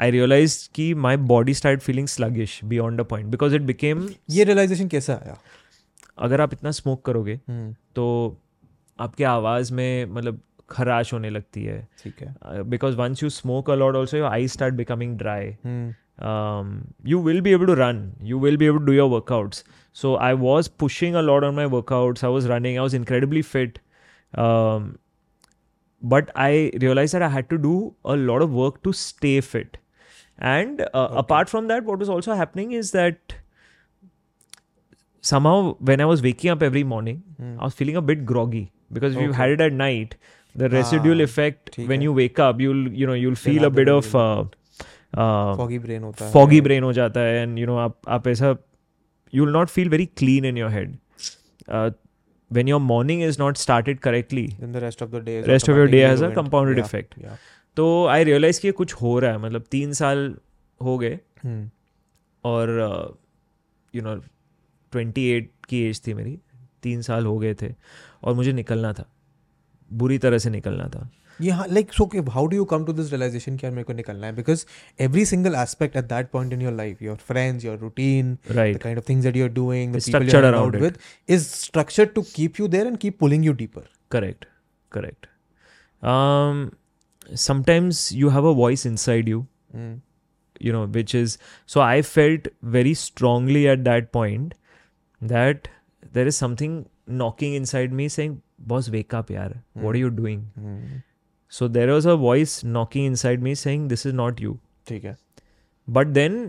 आई 0.00 0.10
रियलाइज़ 0.10 0.68
की 0.74 0.92
my 0.94 1.16
body 1.16 1.54
start 1.54 1.80
feelings 1.80 2.12
sluggish 2.12 2.60
beyond 2.64 3.00
a 3.00 3.04
point 3.04 3.28
because 3.28 3.54
it 3.56 3.62
became 3.62 4.08
ये 4.30 4.44
रियलाइजेशन 4.44 4.88
कैसा 4.88 5.12
आया? 5.14 5.36
अगर 6.18 6.40
आप 6.40 6.52
इतना 6.52 6.70
स्मोक 6.70 7.04
करोगे 7.04 7.36
hmm. 7.36 7.74
तो 7.94 8.36
आपके 9.00 9.24
आवाज़ 9.24 9.72
में 9.74 10.06
मतलब 10.06 10.40
खराश 10.70 11.12
होने 11.12 11.30
लगती 11.30 11.64
है। 11.64 11.88
ठीक 12.02 12.22
है। 12.22 12.62
Because 12.62 12.96
once 12.96 13.22
you 13.22 13.28
smoke 13.28 13.70
a lot 13.70 13.96
also 13.96 14.16
your 14.16 14.26
eye 14.26 14.48
start 14.48 14.74
becoming 14.74 15.18
dry 15.18 15.46
you 17.06 17.22
will 17.22 17.40
be 17.40 17.52
able 17.52 17.66
to 17.66 17.74
run 17.74 18.12
you 18.22 18.38
will 18.40 18.56
be 18.56 18.66
able 18.66 18.78
do 18.78 18.92
your 18.92 19.08
workouts 19.10 19.64
so 19.94 20.14
I 20.16 20.32
was 20.32 20.70
pushing 20.78 21.14
a lot 21.14 21.44
on 21.44 21.54
my 21.54 21.66
workouts 21.66 22.24
I 22.24 22.30
was 22.30 22.48
running 22.48 22.76
I 22.76 22.80
was 22.80 22.96
incredibly 22.96 23.42
fit 23.42 23.78
but 26.02 26.30
I 26.36 26.70
realise 26.74 27.16
I 27.16 27.32
had 27.32 27.44
to 27.44 27.56
do 27.56 27.96
a 28.06 28.14
lot 28.14 28.42
of 28.42 28.50
work 28.50 28.78
to 28.82 28.92
stay 28.92 29.40
fit 29.40 29.76
and 30.51 30.81
uh, 30.81 31.07
apart 31.23 31.49
from 31.55 31.67
that 31.73 31.83
what 31.91 31.99
was 32.05 32.09
also 32.17 32.35
happening 32.43 32.71
is 32.79 32.91
that 32.95 33.35
somehow 35.31 35.53
when 35.91 36.01
i 36.01 36.05
was 36.13 36.21
waking 36.25 36.51
up 36.55 36.61
every 36.69 36.83
morning 36.93 37.21
hmm, 37.41 37.57
I 37.59 37.63
was 37.69 37.73
feeling 37.81 37.95
a 38.01 38.01
bit 38.11 38.25
groggy 38.31 38.63
because 38.97 39.15
if 39.15 39.21
you 39.21 39.29
Okay. 39.29 39.37
had 39.41 39.53
it 39.55 39.61
at 39.67 39.73
night, 39.81 40.15
the 40.63 40.67
residual 40.73 41.21
Ah, 41.21 41.27
effect 41.29 41.71
ठीक 41.77 41.87
when 41.91 42.01
है। 42.01 42.07
you 42.07 42.13
wake 42.19 42.39
up, 42.47 42.59
you'll 42.65 42.83
you 43.01 43.07
know 43.09 43.15
you'll 43.21 43.39
feel 43.45 43.57
a 43.59 43.69
have 43.69 43.75
bit 43.79 43.89
the 43.89 43.95
of 43.95 44.11
uh, 44.23 44.43
uh, 45.23 45.55
foggy 45.61 45.79
brain 45.85 46.03
होता 46.09 46.25
है 46.25 46.31
foggy 46.35 46.59
brain 46.67 46.83
हो 46.89 46.91
जाता 46.99 47.25
है 47.29 47.41
and 47.45 47.61
you 47.63 47.69
know 47.71 47.77
आप 47.85 47.97
आप 48.17 48.27
ऐसा 48.33 48.51
you'll 49.39 49.55
not 49.57 49.73
feel 49.77 49.89
very 49.95 50.05
clean 50.21 50.47
in 50.51 50.59
your 50.63 50.69
head. 50.75 50.93
Uh, 51.77 51.89
when 52.59 52.67
your 52.71 52.79
morning 52.91 53.21
is 53.27 53.39
not 53.43 53.57
started 53.65 54.01
correctly, 54.07 54.45
then 54.59 54.75
the 54.77 54.81
rest 54.85 55.01
of 55.07 55.11
the 55.17 55.21
day 55.29 55.37
is 55.41 55.47
rest 55.53 55.67
of 55.73 55.81
your 55.81 55.87
day 55.95 56.03
automatically 56.03 56.09
has 56.09 56.21
a 56.21 56.29
ruined. 56.29 56.39
compounded 56.41 56.81
Yeah, 56.81 56.89
effect. 56.89 57.15
yeah. 57.25 57.37
तो 57.76 58.06
आई 58.06 58.24
realise 58.24 58.60
कि 58.60 58.70
कुछ 58.72 58.94
हो 59.02 59.18
रहा 59.18 59.30
है 59.30 59.38
मतलब 59.38 59.64
तीन 59.70 59.92
साल 59.92 60.34
हो 60.80 60.96
गए। 60.98 61.18
हम्म, 61.44 61.70
और 62.44 63.18
यू 63.94 64.02
नो 64.02 64.14
ट्वेंटी 64.92 65.26
एट 65.30 65.50
की 65.68 65.82
एज 65.88 66.00
थी 66.06 66.14
मेरी 66.14 66.38
तीन 66.82 67.02
साल 67.02 67.26
हो 67.26 67.38
गए 67.38 67.54
थे। 67.62 67.74
और 68.22 68.34
मुझे 68.34 68.52
निकलना 68.52 68.92
था 68.92 69.10
बुरी 69.90 70.18
तरह 70.18 70.38
से 70.38 70.50
निकलना 70.50 70.88
था। 70.88 71.08
ये 71.40 71.50
हाँ 71.50 71.66
like 71.68 71.92
so 71.92 72.04
how 72.30 72.46
do 72.46 72.56
you 72.56 72.64
come 72.70 72.84
to 72.84 72.92
this 72.92 73.10
realisation 73.10 73.56
कि 73.56 73.66
यार 73.66 73.72
मेरे 73.74 73.84
को 73.84 73.92
निकलना 73.92 74.26
है? 74.26 74.34
Because 74.36 74.64
every 75.00 75.24
single 75.26 75.54
aspect 75.58 75.96
at 75.96 76.04
that 76.04 76.30
point 76.30 76.52
in 76.52 76.62
your 76.62 76.72
life 76.72 77.02
your 77.02 77.16
friends 77.16 77.64
your 77.64 77.78
routine 77.78 78.36
the 78.48 78.56
right 78.56 78.82
kind 78.82 79.00
of 79.02 79.06
things 79.10 79.28
that 79.28 79.38
you're 79.40 79.54
doing, 79.54 79.94
the 79.94 80.00
It's 80.00 80.08
people 80.08 80.26
you're 80.26 80.30
structured 80.30 80.44
hanging 80.44 80.58
out 80.58 80.74
around 80.74 80.74
it. 80.74 80.84
with, 80.86 80.98
is 81.36 81.46
structured 81.62 82.14
to 82.18 82.24
keep 82.34 82.60
you 82.62 82.68
there 82.74 82.90
and 82.90 83.00
keep 83.04 83.18
pulling 83.24 83.48
you 83.48 83.56
deeper. 83.62 83.84
correct 84.16 84.46
correct. 84.92 85.30
Um 86.02 86.62
sometimes 87.33 88.11
you 88.11 88.29
have 88.29 88.45
a 88.45 88.53
voice 88.53 88.85
inside 88.85 89.27
you 89.35 89.45
Mm. 89.75 89.95
you 90.65 90.71
know 90.73 90.81
which 90.97 91.13
is 91.19 91.31
so 91.71 91.81
i 91.85 92.01
felt 92.09 92.45
very 92.75 92.91
strongly 92.99 93.63
at 93.71 93.81
that 93.87 94.05
point 94.17 94.53
that 95.31 95.67
there 96.17 96.29
is 96.31 96.37
something 96.43 96.77
knocking 97.21 97.55
inside 97.59 97.95
me 98.01 98.05
saying 98.13 98.37
boss 98.71 98.87
wake 98.93 99.15
up 99.19 99.33
yaar 99.35 99.47
what 99.85 99.97
are 99.99 100.01
you 100.03 100.11
doing 100.21 100.45
Mm. 100.61 101.01
so 101.59 101.67
there 101.79 101.89
was 101.95 102.07
a 102.13 102.15
voice 102.21 102.53
knocking 102.77 103.09
inside 103.13 103.43
me 103.49 103.55
saying 103.65 103.89
this 103.95 104.05
is 104.11 104.15
not 104.21 104.39
you 104.45 104.53
ठीक 104.91 105.05
है 105.05 105.15
but 105.97 106.13
then 106.19 106.39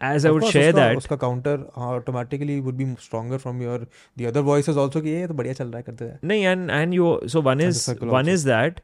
as 0.00 0.24
i 0.24 0.28
Of 0.28 0.34
would 0.34 0.42
course, 0.44 0.52
share 0.54 0.72
उसका, 0.72 0.80
that 0.80 0.96
उसका 1.02 1.16
counter 1.20 1.52
automatically 1.88 2.56
would 2.64 2.76
be 2.80 2.86
stronger 3.04 3.38
from 3.44 3.60
your 3.64 3.76
the 4.20 4.26
other 4.30 4.42
voices 4.48 4.80
also 4.84 5.00
कि 5.02 5.10
ये 5.10 5.26
तो 5.28 5.34
बढ़िया 5.34 5.52
चल 5.60 5.68
रहा 5.68 5.76
है 5.76 5.82
करते 5.82 6.04
हैं 6.04 6.18
No, 6.30 6.38
and 6.52 6.72
and 6.78 6.96
you 6.98 7.12
so 7.34 7.42
one 7.48 7.62
As 7.66 7.66
a 7.66 7.68
is 7.76 7.82
circle 7.90 8.12
one 8.16 8.28
also. 8.28 8.34
is 8.38 8.44
that, 8.50 8.80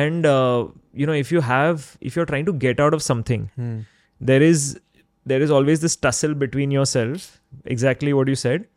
and 0.00 0.26
uh, 0.32 0.66
you 1.02 1.08
know 1.10 1.16
if 1.22 1.30
you 1.36 1.42
have 1.50 1.86
if 2.10 2.18
you're 2.18 2.28
trying 2.32 2.48
to 2.50 2.54
get 2.66 2.82
out 2.86 2.98
of 2.98 3.04
something, 3.06 3.46
Hmm. 3.62 3.78
there 4.20 4.46
is 4.50 4.66
there 5.26 5.46
is 5.46 5.54
always 5.60 5.86
this 5.86 5.96
tussle 6.08 6.34
between 6.44 6.76
yourself 6.78 7.30
exactly 7.76 8.12
what 8.20 8.32
you 8.34 8.36
said 8.42 8.68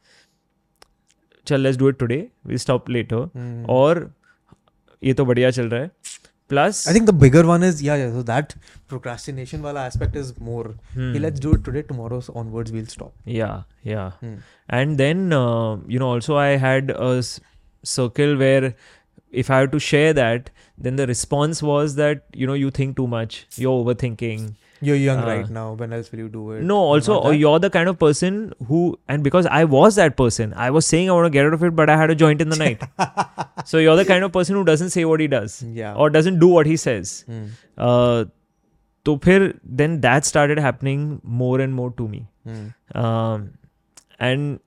चल 1.47 1.63
let's 1.67 1.77
do 1.83 1.91
it 1.93 1.99
today 2.05 2.21
we 2.53 2.61
stop 2.63 2.89
later 2.99 3.21
Hmm. 3.37 3.53
और 3.77 4.01
ये 5.03 5.13
तो 5.19 5.25
बढ़िया 5.25 5.51
चल 5.59 5.69
रहा 5.69 5.81
है 5.81 5.91
plus 6.48 6.86
i 6.86 6.92
think 6.92 7.06
the 7.06 7.12
bigger 7.12 7.44
one 7.46 7.62
is 7.62 7.82
yeah 7.82 7.96
yeah 7.96 8.10
so 8.10 8.22
that 8.22 8.54
procrastination 8.88 9.62
wala 9.62 9.80
aspect 9.80 10.16
is 10.16 10.38
more 10.40 10.74
hmm. 10.94 11.12
hey, 11.12 11.18
let's 11.18 11.40
do 11.40 11.54
it 11.54 11.64
today 11.64 11.82
tomorrow 11.82 12.20
so 12.20 12.32
onwards 12.34 12.72
we'll 12.72 12.86
stop 12.86 13.12
yeah 13.24 13.62
yeah 13.82 14.12
hmm. 14.20 14.36
and 14.68 14.98
then 14.98 15.32
uh, 15.32 15.76
you 15.86 15.98
know 15.98 16.08
also 16.08 16.36
i 16.36 16.50
had 16.66 16.90
a 16.90 17.16
s- 17.18 17.40
circle 17.82 18.36
where 18.36 18.74
if 19.30 19.50
i 19.50 19.58
had 19.58 19.72
to 19.72 19.78
share 19.78 20.12
that 20.12 20.50
then 20.78 20.96
the 20.96 21.06
response 21.06 21.62
was 21.62 21.96
that 21.96 22.24
you 22.32 22.46
know 22.46 22.54
you 22.54 22.70
think 22.70 22.96
too 22.96 23.06
much 23.06 23.46
you're 23.56 23.84
overthinking 23.84 24.54
You're 24.87 24.95
young 24.99 25.19
Uh, 25.23 25.25
right 25.29 25.49
now. 25.55 25.63
When 25.79 25.91
else 25.95 26.07
will 26.11 26.19
you 26.23 26.27
do 26.35 26.43
it? 26.53 26.61
no 26.69 26.77
also 26.93 27.13
Not 27.15 27.25
or 27.25 27.31
that? 27.33 27.37
you're 27.41 27.59
the 27.65 27.69
kind 27.73 27.89
of 27.91 27.97
person 28.03 28.39
who 28.69 28.79
and 29.15 29.23
because 29.27 29.49
i 29.57 29.59
was 29.73 29.99
that 30.01 30.15
person 30.21 30.55
i 30.67 30.69
was 30.77 30.87
saying 30.93 31.11
i 31.11 31.17
want 31.19 31.27
to 31.27 31.33
get 31.35 31.49
out 31.49 31.55
of 31.57 31.65
it 31.69 31.75
but 31.81 31.91
i 31.95 31.97
had 32.01 32.13
a 32.15 32.17
joint 32.23 32.41
in 32.45 32.53
the 32.55 32.59
night 32.61 32.85
so 33.73 33.83
you're 33.85 33.95
the 34.01 34.05
kind 34.11 34.27
of 34.29 34.31
person 34.39 34.59
who 34.59 34.63
doesn't 34.71 34.95
say 34.97 35.05
what 35.11 35.23
he 35.25 35.27
does 35.35 35.57
Yeah. 35.81 35.93
or 36.05 36.09
doesn't 36.17 36.39
do 36.45 36.49
what 36.57 36.71
he 36.73 36.77
says 36.85 37.13
Hmm. 37.31 37.43
uh, 37.89 38.25
तो 39.05 39.15
फिर 39.27 39.47
then 39.83 39.99
that 40.07 40.25
started 40.31 40.59
happening 40.69 41.05
more 41.43 41.55
and 41.67 41.77
more 41.83 41.89
to 42.01 42.07
me 42.15 42.23
Hmm. 42.49 42.65
um, 43.05 43.47
and 44.31 44.59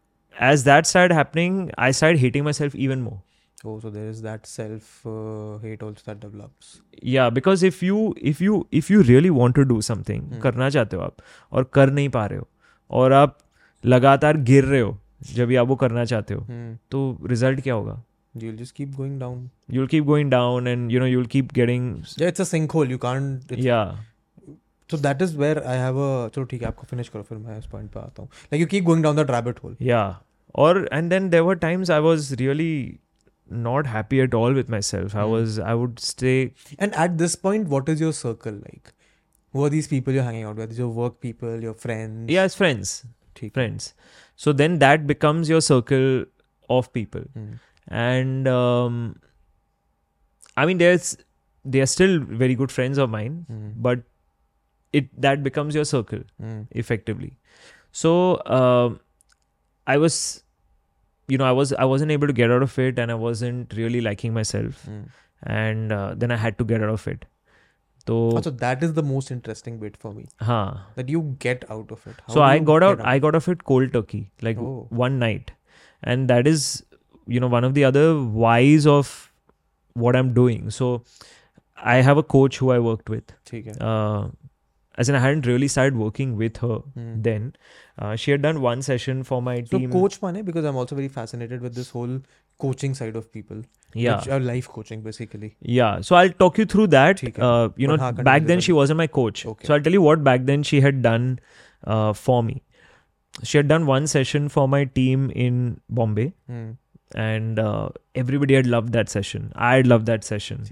as 0.53 0.65
that 0.71 0.89
started 0.95 1.15
happening 1.23 1.59
i 1.89 1.91
started 2.03 2.23
hating 2.27 2.45
myself 2.51 2.75
even 2.87 3.05
more 3.11 3.19
Oh, 3.66 3.72
so 3.84 3.90
there 3.94 4.10
is 4.10 4.22
that 4.26 4.46
self 4.50 4.90
uh, 5.06 5.58
hate 5.64 5.82
also 5.86 6.04
that 6.10 6.20
develops. 6.26 6.68
yeah 7.16 7.30
because 7.38 7.64
if 7.70 7.80
you 7.88 7.98
if 8.32 8.42
you 8.46 8.60
if 8.82 8.90
you 8.94 9.00
really 9.08 9.32
want 9.40 9.56
to 9.62 9.66
do 9.72 9.80
something 9.88 10.22
Hmm. 10.30 10.40
करना 10.46 10.70
चाहते 10.76 10.96
हो 10.98 11.02
आप 11.04 11.18
और 11.54 11.64
कर 11.78 11.92
नहीं 11.98 12.10
पा 12.18 12.26
रहे 12.34 12.40
हो 12.40 12.48
और 13.00 13.14
आप 13.14 13.38
लगातार 13.96 14.38
गिर 14.52 14.66
रहे 14.66 14.80
हो 14.82 14.98
जब 15.34 15.48
भी 15.48 15.56
आप 15.64 15.68
वो 15.68 15.76
करना 15.84 16.06
चाहते 16.14 16.34
हो 16.34 16.42
Hmm. 16.52 16.78
तो 16.92 17.02
रिज़ल्ट 17.34 17.62
क्या 17.68 17.74
होगा 17.82 18.02
You'll 18.42 18.58
just 18.62 18.74
keep 18.78 18.90
going 19.02 19.14
down. 19.26 19.38
you'll 19.76 19.88
keep 19.92 20.06
going 20.12 20.30
down 20.34 20.68
and 20.74 20.92
you 20.96 21.00
know 21.04 21.08
you'll 21.12 21.30
keep 21.36 21.52
getting 21.60 21.86
Yeah, 22.22 22.32
it's 22.34 22.44
a 22.44 22.48
sinkhole. 22.50 22.92
You 22.96 23.00
can't. 23.06 23.52
It's, 23.56 23.64
yeah 23.68 23.96
So 24.94 24.98
that 25.06 25.22
is 25.28 25.34
where 25.44 25.64
I 25.74 25.76
have 25.84 25.98
a. 26.04 26.10
चलो 26.36 26.44
ठीक 26.52 26.62
है 26.62 26.68
आपको 26.68 26.88
finish 26.92 27.10
करो 27.16 27.24
फिर 27.30 27.38
मैं 27.38 27.58
इस 27.60 27.66
point 27.74 27.92
पे 27.96 28.00
आता 28.00 28.22
हूँ. 28.22 28.30
Like 28.54 28.62
you 28.64 28.68
keep 28.76 28.86
going 28.90 29.04
down 29.08 29.20
that 29.22 29.34
rabbit 29.38 29.60
hole. 29.66 29.76
yeah 29.92 30.14
or 30.66 30.72
and 31.00 31.12
then 31.16 31.30
there 31.36 31.44
were 31.48 31.56
times 31.64 31.90
i 31.96 32.00
was 32.08 32.30
really 32.44 32.72
not 33.52 33.88
happy 33.88 34.22
at 34.22 34.34
all 34.40 34.54
with 34.54 34.70
myself 34.76 35.16
i 35.16 35.24
Hmm. 35.24 35.32
was 35.32 35.60
i 35.60 35.74
would 35.74 36.00
stay 36.00 36.54
And 36.78 36.94
at 37.06 37.18
this 37.18 37.36
point, 37.36 37.68
what 37.68 37.90
is 37.90 38.00
your 38.00 38.14
circle 38.14 38.54
like? 38.66 38.94
Who 39.54 39.64
are 39.66 39.70
these 39.74 39.88
people 39.92 40.14
you're 40.14 40.24
hanging 40.26 40.44
out 40.44 40.58
with? 40.62 40.78
Your 40.78 40.90
work 40.90 41.20
people, 41.22 41.62
your 41.68 41.74
friends? 41.86 42.30
yeah 42.36 42.44
as 42.50 42.56
friends 42.56 42.92
friends 43.56 43.94
so 44.36 44.52
then 44.60 44.74
that 44.80 45.08
becomes 45.10 45.50
your 45.56 45.62
circle 45.66 46.26
of 46.78 46.92
people 47.00 47.22
Hmm. 47.38 47.52
and 48.06 48.48
um, 48.54 48.98
i 50.58 50.66
mean 50.70 50.78
there's 50.84 51.10
they 51.76 51.82
are 51.86 51.90
still 51.92 52.20
very 52.44 52.56
good 52.64 52.72
friends 52.78 52.98
of 53.06 53.10
mine 53.16 53.38
Hmm. 53.54 53.70
but 53.88 54.04
it 55.00 55.08
that 55.28 55.44
becomes 55.48 55.76
your 55.80 55.86
circle 55.94 56.24
Hmm. 56.44 56.62
effectively 56.84 57.32
so 58.04 58.12
um 58.60 59.00
i 59.96 59.98
was 60.06 60.20
you 61.30 61.38
know, 61.38 61.46
I 61.46 61.52
was 61.52 61.74
I 61.74 61.86
wasn't 61.86 62.12
able 62.12 62.28
to 62.28 62.34
get 62.34 62.52
out 62.52 62.64
of 62.64 62.78
it, 62.80 63.00
and 63.00 63.12
I 63.12 63.16
wasn't 63.16 63.74
really 63.74 64.02
liking 64.02 64.34
myself, 64.34 64.86
mm. 64.86 65.10
and 65.44 65.92
uh, 65.92 66.14
then 66.16 66.32
I 66.32 66.38
had 66.38 66.58
to 66.58 66.66
get 66.66 66.84
out 66.84 66.90
of 66.90 67.08
it. 67.08 67.26
So 68.08 68.40
that 68.40 68.82
is 68.82 68.94
the 68.94 69.04
most 69.04 69.30
interesting 69.30 69.78
bit 69.80 69.96
for 69.96 70.12
me. 70.12 70.26
Huh. 70.42 70.74
That 70.96 71.10
you 71.10 71.36
get 71.38 71.66
out 71.70 71.92
of 71.92 72.08
it. 72.08 72.16
How 72.28 72.34
so 72.34 72.42
I 72.42 72.58
got 72.58 72.82
out, 72.82 73.00
out, 73.00 73.06
I 73.06 73.20
got 73.20 73.36
off 73.36 73.48
it 73.48 73.64
cold 73.66 73.94
turkey, 73.94 74.32
like 74.42 74.58
oh. 74.58 74.88
one 74.90 75.20
night, 75.20 75.52
and 76.04 76.28
that 76.28 76.48
is 76.48 76.84
you 77.28 77.40
know 77.40 77.48
one 77.48 77.64
of 77.64 77.76
the 77.76 77.84
other 77.84 78.20
whys 78.20 78.88
of 78.88 79.32
what 79.94 80.16
I'm 80.16 80.34
doing. 80.34 80.72
So 80.72 81.04
I 81.78 81.98
have 81.98 82.18
a 82.18 82.24
coach 82.24 82.58
who 82.58 82.72
I 82.72 82.80
worked 82.80 83.10
with. 83.10 83.32
Uh, 83.80 84.30
as 85.00 85.10
in 85.12 85.16
I 85.16 85.20
hadn't 85.20 85.46
really 85.48 85.68
started 85.74 85.98
working 85.98 86.36
with 86.36 86.58
her 86.58 86.80
mm. 86.98 87.24
then. 87.24 87.54
Uh, 87.98 88.16
she 88.16 88.32
had 88.32 88.42
done 88.42 88.62
one 88.62 88.82
session 88.82 89.24
for 89.24 89.42
my 89.42 89.56
so 89.64 89.78
team. 89.78 89.92
So 89.92 90.00
coach 90.00 90.22
money 90.22 90.42
because 90.42 90.66
I'm 90.66 90.76
also 90.76 90.96
very 90.96 91.08
fascinated 91.08 91.62
with 91.62 91.74
this 91.74 91.90
whole 91.90 92.20
coaching 92.58 92.94
side 92.94 93.16
of 93.16 93.32
people. 93.32 93.62
Yeah, 93.94 94.38
life 94.38 94.68
coaching 94.68 95.02
basically. 95.02 95.56
Yeah, 95.62 96.02
so 96.02 96.16
I'll 96.16 96.36
talk 96.44 96.58
you 96.58 96.66
through 96.66 96.88
that. 96.88 97.24
Uh, 97.40 97.70
you 97.78 97.88
know, 97.88 98.12
back 98.12 98.46
then 98.46 98.60
she 98.60 98.74
wasn't 98.74 98.98
my 98.98 99.08
coach. 99.08 99.46
Okay. 99.46 99.68
So 99.68 99.74
I'll 99.74 99.82
tell 99.82 99.94
you 99.94 100.02
what 100.02 100.24
back 100.24 100.46
then 100.52 100.64
she 100.64 100.82
had 100.82 101.02
done 101.02 101.40
uh, 101.86 102.14
for 102.14 102.44
me. 102.44 102.62
She 103.44 103.58
had 103.58 103.68
done 103.70 103.86
one 103.86 104.06
session 104.08 104.50
for 104.50 104.68
my 104.68 104.86
team 104.86 105.32
in 105.32 105.82
Bombay. 105.90 106.34
Mm. 106.52 106.78
And 107.16 107.58
uh, 107.58 107.90
everybody 108.14 108.54
had 108.54 108.68
loved 108.68 108.94
that 108.94 109.10
session. 109.10 109.52
I 109.56 109.76
had 109.78 109.88
loved 109.88 110.06
that 110.08 110.24
session. 110.24 110.66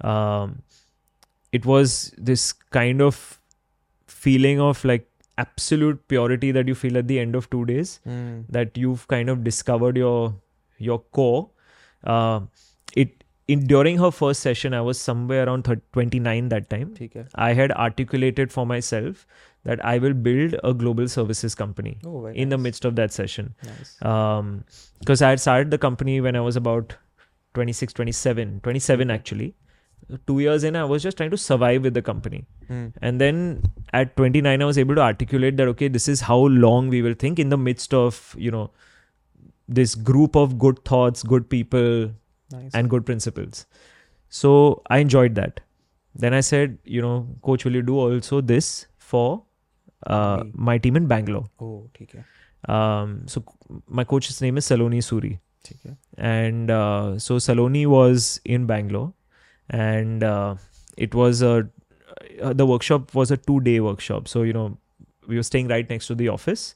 Um, 0.00 0.62
it 1.50 1.66
was 1.66 2.14
this 2.16 2.52
kind 2.52 3.02
of 3.02 3.40
feeling 4.24 4.60
of 4.60 4.84
like 4.84 5.08
absolute 5.38 6.06
purity 6.08 6.52
that 6.52 6.68
you 6.68 6.74
feel 6.74 6.98
at 6.98 7.08
the 7.08 7.18
end 7.18 7.34
of 7.34 7.48
two 7.50 7.64
days 7.64 8.00
mm. 8.06 8.44
that 8.48 8.76
you've 8.76 9.06
kind 9.08 9.28
of 9.34 9.42
discovered 9.44 9.96
your 9.96 10.34
your 10.78 10.98
core 11.18 11.50
uh, 12.04 12.40
it 12.94 13.24
in 13.48 13.66
during 13.72 13.98
her 14.02 14.10
first 14.18 14.44
session 14.48 14.74
i 14.80 14.80
was 14.88 15.00
somewhere 15.00 15.46
around 15.46 15.70
29 15.92 16.48
that 16.48 16.68
time 16.74 16.92
i 17.34 17.52
had 17.60 17.72
articulated 17.86 18.52
for 18.52 18.66
myself 18.66 19.26
that 19.70 19.84
i 19.92 19.96
will 20.04 20.14
build 20.28 20.54
a 20.62 20.74
global 20.82 21.08
services 21.08 21.54
company 21.54 21.96
oh, 22.06 22.26
in 22.26 22.34
nice. 22.34 22.50
the 22.50 22.58
midst 22.58 22.84
of 22.84 22.96
that 23.00 23.12
session 23.12 23.54
because 23.60 24.04
nice. 24.04 25.22
um, 25.22 25.26
i 25.26 25.30
had 25.30 25.40
started 25.40 25.70
the 25.70 25.82
company 25.86 26.20
when 26.20 26.36
i 26.36 26.44
was 26.50 26.56
about 26.56 26.96
26 27.54 27.92
27 27.94 28.60
27 28.62 29.10
actually 29.10 29.54
two 30.26 30.40
years 30.40 30.64
in, 30.64 30.76
I 30.76 30.84
was 30.84 31.02
just 31.02 31.16
trying 31.16 31.30
to 31.30 31.36
survive 31.36 31.82
with 31.82 31.94
the 31.94 32.02
company. 32.02 32.44
Mm. 32.68 32.92
And 33.00 33.20
then 33.20 33.62
at 33.92 34.16
29, 34.16 34.62
I 34.62 34.64
was 34.64 34.78
able 34.78 34.94
to 34.94 35.00
articulate 35.00 35.56
that, 35.56 35.68
okay, 35.68 35.88
this 35.88 36.08
is 36.08 36.20
how 36.20 36.38
long 36.38 36.88
we 36.88 37.02
will 37.02 37.14
think 37.14 37.38
in 37.38 37.48
the 37.48 37.58
midst 37.58 37.94
of, 37.94 38.34
you 38.38 38.50
know, 38.50 38.70
this 39.68 39.94
group 39.94 40.36
of 40.36 40.58
good 40.58 40.84
thoughts, 40.84 41.22
good 41.22 41.48
people, 41.48 42.10
nice. 42.50 42.70
and 42.74 42.90
good 42.90 43.06
principles. 43.06 43.66
So 44.28 44.82
I 44.88 44.98
enjoyed 44.98 45.34
that. 45.36 45.60
Then 46.14 46.34
I 46.34 46.40
said, 46.40 46.78
you 46.84 47.00
know, 47.00 47.26
coach, 47.42 47.64
will 47.64 47.74
you 47.74 47.82
do 47.82 47.98
also 47.98 48.40
this 48.40 48.86
for 48.98 49.44
uh, 50.06 50.44
my 50.52 50.78
team 50.78 50.96
in 50.96 51.06
Bangalore? 51.06 51.46
Oh, 51.60 51.88
okay. 52.02 52.24
Um, 52.68 53.22
so 53.26 53.44
my 53.88 54.04
coach's 54.04 54.40
name 54.40 54.58
is 54.58 54.66
Saloni 54.66 54.98
Suri. 54.98 55.38
And 56.18 56.70
uh, 56.70 57.18
so 57.18 57.36
Saloni 57.36 57.86
was 57.86 58.40
in 58.44 58.66
Bangalore 58.66 59.14
and 59.72 60.22
uh, 60.22 60.54
it 60.96 61.14
was 61.14 61.42
a 61.42 61.68
uh, 62.40 62.52
the 62.52 62.66
workshop 62.66 63.14
was 63.14 63.30
a 63.30 63.36
two 63.36 63.60
day 63.60 63.80
workshop. 63.80 64.28
So 64.28 64.42
you 64.42 64.52
know 64.52 64.78
we 65.26 65.36
were 65.36 65.42
staying 65.42 65.68
right 65.68 65.88
next 65.88 66.06
to 66.08 66.14
the 66.14 66.28
office, 66.28 66.74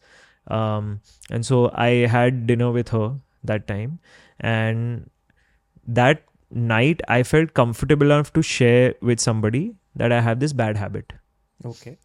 um, 0.49 1.01
and 1.30 1.44
so 1.44 1.70
I 1.74 2.07
had 2.07 2.47
dinner 2.47 2.70
with 2.70 2.88
her 2.88 3.16
that 3.44 3.66
time, 3.68 3.99
and 4.40 5.11
that 5.86 6.24
night 6.51 7.03
I 7.09 7.22
felt 7.22 7.55
comfortable 7.55 8.07
enough 8.07 8.32
to 8.32 8.42
share 8.42 8.94
with 9.01 9.20
somebody 9.20 9.74
that 9.94 10.12
I 10.12 10.20
have 10.20 10.40
this 10.40 10.53
bad 10.53 10.76
habit. 10.76 11.12
Okay 11.64 11.99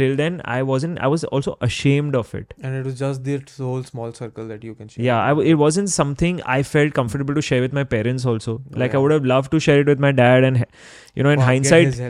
till 0.00 0.16
then 0.20 0.40
i 0.56 0.56
wasn't 0.70 1.00
i 1.06 1.10
was 1.14 1.24
also 1.24 1.56
ashamed 1.68 2.16
of 2.20 2.34
it. 2.38 2.54
And 2.62 2.76
it 2.80 2.88
was 2.88 2.98
just 2.98 3.24
this 3.24 3.58
whole 3.58 3.84
small 3.84 4.12
circle 4.18 4.48
that 4.48 4.64
you 4.64 4.74
can 4.74 4.88
share. 4.88 5.04
Yeah 5.04 5.20
I, 5.20 5.40
it 5.52 5.54
wasn't 5.62 5.90
something 5.94 6.42
i 6.56 6.62
felt 6.72 6.94
comfortable 6.98 7.38
to 7.40 7.42
share 7.50 7.60
with 7.66 7.78
my 7.78 7.84
parents 7.94 8.26
also. 8.32 8.60
Like 8.82 8.92
yeah. 8.92 8.98
i 8.98 9.02
would 9.04 9.14
have 9.16 9.30
loved 9.32 9.50
to 9.56 9.60
share 9.68 9.80
it 9.84 9.94
with 9.94 10.04
my 10.06 10.12
dad 10.20 10.44
and 10.50 10.66
you 11.14 11.22
know 11.28 11.30
in 11.38 11.46
hindsight 11.50 12.00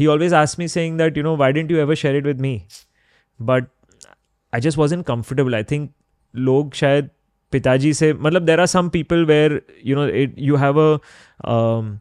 he 0.00 0.08
always 0.14 0.32
asked 0.38 0.58
me 0.62 0.68
saying 0.76 0.96
that 1.02 1.16
you 1.16 1.22
know 1.26 1.34
why 1.42 1.52
didn't 1.58 1.70
you 1.74 1.80
ever 1.80 1.96
share 1.96 2.16
it 2.16 2.26
with 2.30 2.40
me? 2.46 2.54
But 3.50 3.68
i 4.52 4.60
just 4.66 4.82
wasn't 4.82 5.06
comfortable. 5.06 5.54
I 5.60 5.62
think 5.62 5.92
log 6.48 6.74
shayad 6.80 7.10
pitaji 7.54 7.94
se 8.00 8.10
matlab 8.26 8.50
there 8.50 8.60
are 8.64 8.70
some 8.72 8.90
people 8.96 9.24
where 9.30 9.60
you 9.90 9.94
know 10.00 10.06
it, 10.24 10.36
you 10.48 10.60
have 10.64 10.82
a 10.84 10.90
um, 11.52 12.00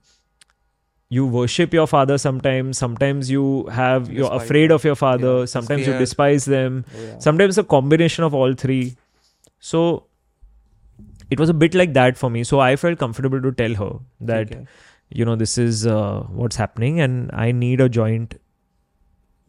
you 1.10 1.26
worship 1.26 1.74
your 1.74 1.86
father 1.86 2.18
sometimes 2.18 2.78
sometimes 2.78 3.30
you 3.30 3.66
have 3.68 4.12
you 4.12 4.26
are 4.26 4.41
afraid 4.41 4.70
them. 4.70 4.76
of 4.76 4.84
your 4.84 4.95
father 4.95 5.39
yeah. 5.39 5.45
sometimes 5.45 5.86
you 5.86 5.93
despise 5.97 6.45
them 6.45 6.84
oh, 6.95 7.01
yeah. 7.01 7.18
sometimes 7.20 7.58
a 7.58 7.64
combination 7.64 8.24
of 8.24 8.34
all 8.34 8.53
three 8.53 8.95
so 9.60 10.06
it 11.30 11.39
was 11.39 11.49
a 11.49 11.53
bit 11.53 11.76
like 11.76 11.93
that 11.93 12.18
for 12.18 12.30
me 12.30 12.43
so 12.43 12.60
i 12.60 12.76
felt 12.76 12.97
comfortable 12.97 13.41
to 13.41 13.51
tell 13.51 13.76
her 13.76 13.91
that 14.20 14.51
okay. 14.51 14.66
you 15.10 15.26
know 15.26 15.36
this 15.36 15.58
is 15.58 15.86
uh, 15.86 16.22
what's 16.41 16.56
happening 16.56 16.99
and 16.99 17.30
i 17.34 17.51
need 17.51 17.80
a 17.80 17.88
joint 17.88 18.36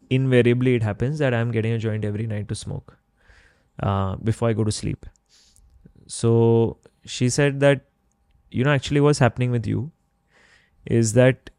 invariably 0.09 0.75
it 0.75 0.83
happens 0.83 1.19
that 1.19 1.33
i'm 1.33 1.51
getting 1.51 1.73
a 1.73 1.77
joint 1.77 2.05
every 2.05 2.27
night 2.27 2.47
to 2.47 2.55
smoke 2.55 2.97
uh, 3.81 4.15
before 4.17 4.49
i 4.49 4.53
go 4.53 4.63
to 4.63 4.71
sleep 4.71 5.05
so 6.05 6.77
she 7.03 7.29
said 7.29 7.59
that 7.59 7.85
you 8.51 8.63
know 8.63 8.71
actually 8.71 9.01
what's 9.01 9.19
happening 9.19 9.51
with 9.51 9.65
you 9.67 9.91
is 10.87 11.13
that 11.13 11.49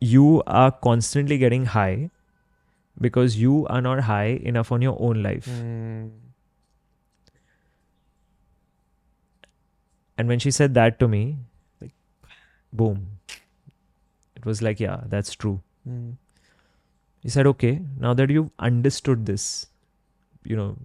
you 0.00 0.42
are 0.46 0.70
constantly 0.70 1.38
getting 1.38 1.66
high 1.66 2.10
because 3.00 3.36
you 3.40 3.66
are 3.66 3.80
not 3.80 4.00
high 4.00 4.38
enough 4.52 4.72
on 4.72 4.82
your 4.82 4.96
own 5.00 5.22
life. 5.22 5.46
Hmm. 5.46 6.08
And 10.16 10.28
when 10.28 10.38
she 10.40 10.50
said 10.50 10.74
that 10.74 10.98
to 10.98 11.08
me, 11.08 11.36
like, 11.80 11.92
boom, 12.72 13.06
it 14.36 14.44
was 14.44 14.62
like, 14.62 14.80
yeah, 14.80 15.02
that's 15.06 15.32
true. 15.34 15.60
Hmm. 15.84 16.10
He 17.22 17.28
said, 17.28 17.46
okay, 17.46 17.80
now 17.98 18.14
that 18.14 18.30
you've 18.30 18.50
understood 18.58 19.26
this, 19.26 19.66
you 20.44 20.56
know, 20.56 20.76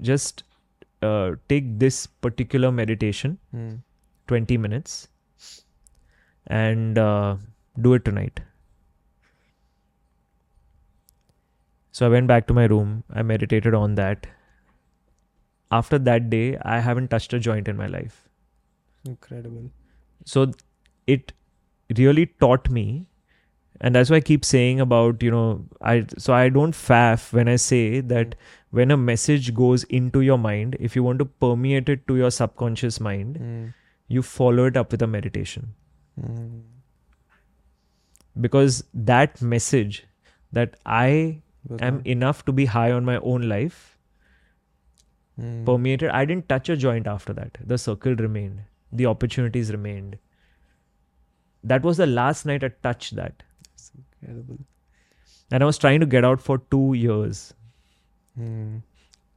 just 0.00 0.42
uh, 1.02 1.32
take 1.48 1.78
this 1.78 2.06
particular 2.06 2.72
meditation, 2.72 3.38
Hmm. 3.52 3.74
20 4.26 4.56
minutes, 4.56 5.08
and 6.46 6.98
uh, 6.98 7.36
do 7.80 7.94
it 7.94 8.04
tonight. 8.04 8.40
So 11.92 12.06
I 12.06 12.08
went 12.08 12.26
back 12.28 12.46
to 12.48 12.54
my 12.54 12.64
room. 12.64 13.04
I 13.12 13.22
meditated 13.22 13.74
on 13.74 13.94
that. 13.96 14.26
After 15.70 15.98
that 15.98 16.30
day, 16.30 16.56
I 16.62 16.80
haven't 16.80 17.08
touched 17.10 17.32
a 17.32 17.38
joint 17.38 17.68
in 17.68 17.76
my 17.76 17.86
life. 17.86 18.28
Incredible. 19.06 19.70
so 20.26 20.50
it 21.06 21.32
really 21.96 22.26
taught 22.44 22.68
me 22.68 23.06
and 23.80 23.94
that's 23.94 24.10
why 24.10 24.16
i 24.16 24.24
keep 24.30 24.44
saying 24.48 24.78
about 24.84 25.22
you 25.26 25.30
know 25.34 25.64
i 25.92 25.94
so 26.24 26.34
i 26.38 26.50
don't 26.56 26.76
faff 26.80 27.24
when 27.38 27.48
i 27.52 27.54
say 27.56 28.00
that 28.10 28.34
when 28.80 28.90
a 28.90 28.98
message 29.04 29.48
goes 29.60 29.84
into 30.00 30.20
your 30.26 30.36
mind 30.42 30.76
if 30.88 30.94
you 30.94 31.02
want 31.06 31.18
to 31.18 31.24
permeate 31.46 31.88
it 31.94 32.06
to 32.10 32.16
your 32.18 32.30
subconscious 32.40 33.00
mind 33.08 33.38
Hmm. 33.44 33.64
you 34.18 34.22
follow 34.32 34.66
it 34.72 34.76
up 34.82 34.92
with 34.96 35.06
a 35.08 35.10
meditation 35.16 35.70
Hmm. 36.18 36.58
because 38.46 38.82
that 39.10 39.40
message 39.42 40.04
that 40.58 40.76
i 40.86 41.40
am 41.86 42.00
enough 42.14 42.44
to 42.44 42.52
be 42.52 42.64
high 42.74 42.90
on 42.98 43.04
my 43.04 43.16
own 43.18 43.48
life 43.54 43.80
Hmm. 45.40 45.64
permeated 45.66 46.10
i 46.16 46.24
didn't 46.30 46.48
touch 46.52 46.68
a 46.72 46.76
joint 46.76 47.06
after 47.10 47.32
that 47.36 47.58
the 47.72 47.76
circle 47.82 48.16
remained 48.22 48.58
the 49.00 49.06
opportunities 49.10 49.70
remained 49.74 50.16
that 51.72 51.86
was 51.90 51.96
the 52.02 52.06
last 52.06 52.44
night 52.50 52.64
i 52.68 52.70
touched 52.88 53.14
that 53.20 53.42
That's 53.68 53.86
Incredible. 54.22 54.58
and 55.52 55.62
I 55.62 55.66
was 55.70 55.78
trying 55.84 56.00
to 56.00 56.06
get 56.14 56.24
out 56.30 56.40
for 56.46 56.56
two 56.74 56.92
years. 56.94 57.38
Hmm. 58.40 58.78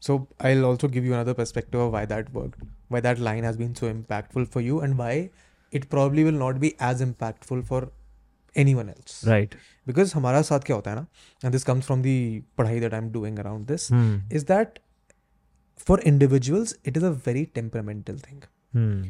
So 0.08 0.18
I'll 0.50 0.66
also 0.72 0.88
give 0.96 1.06
you 1.10 1.14
another 1.14 1.34
perspective 1.38 1.80
of 1.86 1.94
why 1.94 2.02
that 2.12 2.34
worked, 2.34 2.66
why 2.96 3.00
that 3.06 3.20
line 3.28 3.44
has 3.50 3.56
been 3.62 3.74
so 3.82 3.88
impactful 3.94 4.48
for 4.56 4.62
you, 4.66 4.82
and 4.88 4.98
why 4.98 5.30
it 5.74 5.86
probably 5.86 6.24
will 6.24 6.34
not 6.34 6.56
be 6.56 6.74
as 6.82 7.02
impactful 7.02 7.64
for 7.64 7.98
anyone 8.74 8.90
else 8.90 9.26
right 9.26 9.56
because 9.88 10.14
हमारा 10.16 10.42
साथ 10.42 10.60
क्या 10.60 10.76
होता 10.76 10.92
है 10.92 10.98
ना 10.98 11.06
and 11.46 11.52
this 11.52 11.64
comes 11.64 11.86
from 11.86 12.02
the 12.02 12.44
पढ़ाई 12.58 12.80
that 12.80 12.94
I 12.94 13.00
am 13.00 13.12
doing 13.12 13.40
around 13.40 13.68
this 13.68 13.88
is 14.34 14.46
that 14.46 14.80
for 15.78 16.00
individuals 16.00 16.80
it 16.86 16.98
is 16.98 17.06
a 17.06 17.10
very 17.10 17.46
temperamental 17.46 18.20
thing 18.20 18.42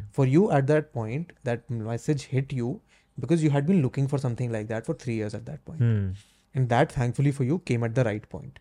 for 0.09 0.27
you 0.27 0.49
at 0.53 0.63
that 0.63 0.91
point 0.93 1.33
that 1.45 1.63
message 1.71 2.27
hit 2.31 2.53
you 2.53 2.81
because 3.19 3.45
you 3.45 3.51
had 3.51 3.65
been 3.65 3.81
looking 3.81 4.07
for 4.07 4.19
something 4.19 4.51
like 4.51 4.67
that 4.67 4.83
for 4.83 4.97
three 5.01 5.17
years 5.17 5.35
at 5.35 5.41
that 5.41 5.59
point 5.67 6.17
and 6.55 6.69
that 6.69 6.89
thankfully 6.89 7.31
for 7.31 7.47
you 7.47 7.57
came 7.57 7.85
at 7.85 7.91
the 7.91 7.99
right 7.99 8.25
point 8.25 8.59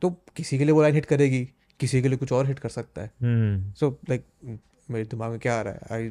तो 0.00 0.10
किसी 0.10 0.58
के 0.58 0.64
लिए 0.64 0.72
वो 0.72 0.82
line 0.82 0.94
hit 0.94 1.06
करेगी 1.06 1.48
किसी 1.80 2.02
के 2.02 2.08
लिए 2.08 2.18
कुछ 2.18 2.32
और 2.32 2.46
हिट 2.46 2.58
कर 2.58 2.68
सकता 2.68 3.02
है। 3.02 3.08
hmm. 3.08 3.80
सो 3.80 4.00
लाइक 4.10 4.26
मेरे 4.90 5.04
दिमाग 5.04 5.30
में 5.30 5.40
क्या 5.40 5.58
आ 5.58 5.62
रहा 5.62 5.74
है? 5.74 5.80
आई 5.90 6.08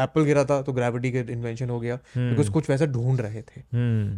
एप्पल 0.00 0.24
गिरा 0.24 0.44
था 0.44 0.60
तो 0.62 0.72
ग्रेविटी 0.72 1.10
का 1.12 1.18
इन्वेंशन 1.32 1.70
हो 1.70 1.80
गया 1.80 1.96
बिकॉज़ 2.16 2.50
कुछ 2.50 2.70
वैसा 2.70 2.86
ढूंढ 2.86 3.20
रहे 3.20 3.42
थे. 3.42 3.62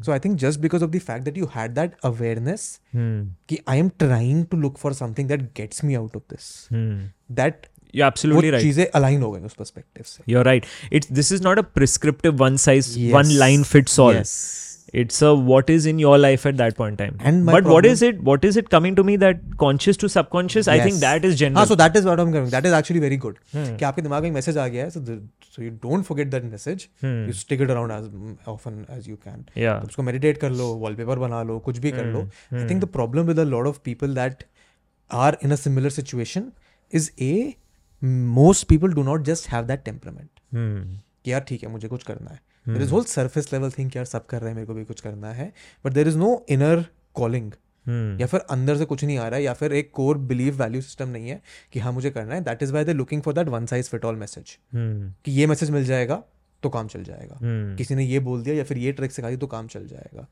So 0.02 0.12
I 0.12 0.18
think 0.18 0.36
just 0.38 0.60
because 0.60 0.84
of 0.84 0.90
the 0.90 0.98
fact 0.98 1.24
that 1.24 1.38
you 1.38 1.50
had 1.54 1.74
that 1.74 1.94
awareness. 2.04 2.80
कि 2.96 3.58
I 3.68 3.78
am 3.78 3.88
trying 3.88 4.44
to 4.46 4.56
look 4.56 4.78
for 4.78 4.92
something 4.94 5.28
that 5.28 5.42
gets 5.56 5.84
me 5.84 5.94
out 5.94 6.16
of 6.16 6.34
this. 6.34 6.68
That 7.32 7.66
You're 7.96 8.06
absolutely 8.10 8.50
right. 8.50 8.62
चीज़ें 8.62 8.86
align 8.86 9.22
हो 9.22 9.30
गई 9.32 9.40
उस 9.40 9.54
perspective 9.54 10.04
से 10.06 10.32
You're 10.32 10.44
right. 10.46 10.64
It's 10.92 11.10
this 11.18 11.28
is 11.36 11.42
not 11.46 11.58
a 11.58 11.64
prescriptive 11.78 12.40
one 12.40 12.56
size 12.62 12.88
one 13.12 13.30
line 13.42 13.66
fits 13.72 13.98
all. 14.04 14.14
Yes. 14.14 14.32
It's 15.01 15.17
a 15.27 15.29
what 15.49 15.69
is 15.73 15.85
in 15.91 15.99
your 16.03 16.13
life 16.21 16.45
at 16.51 16.57
that 16.61 16.75
point 16.77 16.93
in 16.95 16.99
time. 17.01 17.17
And 17.31 17.43
my 17.47 17.53
but 17.55 17.67
what 17.71 17.83
problem- 17.83 17.91
is 17.97 18.01
it? 18.07 18.21
What 18.29 18.45
is 18.49 18.57
it 18.61 18.69
coming 18.75 18.95
to 18.99 19.03
me 19.09 19.15
that 19.23 19.41
conscious 19.63 19.99
to 20.03 20.09
subconscious? 20.13 20.69
I 20.73 20.77
think 20.83 20.95
Yes. 20.95 21.01
that 21.03 21.27
is 21.29 21.35
general. 21.41 21.57
हाँ 21.57 21.65
so 21.71 21.75
that 21.81 21.95
is 21.97 22.03
what 22.05 22.19
I 22.19 22.25
am 22.25 22.31
coming 22.33 22.51
that 22.51 22.65
is 22.65 22.73
actually 22.79 23.01
very 23.01 23.17
good 23.25 23.37
Hmm. 23.55 23.77
कि 23.79 23.85
आपके 23.85 24.01
दिमाग 24.07 24.21
में 24.23 24.29
एक 24.29 24.33
message 24.35 24.57
आ 24.57 24.67
गया 24.75 24.83
है 24.83 24.89
so 24.89 25.03
so 25.55 25.63
you 25.63 25.69
don't 25.85 26.03
forget 26.05 26.29
that 26.31 26.43
message 26.51 26.87
Hmm. 27.03 27.27
You 27.27 27.33
stick 27.41 27.61
it 27.61 27.69
around 27.69 27.91
as 27.91 28.47
often 28.55 28.85
as 28.97 29.09
you 29.09 29.15
can 29.27 29.45
Yeah. 29.65 29.83
उसको 29.89 30.03
meditate 30.09 30.37
कर 30.45 30.51
लो 30.61 30.73
wallpaper 30.85 31.19
बना 31.25 31.41
लो 31.51 31.59
कुछ 31.69 31.77
भी 31.85 31.91
कर 31.91 32.05
लो 32.15 32.21
Hmm. 32.21 32.59
I 32.63 32.67
think 32.71 32.85
the 32.87 32.91
problem 32.99 33.31
with 33.33 33.43
a 33.45 33.47
lot 33.55 33.71
of 33.73 33.81
people 33.89 34.17
that 34.21 34.43
are 35.11 35.33
in 35.47 35.57
a 35.57 35.61
similar 35.67 35.93
situation 36.01 36.51
is 36.99 37.11
a 37.31 37.33
most 38.41 38.67
people 38.73 38.89
do 38.99 39.03
not 39.03 39.23
just 39.31 39.47
have 39.55 39.67
that 39.73 39.85
temperament 39.91 40.29
Hmm. 40.57 40.81
कि 41.25 41.31
यार 41.31 41.41
ठीक 41.47 41.63
है 41.63 41.69
मुझे 41.71 41.87
कुछ 41.87 42.03
करना 42.03 42.31
है 42.33 42.39
there 42.68 42.82
is 42.82 42.90
whole 42.90 43.04
surface 43.04 43.52
level 43.52 43.70
thing 43.70 43.90
यार 43.96 44.04
सब 44.04 44.26
कर 44.26 44.40
रहे 44.40 44.48
हैं 44.48 44.54
मेरे 44.54 44.66
को 44.66 44.74
भी 44.74 44.84
कुछ 44.84 45.00
करना 45.00 45.32
है 45.32 45.52
but 45.84 45.92
there 45.92 46.08
is 46.08 46.18
no 46.18 46.46
inner 46.48 46.84
calling 47.14 47.52
Hmm. 47.86 48.20
या 48.20 48.26
फिर 48.26 48.40
अंदर 48.40 48.76
से 48.76 48.84
कुछ 48.84 49.04
नहीं 49.04 49.18
आ 49.18 49.26
रहा 49.28 49.38
है 49.38 49.42
या 49.44 49.52
फिर 49.54 49.72
एक 49.72 49.90
कोर 49.92 50.18
बिलीव 50.18 50.62
वैल्यू 50.62 50.80
सिस्टम 50.80 51.08
नहीं 51.08 51.28
है 51.28 51.40
कि 51.72 51.80
हाँ 51.80 51.92
मुझे 51.92 52.10
करना 52.10 52.34
है 52.34 52.40
that 52.40 52.62
is 52.62 52.72
why 52.72 52.84
they 52.84 52.92
looking 52.92 53.22
for 53.22 53.34
that 53.34 53.48
one 53.48 53.66
size 53.66 53.88
fit 53.88 54.04
all 54.04 54.16
message. 54.16 54.58
कि 54.74 55.32
ये 55.32 55.46
मैसेज 55.46 55.70
मिल 55.70 55.84
जाएगा 55.84 56.22
तो 56.62 56.68
काम 56.68 56.86
चल 56.86 57.04
जाएगा 57.04 57.34
Hmm. 57.34 57.76
किसी 57.78 57.94
ने 57.94 58.04
ये 58.04 58.18
बोल 58.20 58.42
दिया 58.42 58.54
या 58.54 58.64
फिर 58.64 58.78
ये 58.78 58.92
ट्रिक 58.92 59.12
सिखा 59.12 59.30
दी 59.30 59.36
तो 59.36 59.46
काम 59.46 59.66
चल 59.66 59.86
जाएगा. 59.86 60.26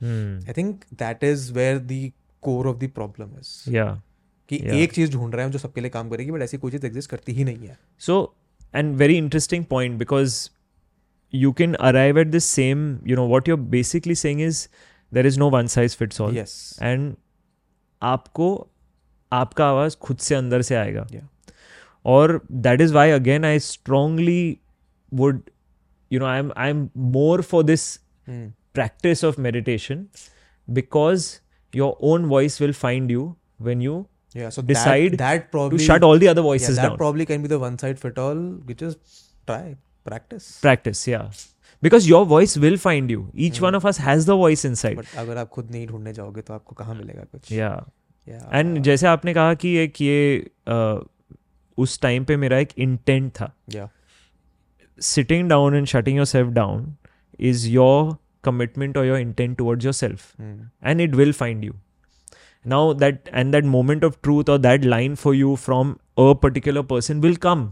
I 0.48 0.52
think 0.56 0.84
that 0.94 1.24
is 1.24 1.52
where 1.52 1.78
the 1.78 2.10
core 2.42 2.66
of 2.66 2.76
the 2.76 2.90
problem 2.94 3.36
is 3.38 3.70
Yeah. 3.76 4.00
कि 4.48 4.58
Yeah. 4.58 4.74
एक 4.74 4.92
चीज़ 4.92 5.12
ढूंढ 5.12 5.34
रहे 5.34 5.44
हैं 5.44 5.52
जो 5.52 5.58
सबके 5.58 5.80
लिए 5.80 5.90
काम 5.90 6.10
करेगी 6.10 6.30
बट 6.30 6.42
ऐसी 6.42 6.58
कोई 6.58 6.70
चीज़ 6.70 6.86
एग्जिस्ट 6.86 7.10
करती 7.10 7.32
ही 7.32 7.44
नहीं 7.44 7.68
है 7.68 7.78
so 7.98 8.34
and 8.74 8.96
very 8.96 9.16
interesting 9.16 9.64
point 9.64 10.02
because 10.02 10.38
you 11.43 11.53
can 11.61 11.75
arrive 11.89 12.17
at 12.25 12.31
the 12.35 12.39
same, 12.47 12.83
you 13.11 13.15
know, 13.19 13.25
what 13.35 13.47
you're 13.51 13.63
basically 13.77 14.15
saying 14.23 14.39
is 14.49 14.61
there 15.11 15.25
is 15.31 15.37
no 15.43 15.47
one 15.55 15.67
size 15.77 15.95
fits 16.01 16.19
all. 16.25 16.35
Yes 16.37 16.53
And 16.91 17.15
आपको 18.01 18.47
आपका 19.31 19.67
आवाज 19.69 19.95
खुद 20.07 20.17
से 20.27 20.35
अंदर 20.35 20.61
से 20.61 20.75
आएगा 20.75 21.05
Yeah. 21.11 21.25
और 22.05 22.39
that 22.65 22.81
is 22.81 22.91
why 22.93 23.11
again 23.11 23.45
I 23.45 23.59
strongly 23.59 24.57
would 25.21 25.41
you 26.11 26.19
know 26.19 26.25
I 26.25 26.39
am 26.39 26.51
I 26.57 26.69
am 26.69 26.87
more 27.15 27.41
for 27.53 27.63
this 27.63 27.87
Hmm. 28.29 28.47
practice 28.77 29.21
of 29.27 29.37
meditation 29.43 29.99
because 30.77 31.25
your 31.73 31.87
own 32.09 32.25
voice 32.31 32.57
will 32.63 32.73
find 32.79 33.11
you 33.15 33.21
when 33.67 33.83
you 33.85 33.93
Yeah, 34.39 34.49
so 34.55 34.61
Decide 34.71 35.13
that, 35.13 35.19
that 35.21 35.45
to 35.45 35.51
probably 35.53 35.79
shut 35.85 36.03
all 36.07 36.19
the 36.23 36.27
other 36.31 36.41
yeah, 36.41 36.47
voices 36.47 36.75
that 36.79 36.87
down. 36.89 36.97
probably 36.97 37.25
can 37.29 37.45
be 37.45 37.51
the 37.53 37.59
one 37.61 37.77
side 37.83 38.01
fit 38.01 38.19
all. 38.23 38.41
Which 38.71 38.81
is 38.87 38.97
try 39.51 39.61
Practice. 40.10 40.46
Practice, 40.66 41.06
yeah. 41.12 41.30
Because 41.82 42.06
your 42.08 42.24
voice 42.32 42.56
will 42.64 42.76
find 42.82 43.10
you. 43.12 43.22
Each 43.46 43.60
one 43.66 43.76
of 43.80 43.86
us 43.90 43.98
has 44.08 44.26
the 44.30 44.36
voice 44.42 44.64
inside. 44.70 44.96
But 44.98 45.16
अगर 45.24 45.36
आप 45.38 45.48
खुद 45.56 45.70
नहीं 45.70 45.86
ढूँढने 45.86 46.12
जाओगे 46.12 46.42
तो 46.48 46.54
आपको 46.54 46.74
कहाँ 46.82 46.94
मिलेगा 46.94 47.24
कुछ 47.32 47.50
Yeah. 47.52 47.80
Yeah. 48.26 48.42
एंड 48.54 48.78
जैसे 48.88 49.06
आपने 49.06 49.34
कहा 49.34 49.54
कि 49.64 49.74
एक 49.84 50.00
ये 50.00 50.50
uh, 50.68 51.00
उस 51.78 52.00
टाइम 52.00 52.24
पे 52.24 52.36
मेरा 52.36 52.58
एक 52.58 52.72
इंटेंट 52.86 53.30
था 53.40 53.52
yeah. 53.76 53.88
Sitting 54.98 55.48
down 55.48 55.74
and 55.76 55.86
shutting 55.86 56.16
yourself 56.26 56.48
down 56.60 56.94
is 57.50 57.68
your 57.70 58.16
commitment 58.44 58.96
और 58.98 59.06
your 59.06 59.18
intent 59.18 59.56
towards 59.58 59.84
yourself 59.94 60.30
Hmm. 60.40 60.58
and 60.90 61.02
it 61.06 61.16
will 61.20 61.32
find 61.40 61.64
you 61.68 61.74
now 62.64 62.80
that 63.02 63.28
and 63.40 63.56
that 63.56 63.68
moment 63.74 64.04
of 64.08 64.16
truth 64.26 64.50
or 64.54 64.58
that 64.66 64.84
line 64.92 65.14
for 65.22 65.32
you 65.38 65.52
from 65.66 65.92
a 66.24 66.26
particular 66.44 66.82
person 66.92 67.22
will 67.26 67.38
come 67.46 67.64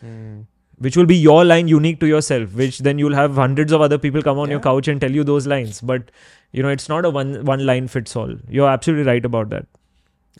Hmm. 0.00 0.36
Which 0.78 0.96
will 0.96 1.06
be 1.06 1.16
your 1.16 1.44
line 1.44 1.68
unique 1.68 2.00
to 2.00 2.06
yourself 2.06 2.52
which 2.54 2.78
then 2.80 2.98
you'll 2.98 3.14
have 3.14 3.34
hundreds 3.34 3.72
of 3.72 3.80
other 3.80 3.98
people 3.98 4.22
come 4.22 4.38
on 4.38 4.50
your 4.50 4.60
couch 4.60 4.88
and 4.88 5.00
tell 5.00 5.10
you 5.10 5.24
those 5.24 5.46
lines. 5.46 5.80
But 5.80 6.10
you 6.52 6.62
know 6.62 6.68
it's 6.68 6.88
not 6.88 7.04
a 7.04 7.10
one 7.10 7.44
one 7.44 7.64
line 7.66 7.88
fits 7.88 8.16
all. 8.16 8.34
You're 8.48 8.68
absolutely 8.68 9.10
right 9.10 9.24
about 9.24 9.50
that 9.50 9.66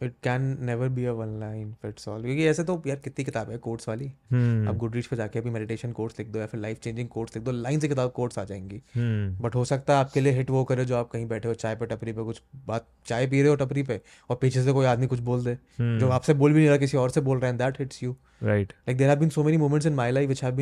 it 0.03 0.13
can 0.23 0.57
never 0.61 0.89
be 0.89 1.05
a 1.05 1.11
one 1.11 1.41
line 1.41 1.73
fits 1.83 2.09
all 2.09 2.23
क्योंकि 2.23 2.47
ऐसे 2.47 2.65
तो 2.65 2.83
यार 2.87 2.97
कितनी 2.97 3.25
किताब 3.25 3.51
है 3.51 3.59
course 3.59 3.89
वाली। 3.89 4.05
hmm. 4.05 4.69
अब 4.69 4.77
गुडरीच 4.77 5.07
पे 5.07 5.17
जाके 5.17 5.39
अभी 5.39 5.51
मेडिटेशन 5.51 5.93
कोर्स 5.93 6.19
लिख 6.19 6.29
दो 6.29 6.39
या 6.39 6.47
फिर 6.47 6.61
लाइफ 6.61 6.79
चेंजिंग 6.79 7.09
कोर्स 7.09 7.37
लिख 7.37 7.45
दो 7.45 7.53
लाइन 7.53 7.81
से 7.81 7.89
किताब 7.89 8.11
कोर्स 8.11 8.39
आ 8.39 8.45
जाएँगी। 8.45 8.83
हम्म। 8.95 9.43
बट 9.43 9.55
हो 9.55 9.65
सकता 9.65 9.93
है 9.93 10.01
आपके 10.01 10.21
लिए 10.21 10.33
हिट 10.33 10.51
वो 10.51 10.65
करे 10.65 10.85
जो 10.85 10.97
आप 10.97 11.11
कहीं 11.11 11.27
बैठे 11.27 11.49
हो 11.49 11.55
चाय 11.55 11.75
पे 11.75 11.87
टपरी 11.87 12.13
पे 12.13 12.23
कुछ 12.23 12.43
बात 12.67 12.87
चाय 13.07 13.27
पी 13.27 13.41
रहे 13.41 13.51
हो 13.51 13.57
टपरी 13.57 13.83
पे 13.83 14.01
और 14.31 14.37
पीछे 14.37 14.65
से 14.65 14.73
कोई 14.73 14.87
आदमी 14.87 15.07
कुछ 15.07 15.21
बोल 15.21 15.45
दे 15.45 15.55
hmm. 15.55 16.01
जो 16.01 16.09
आपसे 16.09 16.35
बोल 16.35 16.53
भी 16.53 16.59
नहीं 16.59 16.69
रहा 16.69 16.79
किसी 16.79 16.97
और 16.97 17.11
से 17.11 17.21
बोल 17.21 17.39
रहे 17.39 17.51
हैं 17.51 17.59
that 17.59 17.79
hits 17.79 18.03
you 18.03 18.17
right 18.43 18.73
like 18.73 18.99
there 18.99 19.09
have 19.09 19.19
been 19.19 19.29
so 19.29 19.45
many 19.45 19.57
moments 19.57 19.87
in 19.87 19.95
my 19.95 20.11
life 20.11 20.29
which 20.29 20.45
have 20.45 20.57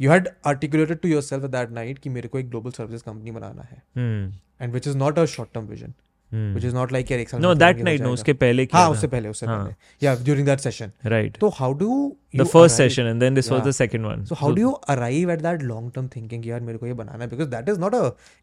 you 0.00 0.14
had 0.14 0.26
articulated 0.52 1.02
to 1.02 1.08
yourself 1.08 1.44
at 1.44 1.52
that 1.52 1.72
night 1.78 1.98
कि 1.98 2.10
मेरे 2.10 2.28
को 2.28 2.38
एक 2.38 2.50
global 2.50 2.70
services 2.70 3.04
company 3.08 3.30
बनाना 3.30 3.62
है, 3.62 3.82
Hmm. 3.98 4.38
and 4.64 4.78
which 4.78 4.92
is 4.92 5.02
not 5.02 5.18
a 5.18 5.36
short 5.36 5.58
term 5.58 5.92
vision, 6.32 6.38
Hmm. 6.38 6.54
which 6.56 6.64
is 6.68 6.74
not 6.74 6.92
like 6.94 7.10
यार 7.10 7.20
एक 7.20 7.28
साल 7.28 7.40
No, 7.40 7.48
में 7.48 7.54
that 7.54 7.74
करेंगे, 7.74 7.90
night, 7.90 8.02
no, 8.06 8.12
उसके 8.14 8.32
पहले 8.32 8.64
किया 8.66 8.80
हाँ 8.82 8.90
उससे 8.90 9.06
पहले 9.08 9.28
उससे 9.28 9.46
हाँ. 9.46 9.58
पहले 9.64 10.06
yeah 10.06 10.16
during 10.28 10.48
that 10.48 10.64
session 10.66 10.90
Right. 11.12 11.38
so 11.44 11.50
how 11.60 11.70
do 11.82 11.88
you 11.90 12.38
the 12.42 12.46
first 12.54 12.56
arrive- 12.56 12.76
session, 12.80 13.10
and 13.12 13.24
then 13.26 13.38
this 13.40 13.50
was 13.52 13.60
Yeah. 13.60 13.66
the 13.68 13.74
second 13.78 14.08
one. 14.10 14.24
so 14.32 14.38
how 14.42 14.50
do 14.58 14.64
you 14.64 14.72
arrive 14.96 15.32
at 15.36 15.44
that 15.46 15.64
long 15.70 15.90
term 15.98 16.08
thinking 16.16 16.42
कि 16.42 16.50
यार 16.50 16.60
मेरे 16.68 16.78
को 16.78 16.86
ये 16.86 16.92
बनाना 17.02 17.24
है 17.24 17.30
because 17.30 17.50
that 17.54 17.70
is 17.74 17.80
not 17.84 17.96
a 18.00 18.02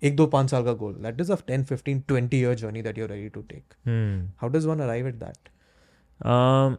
एक 0.10 0.16
दो 0.16 0.28
पाँच 0.38 0.49
साल 0.52 0.64
का 0.64 0.76
goal 0.84 0.95
that 1.07 1.22
is 1.26 1.34
a 1.36 1.40
10 1.52 1.68
15 1.74 2.02
20 2.14 2.41
year 2.45 2.56
journey 2.64 2.86
that 2.90 3.02
you're 3.02 3.12
ready 3.14 3.30
to 3.38 3.45
take 3.53 3.78
Hmm. 3.91 4.18
how 4.44 4.52
does 4.57 4.70
one 4.74 4.84
arrive 4.88 5.12
at 5.14 5.22
that 5.26 5.53
Um, 6.22 6.78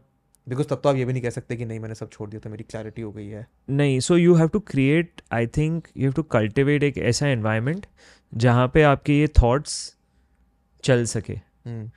because 0.48 0.66
तब 0.68 0.80
तो 0.82 0.88
आप 0.88 0.96
ये 0.96 1.04
भी 1.04 1.12
नहीं 1.12 1.22
कह 1.22 1.30
सकते 1.30 1.56
कि 1.56 1.64
नहीं 1.64 1.78
मैंने 1.80 1.94
सब 1.94 2.10
छोड़ 2.12 2.28
दिया 2.30 2.40
तो 2.40 2.50
मेरी 2.50 2.64
क्लैरिटी 2.70 3.02
हो 3.02 3.10
गई 3.12 3.26
है 3.28 3.46
नहीं 3.70 3.98
so 4.00 4.16
you 4.16 4.34
have 4.34 4.48
to 4.48 4.58
create 4.70 5.22
I 5.32 5.46
think 5.56 5.88
you 5.96 6.02
have 6.04 6.12
to 6.16 6.22
cultivate 6.34 6.82
एक 6.82 6.98
ऐसा 6.98 7.26
एनवायरनमेंट 7.28 7.86
जहाँ 8.32 8.66
पे 8.74 8.82
आपके 8.82 9.18
ये 9.18 9.26
थॉट्स 9.42 9.74
चल 10.83 11.03
सके 11.05 11.33
हम्म 11.65 11.89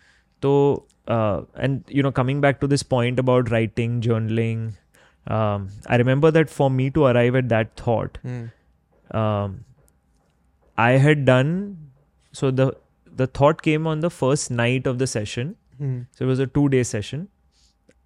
तो 0.42 0.52
and 1.10 1.82
you 1.92 2.02
know 2.02 2.10
coming 2.18 2.40
back 2.42 2.58
to 2.60 2.66
this 2.66 2.82
point 2.96 3.18
about 3.20 3.50
writing 3.50 4.00
journaling 4.02 4.70
I 5.30 5.96
remember 5.98 6.30
that 6.30 6.48
for 6.48 6.70
me 6.70 6.90
to 6.90 7.02
arrive 7.12 7.36
at 7.36 7.44
that 7.44 7.68
thought 7.86 8.18
hmm 8.24 8.48
um, 9.10 9.64
I 10.78 10.92
had 10.92 11.24
done 11.24 11.50
so 12.32 12.50
the 12.50 12.72
the 13.20 13.26
thought 13.26 13.62
came 13.62 13.86
on 13.86 14.00
the 14.00 14.10
first 14.10 14.50
night 14.50 14.86
of 14.86 14.98
the 14.98 15.06
session. 15.06 15.54
Hmm 15.80 16.06
So 16.16 16.24
it 16.24 16.28
was 16.28 16.40
a 16.44 16.46
two 16.46 16.68
day 16.68 16.82
session. 16.82 17.28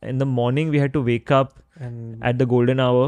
In 0.03 0.19
the 0.19 0.27
morning, 0.27 0.69
we 0.75 0.79
had 0.79 0.93
to 0.97 1.03
wake 1.03 1.31
up 1.31 1.55
and 1.87 2.25
at 2.31 2.39
the 2.39 2.47
golden 2.47 2.81
hour. 2.81 3.07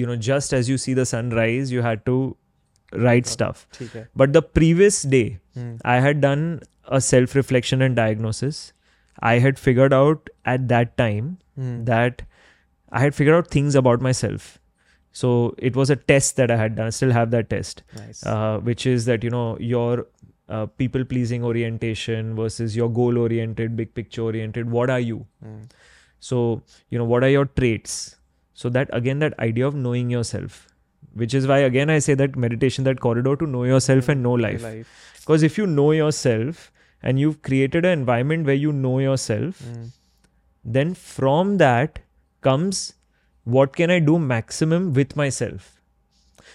You 0.00 0.06
know, 0.06 0.16
just 0.28 0.54
as 0.58 0.68
you 0.72 0.78
see 0.78 0.94
the 0.94 1.04
sunrise, 1.12 1.72
you 1.72 1.82
had 1.82 2.04
to 2.06 2.16
write 2.97 3.27
stuff. 3.27 3.67
But 4.15 4.33
the 4.33 4.41
previous 4.41 5.01
day, 5.03 5.39
hmm. 5.53 5.75
I 5.83 5.99
had 5.99 6.21
done 6.21 6.61
a 6.87 7.01
self 7.01 7.35
reflection 7.35 7.81
and 7.81 7.95
diagnosis. 7.95 8.73
I 9.19 9.39
had 9.39 9.57
figured 9.57 9.93
out 9.93 10.29
at 10.43 10.67
that 10.67 10.97
time 10.97 11.37
hmm. 11.55 11.85
that 11.85 12.23
I 12.91 12.99
had 12.99 13.15
figured 13.15 13.35
out 13.35 13.47
things 13.47 13.75
about 13.75 14.01
myself. 14.01 14.59
So 15.11 15.55
it 15.57 15.75
was 15.75 15.89
a 15.89 15.95
test 15.95 16.35
that 16.35 16.51
I 16.51 16.57
had 16.57 16.75
done. 16.75 16.87
I 16.87 16.89
still 16.89 17.11
have 17.11 17.31
that 17.31 17.49
test, 17.49 17.83
nice. 17.95 18.25
uh, 18.25 18.59
which 18.59 18.85
is 18.85 19.05
that 19.05 19.23
you 19.23 19.29
know 19.29 19.57
your 19.59 20.07
uh, 20.49 20.65
people 20.65 21.05
pleasing 21.05 21.43
orientation 21.43 22.35
versus 22.35 22.75
your 22.75 22.89
goal 22.89 23.17
oriented, 23.17 23.75
big 23.77 23.93
picture 23.93 24.23
oriented. 24.23 24.69
What 24.69 24.89
are 24.89 24.99
you? 24.99 25.25
Mm. 25.43 25.69
So 26.19 26.61
you 26.89 26.97
know 26.97 27.05
what 27.05 27.23
are 27.23 27.29
your 27.29 27.45
traits? 27.45 28.17
So 28.53 28.69
that 28.69 28.89
again, 28.91 29.19
that 29.19 29.39
idea 29.39 29.67
of 29.67 29.75
knowing 29.75 30.09
yourself 30.09 30.67
which 31.23 31.33
is 31.39 31.47
why 31.47 31.57
again 31.71 31.89
i 31.89 31.97
say 32.05 32.13
that 32.21 32.35
meditation 32.45 32.87
that 32.87 32.99
corridor 32.99 33.35
to 33.35 33.47
know 33.47 33.63
yourself 33.63 34.09
and 34.09 34.21
know 34.21 34.33
life. 34.33 34.63
because 35.19 35.43
if 35.43 35.57
you 35.57 35.67
know 35.67 35.91
yourself 35.91 36.71
and 37.01 37.19
you've 37.19 37.41
created 37.41 37.85
an 37.85 37.99
environment 37.99 38.45
where 38.45 38.61
you 38.63 38.71
know 38.71 38.99
yourself 38.99 39.61
mm. 39.63 39.87
then 40.77 40.93
from 40.93 41.57
that 41.63 41.99
comes 42.41 42.83
what 43.57 43.75
can 43.79 43.95
i 43.95 43.99
do 43.99 44.19
maximum 44.19 44.91
with 44.93 45.15
myself. 45.15 45.71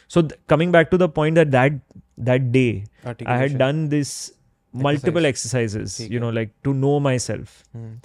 So 0.09 0.23
th- 0.23 0.41
coming 0.49 0.73
back 0.73 0.91
to 0.91 0.99
the 0.99 1.09
point 1.09 1.37
that 1.37 1.53
that 1.53 1.74
that 2.31 2.51
day 2.53 2.85
i 3.27 3.37
had 3.43 3.57
done 3.59 3.89
this 3.93 4.32
multiple 4.87 5.27
Exercise. 5.27 5.77
exercises 5.77 6.11
you 6.15 6.20
know 6.24 6.31
like 6.31 6.51
to 6.65 6.74
know 6.74 6.99
myself. 7.01 7.62
Mm. 7.77 8.03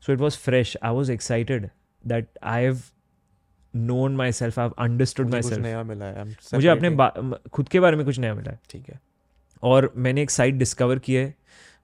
so 0.00 0.12
it 0.12 0.18
was 0.18 0.36
fresh. 0.36 0.76
I 0.82 0.90
was 0.90 1.08
excited 1.08 1.70
that 2.04 2.26
i 2.42 2.58
have 2.60 2.82
known 3.76 4.16
myself 4.20 4.58
i've 4.58 4.74
understood 4.84 5.24
मुझे 5.24 5.36
कुछ 5.36 5.44
myself 5.44 5.62
नया 5.62 5.82
मिला 5.82 6.04
है 6.04 6.24
मुझे 6.24 6.68
अपने 6.68 6.90
खुद 7.52 7.68
के 7.68 7.80
बारे 7.80 7.96
में 7.96 8.04
कुछ 8.06 8.18
नया 8.18 8.34
मिला 8.34 8.50
है। 8.50 8.60
ठीक 8.70 8.88
है। 8.88 9.00
और 9.62 9.92
मैंने 9.96 10.22
एक 10.22 10.30
साइट 10.30 10.54
डिस्कवर 10.54 10.98
की 10.98 11.14
है 11.14 11.34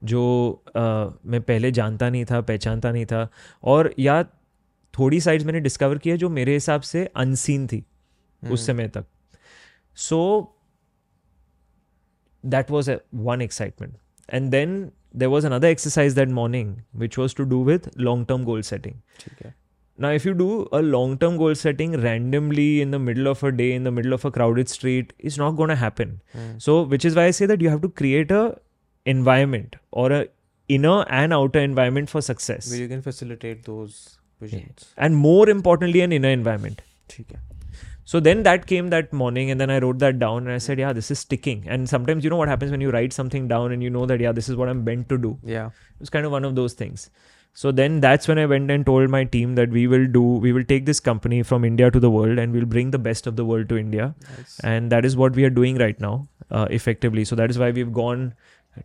जो 0.03 0.21
अ, 0.67 0.79
मैं 1.25 1.41
पहले 1.41 1.71
जानता 1.71 2.09
नहीं 2.09 2.25
था 2.25 2.41
पहचानता 2.41 2.91
नहीं 2.91 3.05
था। 3.05 3.27
और 3.63 3.93
या 3.99 4.23
थोड़ी 4.93 5.21
साइट्स 5.21 5.45
मैंने 5.45 5.59
डिस्कवर 5.59 5.97
की 5.97 6.09
है 6.09 6.17
जो 6.17 6.29
मेरे 6.29 6.53
हिसाब 6.53 6.81
से 6.81 7.05
अनसीन 7.05 7.67
थी 7.67 7.77
हम्म, 7.77 8.53
उस 8.53 8.65
समय 8.67 8.87
तक। 8.87 9.05
So 9.95 10.19
that 12.45 12.71
was 12.71 12.91
one 13.15 13.41
excitement 13.41 13.97
and 14.29 14.49
then 14.51 14.91
there 15.15 15.27
was 15.27 15.47
another 15.47 15.67
exercise 15.67 16.13
that 16.13 16.29
morning 16.29 16.75
which 16.95 17.17
was 17.17 17.35
to 17.35 17.43
do 17.43 17.63
with 17.63 17.89
long 17.97 18.27
term 18.27 18.43
goal 18.43 18.61
setting 18.61 18.95
ठीक 19.19 19.45
है। 19.45 19.53
Now, 20.01 20.09
if 20.09 20.25
you 20.25 20.33
do 20.33 20.67
a 20.71 20.81
long 20.81 21.17
term 21.17 21.37
goal 21.37 21.53
setting 21.53 21.99
randomly 22.01 22.81
in 22.81 22.91
the 22.91 22.99
middle 22.99 23.27
of 23.27 23.43
a 23.43 23.51
day, 23.51 23.71
in 23.73 23.83
the 23.83 23.91
middle 23.91 24.13
of 24.13 24.25
a 24.25 24.31
crowded 24.31 24.69
street, 24.69 25.13
it's 25.19 25.37
not 25.37 25.51
going 25.51 25.69
to 25.69 25.75
happen. 25.75 26.21
Mm. 26.35 26.61
So, 26.61 26.81
which 26.81 27.05
is 27.05 27.15
why 27.15 27.25
I 27.25 27.31
say 27.31 27.45
that 27.45 27.61
you 27.61 27.69
have 27.69 27.81
to 27.83 27.89
create 27.89 28.31
a 28.31 28.59
environment 29.05 29.75
or 29.91 30.11
a 30.11 30.27
inner 30.67 31.03
and 31.09 31.33
outer 31.33 31.59
environment 31.59 32.09
for 32.09 32.21
success. 32.21 32.71
Where 32.71 32.79
you 32.79 32.87
can 32.87 33.01
facilitate 33.01 33.63
those 33.65 34.17
visions. 34.39 34.87
Yeah. 34.97 35.05
And 35.05 35.15
more 35.15 35.49
importantly, 35.49 36.01
an 36.01 36.11
inner 36.11 36.29
environment. 36.29 36.81
So 38.11 38.19
then 38.19 38.43
that 38.43 38.65
came 38.67 38.89
that 38.89 39.13
morning, 39.13 39.51
and 39.51 39.61
then 39.61 39.69
I 39.69 39.77
wrote 39.79 39.99
that 39.99 40.17
down, 40.19 40.47
and 40.47 40.51
I 40.51 40.57
said, 40.57 40.79
"Yeah, 40.79 40.91
this 40.91 41.11
is 41.11 41.19
sticking." 41.19 41.65
And 41.67 41.87
sometimes 41.87 42.23
you 42.23 42.29
know 42.31 42.39
what 42.39 42.49
happens 42.49 42.71
when 42.71 42.81
you 42.81 42.89
write 42.95 43.13
something 43.13 43.47
down, 43.47 43.71
and 43.71 43.83
you 43.83 43.89
know 43.89 44.05
that 44.05 44.19
yeah, 44.19 44.33
this 44.39 44.49
is 44.49 44.55
what 44.55 44.71
I'm 44.71 44.83
meant 44.83 45.07
to 45.09 45.17
do. 45.17 45.37
Yeah, 45.43 45.69
it's 45.99 46.09
kind 46.09 46.25
of 46.25 46.31
one 46.31 46.43
of 46.43 46.55
those 46.55 46.73
things. 46.73 47.09
So 47.53 47.71
then 47.71 47.99
that's 47.99 48.27
when 48.27 48.39
I 48.39 48.45
went 48.45 48.71
and 48.71 48.85
told 48.85 49.09
my 49.09 49.23
team 49.25 49.55
that 49.55 49.69
we 49.69 49.85
will 49.85 50.07
do, 50.07 50.21
we 50.21 50.53
will 50.53 50.63
take 50.63 50.85
this 50.85 50.99
company 50.99 51.43
from 51.43 51.65
India 51.65 51.91
to 51.91 51.99
the 51.99 52.09
world, 52.09 52.39
and 52.39 52.53
we'll 52.53 52.65
bring 52.65 52.91
the 52.91 52.99
best 52.99 53.27
of 53.27 53.35
the 53.35 53.45
world 53.45 53.67
to 53.69 53.77
India. 53.77 54.15
nice. 54.37 54.59
And 54.63 54.91
that 54.91 55.05
is 55.05 55.17
what 55.17 55.35
we 55.35 55.43
are 55.43 55.49
doing 55.49 55.77
right 55.77 55.99
now 55.99 56.27
uh, 56.49 56.67
effectively. 56.69 57.25
So 57.25 57.35
that 57.35 57.49
is 57.49 57.59
why 57.59 57.71
we've 57.71 57.93
gone 57.93 58.33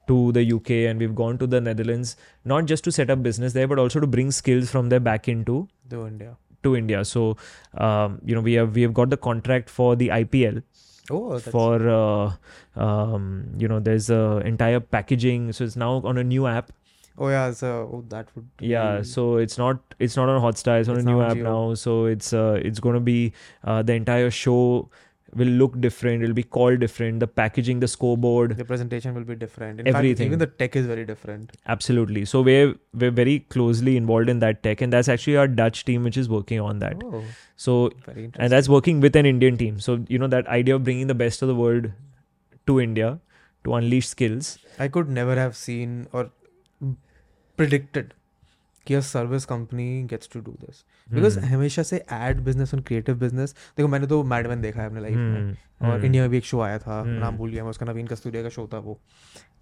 to 0.08 0.32
the 0.32 0.52
uk 0.52 0.68
and 0.70 0.98
we've 0.98 1.14
gone 1.14 1.38
to 1.38 1.46
the 1.46 1.60
netherlands 1.60 2.16
not 2.44 2.64
just 2.64 2.82
to 2.82 2.90
set 2.90 3.08
up 3.08 3.22
business 3.22 3.52
there 3.52 3.68
but 3.68 3.78
also 3.78 4.00
to 4.00 4.06
bring 4.06 4.32
skills 4.32 4.68
from 4.68 4.88
there 4.88 4.98
back 4.98 5.28
into 5.28 5.68
do 5.86 6.06
India. 6.08 6.36
to 6.64 6.74
india. 6.74 7.04
So 7.04 7.36
um, 7.78 8.20
you 8.24 8.34
know 8.34 8.40
we 8.40 8.54
have 8.54 8.74
we 8.74 8.82
have 8.82 8.92
got 8.92 9.10
the 9.10 9.16
contract 9.16 9.70
for 9.70 9.94
the 9.94 10.08
ipl 10.08 10.62
oh 11.10 11.38
for 11.38 11.88
uh, 11.88 12.32
um, 12.74 13.46
you 13.56 13.68
know 13.68 13.78
there's 13.78 14.10
a 14.10 14.42
entire 14.44 14.80
packaging. 14.80 15.52
So 15.52 15.62
it's 15.62 15.76
now 15.76 16.02
on 16.04 16.18
a 16.18 16.24
new 16.24 16.48
app 16.48 16.72
oh 17.18 17.28
yeah 17.28 17.50
so 17.50 17.68
oh, 17.92 18.04
that 18.08 18.28
would 18.34 18.46
yeah 18.60 18.98
be- 18.98 19.04
so 19.04 19.36
it's 19.36 19.56
not 19.58 19.78
it's 19.98 20.16
not 20.16 20.28
on 20.28 20.40
hotstar 20.40 20.80
it's 20.80 20.88
on 20.88 20.96
It's 20.96 21.06
a 21.06 21.08
new 21.08 21.22
app 21.22 21.36
Jio. 21.36 21.42
now 21.42 21.74
so 21.74 22.04
it's 22.06 22.32
uh, 22.32 22.60
it's 22.62 22.80
going 22.80 22.94
to 22.94 23.00
be 23.00 23.32
uh, 23.64 23.82
the 23.82 23.94
entire 23.94 24.30
show 24.30 24.88
will 25.34 25.48
look 25.60 25.78
different 25.80 26.22
it'll 26.22 26.34
be 26.34 26.42
called 26.42 26.78
different 26.80 27.20
the 27.20 27.26
packaging 27.26 27.80
the 27.80 27.88
scoreboard 27.88 28.56
the 28.56 28.64
presentation 28.64 29.14
will 29.14 29.24
be 29.24 29.34
different. 29.34 29.80
In 29.80 29.86
fact 29.86 29.96
Everything. 29.96 30.26
even 30.26 30.38
the 30.38 30.46
tech 30.46 30.76
is 30.76 30.86
very 30.86 31.04
different. 31.04 31.50
Absolutely. 31.66 32.24
So 32.24 32.40
we're 32.42 32.74
we're 32.94 33.10
very 33.10 33.40
closely 33.40 33.96
involved 33.96 34.30
in 34.30 34.38
that 34.44 34.62
tech 34.62 34.80
and 34.80 34.92
that's 34.92 35.08
actually 35.08 35.36
our 35.36 35.48
dutch 35.48 35.84
team 35.84 36.04
which 36.04 36.16
is 36.16 36.28
working 36.28 36.60
on 36.60 36.78
that. 36.78 37.02
Oh 37.04 37.22
so 37.56 37.90
very 38.06 38.24
interesting. 38.26 38.44
and 38.44 38.52
that's 38.52 38.68
working 38.68 39.00
with 39.00 39.16
an 39.16 39.26
indian 39.26 39.58
team. 39.58 39.80
So 39.80 39.98
you 40.08 40.18
know 40.18 40.28
that 40.28 40.46
idea 40.46 40.76
of 40.76 40.84
bringing 40.84 41.08
the 41.08 41.14
best 41.24 41.42
of 41.42 41.48
the 41.48 41.54
world 41.56 41.90
to 42.66 42.80
india 42.80 43.18
to 43.64 43.74
unleash 43.74 44.08
skills. 44.08 44.58
I 44.78 44.88
could 44.88 45.08
never 45.08 45.34
have 45.34 45.56
seen 45.56 46.06
or 46.12 46.30
predicted 47.60 48.14
कि 48.86 48.94
a 48.94 49.02
service 49.06 49.46
company 49.52 49.88
gets 50.10 50.32
to 50.32 50.40
do 50.48 50.52
this 50.64 50.82
because 51.08 51.38
Hmm. 51.38 51.48
हमेशा 51.52 51.82
से 51.82 52.04
ad 52.12 52.44
business 52.48 52.74
और 52.74 52.80
creative 52.80 53.22
business 53.22 53.54
देखो 53.76 53.88
मैंने 53.88 54.06
तो 54.06 54.22
Mad 54.32 54.48
Men 54.50 54.62
देखा 54.62 54.80
है 54.80 54.86
अपने 54.86 55.00
लाइफ 55.00 55.16
में 55.16 55.54
Hmm. 55.54 55.82
और 55.82 55.94
Hmm. 55.96 56.04
इंडिया 56.04 56.22
में 56.22 56.30
भी 56.30 56.38
एक 56.38 56.44
शो 56.44 56.60
आया 56.60 56.78
था 56.78 57.02
Hmm. 57.02 57.20
नाम 57.20 57.36
भूल 57.36 57.50
गया 57.50 57.62
मैं 57.64 57.70
उसका 57.70 57.86
नवीन 57.86 58.06
कस्तूरिया 58.06 58.42
का 58.42 58.48
शो 58.48 58.68
था 58.74 58.78
वो 58.78 59.00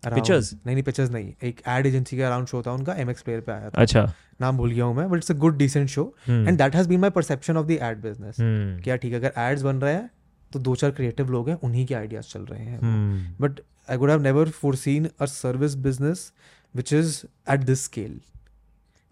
Pictures? 0.07 0.53
नहीं 0.55 0.75
नहीं 0.75 0.83
पिक्चर्स 0.85 1.11
नहीं 1.11 1.33
एक 1.43 1.61
एड 1.69 1.87
एजेंसी 1.87 2.16
का 2.19 2.27
अराउंड 2.27 2.47
शो 2.47 2.62
था 2.62 2.73
उनका 2.73 2.95
एम 2.95 3.11
एक्स 3.11 3.23
प्लेयर 3.23 3.41
पे 3.41 3.53
आया 3.53 3.71
था 3.71 3.83
अच्छा 3.83 4.03
नाम 4.41 4.57
भूल 4.57 4.71
गया 4.71 4.85
हूँ 4.85 4.97
मैं 4.97 5.09
but 5.11 5.16
it's 5.16 5.31
a 5.31 5.35
good 5.35 5.57
decent 5.59 5.89
show. 5.89 6.05
And 6.29 6.59
that 6.59 6.75
has 6.77 6.89
been 6.89 7.01
my 7.01 7.11
perception 7.11 7.57
of 7.57 7.66
the 7.66 7.71
ad 7.71 8.01
business. 8.03 8.37
क्या 8.85 8.97
ठीक 8.97 9.12
है 9.12 9.19
अगर 9.19 9.33
एड्स 9.39 9.62
बन 9.62 9.77
रहे 9.77 9.95
हैं 9.95 10.11
तो 10.53 10.59
दो 10.59 10.75
चार 10.75 10.91
क्रिएटिव 10.91 11.31
लोग 11.31 11.49
हैं 11.49 11.57
उन्हीं 11.65 11.87
के 11.87 11.95
आइडियाज़ 11.95 12.25
चल 12.25 12.43
रहे 12.43 12.65
हैं. 12.65 13.37
But 13.41 13.61
I 13.91 13.97
would 13.97 14.11
have 14.11 14.23
never 14.23 14.51
foreseen 14.51 15.09
a 15.21 15.27
service 15.27 15.75
business 15.87 16.33
which 16.75 16.93
is 16.93 17.25
at 17.47 17.67
this 17.67 17.83
scale. 17.83 18.15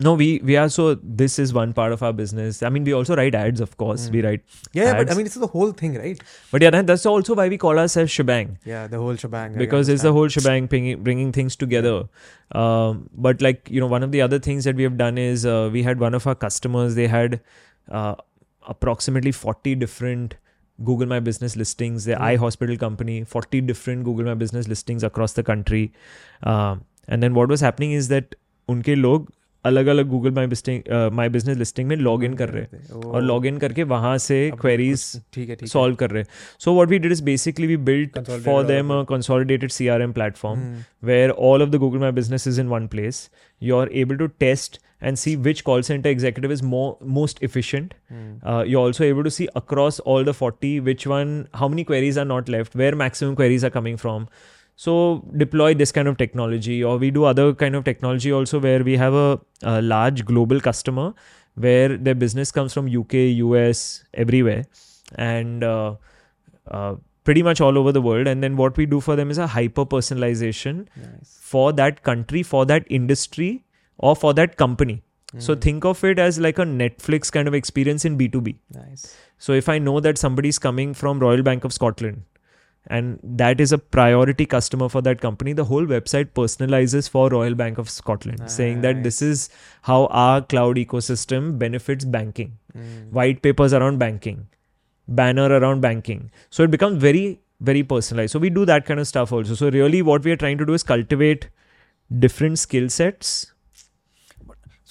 No 0.04 0.14
we 0.14 0.40
we 0.48 0.56
are 0.56 0.68
so 0.68 0.84
this 1.20 1.38
is 1.38 1.52
one 1.56 1.72
part 1.72 1.92
of 1.92 2.02
our 2.02 2.12
business. 2.12 2.62
I 2.62 2.70
mean 2.76 2.84
we 2.84 2.92
also 2.92 3.16
write 3.16 3.36
ads 3.40 3.60
of 3.60 3.76
course. 3.82 4.08
Mm. 4.08 4.12
we 4.12 4.22
write 4.22 4.42
yeah, 4.72 4.84
yeah 4.84 4.94
but 4.94 5.12
i 5.12 5.14
mean 5.14 5.26
it's 5.26 5.36
the 5.36 5.46
whole 5.46 5.70
thing 5.82 5.94
right? 5.96 6.20
But 6.50 6.62
yeah 6.66 6.82
that's 6.82 7.06
also 7.06 7.36
why 7.40 7.48
we 7.48 7.58
call 7.64 7.78
ourselves 7.78 8.10
shebang. 8.10 8.58
Yeah 8.64 8.88
the 8.88 8.98
whole 8.98 9.14
shebang. 9.24 9.54
Because 9.54 9.88
it's 9.88 10.02
the 10.02 10.12
whole 10.12 10.28
shebang 10.28 10.66
bringing, 10.66 11.02
bringing 11.02 11.32
things 11.38 11.56
together. 11.56 12.08
Um, 12.50 13.08
but 13.14 13.40
like 13.40 13.70
you 13.70 13.80
know 13.80 13.86
one 13.86 14.02
of 14.02 14.12
the 14.12 14.22
other 14.22 14.40
things 14.50 14.64
that 14.64 14.76
we 14.76 14.82
have 14.82 14.98
done 14.98 15.18
is 15.18 15.46
uh, 15.46 15.70
we 15.72 15.82
had 15.82 16.00
one 16.00 16.14
of 16.14 16.26
our 16.26 16.34
customers 16.34 16.96
they 16.96 17.06
had 17.06 17.40
uh, 17.90 18.16
approximately 18.66 19.32
40 19.32 19.76
different 19.76 20.36
Google 20.84 21.06
My 21.06 21.20
Business 21.20 21.54
listings, 21.56 22.06
the 22.06 22.14
mm. 22.14 22.36
Hospital 22.38 22.76
company, 22.76 23.24
40 23.24 23.60
different 23.62 24.04
Google 24.04 24.24
My 24.24 24.34
Business 24.34 24.68
listings 24.68 25.04
across 25.04 25.34
the 25.34 25.42
country. 25.42 25.92
Um, 26.42 26.84
and 27.08 27.20
then 27.20 27.32
what 27.32 27.48
was 27.50 27.64
happening 27.64 27.94
is 27.94 28.08
that 28.10 28.34
उनके 28.68 28.94
लोग 28.94 29.30
अलग 29.64 29.86
अलग 29.86 30.08
Google 30.08 30.30
my 30.34 30.46
business 30.46 30.82
my 31.14 31.28
business 31.28 31.56
listing 31.56 31.88
में 31.88 31.96
log 31.96 32.24
in 32.24 32.32
कर 32.34 32.48
रहे 32.48 32.62
हैं। 32.62 33.02
और 33.02 33.22
log 33.22 33.46
in 33.46 33.58
करके 33.58 33.82
वहाँ 33.82 34.16
से 34.18 34.38
क्वेरीज 34.60 35.04
ठीक 35.34 35.48
है 35.50 35.66
सॉल्व 35.66 35.94
कर 35.96 36.10
रहे 36.10 36.22
हैं। 36.22 36.28
So 36.60 36.72
what 36.74 36.88
we 36.88 36.98
did 36.98 37.12
is 37.12 37.22
basically 37.24 37.66
we 37.66 37.76
build 37.88 38.18
for 38.44 38.64
them 38.64 38.90
consolidated 39.08 39.70
C 39.70 39.88
R 39.88 40.02
M 40.02 40.12
platform 40.12 40.60
where 41.06 41.30
all 41.30 41.62
of 41.62 41.70
the 41.70 41.76
Google 41.76 41.98
my 41.98 42.12
business 42.12 42.46
is 42.48 42.60
in 42.60 42.68
one 42.68 42.86
place 42.86 43.28
you 43.62 43.76
are 43.76 43.90
able 43.92 44.16
to 44.16 44.26
test 44.40 44.80
and 45.02 45.16
see 45.16 45.34
which 45.36 45.60
call 45.60 45.82
centre 45.82 46.08
executive 46.10 46.52
is 46.52 46.64
most 46.64 47.44
efficient 47.44 47.94
you 48.68 48.78
also 48.78 49.04
able 49.04 49.22
to 49.22 49.30
see 49.30 49.46
across 49.56 50.00
all 50.06 50.24
the 50.24 50.32
forty 50.32 50.78
which 50.80 51.06
one 51.06 51.44
how 51.54 51.68
many 51.68 51.84
queries 51.84 52.18
are 52.18 52.24
not 52.24 52.48
left 52.48 52.76
where 52.76 52.94
maximum 52.94 53.34
queries 53.34 53.64
are 53.64 53.70
coming 53.70 53.98
from 53.98 54.26
so 54.76 55.24
deploy 55.36 55.74
this 55.74 55.92
kind 55.92 56.08
of 56.08 56.16
technology 56.16 56.82
or 56.82 56.96
we 56.96 57.10
do 57.10 57.24
other 57.24 57.52
kind 57.54 57.76
of 57.76 57.84
technology 57.84 58.32
also 58.32 58.58
where 58.58 58.82
we 58.82 58.96
have 58.96 59.14
a, 59.14 59.40
a 59.62 59.82
large 59.82 60.24
global 60.24 60.60
customer 60.60 61.12
where 61.54 61.96
their 61.96 62.14
business 62.14 62.50
comes 62.50 62.72
from 62.72 62.88
uk 62.96 63.12
us 63.12 64.04
everywhere. 64.14 64.64
And 65.16 65.62
uh, 65.62 65.96
uh, 66.70 66.94
pretty 67.24 67.42
much 67.42 67.60
all 67.60 67.76
over 67.76 67.92
the 67.92 68.00
world. 68.00 68.26
And 68.26 68.42
then 68.42 68.56
what 68.56 68.76
we 68.76 68.86
do 68.86 69.00
for 69.00 69.14
them 69.14 69.30
is 69.30 69.38
a 69.38 69.46
hyper 69.46 69.84
personalization 69.84 70.86
nice. 70.96 71.38
for 71.40 71.72
that 71.74 72.02
country 72.02 72.42
for 72.42 72.64
that 72.66 72.84
industry 72.88 73.64
or 73.98 74.16
for 74.16 74.32
that 74.34 74.56
company. 74.56 75.02
So 75.38 75.54
hmm. 75.54 75.60
think 75.60 75.84
of 75.84 76.02
it 76.04 76.18
as 76.18 76.38
like 76.38 76.58
a 76.58 76.64
netflix 76.64 77.32
kind 77.32 77.48
of 77.48 77.54
experience 77.54 78.04
in 78.04 78.18
b2b 78.18 78.54
nice. 78.74 79.16
So 79.38 79.54
if 79.54 79.66
i 79.66 79.78
know 79.78 79.98
that 79.98 80.18
somebody's 80.18 80.58
coming 80.58 80.92
from 80.92 81.20
royal 81.20 81.42
bank 81.42 81.64
of 81.64 81.72
scotland 81.72 82.22
and 82.88 83.18
that 83.22 83.60
is 83.60 83.72
a 83.72 83.78
priority 83.78 84.44
customer 84.44 84.88
for 84.88 85.00
that 85.02 85.20
company. 85.20 85.52
The 85.52 85.64
whole 85.64 85.84
website 85.86 86.32
personalizes 86.32 87.08
for 87.08 87.28
royal 87.30 87.54
bank 87.54 87.78
of 87.78 87.88
scotland 87.88 88.40
nice. 88.40 88.54
saying 88.54 88.80
that 88.80 89.02
this 89.02 89.22
is 89.22 89.48
how 89.82 90.06
our 90.06 90.42
cloud 90.42 90.76
ecosystem 90.76 91.58
benefits 91.58 92.04
banking. 92.04 92.58
Mm. 92.76 93.10
white 93.10 93.42
papers 93.42 93.74
around 93.74 93.98
banking 93.98 94.46
banner 95.06 95.46
around 95.46 95.80
banking. 95.80 96.30
So 96.50 96.62
it 96.62 96.70
becomes 96.70 96.98
very 96.98 97.40
very 97.60 97.82
personalized. 97.82 98.32
So 98.32 98.38
we 98.38 98.50
do 98.50 98.64
that 98.64 98.86
kind 98.86 98.98
of 98.98 99.06
stuff 99.06 99.32
also. 99.32 99.54
So 99.54 99.70
really 99.70 100.02
what 100.02 100.24
we 100.24 100.32
are 100.32 100.36
trying 100.36 100.58
to 100.58 100.66
do 100.66 100.72
is 100.72 100.82
cultivate 100.82 101.48
different 102.18 102.58
skill 102.58 102.88
sets 102.88 103.51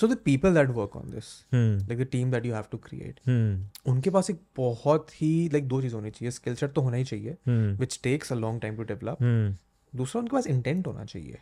So 0.02 0.10
the 0.10 0.18
people 0.26 0.54
that 0.54 0.70
work 0.70 0.96
on 0.96 1.10
this, 1.12 1.30
Hmm. 1.54 1.72
like 1.90 2.00
the 2.02 2.08
team 2.14 2.30
that 2.34 2.46
you 2.46 2.54
have 2.54 2.70
to 2.70 2.80
create, 2.86 3.20
Hmm. 3.30 3.52
उनके 3.92 4.10
पास 4.10 4.30
एक 4.30 4.40
बहुत 4.58 5.10
ही 5.22 5.32
like 5.54 5.68
दो 5.68 5.82
चीज़ 5.82 5.96
होनी 5.96 6.10
चाहिए 6.12 6.32
skill 6.32 6.56
set 6.56 6.72
तो 6.74 6.82
होना 6.82 6.98
ही 6.98 7.04
चाहिए 7.04 7.38
Hmm. 7.50 7.80
Which 7.80 8.00
takes 8.04 8.32
a 8.32 8.36
long 8.36 8.62
time 8.62 8.78
to 8.78 8.84
develop 8.84 9.18
Hmm. 9.22 9.58
दूसरा 9.94 10.20
उनके 10.22 10.36
पास 10.36 10.48
इंटेंट 10.48 10.88
होना 10.88 11.06
चाहिए 11.06 11.38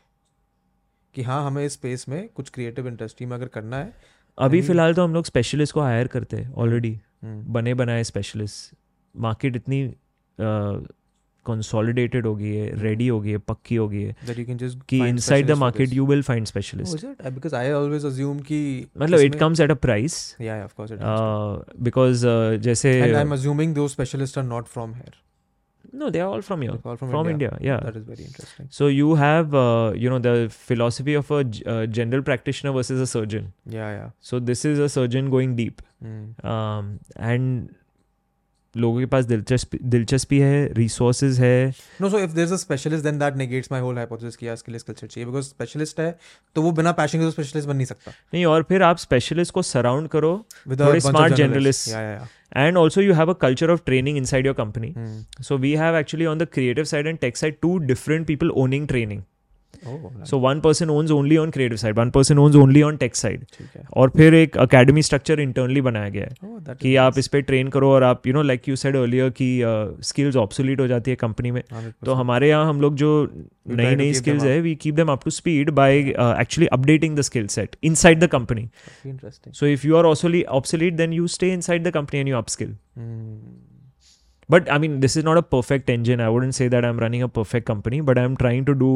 कि 1.15 1.23
हाँ 1.23 1.45
हमें 1.45 1.64
इस 1.65 1.73
स्पेस 1.73 2.07
में 2.10 2.27
कुछ 2.30 2.49
क्रिएटिव 2.49 2.88
इंडस्ट्री 2.88 3.26
में 3.27 3.36
अगर 3.38 3.48
करना 3.48 3.77
है 3.77 3.94
अभी 4.38 4.61
फ़िलहाल 4.61 4.94
तो 4.94 5.03
हम 5.03 5.14
लोग 5.14 5.26
स्पेशलिस्ट 5.26 5.73
को 5.73 5.81
हायर 5.81 6.07
करते 6.07 6.38
हैं 6.38 6.52
ऑलरेडी 6.56 6.91
हम्म, 7.23 7.53
बने 7.53 7.73
बनाए 7.73 8.03
स्पेशलिस्ट 8.03 8.76
मार्केट 9.15 9.56
इतनी 9.56 9.81
कंसोलिडेटेड 11.45 12.25
हो 12.25 12.35
गई 12.35 12.53
है 12.55 12.69
रेडी 12.81 13.07
हो 13.07 13.19
गई 13.21 13.31
है 13.31 13.37
पक्की 13.37 13.75
हो 13.75 13.87
गई 13.89 14.01
है 14.01 14.15
that 14.27 14.39
you 14.41 14.45
can 14.49 14.59
just 14.63 14.83
कि 14.89 14.99
find 14.99 15.09
inside 15.09 15.45
the 15.45 15.49
specialists 15.49 15.53
for 15.55 15.59
market 15.61 15.87
this. 15.87 15.97
You 15.97 16.05
will 16.05 16.21
find 16.23 16.45
Oh, 16.45 16.49
specialist 16.49 16.97
is 16.97 17.03
it? 17.03 17.21
Uh, 17.25 17.31
Because 17.37 17.55
I 17.61 17.65
always 17.79 18.05
assume 18.11 18.41
कि 18.47 18.59
मतलब 18.97 19.19
इट 19.19 19.25
इसमें- 19.25 19.39
comes 19.39 19.59
at 19.59 19.71
a 19.71 19.75
price 19.87 20.19
yeah, 20.41 20.45
yeah, 20.47 20.67
of 20.69 20.75
course 20.79 20.93
it 20.97 21.01
does. 21.05 21.81
Because 21.83 22.25
जैसे 22.67 22.99
and 23.01 23.17
I'm 23.23 23.35
assuming 23.39 23.73
those 23.79 23.97
specialists 23.99 24.41
are 24.43 24.47
not 24.51 24.71
from 24.77 24.93
here. 24.99 25.15
No 25.95 26.09
they 26.09 26.19
are 26.19 26.25
all 26.27 26.41
from 26.41 26.63
your 26.63 26.75
They're 26.75 26.89
all 26.91 26.97
from, 26.97 27.09
from 27.09 27.27
India. 27.27 27.31
India 27.31 27.71
या 27.71 27.79
That 27.83 27.95
is 27.99 28.03
very 28.09 28.25
interesting. 28.25 28.67
So 28.79 28.89
you 28.95 29.07
have, 29.21 29.55
uh, 29.61 29.93
you 30.03 30.11
know, 30.13 30.19
the 30.25 30.33
philosophy 30.67 31.15
of 31.21 31.31
a 31.37 31.39
g- 31.55 31.63
uh, 31.73 31.77
general 31.99 32.25
practitioner 32.27 32.73
versus 32.75 33.01
a 33.05 33.07
surgeon. 33.13 33.47
Yeah, 33.77 33.87
yeah. 33.95 34.11
So 34.31 34.39
this 34.49 34.63
is 34.71 34.81
a 34.87 34.89
surgeon 34.97 35.31
going 35.35 35.55
deep, 35.61 35.81
Mm. 36.09 36.19
um, 36.51 36.91
and 37.31 37.55
लोगों 38.75 38.99
के 38.99 39.05
पास 39.05 39.25
दिलचस्पी 39.25 39.77
दिलचस्पी 39.83 40.39
है 40.39 40.73
resources 40.73 41.39
है 41.39 41.73
No, 42.01 42.09
so 42.13 42.19
if 42.25 42.33
there's 42.33 42.51
a 42.51 42.59
specialist, 42.63 43.03
then 43.03 43.19
that 43.21 43.37
negates 43.41 43.71
my 43.71 43.79
whole 43.85 43.99
hypothesis 44.01 44.35
कि 44.35 44.47
यार 44.47 44.53
इसके 44.53 44.71
लिए 44.71 44.79
skill 44.79 44.95
चाहिए 44.95 45.25
because 45.29 45.49
specialist 45.53 45.99
है 45.99 46.11
तो 46.55 46.61
वो 46.61 46.71
बिना 46.71 46.95
passion 46.95 47.23
के 47.23 47.31
तो 47.31 47.31
specialist 47.31 47.67
बन 47.67 47.75
नहीं 47.75 47.85
सकता. 47.85 48.11
नहीं 48.33 48.45
और 48.45 48.63
फिर 48.69 48.83
आप 48.83 48.97
स्पेशलिस्ट 48.97 49.53
को 49.53 49.61
सराउंड 49.61 50.07
करो 50.07 50.33
थोड़े 50.69 50.99
yeah, 50.99 51.93
yeah. 51.93 52.27
And 52.57 52.77
also 52.77 53.01
you 53.01 53.13
have 53.13 53.29
a 53.29 53.33
culture 53.41 53.71
of 53.71 53.81
training 53.85 54.17
inside 54.25 54.45
your 54.45 54.55
company 54.55 54.93
Mm. 54.93 55.43
So 55.43 55.57
we 55.57 55.73
have 55.75 55.97
actually 55.97 56.25
on 56.25 56.37
the 56.37 56.47
creative 56.53 56.83
side 56.83 57.07
and 57.07 57.19
tech 57.19 57.37
side 57.37 57.57
two 57.61 57.77
different 57.77 58.27
people 58.27 58.49
owning 58.63 58.87
training 58.87 59.21
Oh. 59.21 59.25
So 60.25 60.37
one 60.37 60.59
person 60.59 60.89
owns 60.89 61.11
only 61.11 61.37
on 61.37 61.49
creative 61.49 61.77
side 61.77 61.99
one 61.99 62.09
person 62.09 62.37
owns 62.37 62.55
only 62.55 62.81
on 62.81 62.97
tech 62.97 63.15
side 63.15 63.45
और 63.93 64.09
फिर 64.09 64.33
एक 64.33 64.57
academy 64.57 65.01
structure 65.01 65.39
internally 65.39 65.81
बनाया 65.81 66.09
गया 66.09 66.23
है 66.23 66.29
Oh, 66.29 66.75
कि 66.81 66.95
आप 66.95 67.11
nice. 67.11 67.19
इस 67.19 67.27
पर 67.27 67.41
ट्रेन 67.41 67.67
करो 67.67 67.89
और 67.91 68.03
आप 68.03 68.27
you 68.27 68.33
know 68.33 68.41
like 68.41 68.69
you 68.69 68.75
said 68.75 68.95
earlier 68.95 69.29
कि 69.41 69.47
स्किल्स 70.03 70.35
ऑब्सोलीट 70.35 70.79
हो 70.79 70.87
जाती 70.87 71.11
है 71.11 71.15
कंपनी 71.15 71.51
में। 71.51 71.61
100%. 71.63 72.05
तो 72.05 72.13
हमारे 72.13 72.49
यहाँ 72.49 72.69
हम 72.69 72.81
लोग 72.81 72.95
जो 72.95 73.11
नई 73.67 73.95
नई 73.95 74.13
स्किल्स 74.13 74.43
है 74.43 74.59
we 74.61 74.75
keep 74.75 74.95
them 74.95 75.11
up 75.11 75.23
to 75.25 75.31
speed 75.31 75.69
by 75.69 75.97
actually 75.99 76.67
updating 76.67 77.17
the 77.17 77.21
skill 77.21 77.47
set 77.47 77.75
inside 77.95 78.19
the 78.19 78.27
company 78.27 78.69
so 79.51 79.65
if 79.65 79.87
you 79.87 79.95
are 79.95 80.05
obsolete 80.05 80.93
then 80.93 81.13
you 81.13 81.27
stay 81.27 81.53
inside 81.61 81.87
the 81.87 81.91
company 81.91 82.19
and 82.19 82.29
you 82.29 82.37
upskill 82.37 82.75
Mm. 82.99 83.68
But 84.48 84.70
I 84.70 84.76
mean, 84.78 85.01
this 85.01 85.16
is 85.16 85.24
not 85.24 85.38
a 85.38 85.42
perfect 85.42 85.88
engine. 85.88 86.20
I 86.20 86.28
wouldn't 86.28 86.55
say 86.55 86.68
that 86.68 86.84
I'm 86.84 86.98
running 86.98 87.22
a 87.22 87.28
perfect 87.28 87.66
company, 87.66 88.01
but 88.02 88.18
I'm 88.18 88.36
trying 88.36 88.66
to 88.66 88.74
do 88.74 88.90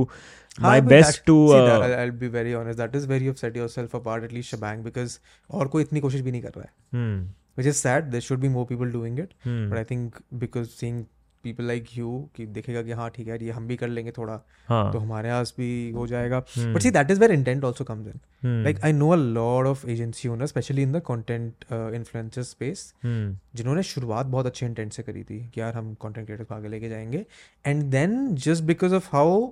my 0.60 0.72
हाँ, 0.80 0.84
but 0.84 0.90
best 0.90 1.18
that- 1.20 1.26
to. 1.26 1.36
see 1.48 1.54
Uh, 1.58 1.64
that, 1.66 1.82
I'll, 1.86 1.94
I'll 2.00 2.12
be 2.22 2.28
very 2.28 2.54
honest. 2.54 2.78
That 2.78 2.94
is 3.00 3.06
where 3.12 3.22
you've 3.28 3.38
set 3.38 3.56
yourself 3.60 3.94
apart, 3.94 4.24
at 4.24 4.32
least 4.38 4.54
Shebang, 4.54 4.82
because 4.88 5.18
और 5.50 5.68
कोई 5.74 5.82
इतनी 5.82 6.00
कोशिश 6.06 6.20
भी 6.20 6.32
नहीं 6.32 6.42
कर 6.42 6.52
रहा 6.56 6.66
है. 6.66 6.72
hmm, 6.98 7.22
Which 7.60 7.66
is 7.72 7.80
sad. 7.86 8.10
There 8.16 8.20
should 8.28 8.42
be 8.46 8.50
more 8.56 8.66
people 8.72 8.92
doing 8.98 9.16
it. 9.26 9.32
hmm, 9.46 9.68
But 9.70 9.78
I 9.78 9.84
think 9.92 10.20
because 10.44 10.74
seeing 10.82 11.00
people 11.45 11.67
like 11.71 11.89
you 11.97 12.11
कि 12.35 12.45
देखेगा 12.45 12.81
कि 12.81 12.91
हाँ 12.91 13.09
ठीक 13.09 13.27
है 13.27 13.43
ये 13.45 13.51
हम 13.51 13.67
भी 13.67 13.75
कर 13.75 13.87
लेंगे 13.87 14.11
थोड़ा 14.11 14.33
हाँ, 14.67 14.91
तो 14.93 14.99
हमारे 14.99 15.29
पास 15.29 15.53
भी 15.57 15.69
हो 15.91 16.07
जाएगा. 16.07 16.43
But 16.57 16.85
see 16.85 16.91
that 16.97 17.11
is 17.11 17.19
where 17.23 17.35
intent 17.37 17.67
also 17.69 17.85
comes 17.89 18.07
in. 18.07 18.19
hmm, 18.45 18.63
Like 18.67 18.79
I 18.83 18.91
know 18.91 19.11
a 19.13 19.19
lot 19.37 19.69
of 19.71 19.85
agency 19.95 20.29
owners, 20.29 20.51
especially 20.51 20.85
in 20.87 20.95
the 20.97 21.01
content 21.09 21.65
uh, 21.71 21.91
influencer 21.99 22.45
space, 22.49 22.83
hmm, 23.05 23.29
जिन्होंने 23.55 23.83
शुरुआत 23.83 24.25
बहुत 24.25 24.45
अच्छे 24.45 24.65
इंटेंट 24.65 24.93
से 24.93 25.03
करी 25.03 25.23
थी 25.23 25.39
कि 25.53 25.61
यार 25.61 25.73
हम 25.73 25.93
कॉन्टेंट 25.93 26.25
क्रिएटर 26.25 26.43
को 26.43 26.55
आगे 26.55 26.67
लेके 26.67 26.89
जाएँगे। 26.89 27.25
And 27.65 27.83
then 27.83 28.35
just 28.35 28.63
because 28.63 28.95
of 28.95 29.09
how 29.15 29.51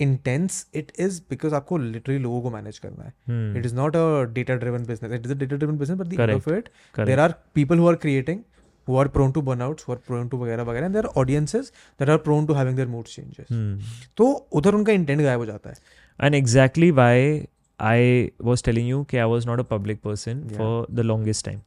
intense 0.00 0.66
it 0.74 0.92
is 0.98 1.20
because 1.30 1.54
आपको 1.54 1.76
लिटरली 1.78 2.18
लोगों 2.18 2.40
को 2.42 2.50
मैनेज 2.50 2.78
करना 2.78 3.04
है। 3.04 3.12
It 3.58 3.66
is 3.66 3.74
not 3.74 3.96
a 3.96 4.22
data 4.34 4.54
driven 4.54 4.84
business 4.86 5.12
it 5.12 5.26
is 5.26 5.32
a 5.32 5.36
data 5.36 5.56
driven 5.56 5.78
business 5.78 5.98
but 5.98 6.06
the 6.06 6.30
of 6.30 6.50
it 6.50 6.68
there 7.06 7.20
are 7.20 7.34
people 7.54 7.78
who 7.78 7.88
are 7.88 7.94
creating 7.94 8.40
who 8.86 8.96
are 9.02 9.08
prone 9.08 9.32
to 9.32 9.42
burnouts, 9.42 9.82
who 9.82 9.92
are 9.92 10.00
prone 10.10 10.28
to 10.30 10.36
वगैरह 10.36 10.64
वगैरह 10.70 10.86
and 10.86 10.94
there 10.94 11.06
are 11.06 11.18
audiences 11.22 11.72
that 11.98 12.08
are 12.08 12.18
prone 12.18 12.46
to 12.46 12.54
having 12.54 12.76
their 12.80 12.86
mood 12.94 13.06
changes. 13.06 13.48
Hmm. 13.48 13.74
तो 14.16 14.30
उधर 14.60 14.74
उनका 14.74 14.92
intent 14.92 15.20
गायब 15.20 15.38
हो 15.38 15.46
जाता 15.46 15.70
है. 15.70 15.76
And 16.20 16.34
exactly 16.34 16.90
why 17.00 17.46
I 17.90 18.30
was 18.48 18.62
telling 18.62 18.86
you 18.86 19.06
that 19.12 19.20
I 19.20 19.26
was 19.26 19.46
not 19.46 19.60
a 19.60 19.64
public 19.64 20.02
person 20.02 20.42
Yeah. 20.50 20.56
for 20.58 20.86
the 21.00 21.02
longest 21.12 21.44
time. 21.44 21.62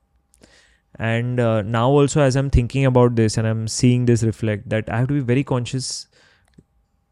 And 1.07 1.39
uh, 1.39 1.61
now 1.61 1.89
also, 1.89 2.22
as 2.22 2.35
I'm 2.35 2.49
thinking 2.49 2.85
about 2.85 3.15
this 3.15 3.38
and 3.38 3.48
I'm 3.48 3.68
seeing 3.68 4.06
this 4.06 4.23
reflect, 4.23 4.69
that 4.69 4.88
I 4.89 4.98
have 4.98 5.07
to 5.10 5.14
be 5.14 5.19
very 5.19 5.44
conscious 5.44 6.07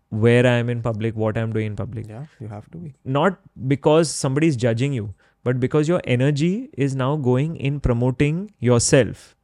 where 0.10 0.46
I 0.48 0.54
am 0.54 0.70
in 0.70 0.82
public, 0.82 1.16
what 1.16 1.38
I'm 1.38 1.52
doing 1.54 1.66
in 1.68 1.76
public. 1.76 2.08
Yeah, 2.08 2.26
you 2.40 2.48
have 2.48 2.70
to 2.72 2.78
be. 2.78 2.94
not 3.04 3.40
because 3.68 4.10
somebody 4.10 4.48
is 4.48 4.56
judging 4.56 4.94
you, 4.94 5.14
but 5.44 5.60
because 5.60 5.88
your 5.88 6.02
energy 6.06 6.70
is 6.74 6.96
now 6.96 7.16
going 7.16 7.56
in 7.58 7.80
promoting 7.80 8.52
yourself 8.60 9.35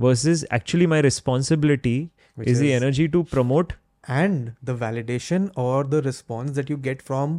versus 0.00 0.44
actually 0.50 0.86
my 0.86 1.00
responsibility 1.00 1.96
Which 2.34 2.48
is, 2.48 2.60
the 2.60 2.72
energy 2.82 3.08
to 3.16 3.24
promote. 3.24 3.74
and 4.14 4.50
the 4.68 4.74
validation 4.80 5.46
or 5.62 5.78
the 5.92 6.00
response 6.02 6.50
that 6.56 6.68
you 6.72 6.76
get 6.82 7.00
from 7.06 7.32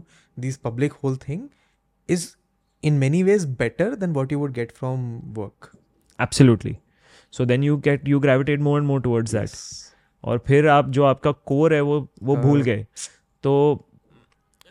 these 0.45 0.58
public 0.68 0.95
whole 1.04 1.14
thing 1.26 1.44
is 2.16 2.26
in 2.90 2.98
many 3.04 3.22
ways 3.28 3.45
better 3.62 3.86
than 4.02 4.16
what 4.18 4.34
you 4.36 4.40
would 4.41 4.54
get 4.58 4.74
from 4.80 5.06
work 5.38 5.70
Absolutely. 6.26 6.74
So 7.38 7.45
then 7.52 7.64
you 7.68 7.78
get 7.86 8.08
you 8.14 8.20
gravitate 8.26 8.60
more 8.68 8.78
and 8.82 8.88
more 8.91 8.99
towards 9.08 9.32
that. 9.38 9.49
Yes. 9.54 9.94
और 10.24 10.38
फिर 10.48 10.68
आप 10.68 10.90
जो 10.98 11.04
आपका 11.04 11.32
core 11.52 11.74
है 11.74 11.82
वो 11.82 11.98
वो 12.30 12.36
भूल 12.38 12.58
हाँ. 12.58 12.66
गए 12.66 12.86
तो 13.44 13.54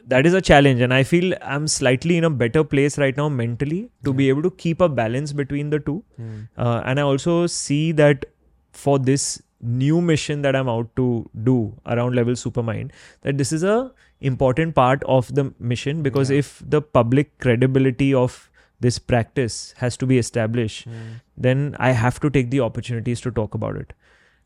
that 0.08 0.26
is 0.26 0.34
a 0.34 0.42
challenge 0.42 0.82
and 0.82 0.94
i 0.94 1.04
feel 1.04 1.34
i'm 1.42 1.68
slightly 1.68 2.18
in 2.18 2.24
a 2.24 2.30
better 2.30 2.64
place 2.64 2.98
right 2.98 3.18
now 3.18 3.28
mentally 3.30 3.90
to 4.04 4.14
be 4.14 4.30
able 4.30 4.42
to 4.42 4.52
keep 4.52 4.82
a 4.82 4.90
balance 4.90 5.34
between 5.34 5.70
the 5.70 5.80
two 5.80 6.04
Hmm. 6.18 6.40
uh, 6.58 6.82
and 6.86 7.00
i 7.00 7.04
also 7.04 7.48
see 7.48 7.92
that 8.04 8.26
for 8.74 8.98
this 9.00 9.42
new 9.62 10.02
mission 10.02 10.42
that 10.42 10.56
i'm 10.56 10.70
out 10.70 10.96
to 10.96 11.08
do 11.50 11.56
around 11.96 12.16
level 12.16 12.34
supermind 12.34 12.92
that 13.22 13.38
this 13.38 13.52
is 13.52 13.64
a 13.64 13.92
important 14.32 14.76
part 14.76 15.04
of 15.18 15.34
the 15.40 15.46
mission 15.74 16.02
because 16.08 16.32
Yeah. 16.32 16.40
if 16.40 16.62
the 16.76 16.82
public 16.82 17.38
credibility 17.40 18.14
of 18.14 18.40
this 18.86 18.98
practice 19.14 19.58
has 19.78 19.98
to 20.04 20.08
be 20.12 20.18
established 20.26 20.86
Hmm. 20.86 21.10
then 21.48 21.66
i 21.88 21.92
have 22.04 22.20
to 22.26 22.30
take 22.38 22.50
the 22.56 22.62
opportunities 22.70 23.22
to 23.28 23.32
talk 23.42 23.54
about 23.62 23.76
it 23.84 23.94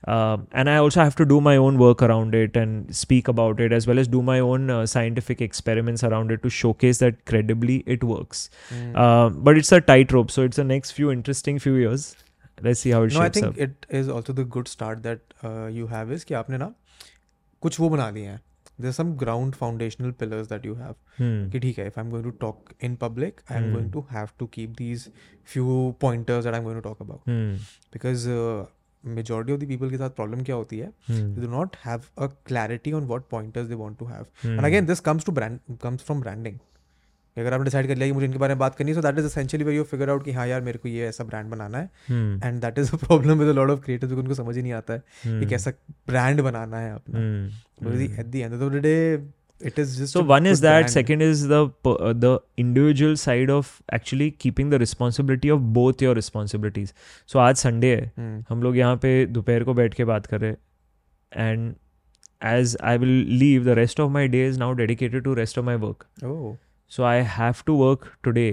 uh, 0.05 0.39
and 0.53 0.71
I 0.71 0.77
also 0.77 1.01
have 1.01 1.17
to 1.17 1.25
do 1.25 1.41
my 1.41 1.57
own 1.57 1.79
work 1.79 2.03
around 2.03 2.35
it 2.35 2.57
and 2.57 2.95
speak 3.01 3.29
about 3.29 3.61
it 3.61 3.73
as 3.79 3.87
well 3.87 3.99
as 3.99 4.09
do 4.09 4.23
my 4.23 4.39
own 4.41 4.71
uh, 4.71 4.87
scientific 4.87 5.43
experiments 5.47 6.05
around 6.05 6.31
it 6.37 6.43
to 6.45 6.51
showcase 6.59 6.99
that 6.99 7.25
credibly 7.33 7.77
it 7.97 8.05
works. 8.05 8.49
Hmm. 8.71 8.97
Uh, 8.97 9.29
but 9.49 9.59
it's 9.63 9.73
a 9.73 9.81
tightrope, 9.93 10.31
so 10.31 10.43
it's 10.51 10.57
the 10.57 10.69
next 10.73 10.93
few 11.01 11.11
interesting 11.17 11.59
few 11.59 11.75
years. 11.75 12.07
Let's 12.63 12.81
see 12.81 12.91
how 12.91 13.03
it 13.09 13.13
no 13.13 13.21
I 13.21 13.29
shapes 13.29 13.37
think 13.37 13.53
up. 13.53 13.61
It 13.63 13.87
is 14.01 14.09
also 14.11 14.33
the 14.33 14.47
good 14.57 14.69
start 14.69 14.99
that 15.09 15.35
you 15.77 15.87
have 15.93 16.13
is 16.13 16.25
कि 16.25 16.35
आपने 16.35 16.59
ना 16.59 16.73
कुछ 17.63 17.79
वो 17.81 17.89
बना 17.91 18.09
लिए 18.11 18.27
हैं 18.27 18.41
there 18.81 18.93
some 18.93 19.13
ground 19.23 19.55
foundational 19.55 20.11
pillars 20.21 20.49
that 20.49 20.67
you 20.67 20.75
have 20.75 20.95
Hmm. 21.21 21.51
कि 21.53 21.59
ठीक 21.61 21.79
है 21.79 21.87
if 21.87 21.99
I 21.99 22.05
am 22.05 22.11
going 22.11 22.25
to 22.25 22.31
talk 22.41 22.73
in 22.85 22.95
public 22.97 23.41
I 23.51 23.57
am 23.57 23.65
Hmm. 23.65 23.73
Going 23.75 23.93
to 23.93 24.05
have 24.11 24.29
to 24.39 24.47
keep 24.55 24.71
these 24.79 25.09
few 25.53 25.95
pointers 26.01 26.45
that 26.45 26.55
I 26.55 26.61
am 26.61 26.65
going 26.65 26.83
to 26.83 26.89
talk 26.89 27.03
about 27.03 27.29
Hmm. 27.31 27.57
Because 27.93 28.27
majority 29.06 29.54
of 29.54 29.60
the 29.62 29.68
people 29.68 29.90
के 29.90 29.98
साथ 29.98 30.10
problem 30.20 30.44
क्या 30.44 30.56
होती 30.56 30.78
है 30.80 30.92
Hmm. 31.10 31.26
they 31.36 31.44
do 31.46 31.52
not 31.56 31.76
have 31.88 32.06
a 32.26 32.30
clarity 32.52 32.94
on 33.00 33.10
what 33.12 33.28
pointers 33.34 33.68
they 33.72 33.80
want 33.82 34.00
to 34.04 34.08
have 34.14 34.30
Hmm. 34.46 34.56
and 34.58 34.70
again 34.70 34.88
this 34.92 35.04
comes 35.10 35.28
to 35.30 35.36
brand 35.40 35.76
comes 35.86 36.08
from 36.10 36.24
branding 36.26 36.58
कि 37.38 37.42
अगर 37.42 37.54
आपने 37.54 37.64
decide 37.66 37.88
कर 37.88 37.96
लिया 37.96 38.08
कि 38.08 38.14
मुझे 38.14 38.26
इनके 38.26 38.40
बारे 38.40 38.54
में 38.54 38.60
बात 38.60 38.76
करनी 38.76 38.92
है 38.92 38.96
so 38.96 39.02
that 39.02 39.18
is 39.20 39.26
essentially 39.26 39.66
way 39.66 39.76
you 39.76 39.84
figure 39.84 40.10
out 40.10 40.24
कि 40.26 40.32
हाँ 40.32 40.48
यार 40.48 40.62
मेरे 40.62 40.78
को 40.80 40.88
ये 40.90 41.08
ऐसा 41.08 41.24
ब्रांड 41.24 41.50
बनाना 41.52 41.78
है. 41.78 41.90
And 42.44 42.62
that 42.62 42.78
is 42.80 42.92
a 42.94 42.98
problem 42.98 43.40
with 43.40 43.48
a 43.50 43.54
lot 43.54 43.70
of 43.70 43.80
creators 43.86 44.12
उनको 44.12 44.34
समझ 44.34 44.56
ही 44.56 44.62
नहीं 44.62 44.74
आता 44.74 44.94
है 44.94 45.00
कि 45.24 45.30
Hmm. 45.40 45.50
कैसा 45.50 45.72
ब्रांड 46.08 46.42
बनाना 46.42 46.78
है 46.80 46.94
अपना. 46.94 47.20
At 48.20 48.26
the 48.26 48.36
end 48.36 48.54
of 48.54 48.74
the 48.74 48.82
day 48.84 48.96
It 49.61 49.79
is 49.79 49.99
just 50.01 50.17
So 50.17 50.23
one 50.29 50.47
is 50.53 50.61
that. 50.65 50.91
Second 50.93 51.23
is 51.27 51.41
the 51.49 51.61
p- 51.87 51.97
uh, 52.09 52.13
the 52.25 52.31
individual 52.65 53.17
side 53.23 53.51
of 53.57 53.73
actually 53.99 54.29
keeping 54.45 54.71
the 54.75 54.79
responsibility 54.83 55.53
of 55.57 55.67
both 55.79 56.05
your 56.07 56.15
responsibilities. 56.21 56.95
So 57.33 57.41
आज 57.49 57.57
Sunday 57.65 57.95
है 57.95 58.07
Hmm. 58.19 58.41
हम 58.49 58.63
लोग 58.63 58.77
यहाँ 58.77 58.97
पे 59.03 59.15
दोपहर 59.39 59.65
को 59.65 59.75
बैठ 59.83 59.95
के 59.95 60.05
बात 60.13 60.27
कर 60.35 60.41
रहे 60.41 60.51
हैं 60.51 61.49
and 61.51 61.75
as 62.59 62.77
I 62.91 62.99
will 62.99 63.25
leave 63.45 63.65
the 63.65 63.77
rest 63.79 64.01
of 64.01 64.11
my 64.13 64.29
day 64.37 64.47
is 64.49 64.59
now 64.59 64.73
dedicated 64.83 65.25
to 65.25 65.35
rest 65.43 65.59
of 65.59 65.65
my 65.65 65.77
work 65.87 66.05
oh 66.33 66.55
so 66.97 67.03
I 67.05 67.23
have 67.37 67.63
to 67.67 67.77
work 67.85 68.11
today 68.25 68.51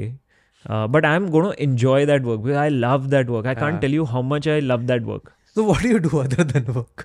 but 0.70 1.06
I 1.06 1.16
am 1.16 1.30
gonna 1.38 1.52
enjoy 1.68 2.00
that 2.12 2.26
work 2.30 2.40
because 2.46 2.62
I 2.66 2.70
love 2.86 3.04
that 3.16 3.30
work. 3.34 3.46
I 3.46 3.52
Yeah. 3.54 3.60
can't 3.64 3.82
tell 3.84 3.94
you 3.98 4.06
how 4.14 4.22
much 4.34 4.48
I 4.54 4.60
love 4.72 4.86
that 4.94 5.06
work. 5.14 5.32
so 5.58 5.64
what 5.68 5.84
do 5.84 5.92
you 5.92 6.00
do 6.06 6.18
other 6.22 6.44
than 6.50 6.66
work 6.74 7.04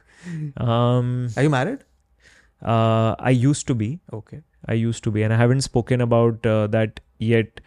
Um, 0.64 1.12
are 1.36 1.44
you 1.46 1.50
married 1.52 1.84
Uh, 2.61 3.15
I 3.19 3.29
used 3.31 3.67
to 3.67 3.75
be. 3.75 3.99
okay 4.13 4.41
I 4.67 4.73
used 4.73 5.03
to 5.03 5.11
be, 5.11 5.23
and 5.23 5.33
I 5.33 5.37
haven't 5.37 5.61
spoken 5.61 6.01
about 6.01 6.45
uh, 6.45 6.67
that 6.67 6.99
yet. 7.19 7.61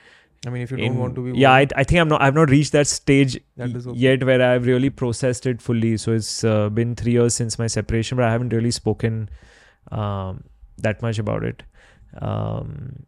I 0.47 0.51
mean 0.51 0.63
if 0.63 0.71
you 0.71 0.79
in- 0.79 0.93
don't 0.93 0.99
want 0.99 1.15
to 1.15 1.25
be 1.33 1.39
yeah, 1.39 1.53
I, 1.53 1.67
I 1.77 1.85
think 1.85 2.01
I'm 2.01 2.09
not. 2.09 2.23
I've 2.23 2.35
not 2.35 2.51
reached 2.51 2.73
that 2.73 2.87
stage 2.87 3.39
That 3.57 3.75
okay. 3.75 3.99
yet 3.99 4.25
where 4.25 4.43
I've 4.43 4.67
really 4.67 4.91
processed 4.91 5.47
it 5.47 5.63
fully. 5.63 5.97
So 5.97 6.13
it's 6.13 6.45
uh, 6.45 6.69
been 6.69 6.95
three 6.97 7.13
years 7.13 7.35
since 7.35 7.59
my 7.59 7.67
separation, 7.67 8.17
but 8.17 8.25
I 8.25 8.33
haven't 8.33 8.53
really 8.53 8.71
spoken 8.71 9.29
um, 9.93 10.45
that 10.79 11.03
much 11.03 11.19
about 11.19 11.45
it. 11.45 11.63
Um, 12.21 13.05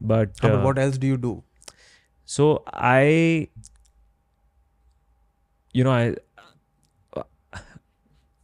but, 0.00 0.30
Ah, 0.42 0.48
but 0.48 0.54
uh, 0.54 0.62
what 0.62 0.78
else 0.78 0.98
do 0.98 1.06
you 1.06 1.16
do 1.16 1.42
so 2.26 2.64
I, 2.66 3.48
you 5.72 5.84
know, 5.84 5.92
I 5.92 6.16
uh, 7.16 7.22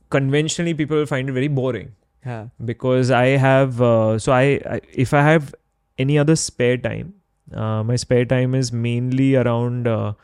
conventionally 0.08 0.72
people 0.72 1.04
find 1.04 1.28
it 1.28 1.32
very 1.32 1.48
boring 1.48 1.92
yeah. 2.24 2.46
because 2.64 3.10
I 3.10 3.26
have 3.36 3.80
uh, 3.80 4.18
so 4.18 4.32
I, 4.32 4.60
I, 4.68 4.80
if 4.92 5.14
I 5.14 5.22
have 5.22 5.54
any 5.98 6.18
other 6.18 6.36
spare 6.36 6.76
time, 6.76 7.14
uh, 7.54 7.82
my 7.82 7.96
spare 7.96 8.24
time 8.24 8.54
is 8.54 8.72
mainly 8.72 9.36
around. 9.36 9.86
Uh, 9.86 10.14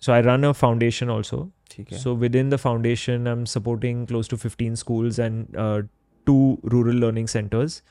so 0.00 0.12
I 0.12 0.20
run 0.20 0.44
a 0.44 0.52
foundation 0.52 1.08
also. 1.08 1.50
Okay. 1.78 1.96
So 1.96 2.14
within 2.14 2.50
the 2.50 2.58
foundation, 2.58 3.26
I'm 3.26 3.46
supporting 3.46 4.06
close 4.06 4.28
to 4.28 4.36
15 4.36 4.76
schools 4.76 5.18
and 5.18 5.56
uh, 5.56 5.82
two 6.26 6.58
rural 6.62 6.94
learning 6.94 7.26
centers. 7.26 7.82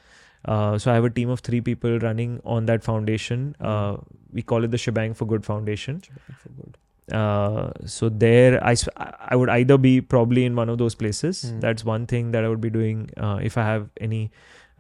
Uh, 0.46 0.78
so 0.78 0.92
I 0.92 0.96
have 0.96 1.06
a 1.06 1.10
team 1.10 1.30
of 1.30 1.40
three 1.40 1.62
people 1.62 2.00
running 2.00 2.42
on 2.46 2.66
that 2.68 2.84
foundation. 2.84 3.56
Uh, 3.60 3.94
hmm. 3.94 4.04
we 4.32 4.42
call 4.42 4.64
it 4.64 4.72
the 4.72 4.78
Shebang 4.78 5.14
for 5.14 5.26
Good 5.26 5.46
Foundation. 5.46 6.02
For 6.38 6.50
good. 6.50 6.78
Uh, 7.09 7.71
so 7.87 8.09
there, 8.11 8.63
I, 8.63 8.73
s- 8.73 8.89
I 8.97 9.35
would 9.35 9.49
either 9.49 9.79
be 9.79 10.01
probably 10.03 10.45
in 10.45 10.55
one 10.55 10.69
of 10.69 10.77
those 10.79 10.95
places. 10.95 11.43
Hmm. 11.51 11.61
That's 11.61 11.85
one 11.85 12.07
thing 12.07 12.33
that 12.33 12.45
I 12.45 12.49
would 12.49 12.61
be 12.61 12.71
doing 12.71 13.09
uh, 13.17 13.39
if 13.43 13.57
I 13.57 13.65
have 13.65 13.89
any 14.01 14.31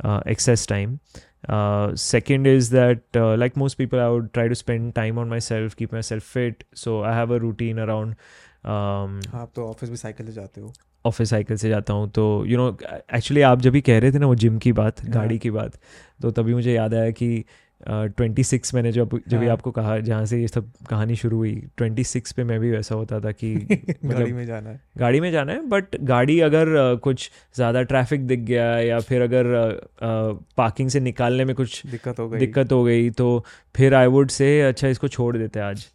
uh, 0.04 0.20
excess 0.26 0.66
time. 0.66 1.00
Uh, 1.48 1.94
second 1.96 2.46
is 2.46 2.68
that, 2.70 3.00
uh, 3.16 3.36
like 3.36 3.56
most 3.56 3.78
people, 3.78 3.98
I 4.00 4.08
would 4.08 4.34
try 4.34 4.46
to 4.48 4.54
spend 4.54 4.94
time 4.94 5.16
on 5.16 5.28
myself, 5.30 5.74
keep 5.76 5.90
myself 5.92 6.22
fit. 6.22 6.64
So 6.74 7.02
I 7.04 7.14
have 7.14 7.30
a 7.30 7.38
routine 7.38 7.78
around. 7.78 8.14
Um, 8.64 9.20
हाँ 9.32 9.40
आप 9.42 9.50
तो 9.54 9.66
office 9.70 9.90
भी 9.90 9.96
cycle 9.96 10.26
से 10.26 10.32
जाते 10.32 10.60
हो 10.60 10.72
office 11.06 11.30
cycle 11.30 11.56
से 11.56 11.68
जाता 11.68 11.92
हूँ 11.92 12.08
तो 12.14 12.24
यू 12.46 12.56
नो 12.58 12.66
एक्चुअली 13.16 13.42
आप 13.50 13.60
जब 13.66 13.72
भी 13.72 13.80
कह 13.80 13.98
रहे 13.98 14.12
थे 14.12 14.18
ना 14.18 14.26
वो 14.26 14.34
जिम 14.44 14.58
की 14.64 14.72
बात 14.78 15.00
हाँ। 15.04 15.10
गाड़ी 15.14 15.38
की 15.38 15.50
बात 15.50 15.78
तो 16.22 16.30
तभी 16.38 16.54
मुझे 16.54 16.72
याद 16.72 16.94
आया 16.94 17.10
कि 17.20 17.44
ट्वेंटी 17.87 18.43
सिक्स 18.43 18.73
मैंने 18.73 18.91
जब 18.91 19.19
जब 19.27 19.37
भी 19.37 19.45
हाँ। 19.45 19.53
आपको 19.53 19.71
कहा 19.71 19.97
जहाँ 19.99 20.25
से 20.25 20.39
ये 20.41 20.47
सब 20.47 20.71
कहानी 20.89 21.15
शुरू 21.15 21.37
हुई 21.37 21.53
ट्वेंटी 21.77 22.03
सिक्स 22.03 22.31
पे 22.31 22.43
मैं 22.43 22.59
भी 22.59 22.71
वैसा 22.71 22.95
होता 22.95 23.19
था 23.19 23.31
कि 23.31 23.55
गाड़ी 23.65 24.07
मतलब 24.07 24.27
में 24.27 24.45
जाना 24.45 24.69
है। 24.69 24.79
गाड़ी 24.97 25.19
में 25.19 25.31
जाना 25.31 25.53
है 25.53 25.67
बट 25.67 25.95
गाड़ी 26.01 26.39
अगर 26.39 26.95
कुछ 26.95 27.29
ज़्यादा 27.55 27.81
ट्रैफ़िक 27.81 28.27
दिख 28.27 28.39
गया 28.39 28.65
या 28.79 28.99
फिर 28.99 29.21
अगर 29.21 29.45
पार्किंग 30.57 30.89
से 30.89 30.99
निकालने 30.99 31.45
में 31.45 31.55
कुछ 31.55 31.85
दिक्कत 31.87 32.19
हो 32.19 32.29
गई। 32.29 32.39
दिक्कत 32.39 32.71
हो 32.71 32.83
गई 32.83 33.09
तो 33.09 33.45
फिर 33.75 33.93
आई 33.93 34.07
वुड 34.07 34.29
से 34.29 34.61
अच्छा 34.61 34.87
इसको 34.87 35.07
छोड़ 35.07 35.37
देते 35.37 35.59
आज। 35.59 35.85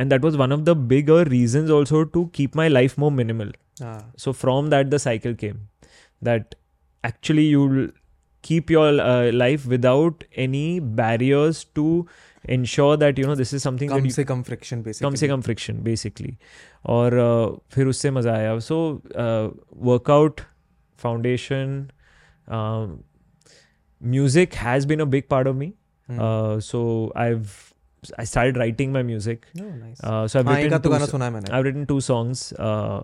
And 0.00 0.10
that 0.10 0.24
was 0.24 0.36
one 0.36 0.52
of 0.52 0.60
the 0.60 0.76
bigger 0.88 1.28
reasons 1.28 1.70
also 1.70 2.02
to 2.04 2.24
keep 2.34 2.56
my 2.56 2.68
life 2.68 2.98
more 2.98 3.12
minimal 3.12 3.52
so 3.82 4.32
so 4.32 4.70
that 4.70 4.86
the 4.86 4.96
cycle 4.96 5.34
came 5.34 5.66
that 6.22 6.54
actually 7.04 7.44
you'll 7.44 7.76
keep 8.43 8.71
your 8.75 8.87
uh, 9.03 9.31
life 9.41 9.63
without 9.73 10.23
any 10.45 10.79
barriers 11.01 11.61
to 11.79 11.85
ensure 12.55 12.95
that 13.03 13.17
you 13.21 13.27
know 13.29 13.35
this 13.37 13.53
is 13.57 13.63
something 13.67 13.89
come 13.89 13.95
that 13.97 14.05
you, 14.09 14.13
से 14.15 14.23
कम 14.31 14.41
friction 14.49 14.81
basically 14.83 15.09
कम 15.09 15.15
से 15.21 15.27
कम 15.27 15.41
friction 15.41 15.79
basically 15.83 16.35
और 16.95 17.13
uh, 17.23 17.73
फिर 17.75 17.87
उससे 17.93 18.11
मज़ा 18.17 18.33
आया 18.35 18.57
so 18.67 18.77
workout 19.91 20.41
foundation 21.03 21.87
music 24.01 24.53
has 24.65 24.87
been 24.87 24.99
a 24.99 25.05
big 25.15 25.23
part 25.29 25.47
of 25.47 25.55
me 25.55 25.73
Hmm. 26.09 26.59
So 26.61 26.79
I 27.17 27.33
I 28.21 28.23
started 28.29 28.57
writing 28.61 28.91
my 28.95 29.01
music. 29.05 29.45
Nice 29.57 30.01
Uh, 30.07 30.27
so 30.31 30.39
I've 30.39 30.47
हाँ 30.47 30.57
एक 30.57 30.63
written 30.63 30.73
आध 30.73 30.81
तो 30.83 30.89
two 30.89 30.91
गाना 30.91 31.05
s- 31.05 31.11
सुना 31.11 31.25
है 31.25 31.31
मैंने 31.31 31.47
I've 31.57 31.63
written 31.67 31.85
two 31.91 31.97
songs, 32.07 32.41
uh, 32.65 32.99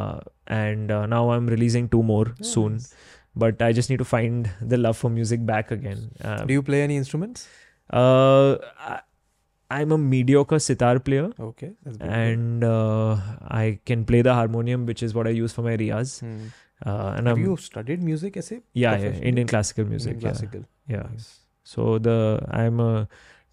uh, 0.00 0.18
and 0.56 0.90
uh, 0.96 0.98
now 1.12 1.20
I'm 1.36 1.48
releasing 1.54 1.86
two 1.94 2.02
more 2.10 2.24
Oh, 2.32 2.48
soon. 2.50 2.74
nice. 2.74 2.90
but 3.37 3.61
I 3.61 3.71
just 3.71 3.89
need 3.89 3.99
to 3.99 4.05
find 4.05 4.49
the 4.61 4.77
love 4.77 4.97
for 4.97 5.09
music 5.09 5.45
back 5.45 5.71
again. 5.71 6.11
Um, 6.23 6.47
Do 6.47 6.53
you 6.53 6.63
play 6.63 6.81
any 6.83 6.97
instruments? 6.97 7.47
Uh, 7.89 8.57
I, 8.79 9.81
am 9.81 9.91
a 9.91 9.97
mediocre 9.97 10.59
sitar 10.59 10.99
player. 10.99 11.31
Okay, 11.39 11.73
and 11.99 12.63
uh, 12.63 13.17
I 13.47 13.79
can 13.85 14.05
play 14.05 14.21
the 14.21 14.33
harmonium, 14.33 14.85
which 14.85 15.03
is 15.03 15.13
what 15.13 15.27
I 15.27 15.31
use 15.31 15.53
for 15.53 15.61
my 15.61 15.77
riyas. 15.77 16.19
Hmm. 16.19 16.47
Uh, 16.85 17.13
and 17.17 17.27
Have 17.27 17.37
I'm, 17.37 17.43
you 17.43 17.57
studied 17.57 18.03
music? 18.03 18.37
Essay? 18.37 18.61
Yeah, 18.73 18.97
yeah, 18.97 19.11
Indian 19.31 19.47
classical 19.47 19.85
music. 19.85 20.13
Indian 20.13 20.31
classical. 20.31 20.65
Yeah. 20.87 20.97
yeah. 20.97 21.09
Nice. 21.11 21.39
So 21.63 21.97
the 21.97 22.45
I'm 22.49 22.79
a 22.79 23.07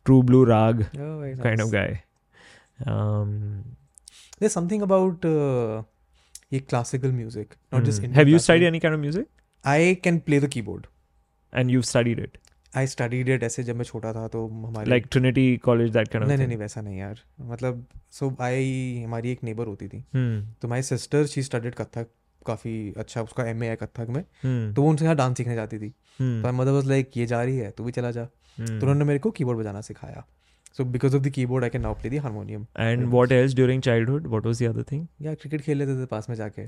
true 0.05 0.23
blue 0.23 0.45
rag 0.45 0.87
oh, 0.99 1.21
nice. 1.21 1.41
kind 1.41 1.61
of 1.61 1.71
guy. 1.71 2.05
Um, 2.87 3.77
There's 4.39 4.53
something 4.53 4.83
about. 4.83 5.25
Uh, 5.25 5.83
classical 6.69 7.11
music, 7.11 7.57
not 7.73 7.83
just 7.83 7.99
hmm. 7.99 8.05
Indian 8.05 8.15
Have 8.15 8.29
you 8.29 8.35
classical. 8.35 8.45
studied 8.45 8.67
any 8.67 8.81
kind 8.81 8.95
of 8.95 9.01
music? 9.01 9.27
I 9.65 10.01
can 10.07 10.21
play 10.29 10.39
the 10.45 10.49
keyboard. 10.57 10.87
And 11.53 11.71
you 11.71 11.81
studied 11.83 12.19
it, 12.25 12.37
I 12.77 12.87
studied 12.87 13.29
it 13.35 13.43
ऐसे 13.43 13.63
जब 13.65 13.77
मैं 13.77 13.85
छोटा 13.85 14.13
था 14.13 14.27
तो 14.29 14.47
हमारे 14.49 14.91
like 14.91 15.09
Trinity 15.15 15.47
College, 15.67 15.93
that 15.97 16.11
kind 16.15 16.27
नहीं 16.27 16.37
नहीं 16.39 16.47
नहीं 16.47 16.57
वैसा 16.59 16.81
नहीं 16.81 16.99
यार 16.99 17.21
मतलब 17.53 17.85
सो 18.19 18.35
आई 18.41 19.03
हमारी 19.05 19.31
एक 19.33 19.45
नेबर 19.45 19.67
होती 19.67 19.89
थी 19.89 20.01
Hmm. 20.17 20.41
तो 20.63 20.69
my 20.69 20.83
sister 20.91 21.27
she 21.35 21.43
studied 21.43 21.75
Kathak 21.81 22.09
काफ़ी 22.47 22.73
अच्छा 22.99 23.23
उसका 23.23 23.45
एम 23.51 23.63
ए 23.65 23.67
है 23.69 23.77
कथक 23.83 24.09
में 24.17 24.23
Hmm. 24.23 24.75
तो 24.77 24.83
वो 24.83 24.89
उनसे 24.91 25.05
यहाँ 25.05 25.17
डांस 25.17 25.37
सीखने 25.37 25.55
जाती 25.55 25.79
थी 25.79 25.89
Hmm. 25.89 26.43
तो 26.45 26.53
मदर 26.63 26.71
वाज 26.73 26.87
लाइक 26.89 27.17
ये 27.17 27.27
जा 27.27 27.43
रही 27.43 27.57
है 27.59 27.71
तू 27.79 27.85
भी 27.85 27.93
चला 27.93 28.11
जा. 28.11 28.25
तो 28.25 28.73
उन्होंने 28.81 29.05
मेरे 29.05 29.19
को 29.19 29.31
कीबोर्ड 29.37 29.59
बजाना 29.59 29.81
सिखाया 29.81 30.25
so 30.77 30.85
because 30.85 31.17
of 31.17 31.23
the 31.23 31.29
keyboard 31.35 31.65
I 31.65 31.71
can 31.71 31.83
now 31.83 31.95
play 32.01 32.11
the 32.11 32.21
harmonium 32.23 32.67
And 32.85 33.13
what 33.15 33.33
else 33.37 33.55
during 33.61 33.83
childhood? 33.87 34.27
What 34.35 34.47
was 34.51 34.61
the 34.63 34.69
other 34.73 34.85
thing? 34.91 35.07
या 35.23 35.35
क्रिकेट 35.35 35.61
खेल 35.63 35.79
लेते 35.79 36.03
थे 36.03 36.07
पास 36.13 36.29
में 36.29 36.37
जाके 36.37 36.67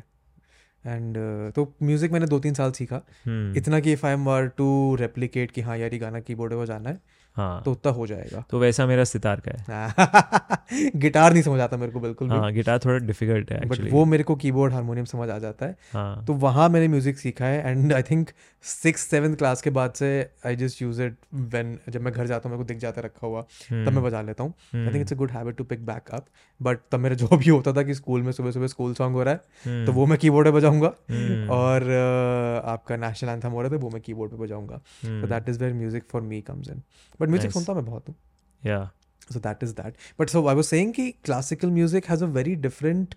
एंड 0.86 1.16
तो 1.52 1.74
म्यूज़िक 1.82 2.12
मैंने 2.12 2.26
दो 2.26 2.38
तीन 2.38 2.54
साल 2.54 2.70
सीखा। 2.70 2.96
Hmm. 2.96 3.56
इतना 3.56 3.80
कि 3.80 3.92
if 3.92 4.06
I 4.06 4.12
am 4.12 4.24
were 4.24 4.46
to 4.46 4.94
replicate 4.94 5.50
कि 5.50 5.60
हाँ 5.60 5.78
यार 5.78 5.92
ये 5.92 5.98
गाना 5.98 6.20
कीबोर्ड 6.20 6.52
पर 6.52 6.66
जाना 6.66 6.90
है 6.90 7.00
हाँ। 7.36 7.62
तो 7.62 7.72
उतना 7.72 7.92
हो 7.92 8.06
जाएगा। 8.06 8.44
तो 8.50 8.58
वैसा 8.58 8.86
मेरा 8.86 9.04
सितार 9.04 9.42
का 9.48 9.52
है। 9.52 10.90
गिटार 10.96 11.32
नहीं 11.32 11.42
समझ 11.42 11.60
आता 11.60 11.76
मेरे 11.76 11.92
को 11.92 12.00
बिल्कुल 12.00 12.28
भी। 12.28 12.36
हाँ 12.36 12.52
गिटार 12.52 12.78
थोड़ा 12.78 12.96
डिफ़िकल्ट 13.06 13.52
है 13.52 13.60
बट 13.66 13.90
वो 13.90 14.04
मेरे 14.04 14.22
को 14.22 14.36
कीबोर्ड 14.36 14.72
हारमोनियम 14.72 15.04
समझ 15.04 15.28
आ 15.30 15.38
जाता 15.38 15.66
है। 15.66 15.76
हाँ। 15.92 16.24
तो 16.24 16.32
वहाँ 16.32 16.68
मैंने 16.68 16.88
म्यूज़िक 16.88 17.18
सीखा 17.18 17.44
है 17.44 17.70
and 17.70 17.92
I 17.92 18.02
think 18.02 18.30
six 18.66 19.00
seventh 19.10 19.38
class 19.38 19.60
के 19.62 19.70
बाद 19.70 19.92
से 19.96 20.06
I 20.46 20.56
just 20.56 20.80
use 20.82 21.02
it 21.02 21.16
when 21.34 21.78
जब 21.88 22.00
मैं 22.02 22.12
घर 22.12 22.26
जाता 22.26 22.48
हूँ 22.48 22.56
मेरे 22.56 22.64
को 22.64 22.68
दिख 22.68 22.78
जाता 22.82 23.00
रखा 23.00 23.26
हुआ 23.26 23.42
Hmm. 23.42 23.86
तब 23.86 23.92
मैं 23.92 24.02
बजा 24.04 24.22
लेता 24.22 24.44
हूँ। 24.44 24.52
I 24.74 24.86
think 24.86 25.00
it's 25.00 25.12
a 25.12 25.16
good 25.16 25.30
habit 25.30 25.56
to 25.56 25.64
pick 25.64 25.84
back 25.86 26.10
up 26.14 26.26
but 26.60 26.78
तब 26.92 27.00
मेरा 27.00 27.14
जॉब 27.22 27.42
ये 27.42 27.50
होता 27.50 27.72
था 27.72 27.82
कि 27.82 27.94
स्कूल 27.94 28.22
में 28.22 28.32
सुबह 28.32 28.50
सुबह 28.50 28.66
स्कूल 28.66 28.94
सॉन्ग 28.94 29.16
हो 29.16 29.22
रहा 29.22 29.34
है 29.34 29.84
तो 29.86 29.92
वो 29.92 30.06
मैं 30.06 30.18
कीबोर्ड 30.18 30.46
पे 30.48 30.52
बजाऊँगा। 30.52 30.92
Hmm. 30.92 31.50
और 31.58 31.82
uh, 31.82 32.68
आपका 32.72 32.96
नेशनल 32.96 33.30
एंथम 33.30 33.50
हो 33.50 33.62
रहा 33.62 33.70
था 33.70 33.76
वो 33.84 33.90
मैं 33.90 34.00
कीबोर्ड 34.02 34.30
पे 34.32 34.38
बजाऊँगा। 34.44 34.80
Hmm. 35.04 35.20
so 35.22 35.30
that 35.34 35.52
is 35.52 35.60
where 35.62 35.74
music 35.82 36.08
for 36.14 36.22
me 36.32 36.42
comes 36.50 36.72
in. 36.74 36.82
But 37.20 37.34
music 37.34 37.44
Nice. 37.44 37.54
सुनता 37.54 37.74
मैं 37.74 37.84
बहुत। 37.84 38.08
हूँ 38.08 38.16
yeah. 38.62 38.86
So 39.34 39.40
that 39.44 39.62
is 39.66 39.72
that. 39.78 40.02
But 40.20 40.32
so 40.34 40.40
i 40.50 40.56
was 40.58 40.68
saying 40.72 40.92
कि 40.96 41.06
classical 41.28 41.72
music 41.78 42.10
has 42.14 42.26
a 42.26 42.32
very 42.34 42.56
different 42.66 43.14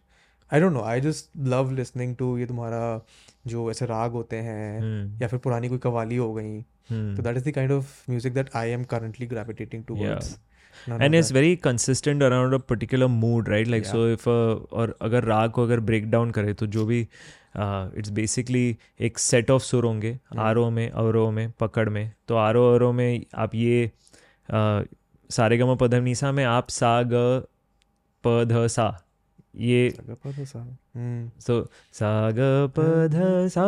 i 0.51 0.59
don't 0.61 0.75
know 0.77 0.83
i 0.91 0.93
just 1.07 1.27
love 1.51 1.73
listening 1.79 2.13
to 2.21 2.29
ये 2.39 2.45
तुम्हारा 2.45 2.79
जो 3.47 3.71
ऐसे 3.71 3.85
राग 3.85 4.11
होते 4.11 4.35
हैं 4.35 4.79
hmm. 4.79 5.21
या 5.21 5.27
फिर 5.27 5.39
पुरानी 5.39 5.69
कोई 5.69 5.77
कवाली 5.77 6.15
हो 6.15 6.33
गई 6.33 6.61
तो 6.61 7.21
that 7.21 7.37
is 7.37 7.49
the 7.49 7.51
kind 7.51 7.71
of 7.71 8.03
music 8.09 8.33
that 8.33 8.49
I 8.55 8.69
am 8.69 8.83
currently 8.83 9.27
gravitating 9.27 9.83
to 9.83 9.95
and 10.89 11.15
it's 11.15 11.31
very 11.31 11.55
consistent 11.55 12.23
around 12.23 12.53
a 12.53 12.57
particular 12.57 13.07
mood 13.07 13.49
right 13.49 13.67
like 13.67 13.85
so 13.85 14.07
if 14.09 14.29
और 14.75 14.97
अगर 15.01 15.23
राग 15.23 15.51
को 15.51 15.63
अगर 15.63 15.79
ब्रेक 15.79 16.11
डाउन 16.11 16.31
करें 16.31 16.55
तो 16.55 16.67
जो 16.67 16.85
भी 16.85 17.07
इट्स 17.95 18.09
uh, 18.09 18.15
बेसिकली 18.15 18.77
एक 19.01 19.19
सेट 19.19 19.51
ऑफ़ 19.51 19.63
सुर 19.63 19.85
होंगे 19.85 20.13
yeah. 20.13 20.39
आरओ 20.39 20.69
में 20.69 20.89
अवरो 20.89 21.31
में 21.31 21.51
पकड़ 21.51 21.89
में। 21.89 22.11
तो 22.27 22.35
आरओ 22.35 22.69
अवरो 22.69 22.93
में 22.93 23.25
आप 23.35 23.55
ये 23.55 23.91
uh, 24.47 24.85
सारे 25.29 25.57
गम 25.57 25.75
पधम 25.75 26.03
निशा 26.03 26.31
में 26.31 26.43
आप 26.43 26.69
सा 26.69 27.03
ग 27.03 27.43
प 28.23 28.43
ध 28.47 28.67
सा 28.67 29.08
ये 29.53 29.89
सा 29.89 30.59
हम्म। 30.59 31.61
सा 31.93 32.09
ग 32.31 32.69
प 32.77 32.81
ध 33.11 33.47
सा 33.49 33.65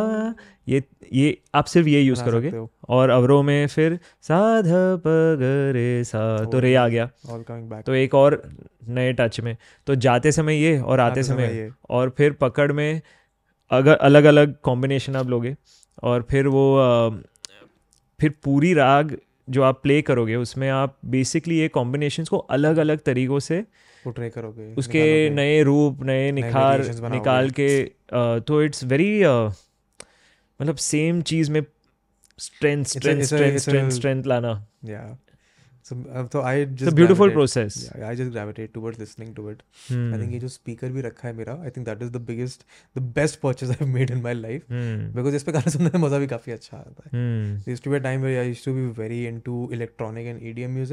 ये 0.68 0.82
ये 1.12 1.36
आप 1.54 1.64
सिर्फ़ 1.64 1.88
ये 1.88 2.00
यूज़ 2.00 2.22
करोगे? 2.24 2.52
और 2.88 3.10
अवरो 3.10 3.42
में 3.42 3.66
फिर 3.66 3.98
सा 4.22 4.40
ध 4.62 4.70
प 5.06 5.14
ग 5.40 5.72
रे 5.74 6.04
सा 6.04 6.22
तो 6.44 6.58
रे 6.60 6.74
आ 6.74 6.86
गया 6.88 7.06
तो 7.82 7.94
एक 7.94 8.14
और 8.14 8.42
नए 8.88 9.12
टच 9.12 9.40
में। 9.40 9.56
तो 9.86 9.94
जाते 9.96 10.32
समय 10.32 10.56
ये 10.56 10.78
और 10.78 11.00
आते 11.00 11.22
समय 11.22 11.54
ये। 11.54 11.70
और 11.90 12.14
फिर 12.18 12.32
पकड़ 12.40 12.70
में 12.72 13.00
अगर 13.70 13.96
अलग 13.96 14.24
अलग 14.24 14.54
कॉम्बिनेशन 14.62 15.16
आप 15.16 15.28
लोगे 15.28 15.54
और 16.02 16.26
फिर 16.30 16.46
वो 16.46 16.64
फिर 18.20 18.34
पूरी 18.44 18.72
राग 18.74 19.16
जो 19.50 19.62
आप 19.62 19.80
प्ले 19.82 20.00
करोगे 20.02 20.34
उसमें 20.36 20.68
आप 20.70 20.96
बेसिकली 21.04 21.58
ये 21.58 21.68
कॉम्बिनेशंस 21.68 22.28
को 22.28 22.38
अलग 22.56 22.76
अलग 22.76 22.98
तरीकों 22.98 23.38
से 23.38 23.64
उसके 24.78 25.30
नए 25.30 25.62
रूप 25.62 26.02
नए 26.02 26.32
निखार 26.32 26.84
निकाल 27.10 27.50
के 27.50 27.84
तो 28.40 28.62
इट्स 28.62 28.84
वेरी 28.84 29.22
मतलब 30.62 30.76
सेम 30.76 31.22
चीज़ 31.22 31.50
में 31.50 31.64
strength 32.38 32.84
strength 32.84 33.22
strength 33.22 33.58
strength 33.58 33.90
strength 33.90 34.24
लाना। 34.24 34.68
तो 36.32 36.40
I 36.40 36.60
I 36.60 38.16
just 38.16 38.32
gravitate 38.32 38.72
towards 38.74 39.00
listening 39.00 39.36
think 40.22 40.32
ये 40.32 40.38
जो 40.38 40.48
स्पीकर 40.48 40.88
भी 40.88 41.00
रखा 41.00 41.28
है 41.28 41.34
मेरा 41.34 41.54
बिगेस्ट 42.18 42.62
hmm. 44.62 45.90
द 45.90 45.96
मज़ा 45.96 46.18
भी 46.18 46.26
काफ़ी 46.26 46.52
अच्छा 46.52 46.76
आता 46.76 47.02
है। 47.04 47.10
hmm. 47.58 47.78
एंड 50.18 50.42
ईडीएम 50.42 50.84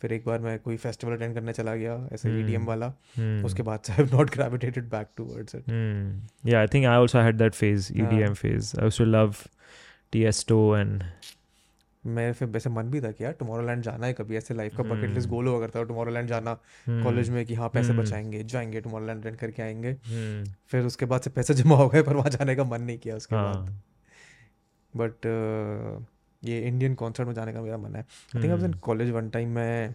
फिर 0.00 0.12
एक 0.12 0.24
बार 0.26 0.38
मैं 0.38 0.58
कोई 0.58 0.76
फेस्टिवल 0.76 1.16
अटेंड 1.16 1.34
करने 1.34 1.52
चला 1.52 1.74
गया 1.74 2.08
ऐसे 2.12 2.56
Hmm. 2.58 2.66
वाला 2.66 2.92
Hmm. 2.92 3.44
उसके 3.44 3.62
बाद 3.62 3.80
से 3.80 3.92
I 3.92 3.96
have 3.96 4.14
not 4.14 4.24
gravitated 4.24 4.88
back 4.90 5.06
towards 5.20 5.54
it 5.54 5.68
Hmm. 5.70 6.12
Yeah, 6.50 6.64
I 6.64 6.66
think 6.66 6.86
I 6.86 6.94
also 7.04 7.22
had 7.26 7.38
that 7.38 7.52
phase, 7.62 8.00
हाँ. 8.00 8.10
EDM 8.10 8.34
phase. 8.34 8.74
I 8.78 8.84
used 8.84 9.00
to 9.00 9.06
love 9.06 11.02
मैं 12.06 12.32
फिर 12.32 12.48
वैसे 12.48 12.70
मन 12.70 12.82
भी 12.82 13.00
था 13.00 13.10
कि 13.10 13.24
यार 13.24 13.32
टुमारोलैंड 13.32 13.82
जाना 13.82 14.06
है 14.06 14.12
कभी 14.12 14.36
ऐसे 14.36 14.54
लाइफ 14.54 14.76
का 14.76 14.82
बकेट 14.82 15.10
लिस्ट. 15.10 15.28
गोल 15.28 15.46
हुआ 15.46 15.60
करता 15.60 15.78
है 15.78 15.84
टुमारोलैंड 15.84 16.28
जाना. 16.28 16.54
कॉलेज 16.88 17.30
में 17.30 17.46
कि 17.46 17.54
हाँ 17.54 17.68
पैसे. 17.68 17.92
बचाएँगे 17.92 18.44
जाएँगे 18.44 18.80
टुमारोलैंड 18.80 19.20
अटेंड 19.20 19.36
करके 19.36 19.62
आएँगे. 19.62 19.94
फिर 20.68 20.82
उसके 20.82 21.06
बाद 21.06 21.20
से 21.20 21.30
पैसे 21.30 21.54
जमा 21.54 21.76
हो 21.76 21.88
गए 21.88 22.02
पर 22.02 22.16
वहाँ 22.16 22.30
जाने 22.30 22.56
का 22.56 22.64
मन 22.64 22.82
नहीं 22.82 22.98
किया 22.98 23.16
उसके 23.16 23.34
बाद 23.34 23.56
हाँ. 23.56 23.82
बट 24.96 25.14
ये 26.44 26.60
इंडियन 26.60 26.94
कॉन्सर्ट 26.94 27.28
में 27.28 27.34
जाने 27.34 27.52
का 27.52 27.62
मेरा 27.62 27.76
मन 27.78 27.94
है। 27.96 28.06
I 28.36 28.42
think 28.42 28.64
in 28.64 28.72
college 28.82 29.10
one 29.10 29.28
time 29.30 29.48
मैं 29.54 29.94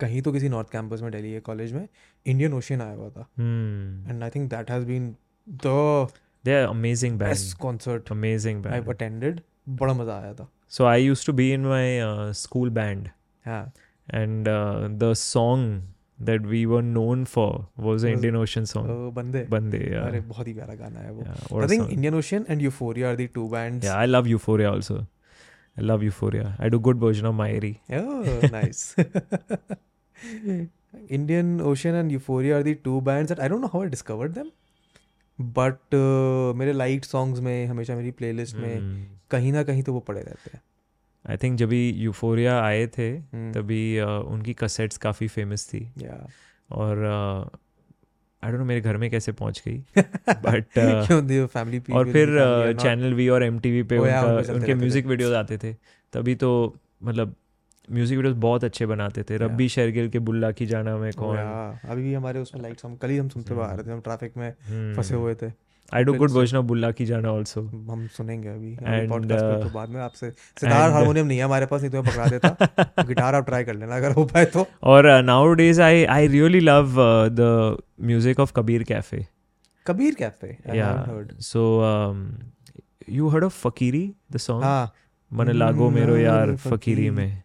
कहीं 0.00 0.20
तो 0.22 0.32
किसी 0.32 0.48
नॉर्थ 0.48 0.70
कैंपस 0.70 1.02
में 1.02 1.10
डेली 1.12 1.38
कॉलेज 1.46 1.72
में 1.72 1.86
इंडियन 2.26 2.52
ओशियन 2.54 2.80
आया 2.82 2.94
हुआ 2.94 3.08
था। 3.10 3.26
And 3.40 4.22
I 4.22 4.30
think 4.30 4.50
that 4.50 4.70
has 4.70 4.84
been 4.86 5.14
the 5.46 6.08
they 6.44 6.54
are 6.54 6.68
amazing 6.68 7.18
best 7.18 7.56
concert 7.58 8.10
amazing 8.12 8.62
band 8.62 8.74
I 8.74 8.94
attended 8.94 9.40
बड़ा 9.80 9.94
मज़ा 9.94 10.18
आया 10.18 10.32
था। 10.34 10.48
So 10.68 10.84
I 10.84 11.04
used 11.04 11.26
to 11.26 11.32
be 11.32 11.52
in 11.52 11.66
my 11.66 12.00
school 12.36 12.70
band 12.70 13.08
and 13.46 14.48
the 14.98 15.12
song 15.16 15.82
that 16.26 16.42
we 16.46 16.64
were 16.66 16.82
known 16.82 17.24
for 17.24 17.66
was 17.78 18.04
the 18.04 18.08
Indian 18.08 18.36
ocean 18.36 18.64
song 18.66 19.12
बंदे 19.14 19.46
बंदे 19.50 19.78
अरे 19.96 20.20
बहुत 20.20 20.48
ही 20.48 20.54
प्यारा 20.54 20.74
गाना 20.74 21.00
है 21.00 21.12
वो। 21.12 21.60
I 21.60 21.68
think 21.68 21.90
Indian 21.90 22.14
ocean 22.14 22.46
and 22.48 22.62
Euphoria 22.62 23.08
are 23.10 23.16
the 23.16 23.28
two 23.34 23.48
bands 23.48 23.86
I 23.88 24.06
love 24.06 24.26
Euphoria 24.28 24.70
also 24.70 25.04
I 25.78 25.82
love 25.82 26.02
Euphoria. 26.02 26.56
I 26.58 26.68
do 26.74 26.78
good 26.80 26.98
version 26.98 27.26
of 27.26 27.34
Mairi. 27.38 27.72
Oh, 27.92 28.40
nice. 28.52 28.84
Indian 31.08 31.60
Ocean 31.60 31.94
and 31.94 32.10
Euphoria 32.12 32.58
are 32.58 32.62
the 32.62 32.74
two 32.76 33.00
bands 33.08 33.28
that 33.32 33.40
I 33.40 33.48
don't 33.48 33.60
know 33.60 33.70
how 33.72 33.82
I 33.82 33.88
discovered 33.88 34.34
them. 34.34 34.52
But 35.38 35.96
uh, 35.96 36.54
मेरे 36.56 36.72
light 36.72 37.04
songs 37.04 37.40
में 37.48 37.66
हमेशा 37.66 37.96
मेरी 37.96 38.10
playlist 38.20 38.56
में 38.56 38.78
Hmm. 38.78 38.94
कहीं 39.30 39.52
ना 39.52 39.62
कहीं 39.68 39.82
तो 39.82 39.92
वो 39.92 40.00
पड़े 40.08 40.20
रहते 40.20 40.50
हैं 40.54 40.60
आई 41.24 41.36
थिंक 41.42 41.56
जब 41.58 41.68
भी 41.68 41.80
यूफोरिया 41.90 42.58
आए 42.62 42.86
थे 42.96 43.08
हम्म, 43.10 43.52
तभी 43.52 43.80
uh, 44.00 44.08
उनकी 44.34 44.52
कसेट्स 44.62 44.96
काफ़ी 45.04 45.28
फ़ेमस 45.28 45.66
थी 45.72 45.80
yeah. 46.02 46.20
और 46.70 47.04
आई 48.44 48.50
डोंट 48.50 48.60
नो 48.60 48.66
मेरे 48.66 48.80
घर 48.80 48.96
में 48.96 49.10
कैसे 49.10 49.32
पहुँच 49.32 49.62
गई 49.68 49.78
बट 50.28 50.64
फैमिली 51.46 51.92
और 51.92 52.12
फिर 52.12 52.28
चैनल 52.80 53.14
वी 53.14 53.28
और 53.28 53.42
एम 53.42 53.58
पे 53.58 53.82
Oh, 53.98 54.04
yeah, 54.06 54.24
उनपे 54.24 54.38
उनका 54.38 54.52
उनके 54.52 54.74
म्यूज़िक 54.74 55.06
वीडियोज़ 55.06 55.34
आते 55.34 55.58
थे। 55.58 55.72
तभी 56.12 56.34
तो 56.34 56.76
मतलब 57.02 57.34
म्यूज़िक 57.92 58.16
वीडियोस 58.16 58.36
बहुत 58.36 58.64
अच्छे 58.64 58.86
बनाते 58.86 59.22
थे। 59.22 59.36
रब्बी 59.36 59.68
शेरगिल 59.68 60.08
के 60.08 60.18
बुल्ला 60.18 60.50
की 60.50 60.66
जाना 60.66 60.96
में 60.96 61.12
कौन? 61.12 61.36
अभी 61.36 62.02
भी 62.02 62.14
हमारे 62.14 62.40
उसमें 62.40 62.62
लाइट्स 62.62 62.84
हम 62.84 62.96
कल 62.96 63.08
ही 63.08 63.16
हम 63.16 63.28
सुनते 63.28 63.54
हुए 63.54 63.64
आ 63.64 63.72
रहे 63.72 63.86
थे। 63.86 63.90
हम 63.90 64.00
ट्रैफ़िक 64.00 64.36
में 64.36 64.52
फंसे 64.96 65.14
हुए 65.14 65.34
थे। 65.34 65.65
I 65.94 66.04
do 66.04 66.14
good 66.14 66.30
version 66.30 66.56
of 66.56 66.66
Bulla 66.66 66.90
की 66.90 67.06
जाना 67.06 67.30
आल्सो 67.30 67.62
हम 67.62 68.06
सुनेंगे 68.06 68.48
अभी 68.48 68.76
And, 68.76 69.08
पॉडकास्ट 69.08 69.44
पे 69.44 69.62
तो 69.62 69.68
uh, 69.68 69.74
बाद 69.74 69.88
में 69.88 70.00
आपसे। 70.00 70.30
सितार 70.30 70.90
हारमोनियम 70.90 71.26
नहीं 71.26 71.38
है 71.38 71.44
हमारे 71.44 71.66
पास 71.66 71.80
नहीं 71.80 71.90
तो 71.90 72.02
मैं 72.02 72.12
पकड़ा 72.12 72.26
देता। 72.26 72.56
गिटार 73.02 73.34
आप 73.34 73.46
ट्राई 73.46 73.64
कर 73.64 73.74
लेना 73.74 73.96
अगर 73.96 74.12
हो 74.12 74.24
पाए 74.24 74.44
तो। 74.44 74.66
और 74.82 75.22
नाउ 75.22 75.52
days 75.52 75.82
I 75.82 76.04
I 76.04 76.26
really 76.26 76.60
love 76.60 76.94
the 77.28 77.76
music 78.02 78.40
of 78.40 78.52
Kabir 78.56 78.82
Cafe 78.82 79.26
Kabir 79.86 80.14
Cafe 80.14 80.58
yeah 80.74 81.06
so 81.40 81.64
you 83.10 83.28
heard 83.28 83.44
of 83.44 83.68
फकीरी 83.68 84.14
the 84.32 84.36
song 84.36 84.64
हाँ। 84.64 84.92
मन 85.32 85.48
लागो 85.48 85.90
मेरो 85.90 86.16
यार 86.16 86.56
फकीरी। 86.56 87.10
में। 87.10 87.42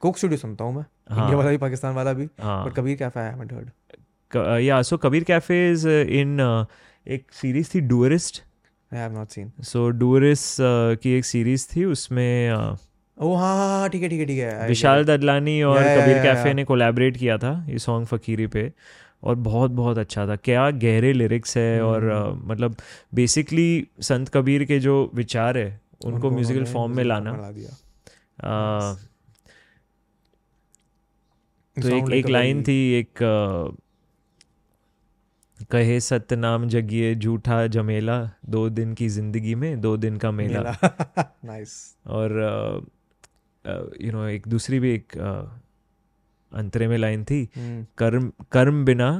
कोक 0.00 0.16
स्टूडियो 0.16 0.38
सुनता 0.38 0.64
हूँ 0.64 0.74
मैं। 0.76 0.84
हाँ। 1.10 1.20
इंडिया 1.20 1.38
वाला 1.38 1.50
भी 1.50 1.56
पाकिस्तान 1.56 1.94
वाला 1.94 2.12
भी 2.12 2.28
हाँ। 2.40 2.66
But 2.66 2.74
Kabir 2.74 2.96
Cafe 2.96 3.20
I 3.20 3.28
haven't 3.28 3.52
heard 3.52 4.60
yeah 4.60 4.82
so 4.82 4.96
Kabir 4.96 5.24
Cafe 5.24 5.72
is 5.72 5.88
in 5.88 6.66
एक 7.06 7.24
सीरीज़ 7.32 7.70
थी 7.74 7.80
डूरिस्ट 7.92 8.42
I 8.92 8.98
have 9.00 9.12
not 9.12 9.28
seen 9.28 9.50
so 9.64 9.88
डूरिस्ट 10.02 10.56
की 11.02 11.12
एक 11.18 11.24
सीरीज़ 11.24 11.66
थी 11.76 11.84
उसमें 11.84 12.52
uh, 12.52 12.76
ओ 13.18 13.34
हाँ 13.34 13.54
हाँ 13.56 13.78
हाँ 13.78 13.88
ठीक 13.90 14.02
है 14.02 14.08
ठीक 14.08 14.20
है 14.20 14.26
ठीक 14.26 14.38
है। 14.38 14.68
विशाल 14.68 15.04
ददलानी 15.04 15.62
और 15.62 15.76
Yeah, 15.78 15.88
yeah, 15.88 16.02
Kabir 16.02 16.14
yeah, 16.14 16.22
Cafe 16.24 16.44
yeah. 16.44 16.54
ने 16.56 16.64
कोलैबोरेट 16.64 17.16
किया 17.16 17.36
था 17.38 17.52
ये 17.68 17.78
सॉन्ग 17.78 18.06
फकीरी 18.06 18.46
पे 18.56 18.70
और 19.22 19.34
बहुत 19.34 19.70
बहुत 19.70 19.98
अच्छा 19.98 20.26
था। 20.26 20.36
क्या 20.36 20.70
गहरे 20.70 21.12
लिरिक्स 21.12 21.56
है 21.56 21.82
और 21.82 22.10
हम्म। 22.10 22.40
uh, 22.40 22.50
मतलब 22.50 22.76
बेसिकली 23.14 23.68
संत 24.02 24.28
कबीर 24.34 24.64
के 24.64 24.78
जो 24.80 25.10
विचार 25.14 25.58
है 25.58 25.80
उनको 26.04 26.30
म्यूजिकल 26.30 26.64
फॉर्म 26.72 26.96
में 26.96 27.04
लाना। 27.04 27.36
ला 27.36 27.50
दिया। 27.50 27.76
Uh, 28.44 28.98
तो 31.76 31.88
एक 31.96 32.10
एक 32.14 32.28
लाइन 32.28 32.62
थी 32.62 32.76
एक 32.94 33.22
अ, 33.22 33.76
कहे 35.70 35.98
सत्य 36.00 36.36
नाम 36.36 36.66
जगिए 36.68 37.14
झूठा 37.14 37.66
जमेला 37.66 38.18
दो 38.48 38.68
दिन 38.70 38.92
की 38.94 39.08
ज़िंदगी 39.08 39.54
में 39.54 39.80
दो 39.80 39.96
दिन 39.96 40.16
का 40.16 40.30
मेला। 40.30 40.76
नाइस 41.44 41.74
और 42.06 42.32
यू 44.00 44.12
नो 44.12 44.26
एक 44.26 44.48
दूसरी 44.48 44.78
भी 44.80 44.90
एक 44.94 45.16
अ, 45.18 45.60
अंतरे 46.52 46.88
में 46.88 46.96
लाइन 46.98 47.24
थी 47.24 47.48
हम्म, 47.56 47.86
कर्म 47.98 48.32
कर्म 48.52 48.84
बिना 48.84 49.10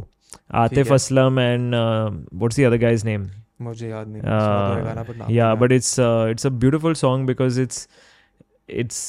Atif 0.55 0.91
Aslam 0.93 1.39
and 1.39 1.75
what's 1.75 2.59
the 2.59 2.63
other 2.63 2.77
guy's 2.77 3.05
name 3.05 3.27
मुझे 3.67 3.89
याद 3.89 4.07
नहीं 4.07 4.21
सुना 4.21 4.67
तो 4.69 4.75
है 4.77 4.83
गाना 4.85 5.03
पर 5.09 5.15
नाम 5.21 5.27
Uh, 5.29 5.35
yeah 5.39 5.51
नहीं 5.53 5.61
but 5.63 5.75
it's 5.77 5.91
uh, 6.07 6.33
it's 6.35 6.49
a 6.49 6.53
beautiful 6.63 6.97
song 7.03 7.25
because 7.31 7.59
it's 7.65 7.81
it's 8.83 8.99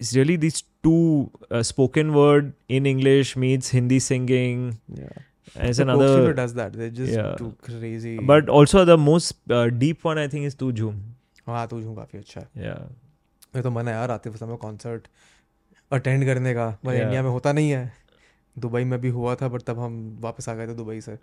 it's 0.00 0.10
really 0.18 0.36
these 0.46 0.62
two 0.86 1.30
uh, 1.50 1.62
spoken 1.72 2.12
word 2.18 2.52
in 2.78 2.86
english 2.94 3.30
meets 3.44 3.70
hindi 3.78 4.00
singing 4.08 4.64
Yeah. 5.02 5.22
as 5.68 5.78
The 5.80 5.84
another 5.86 6.32
does 6.40 6.54
that 6.60 6.74
they're 6.80 6.96
just 7.00 7.14
Yeah. 7.18 7.30
too 7.42 7.50
crazy 7.68 8.14
but 8.32 8.50
also 8.60 8.84
the 8.92 8.98
most 9.04 9.52
uh, 9.58 9.62
deep 9.84 10.04
one 10.10 10.20
i 10.24 10.26
think 10.34 10.50
is 10.52 10.58
tu 10.64 10.70
jhoom 10.80 10.98
हाँ 11.50 11.66
तुझे 11.72 11.94
काफ़ी 12.00 12.18
अच्छा 12.18 12.40
है 12.40 12.66
yeah 12.68 12.82
ये 13.56 13.62
तो 13.62 13.70
मन 13.78 13.88
है 13.88 13.94
यार 13.94 14.10
आतिफ 14.10 14.34
असलम 14.34 14.48
का 14.48 14.56
कॉन्सर्ट 14.66 15.06
अटेंड 15.98 16.24
करने 16.26 16.54
का 16.54 16.68
पर 16.84 16.92
Yeah. 16.94 17.02
इंडिया 17.04 17.22
में 17.22 17.30
होता 17.38 17.52
नहीं 17.58 17.70
है 17.70 17.82
दुबई 18.58 18.84
में 18.84 19.00
भी 19.00 19.08
हुआ 19.10 19.34
था 19.34 19.48
बट 19.48 19.62
तब 19.62 19.78
हम 19.78 19.96
वापस 20.20 20.48
आ 20.48 20.54
गए 20.54 20.66
थे 20.66 20.74
दुबई 20.74 21.00
से. 21.00 21.16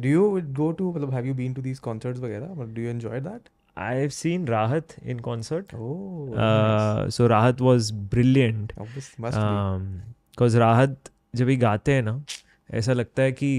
डू 0.00 0.08
यू 0.08 0.40
गो 0.54 0.70
टू 0.72 0.92
मतलब 0.92 1.12
have 1.14 1.26
you 1.26 1.34
been 1.34 1.54
to 1.54 1.62
these 1.62 1.78
concerts 1.78 2.20
वगैरह? 2.20 2.46
मतलब 2.46 2.74
do 2.74 2.82
you 2.82 2.88
enjoy 2.90 3.20
that 3.20 3.48
i've 3.76 4.12
seen 4.16 4.44
rahat 4.48 4.92
in 5.12 5.18
concert. 5.24 5.74
Oh 5.76 6.36
uh, 6.42 7.00
so 7.16 7.26
rahat 7.32 7.58
was 7.64 7.90
brilliant. 8.14 8.72
Obviously 8.78 9.24
must 9.24 9.38
be 9.38 9.98
because 9.98 10.56
Rahat 10.58 11.10
जब 11.36 11.48
ये 11.48 11.56
गाते 11.56 11.92
हैं 11.92 12.02
ना 12.02 12.20
ऐसा 12.70 12.92
लगता 12.92 13.22
है 13.22 13.32
कि 13.32 13.50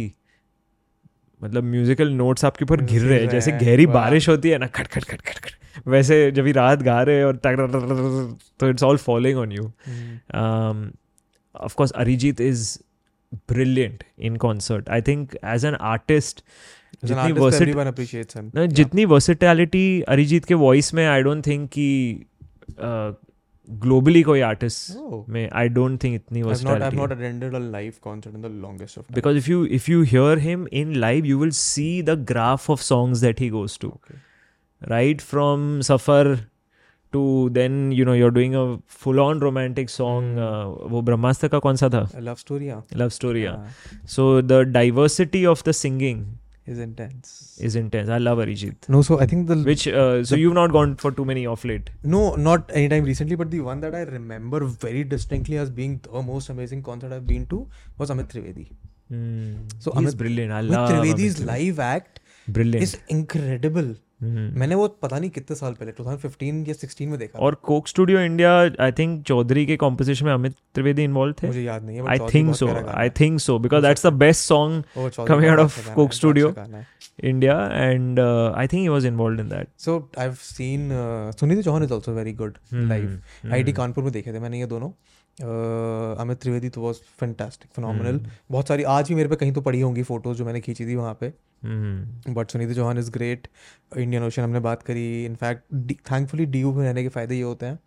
मतलब 1.42 1.64
म्यूजिकल 1.64 2.14
नोट्स 2.14 2.46
आपके 2.46 2.66
ऊपर 2.66 2.82
गिर 2.84 3.02
रहे 3.02 3.20
हैं। 3.20 3.30
जैसे 3.30 3.52
गहरी 3.52 3.86
बारिश 3.86 4.30
होती 4.30 4.50
है 4.50 4.58
ना 4.58 4.68
खट 4.68 4.88
खट 4.88 5.04
खट 5.04 5.22
खट 5.22 5.40
खट। 5.46 5.88
वैसे 5.88 6.20
जब 6.32 6.48
ये 6.48 6.54
राहत 6.54 6.80
गा 6.84 7.02
रहे 7.02 7.18
हैं 7.18 7.26
और 7.26 7.36
तो 8.60 8.70
it's 8.70 8.84
all 8.84 8.98
following 8.98 9.40
on 9.40 9.52
you 9.52 9.72
Hmm. 11.58 11.66
Of 11.66 11.76
course 11.76 11.92
Arijit 11.92 12.42
is 12.42 12.78
brilliant 13.52 14.04
in 14.20 14.36
concert 14.46 14.90
I 14.90 15.02
think 15.08 15.36
as 15.46 15.66
an 15.66 15.76
artist 15.94 16.44
As 16.98 17.02
an 17.04 17.08
जितनी 17.08 17.22
artist, 17.24 17.42
versit- 17.44 17.68
everyone 17.68 17.88
appreciates 17.92 18.36
him. 18.38 18.46
ना 18.56 18.62
Yeah. 18.62 18.74
जितनी 18.76 19.06
वर्सिटैलिटी 19.06 20.02
अरिजीत 20.16 20.46
के 20.46 20.54
वॉइस 20.62 20.94
में 20.94 21.06
आई 21.08 21.22
डोंट 21.24 21.46
थिंक 21.48 21.70
कि 21.74 22.26
globally 23.68 24.22
कोई 24.24 24.40
artist 24.48 24.92
Oh. 24.98 25.18
में 25.30 25.50
I 25.62 25.70
don't 25.70 26.04
think 26.04 26.16
इतनी 26.16 26.42
I've 26.42 26.48
not, 26.50 26.58
I've 26.60 26.68
versatility 26.68 26.98
not 26.98 27.14
attended 27.18 27.58
a 27.60 27.62
live 27.76 27.98
concert 28.08 28.36
in 28.40 28.46
the 28.46 28.52
longest 28.66 28.98
of 28.98 29.04
time. 29.08 29.16
because 29.20 29.40
if 29.42 29.50
you 29.54 29.60
if 29.80 29.90
you 29.94 30.02
hear 30.14 30.38
him 30.46 30.64
in 30.82 30.94
live 31.06 31.28
you 31.32 31.40
will 31.44 31.54
see 31.62 31.90
the 32.12 32.16
graph 32.32 32.70
of 32.76 32.86
songs 32.90 33.24
that 33.28 33.44
he 33.46 33.50
goes 33.58 33.76
to 33.84 33.92
Okay. 33.98 34.20
right 37.07 37.11
from 37.11 37.27
safar 37.27 37.51
to 37.51 37.51
then 37.51 37.93
you 37.93 38.05
know 38.05 38.13
you're 38.13 38.31
doing 38.31 38.55
a 38.55 38.79
full 38.87 39.21
on 39.21 39.41
romantic 39.41 39.89
song 39.89 40.31
Hmm. 40.33 40.39
uh, 40.39 40.91
वो 40.91 41.03
ब्रह्मास्त्र 41.03 41.49
का 41.49 41.59
कौन 41.59 41.77
सा 41.77 41.89
था 41.91 42.09
A 42.17 42.21
love 42.21 42.39
story, 42.39 42.67
yeah. 42.67 42.81
love 43.03 43.13
story 43.13 43.43
yeah. 43.43 43.57
Yeah. 43.57 43.99
so 44.05 44.41
the 44.41 44.65
diversity 44.65 45.47
of 45.47 45.63
the 45.65 45.73
singing 45.73 46.39
Is 46.67 46.79
intense. 46.79 47.59
is 47.69 47.75
intense 47.75 48.09
I 48.09 48.19
love 48.19 48.39
Arijit 48.39 48.89
No, 48.89 49.03
so 49.03 49.21
I 49.21 49.27
think 49.27 49.49
the 49.49 49.57
which 49.57 49.89
uh, 49.89 50.25
so 50.25 50.35
The- 50.35 50.39
you've 50.41 50.55
not 50.55 50.73
gone 50.73 50.97
for 51.05 51.11
too 51.11 51.25
many 51.25 51.47
off 51.47 51.65
late 51.65 51.91
no, 52.05 52.37
not 52.37 52.71
anytime 52.73 53.05
recently, 53.05 53.35
but 53.37 53.51
the 53.51 53.61
one 53.61 53.81
that 53.81 53.95
I 53.95 54.03
remember 54.03 54.65
very 54.65 55.05
distinctly 55.05 55.57
as 55.59 55.71
being 55.71 56.01
the 56.05 56.23
most 56.23 56.49
amazing 56.49 56.83
concert 56.83 57.13
I've 57.13 57.27
been 57.27 57.47
to 57.47 57.69
was 57.99 58.11
Amit 58.11 58.29
Trivedi. 58.29 58.71
Hmm. 59.09 59.53
So 59.79 59.93
he's 59.99 60.15
Amit- 60.15 60.17
brilliant 60.17 60.53
I 60.53 60.63
Amit 60.63 60.71
love 60.71 60.89
Trivedi's 60.91 61.41
Amit 61.41 61.45
Trivedi. 61.45 61.47
live 61.47 61.79
act 61.81 62.21
brilliant. 62.54 62.84
Is 62.84 62.98
incredible. 63.10 63.96
Hmm. 64.24 64.58
मैंने 64.60 64.76
वो 64.76 64.88
पता 64.88 65.20
नहीं 65.20 65.30
कितने 65.30 65.56
साल 65.56 65.74
पहले 65.74 65.92
2015 65.92 66.68
या 66.68 66.74
16 66.74 67.02
में 67.02 67.20
देखा 67.20 67.40
और 67.40 67.56
Coke 67.56 67.88
Studio 67.88 68.20
India 68.20 68.52
I 68.80 68.92
think 68.92 69.26
Chaudhary 69.26 69.66
के 69.66 69.78
कॉम्पोजिशन 69.78 70.26
में 70.26 70.34
अमित 70.34 70.56
त्रिवेदी 70.74 71.04
इन्वॉल्व 71.04 71.34
थे? 71.34 71.48
मुझे 71.48 71.64
याद 71.64 71.84
नहीं 71.84 71.98
है 71.98 72.08
I 72.08 72.20
think 72.34 72.56
so 72.56 72.68
I 72.88 73.10
think 73.10 73.40
so 73.40 73.60
because 73.60 73.84
that's 73.84 74.06
the 74.06 74.14
best 74.14 74.46
song 74.46 74.84
coming 75.28 75.50
out 75.50 75.60
of 75.60 75.94
Coke 75.94 76.12
best 76.12 76.22
India, 77.20 77.54
and 77.74 78.20
uh, 78.20 78.54
I 78.56 78.68
think 78.68 78.84
he 78.84 78.90
was 78.90 79.04
involved 79.04 79.40
in 79.40 79.50
that. 79.50 79.70
So 79.76 80.10
I've 80.18 80.40
seen 80.40 80.92
uh, 80.92 81.32
Sunidhi 81.36 81.64
Chauhan 81.64 81.84
is 81.84 81.92
also 81.92 82.14
very 82.14 82.32
good 82.32 82.60
mm-hmm. 82.72 82.90
live. 82.90 83.10
Mm-hmm. 83.10 83.54
IT 83.54 83.74
Kanpur 83.74 84.04
में 84.04 84.12
देखे 84.14 84.34
थे 84.34 84.40
मैंने 84.40 84.60
ये 84.60 84.66
दोनों 84.74 84.90
uh, 84.90 86.22
Amit 86.22 86.42
Trivedi 86.42 86.70
तो 86.70 86.82
was 86.82 86.96
fantastic 87.20 87.72
phenomenal. 87.76 88.20
बहुत 88.52 88.68
सारी 88.68 88.84
आज 88.96 89.10
भी 89.10 89.16
मेरे 89.16 89.30
पे 89.30 89.36
कहीं 89.36 89.52
तो 89.54 89.62
पड़ी 89.62 89.82
होंगी 89.82 90.04
फ़ोटोज़ 90.04 90.38
जो 90.38 90.46
मैंने 90.46 90.62
खींची 90.62 90.86
थी 90.86 90.96
वहाँ 90.96 91.18
पे. 91.22 91.34
But 92.34 92.52
Suniti 92.52 92.76
Chauhan 92.76 92.98
is 92.98 93.12
great 93.12 93.48
Indian 93.98 94.24
ocean 94.24 94.42
हमने 94.42 94.60
बात 94.70 94.84
करी 94.84 95.26
इनफैक्ट 95.26 95.94
थैंकफुली 96.12 96.46
डी 96.46 96.62
यू 96.62 96.74
में 96.74 96.84
रहने 96.86 97.04
के 97.04 97.10
फ़ायदे 97.10 97.36
ये 97.36 97.42
होते 97.42 97.66
हैं 97.66 97.80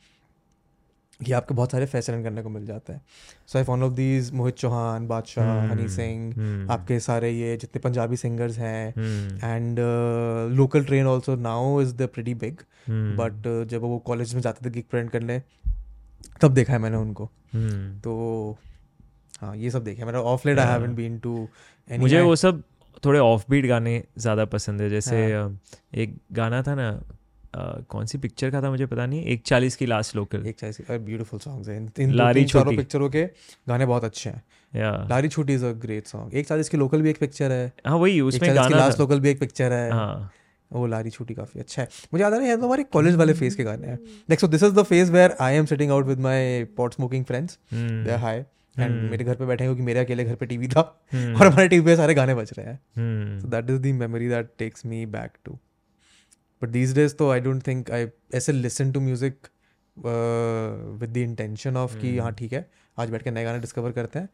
कि 1.25 1.33
आपको 1.33 1.55
बहुत 1.55 1.71
सारे 1.73 1.87
फ़ैशन 1.87 2.23
करने 2.23 2.43
को 2.43 2.49
मिल 2.49 2.67
जाते 2.67 2.93
हैं 2.93 3.01
so 3.47 3.59
I 3.59 3.65
one 3.65 3.83
of 3.83 3.93
these 3.93 4.31
Mohit 4.33 4.55
Chauhan 4.57 5.07
Badshah 5.09 5.51
Honey. 5.71 5.89
Singh. 5.89 6.71
आपके 6.73 6.99
सारे 7.01 7.31
ये 7.31 7.57
जितने 7.57 7.81
पंजाबी 7.81 8.17
सिंगर्स 8.17 8.59
हैं. 8.59 8.89
And 9.45 9.79
local 10.57 10.85
train 10.85 11.07
also 11.07 11.37
now 11.49 11.81
is 11.83 11.95
the 11.95 12.09
pretty 12.15 12.35
big. 12.35 12.61
But 12.91 13.67
जब 13.71 13.83
वो 13.83 13.99
कॉलेज 14.07 14.35
में 14.35 14.41
जाते 14.43 14.67
थे 14.67 14.71
गिग 14.71 14.85
प्रिंट 14.91 15.11
करने 15.11 15.43
तब 16.43 16.55
देखा 16.55 16.73
है 16.73 16.79
मैंने 16.79 16.97
उनको 16.97 17.31
Hmm. 17.55 18.03
तो 18.03 18.59
हाँ 19.41 19.57
ये 19.57 19.71
सब 19.71 19.85
देखे 19.85 20.05
मैंने 20.05 20.19
of 20.19 20.47
late 20.49 20.59
I 20.59 20.67
haven't 20.67 20.97
been 20.97 21.19
to 21.19 21.33
मुझे 21.91 22.21
वो 22.21 22.35
सब 22.37 22.63
थोड़े 23.05 23.19
ऑफ़ 23.19 23.45
बीट 23.51 23.67
गाने 23.67 23.95
ज़्यादा 24.19 24.45
पसंद 24.45 24.81
है 24.81 24.89
जैसे 24.91 25.33
हाँ। 25.33 25.59
एक 25.95 26.17
गाना 26.33 26.63
था 26.63 26.75
ना 26.75 26.91
uh, 27.55 27.85
कौन 27.85 28.07
सी 28.07 28.19
पिक्चर 28.19 28.51
का 28.51 28.63
था 28.63 28.71
मुझे 28.71 28.87
पता 28.87 29.07
नहीं। 29.07 29.25
एक 29.25 29.43
चालीस 29.47 29.77
की 29.77 29.87
लास्ट 29.87 30.17
लोकल 30.17 30.47
एक 30.47 30.59
चाहिए 30.59 30.99
ब्यूटीफुल 30.99 31.41
सॉन्ग्स 31.41 31.69
हैं। 31.69 31.93
इन- 31.99 32.15
लारी 32.15 32.45
छोटी। 32.45 32.77
पिक्चरों 32.77 33.11
के 33.11 33.25
गाने 33.69 33.87
बहुत 33.87 34.05
अच्छे 34.05 34.31
हैं। 34.31 34.43
या 34.77 35.07
लारी 35.11 35.29
छोटी 35.29 35.55
is 35.55 35.65
a 35.65 35.73
great 35.73 36.07
song 36.07 36.35
Ek 36.35 36.49
Chalis 36.49 36.69
Ki 36.69 36.77
local 36.77 37.03
भी 37.03 37.11
एक 37.11 37.19
पिक्चर 37.19 37.53
है। 37.53 37.73
हाँ 37.87 37.97
वही 37.97 38.21
उसमें 38.21 38.49
चालीस 38.49 38.63
की 38.63 38.71
गाना 38.71 38.77
लास्ट 38.77 39.01
लोकल 39.01 39.21
भी 39.21 39.31
एक 39.31 39.41
पिक्चर 39.41 39.73
है। 39.73 39.93
हाँ। 39.93 40.33
वो 40.73 40.87
लारी 40.87 41.11
छोटी 41.11 41.35
काफ़ी 41.35 41.61
अच्छा 41.61 41.83
है। 41.83 41.89
मुझे 42.13 42.23
याद 42.23 42.33
आ 42.33 42.37
रहा 42.37 42.47
है 42.47 42.63
हमारे 42.63 42.83
कॉलेज 42.83 43.15
वाले 43.15 43.33
फ़ेज़ 43.33 43.57
के 43.57 43.65
गाने 43.65 43.87
हैं। 43.87 43.99
देख 44.31 44.41
so 44.41 44.49
this 44.49 44.63
is 44.63 44.73
the 44.73 44.83
phase 44.83 45.13
where 45.13 45.37
I 45.41 45.55
am 45.55 45.67
sitting 45.67 45.91
out 45.91 46.07
with 46.07 46.21
my 46.21 46.65
pot 46.65 46.95
smoking 46.95 47.25
friends. 47.25 47.59
They 47.75 48.11
are 48.11 48.19
high 48.19 48.37
and. 48.79 49.11
मेरे 49.11 49.25
घर 49.25 49.35
पे 49.35 49.47
बैठे 49.47 49.65
हैं 49.65 49.69
क्योंकि 49.69 49.83
मेरे 49.83 50.01
अकेले 50.01 50.25
घर 50.25 50.35
पे 50.35 50.47
टीवी 50.47 50.69
था। 50.69 51.07
Hmm. 51.07 51.41
और 51.41 51.47
हमारे 51.47 51.69
टीवी 51.69 51.87
पे 51.87 51.97
सारे 51.97 52.15
गाने 52.15 52.35
बज 52.35 52.51
रहे 52.59 52.67
हैं। 52.67 52.81
Hmm. 53.39 53.47
So 53.47 53.55
that 53.55 53.71
is 53.71 53.81
the 53.81 53.95
memory 53.95 54.31
that 54.31 54.45
takes 54.63 54.87
me 54.93 55.07
back 55.15 55.61
to. 56.63 56.69
These 56.69 56.95
days 56.95 57.15
तो 57.15 57.31
I 57.31 57.41
I 57.41 57.45
don't 57.45 57.69
think 57.69 57.91
I 57.91 58.07
ऐसे 58.35 58.53
listen 58.53 58.93
to 58.95 59.07
music 59.07 59.51
with 59.97 61.11
the 61.11 61.17
intention 61.17 61.77
of 61.77 61.97
कि 61.99 62.11
Hmm. 62.11 62.23
हाँ 62.23 62.33
ठीक 62.35 62.53
है 62.53 62.69
आज 62.97 63.11
बैठ 63.11 63.23
के 63.23 63.31
नए 63.31 63.45
गाने 63.45 63.59
डिस्कवर 63.59 63.93
करते 63.93 64.19
हैं। 64.19 64.29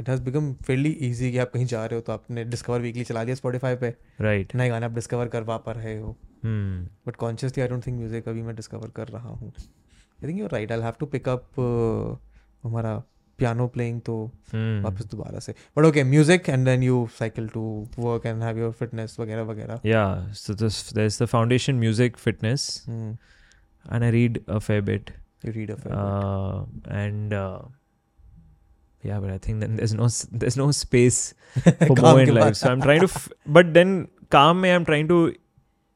It 0.00 0.08
has 0.08 0.22
become 0.22 0.52
fairly 0.66 0.90
easy 1.02 1.30
कि 1.32 1.38
आप 1.38 1.50
कहीं 1.54 1.66
जा 1.66 1.84
रहे 1.86 1.94
हो 1.94 2.00
तो 2.00 2.12
आपने 2.12 2.44
डिस्कवर 2.44 2.80
वीकली 2.80 3.04
चला 3.04 3.24
दिया 3.24 3.34
स्पॉटिफाई 3.36 3.76
पे। 3.76 3.88
Right 4.20 4.42
right. 4.42 4.56
नए 4.56 4.68
गाने 4.68 4.86
आप 4.86 4.92
डिस्कवर 4.92 5.28
करवा 5.28 5.56
पा 5.56 5.72
रहे 5.72 5.96
हो। 5.98 6.16
But 6.44 7.16
consciously 7.16 7.62
I 7.62 7.68
don't 7.68 7.86
think 7.86 7.98
music 7.98 8.28
अभी 8.28 8.42
मैं 8.42 8.54
डिस्कवर 8.56 8.90
कर 8.96 9.08
रहा 9.08 9.28
हूँ। 9.28 9.52
I 9.52 10.28
think 10.28 10.38
you 10.40 10.46
right 10.46 10.72
I 10.72 10.80
have 10.80 10.94
to 11.00 11.06
pick 11.06 11.28
up 11.28 11.50
हमारा 12.64 13.02
पियानो 13.41 13.65
प्लेइंग 13.73 13.99
तो 14.05 14.13
hmm 14.53 14.83
वापस 14.83 15.05
दोबारा 15.11 15.39
से 15.39 15.51
but 15.77 15.85
okay 15.85 16.03
music 16.13 16.49
and 16.49 16.65
then 16.65 16.83
you 16.83 17.07
cycle 17.17 17.47
to 17.55 17.61
work 17.99 18.25
and 18.25 18.43
have 18.43 18.57
your 18.59 18.71
fitness 18.79 19.15
वगैरह 19.19 19.43
वगैरह 19.51 19.79
yeah 19.89 20.15
so 20.43 20.55
this 20.61 20.79
there's 20.99 21.17
the 21.23 21.27
foundation 21.33 21.79
music 21.85 22.17
fitness 22.25 22.65
Hmm. 22.89 23.11
and 23.95 24.07
i 24.07 24.11
read 24.17 24.39
a 24.59 24.59
fair 24.69 24.85
bit 24.91 25.11
You 25.45 25.51
read 25.57 25.69
a 25.73 25.75
fair 25.81 25.91
bit. 25.91 25.99
uh, 26.03 26.95
and 27.01 27.33
uh, 27.39 27.59
yeah 29.03 29.19
but 29.25 29.29
i 29.33 29.37
think 29.47 29.61
then 29.65 29.75
there's 29.79 29.93
no 29.99 30.07
s- 30.11 30.27
there's 30.43 30.57
no 30.61 30.67
space 30.77 31.19
for 31.57 31.95
काम 31.95 32.07
more 32.07 32.15
के 32.19 32.29
in 32.29 32.33
life 32.37 32.43
बाद. 32.45 32.55
so 32.61 32.71
i'm 32.71 32.81
trying 32.87 33.03
to 33.05 33.09
f- 33.11 33.27
but 33.57 33.69
then 33.77 33.93
calm 34.35 34.61
me 34.65 34.71
i'm 34.77 34.87
trying 34.91 35.11
to 35.11 35.19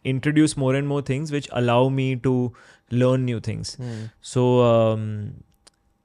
introduce 0.06 0.56
more 0.66 0.74
and 0.82 0.92
more 0.92 1.02
things 1.10 1.34
which 1.38 1.50
allow 1.62 1.80
me 2.02 2.06
to 2.28 2.36
learn 3.04 3.26
new 3.32 3.42
things 3.50 3.74
Hmm. 3.82 3.98
so 4.34 4.46
um, 4.68 5.08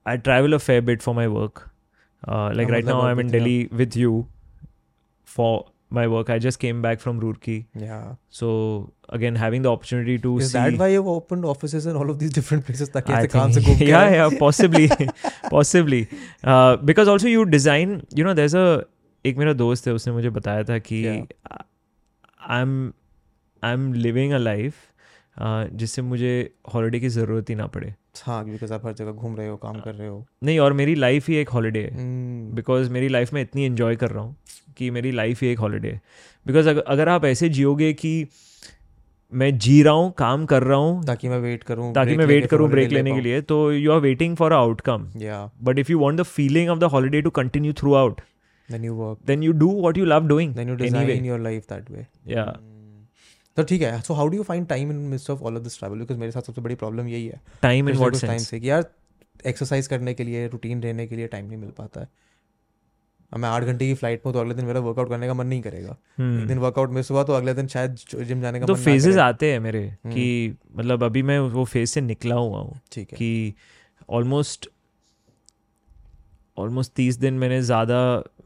i 0.07 0.17
travel 0.27 0.55
a 0.57 0.59
fair 0.65 0.83
bit 0.91 1.03
for 1.07 1.15
my 1.21 1.27
work 1.37 1.63
uh, 1.63 2.51
like 2.59 2.69
हाँ, 2.69 2.75
right 2.75 2.85
मतलब 2.85 2.93
now 2.95 3.01
अब 3.01 3.09
i'm 3.15 3.25
in 3.25 3.31
क्या- 3.31 3.39
delhi 3.39 3.57
with 3.83 3.97
you 4.03 4.13
for 5.37 5.49
my 5.97 6.05
work 6.13 6.31
i 6.35 6.37
just 6.45 6.59
came 6.63 6.79
back 6.85 7.01
from 7.03 7.19
roorkee 7.25 7.57
Yeah. 7.83 8.07
so 8.41 8.49
again 9.19 9.37
having 9.43 9.67
the 9.67 9.73
opportunity 9.73 10.17
to 10.25 10.33
Is 10.45 10.49
see 10.53 10.59
that 10.59 10.79
why 10.83 10.89
you've 10.93 11.11
opened 11.13 11.45
offices 11.53 11.87
in 11.93 11.99
all 12.01 12.11
of 12.15 12.19
these 12.23 12.33
different 12.39 12.65
places 12.69 12.91
ताकि 12.97 13.13
I 13.13 13.19
ऐसे 13.19 13.29
काम 13.35 13.53
से 13.53 13.61
think- 13.61 13.69
घूम 13.69 13.79
के 13.79 13.91
yeah 13.91 13.99
आए? 13.99 14.17
yeah 14.19 14.39
possibly 14.41 14.89
possibly 15.53 16.01
uh, 16.55 16.77
because 16.91 17.13
also 17.15 17.33
you 17.35 17.45
design 17.57 17.95
you 18.21 18.27
know 18.29 18.35
there's 18.41 18.59
a 18.63 18.67
एक 19.25 19.37
मेरा 19.39 19.53
दोस्त 19.61 19.87
है 19.89 19.93
उसने 19.95 20.13
मुझे 20.13 20.31
बताया 20.31 20.65
था 20.65 20.79
कि 20.89 21.05
I 21.07 22.61
am 22.63 22.75
I 23.65 23.73
am 23.73 23.93
living 23.93 24.33
a 24.33 24.39
life 24.39 24.75
जिससे 25.83 26.03
मुझे 26.03 26.33
हॉलीडे 26.75 27.01
की 27.01 27.09
ज़रूरत 27.17 27.51
ही 27.51 27.55
ना 27.55 27.67
पड़े 27.77 27.95
हाँ 28.16 28.44
बिकॉज़ 28.46 28.74
आप 28.74 28.86
हर 28.86 28.94
जगह 28.94 29.12
घूम 29.12 29.36
रहे 29.36 29.48
हो 29.48 29.58
काम 29.58 29.80
कर 29.80 29.96
रहे 29.96 30.08
हो। 30.08 30.26
नहीं 30.44 30.60
और 30.60 30.74
मेरी 30.74 30.96
लाइफ 30.96 31.28
ही 31.30 31.36
एक 31.36 31.50
हॉलीडे 31.50 31.80
है। 31.80 31.90
hmm. 31.90 32.56
बिकॉज़ 32.56 32.90
मेरी 32.90 33.08
लाइफ 33.08 33.34
में 33.34 33.42
इतनी 33.42 33.66
इन्जॉय 33.66 33.96
कर 33.96 34.10
रहा 34.10 34.24
हूँ 34.24 34.36
कि 34.78 34.90
मेरी 34.92 35.12
लाइफ 35.12 35.42
ही 35.42 35.48
एक 35.48 35.60
हॉलीडे 35.60 35.92
है। 35.92 36.02
बिकॉज़ 36.46 36.70
अगर 36.70 37.10
आप 37.10 37.26
ऐसे 37.26 37.50
जियोगे 37.50 37.94
कि 37.94 38.28
मैं 39.34 39.58
जी 39.58 39.82
रहा 39.84 39.94
हूँ 39.94 40.12
काम 40.18 40.46
कर 40.46 40.64
रहा 40.64 40.78
हूँ 40.78 41.04
ताकि 41.06 41.30
मैं 41.30 41.38
वेट 41.40 41.64
करूँ 41.64 41.94
ताकि 41.94 42.16
मैं 42.16 42.26
वेट 42.26 42.46
करूँ 42.46 42.70
ब्रेक 42.70 42.90
लेने 42.90 43.12
के 43.12 43.22
लिए 43.22 43.42
तो 43.42 43.72
you 43.74 43.92
are 43.92 44.00
waiting 44.00 44.36
for 44.36 44.52
a 44.52 44.56
outcome 44.56 45.08
but 45.64 45.80
if 45.80 45.92
you 45.92 46.00
want 46.00 46.20
the 46.20 46.24
feeling 46.24 46.70
of 46.70 46.80
the 46.80 46.84
holiday 46.84 47.22
to 47.22 47.30
continue 47.30 47.74
throughout 47.94 48.22
then 48.72 48.84
you 48.86 48.94
work 48.94 49.20
then 49.28 49.44
you 49.44 49.52
do 49.52 49.70
what 49.70 49.98
you 49.98 50.06
love 50.06 50.28
doing 50.28 51.26
your 51.26 51.40
life 51.40 51.64
that 51.70 51.92
way 51.92 52.06
yeah 52.28 52.46
तो 53.58 53.64
ठीक 53.64 53.82
है 53.82 54.00
so 54.02 54.14
how 54.14 54.28
do 54.28 54.38
you 54.38 54.44
find 54.44 54.68
time 54.68 54.92
in 54.92 54.98
midst 55.10 55.30
of 55.30 55.42
all 55.42 55.56
of 55.56 55.64
this 55.64 55.78
travel 55.80 56.00
because 56.00 56.18
मेरे 56.18 56.32
साथ 56.32 56.42
सबसे 56.42 56.62
बड़ी 56.62 56.76
problem 56.76 57.08
यही 57.08 57.28
है। 57.28 57.42
Time 57.64 57.80
in 57.80 57.88
पिछले 57.88 58.04
what 58.04 58.12
कुछ 58.12 58.26
टाइम 58.26 58.38
से 58.38 58.60
कि 58.60 58.70
यार 58.70 58.86
एक्सरसाइज 59.46 59.88
करने 59.88 60.14
के 60.14 60.24
लिए 60.24 60.48
रूटीन 60.48 60.82
रहने 60.84 61.08
के 61.08 61.16
लिए 61.16 61.28
टाइम 61.28 61.46
नहीं 61.46 61.58
मिल 61.58 61.70
पाता 61.70 62.02
है। 62.02 62.08
अब 63.32 63.40
मैं 63.40 63.50
आठ 63.50 63.64
घंटे 63.64 63.88
की 63.88 63.94
फ़्लाइट 63.94 64.26
में 64.26 64.34
तो 64.34 64.40
अगले 64.40 64.54
दिन 64.54 64.66
मेरा 64.66 64.80
वर्कआउट 64.80 65.10
करने 65.10 65.28
का 65.28 65.34
मन 65.34 65.48
नहीं 65.48 65.62
करेगा। 65.62 65.92
एक 66.20 66.48
दिन. 66.48 66.58
वर्कआउट 66.58 66.90
मिस 66.90 67.12
हुआ 67.12 67.24
तो 67.24 67.34
अगले 67.34 67.54
दिन 67.54 67.68
शायद 67.68 67.96
जिम 68.16 68.42
जाने 68.42 68.60
का 68.60 68.66
तो 68.66 68.76
करे। 68.76 69.20
आते 69.20 69.52
हैं 69.52 69.60
मेरे 69.60 69.88
कि 70.08 70.56
मतलब 70.76 71.04
अभी 71.04 71.22
मैं 71.24 71.40
वो 71.40 71.66
फ़ेज़ 71.66 71.90
से 71.90 72.02
निकला 72.02 72.36
हुआ 72.36 72.60
हूँ 72.60 72.80
ठीक 72.92 73.12
है। 73.12 73.18
कि 73.18 73.54
ऑलमोस्ट 74.10 74.70
ऑलमोस्ट 76.58 76.94
तीस 76.94 77.18
दिन 77.18 77.34
मैंने 77.34 77.62
ज़्यादा 77.62 78.02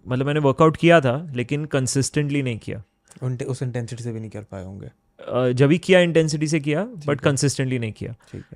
मतलब 0.08 0.26
मैंने 0.26 0.40
वर्कआउट 0.40 0.78
किया 0.78 1.02
था 1.02 1.16
लेकिन 1.34 1.66
कंसिस्टेंटली 1.66 2.44
नहीं 2.44 2.58
किया। 2.58 2.84
उन 3.24 3.38
उस 3.48 3.64
इंटेंसिटी 3.64 4.04
से 4.04 4.12
भी 4.12 4.20
नहीं 4.20 4.30
कर 4.30 4.42
पाए 4.42 4.64
होंगे। 4.64 5.54
जब 5.54 5.68
भी 5.68 5.78
किया 5.78 6.00
इंटेंसिटी 6.00 6.48
से 6.48 6.60
किया 6.60 6.84
बट 7.08 7.22
कंसिस्टेंटली 7.22 7.80
नहीं 7.80 7.92
किया। 7.92 8.16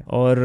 और 0.09 0.39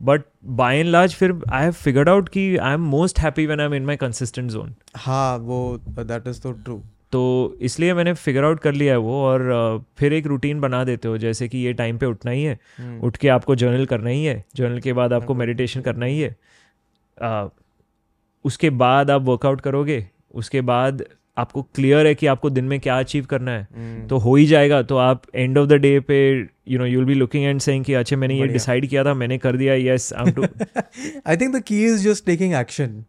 बट 0.00 0.22
बाय 0.44 0.78
एंड 0.78 0.88
लार्ज 0.88 1.14
फिर 1.14 1.32
आई 1.52 1.62
हैव 1.62 1.72
फिगर्ड 1.72 2.08
आउट 2.08 2.28
कि 2.28 2.56
I 2.56 2.74
am 2.74 2.80
most 2.80 3.18
happy 3.18 3.46
when 3.46 3.60
I 3.60 3.66
am 3.66 3.74
in 3.74 3.84
my 3.84 3.96
consistent 3.96 4.50
zone 4.50 4.74
हाँ 4.96 5.36
वो 5.38 5.78
दैट 5.88 6.26
इज़ 6.28 6.40
तो 6.40 6.52
ट्रू 6.52 6.82
तो 7.12 7.20
इसलिए 7.60 7.94
मैंने 7.94 8.12
फिगर 8.14 8.44
आउट 8.44 8.60
कर 8.60 8.72
लिया 8.72 8.92
है 8.92 8.98
वो 8.98 9.22
और 9.24 9.84
फिर 9.98 10.12
एक 10.12 10.26
रूटीन 10.26 10.60
बना 10.60 10.82
देते 10.84 11.08
हो 11.08 11.18
जैसे 11.18 11.48
कि 11.48 11.58
ये 11.58 11.72
टाइम 11.72 11.98
पे 11.98 12.06
उठना 12.06 12.30
ही 12.30 12.42
है 12.42 12.58
हम्म। 12.78 13.00
उठ 13.00 13.16
के 13.16 13.28
आपको 13.28 13.54
जर्नल 13.54 13.86
करना 13.86 14.10
ही 14.10 14.24
है 14.24 14.44
जर्नल 14.56 14.80
के 14.80 14.92
बाद 14.92 15.12
आपको 15.12 15.34
मेडिटेशन 15.34 15.80
करना 15.80 16.06
ही 16.06 16.20
है। 16.20 16.36
अ, 17.18 17.48
उसके 18.44 18.70
बाद 18.70 19.10
आप 19.10 19.22
वर्कआउट 19.22 19.60
करोगे 19.60 20.06
उसके 20.34 20.60
बाद 20.60 21.04
आपको 21.38 21.62
क्लियर 21.74 22.06
है 22.06 22.14
कि 22.14 22.26
आपको 22.26 22.50
दिन 22.50 22.64
में 22.64 22.78
क्या 22.80 22.98
अचीव 22.98 23.24
करना 23.24 23.50
है। 23.50 23.66
हम्म। 23.76 24.06
तो 24.08 24.18
हो 24.18 24.34
ही 24.36 24.46
जाएगा 24.46 24.82
तो 24.82 24.96
आप 24.98 25.22
एंड 25.34 25.58
ऑफ़ 25.58 25.68
द 25.68 25.72
डे 25.80 25.98
पे 26.00 26.18
you 26.68 26.78
know 26.78 26.86
you 26.86 26.98
will 26.98 27.06
be 27.06 27.14
looking 27.14 27.44
and 27.44 27.60
saying 27.60 27.84
कि 27.84 27.94
अच्छा 27.94 28.16
मैंने 28.16 28.38
ये 28.38 28.46
डिसाइड 28.46 28.86
किया 28.86 29.04
था 29.04 29.14
मैंने 29.14 29.38
कर 29.38 29.56
दिया 29.56 29.74
yes 29.74 30.12
I 30.12 30.26
am 30.26 30.32
to 30.32 30.42
I 31.26 31.36
think 31.36 31.54
the 31.56 31.62
key 31.62 31.82
is 31.84 32.08
just 32.08 32.26
taking 32.26 32.54
action 32.54 33.02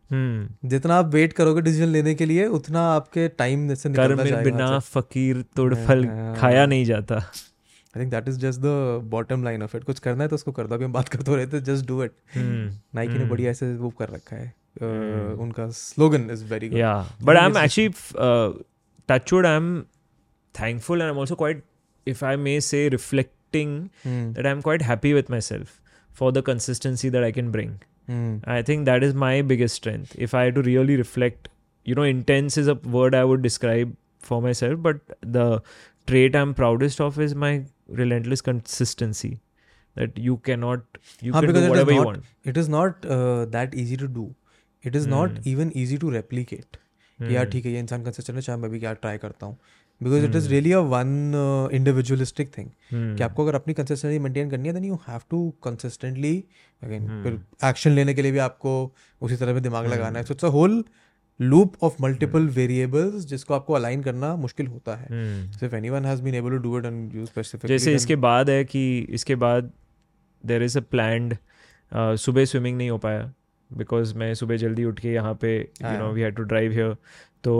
जितना 0.65 0.95
आप 0.95 1.13
वेट 1.13 1.33
करोगे 1.33 1.61
डिसीज़न 1.61 1.87
लेने 1.87 2.15
के 2.15 2.25
लिए 2.25 2.45
उतना 2.59 2.81
आपके 2.93 3.27
टाइम 3.37 3.73
से 3.73 3.89
निकलता 3.89 4.23
जाएगा 4.23 4.41
बिना 4.41 4.79
फकीर 4.79 5.43
तोड़ 5.55 5.73
हाँ, 5.73 5.85
फल। 5.85 6.05
खाया 6.39 6.65
नहीं 6.65 6.85
जाता। 6.85 7.23
I 7.95 8.01
think 8.01 8.11
that 8.11 8.27
is 8.29 8.39
just 8.39 8.59
the 8.59 9.01
bottom 9.11 9.43
line 9.43 9.63
of 9.63 9.75
it 9.77 9.83
कुछ 9.83 9.99
करना 9.99 10.23
है 10.23 10.29
तो 10.29 10.35
उसको 10.35 10.51
कर 10.51 10.67
दो। 10.67 10.75
अभी 10.75 10.85
हम 10.85 10.93
बात 10.93 11.09
करते 11.09 11.35
रहे 11.35 11.47
थे 11.47 11.61
जस्ट 11.71 11.87
डू 11.87 12.03
इट 12.03 12.11
नाइकी 12.37 13.17
ने 13.19 13.25
बढ़िया 13.25 13.51
ऐसे 13.51 13.73
वो 13.75 13.89
कर 13.99 14.09
रखा 14.09 14.35
है। 14.35 14.53
उनका 14.81 15.69
slogan 15.75 16.29
is 16.31 16.43
very 16.45 16.69
good 16.69 17.25
but 17.25 17.37
I 17.37 17.45
am 17.45 17.57
actually 17.57 18.63
touch wood 19.09 19.45
I 19.45 19.55
am 19.55 19.81
thankful 20.55 21.01
and 21.01 21.07
I 21.09 21.13
am 21.13 21.19
also 21.19 21.35
quite 21.35 21.63
if 22.07 22.25
I 22.25 22.35
may 22.37 22.59
say 22.61 22.87
reflecting 22.89 23.79
that 24.07 24.45
I 24.45 24.51
am 24.51 24.61
quite 24.61 24.83
happy 24.83 25.13
with 25.13 25.25
myself 25.41 25.79
for 26.17 26.31
the 26.31 26.41
consistency 26.41 27.09
that 27.09 27.23
I 27.23 27.31
can 27.31 27.51
bring 27.51 28.41
I 28.47 28.63
think 28.63 28.85
that 28.85 29.03
is 29.03 29.15
my 29.15 29.41
biggest 29.41 29.75
strength 29.75 30.19
if 30.19 30.35
I 30.35 30.51
to 30.51 30.61
really 30.61 30.95
reflect 30.95 31.47
you 31.87 31.95
know 31.95 32.05
intense 32.05 32.57
is 32.57 32.69
a 32.69 32.75
word 32.85 33.15
I 33.15 33.23
would 33.23 33.41
describe 33.41 33.95
for 34.23 34.41
myself 34.53 34.79
but 34.79 35.01
the 35.25 35.61
trait 36.09 36.35
I'm 36.41 36.53
proudest 36.59 37.01
of 37.05 37.19
is 37.27 37.35
my 37.45 37.51
relentless 38.01 38.43
consistency. 38.49 39.31
That 39.95 40.17
you 40.25 40.35
cannot, 40.47 40.83
you 41.27 41.31
हाँ, 41.33 41.41
can 41.43 41.55
do 41.55 41.61
whatever 41.69 41.93
you 41.93 42.03
want. 42.03 42.27
It 42.51 42.57
is 42.63 42.67
not 42.73 43.05
uh, 43.15 43.45
that 43.55 43.73
easy 43.83 43.97
to 44.01 44.07
do. 44.17 44.25
It 44.83 44.95
is 44.99 45.07
not 45.13 45.31
Hmm. 45.37 45.47
even 45.53 45.71
easy 45.83 45.97
to 46.03 46.11
replicate. 46.15 46.77
कि 47.19 47.35
यार 47.35 47.45
Hmm. 47.45 47.51
ठीक 47.53 47.65
है 47.65 47.71
ये 47.71 47.79
इंसान 47.79 48.03
consistent 48.03 48.35
है 48.35 48.41
चाहे 48.41 48.59
मैं 48.59 48.69
भी 48.71 48.79
क्या 48.79 48.93
ट्राई 49.05 49.17
करता 49.23 49.45
हूँ 49.45 49.57
because 50.01 50.25
it 50.25 50.35
is 50.35 50.43
Hmm. 50.43 50.51
Really 50.51 50.71
a 50.71 50.79
one 50.93 51.69
individualistic 51.73 52.51
thing 52.57 52.67
Hmm. 52.67 53.17
कि 53.17 53.23
आपको 53.23 53.43
अगर 53.43 53.55
अपनी 53.55 53.73
कंसिस्टेंसी 53.73 54.19
मेंटेन 54.19 54.49
करनी 54.49 54.67
है 54.67 54.73
then 54.73 54.83
you 54.85 54.99
have 55.07 55.21
to 55.29 55.39
consistently 55.63 56.33
again 56.81 57.07
Hmm. 57.07 57.23
फिर 57.23 57.39
एक्शन 57.69 57.91
लेने 57.91 58.13
के 58.13 58.21
लिए 58.21 58.31
भी 58.31 58.37
आपको 58.47 58.73
उसी 59.21 59.35
तरह 59.35 59.53
में 59.53 59.61
दिमाग 59.63 59.85
Hmm. 59.85 59.93
लगाना 59.93 60.19
है 60.19 60.25
so 60.25 60.33
it's 60.33 60.45
a 60.45 60.49
whole 60.57 60.83
loop 61.39 61.75
of 61.83 62.01
multiple 62.01 62.47
variables 62.55 63.25
जिसको 63.25 63.53
आपको 63.53 63.73
अलाइन 63.73 64.01
करना 64.03 64.35
मुश्किल 64.35 64.67
होता 64.67 64.95
है। 64.95 65.05
Hmm. 65.05 65.59
So 65.59 65.65
if 65.65 65.75
anyone 65.75 66.05
has 66.05 66.21
been 66.23 66.35
able 66.35 66.49
to 66.49 66.57
do 66.57 66.77
it 66.79 66.85
and 66.85 67.15
you 67.15 67.25
specifically 67.25 67.77
जैसे 67.77 67.93
इसके 67.95 68.15
बाद 68.27 68.49
है 68.49 68.63
कि 68.65 68.99
इसके 69.09 69.35
बाद 69.43 69.71
देर 70.43 70.63
इज़ 70.63 70.77
अ 70.77 70.81
प्लान्ड 70.91 71.35
सुबह 71.91 72.45
स्विमिंग 72.45 72.77
नहीं 72.77 72.89
हो 72.89 72.97
पाया। 72.97 73.31
बिकॉज़ 73.71 74.13
मैं 74.17 74.33
सुबह 74.33 74.57
जल्दी 74.57 74.85
उठ 74.85 74.99
के 74.99 75.13
यहाँ 75.13 75.33
पे 75.41 75.57
you 75.59 75.97
know 75.97 76.11
we 76.13 76.21
had 76.21 76.35
to 76.35 76.43
drive 76.43 76.71
here 76.71 76.95
तो 77.43 77.55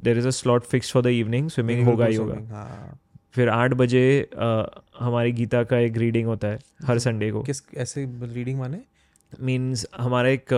there 0.00 0.18
is 0.18 0.26
a 0.26 0.30
slot 0.32 0.64
fix 0.64 0.92
for 0.92 1.02
the 1.02 1.06
evening 1.06 1.48
swimming 1.50 1.86
होगा 1.86 2.06
ही 2.06 2.16
होगा। 2.16 2.38
हाँ। 2.50 2.98
फिर 3.34 3.48
आठ 3.48 3.74
बजे 3.74 4.04
uh, 4.32 4.66
हमारी 4.98 5.32
गीता 5.32 5.62
का 5.64 5.78
एक 5.78 5.96
रीडिंग 5.96 6.26
होता 6.26 6.48
है 6.48 6.58
हर 6.86 6.98
संडे 6.98 7.30
को। 7.30 7.42
किस 7.42 7.62
ऐसे 7.76 8.04
रीडिंग 8.22 8.58
माने? 8.58 8.80
मीन्स 9.40 9.86
हमारा 9.96 10.28
एक 10.28 10.54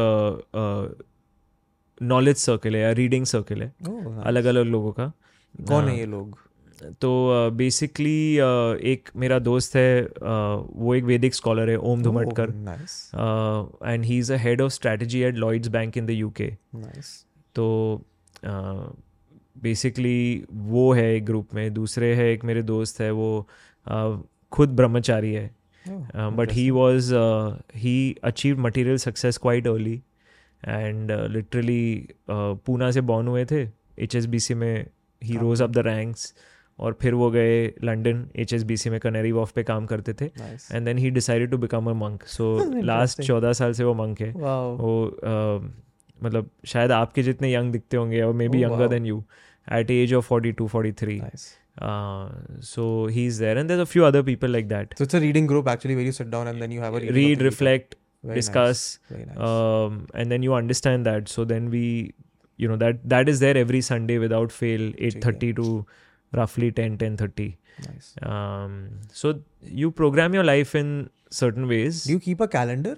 नॉलेज 2.03 2.37
सर्कल 2.37 2.77
है 2.77 2.83
या 2.83 2.91
रीडिंग 2.93 3.25
सर्कल 3.27 3.63
है 3.63 3.73
ओह 3.89 4.21
अलग 4.23 4.45
अलग 4.45 4.67
लोगों 4.67 4.93
का। 4.93 5.13
कौन 5.55 5.83
हाँ। 5.83 5.91
है 5.91 5.99
ये 5.99 6.07
लोग? 6.07 6.39
तो 7.01 7.51
बेसिकली 7.51 8.37
uh, 8.37 8.43
uh, 8.43 8.85
एक 8.85 9.09
मेरा 9.17 9.39
दोस्त 9.39 9.77
है 9.77 10.05
uh, 10.05 10.13
वो 10.77 10.95
एक 10.95 11.05
वैदिक 11.05 11.35
स्कॉलर 11.35 11.71
है 11.71 11.77
Oh, 11.77 11.85
Om 11.85 12.03
Dhumatkar 12.03 12.51
and 13.85 14.05
he 14.05 14.19
is 14.19 14.33
a 14.33 14.37
head 14.37 14.61
of 14.61 14.73
strategy 14.73 15.21
at 15.21 15.35
Lloyds 15.35 15.69
Bank 15.69 15.97
in 15.99 16.07
the 16.07 16.11
UK 16.11 16.51
तो 17.55 17.67
बेसिकली 19.63 20.45
वो 20.53 20.93
है 20.93 21.15
एक 21.15 21.25
ग्रुप 21.25 21.55
में। 21.55 21.73
दूसरे 21.75 22.15
है 22.15 22.33
एक 22.33 22.45
मेरे 22.45 22.63
दोस्त 22.63 23.01
है 23.01 23.11
वो 23.11 23.47
uh, 23.87 24.19
खुद 24.53 24.77
ब्रह्मचारी 24.77 25.33
है। 25.33 25.51
Oh, 25.87 26.33
but 26.35 26.53
he 26.53 26.71
was 26.71 27.13
he 27.77 28.17
achieve 28.25 28.61
material 28.61 28.97
success 28.97 29.39
quite 29.39 29.67
early 29.67 30.01
and 30.65 31.13
literally 31.31 32.09
Poona 32.31 32.91
से 32.91 33.01
बॉर्न 33.11 33.29
हुए 33.29 33.45
थे 33.51 33.63
एच 33.99 34.15
एस 34.15 34.27
बी 34.27 34.39
सी 34.41 34.55
में 34.55 34.87
ही। 35.23 35.37
रोज 35.37 35.63
अप 35.63 35.71
द 35.71 35.79
रैंक्स 35.87 36.33
और 36.79 36.97
फिर 37.01 37.15
वो 37.15 37.31
गए 37.31 37.67
London 37.85 38.25
H 38.37 38.53
S 38.55 38.63
B 38.63 38.77
C 38.77 38.91
में 38.91 38.99
कनेरी 39.01 39.33
वॉफ 39.33 39.53
पे 39.53 39.63
काम 39.63 39.87
करते 39.87 40.13
थे। 40.15 40.25
And 40.25 40.85
then 40.87 40.99
he 40.99 41.11
decided 41.11 41.51
to 41.51 41.59
become 41.59 41.91
a 41.91 41.93
monk 42.05 42.25
so 42.29 42.55
last 42.83 43.23
चौदह 43.23 43.53
साल 43.53 43.73
से 43.73 43.85
वो 43.85 43.95
मंक 43.95 44.21
है। 44.21 44.33
वाओ 44.37 44.77
वो 44.77 45.05
अ, 45.07 45.71
मतलब 46.21 46.51
शायद 46.67 46.93
आपके 46.93 47.23
जितने 47.23 47.53
यंग 47.55 47.73
दिखते 47.73 47.97
होंगे 47.97 48.23
और 48.23 48.33
maybe 48.49 48.63
younger 48.63 48.85
wow. 48.85 48.91
Then 48.91 49.07
you 49.07 49.23
at 49.73 49.91
age 49.91 50.15
of 50.15 50.27
forty 50.27 50.53
two 50.53 50.67
forty 50.67 50.93
three 51.01 51.21
so 52.67 53.07
he 53.07 53.27
is 53.27 53.41
there 53.43 53.59
and 53.59 53.69
there 53.69 53.81
a 53.81 53.85
few 53.85 54.03
other 54.05 54.23
people 54.23 54.53
like 54.53 54.69
that 54.69 54.95
So 54.99 55.07
it's 55.07 55.19
a 55.19 55.21
reading 55.25 55.49
group 55.51 55.69
actually 55.73 55.97
where 55.99 56.07
you 56.09 56.15
sit 56.17 56.31
down 56.31 56.49
and 56.53 56.65
then 56.65 56.73
you 56.77 56.85
have 56.85 56.97
a 57.01 57.03
read 57.19 57.45
reflect 57.49 57.95
Very 58.28 58.40
discuss 58.40 58.82
Nice. 58.82 59.14
Very 59.14 59.26
nice. 59.30 59.40
um, 59.46 59.96
and 60.22 60.34
then 60.34 60.44
you 60.48 60.54
understand 60.58 61.06
that 61.08 61.32
so 61.38 61.44
then 61.54 61.66
we 61.74 62.14
you 62.64 62.68
know 62.72 62.78
that 62.84 63.02
that 63.14 63.32
is 63.32 63.42
there 63.46 63.58
every 63.62 63.82
sunday 63.88 64.18
without 64.26 64.54
fail 64.60 64.86
8.30 65.10 65.50
to 65.58 65.66
roughly 66.40 66.70
10 66.78 66.98
10.30 67.02 67.48
nice. 67.88 68.08
um, 68.34 68.78
so 69.22 69.34
you 69.82 69.92
program 70.02 70.38
your 70.40 70.46
life 70.52 70.74
in 70.84 70.94
certain 71.40 71.68
ways 71.74 72.04
Do 72.06 72.14
you 72.14 72.22
keep 72.30 72.46
a 72.48 72.48
calendar? 72.60 72.96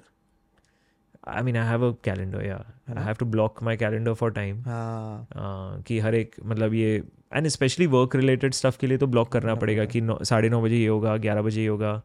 i 1.28 1.42
mean 1.42 1.56
i 1.58 1.66
have 1.68 1.84
a 1.86 1.92
calendar 2.08 2.42
yeah 2.48 2.64
है 2.88 2.94
i 2.94 2.96
ना? 2.96 3.06
have 3.06 3.18
to 3.22 3.28
block 3.36 3.62
my 3.70 3.76
calendar 3.84 4.14
for 4.22 4.30
time 4.36 4.58
हाँ 4.66 5.28
uh, 5.32 5.84
कि 5.88 6.00
हर 6.00 6.16
एक 6.16 6.36
मतलब 6.46 6.74
ये 6.74 7.04
and 7.34 7.48
specially 7.48 7.86
work 7.96 8.16
related 8.16 8.54
stuff 8.54 8.78
के 8.82 8.88
लिए 8.88 8.98
तो 8.98 9.08
ब्लॉक 9.08 9.32
करना 9.32 9.42
करना 9.42 9.56
पड़ेगा 9.62 9.82
पड़ेगा। 9.82 9.92
कि 9.92 10.02
नौ 10.02 10.20
साढ़े 10.24 10.50
नौ 10.50 10.62
बजे 10.62 10.78
ये 10.78 10.88
होगा 10.88 11.18
ग्यारह 11.18 11.42
बजे 11.42 11.62
ये 11.62 11.68
होगा 11.68 12.02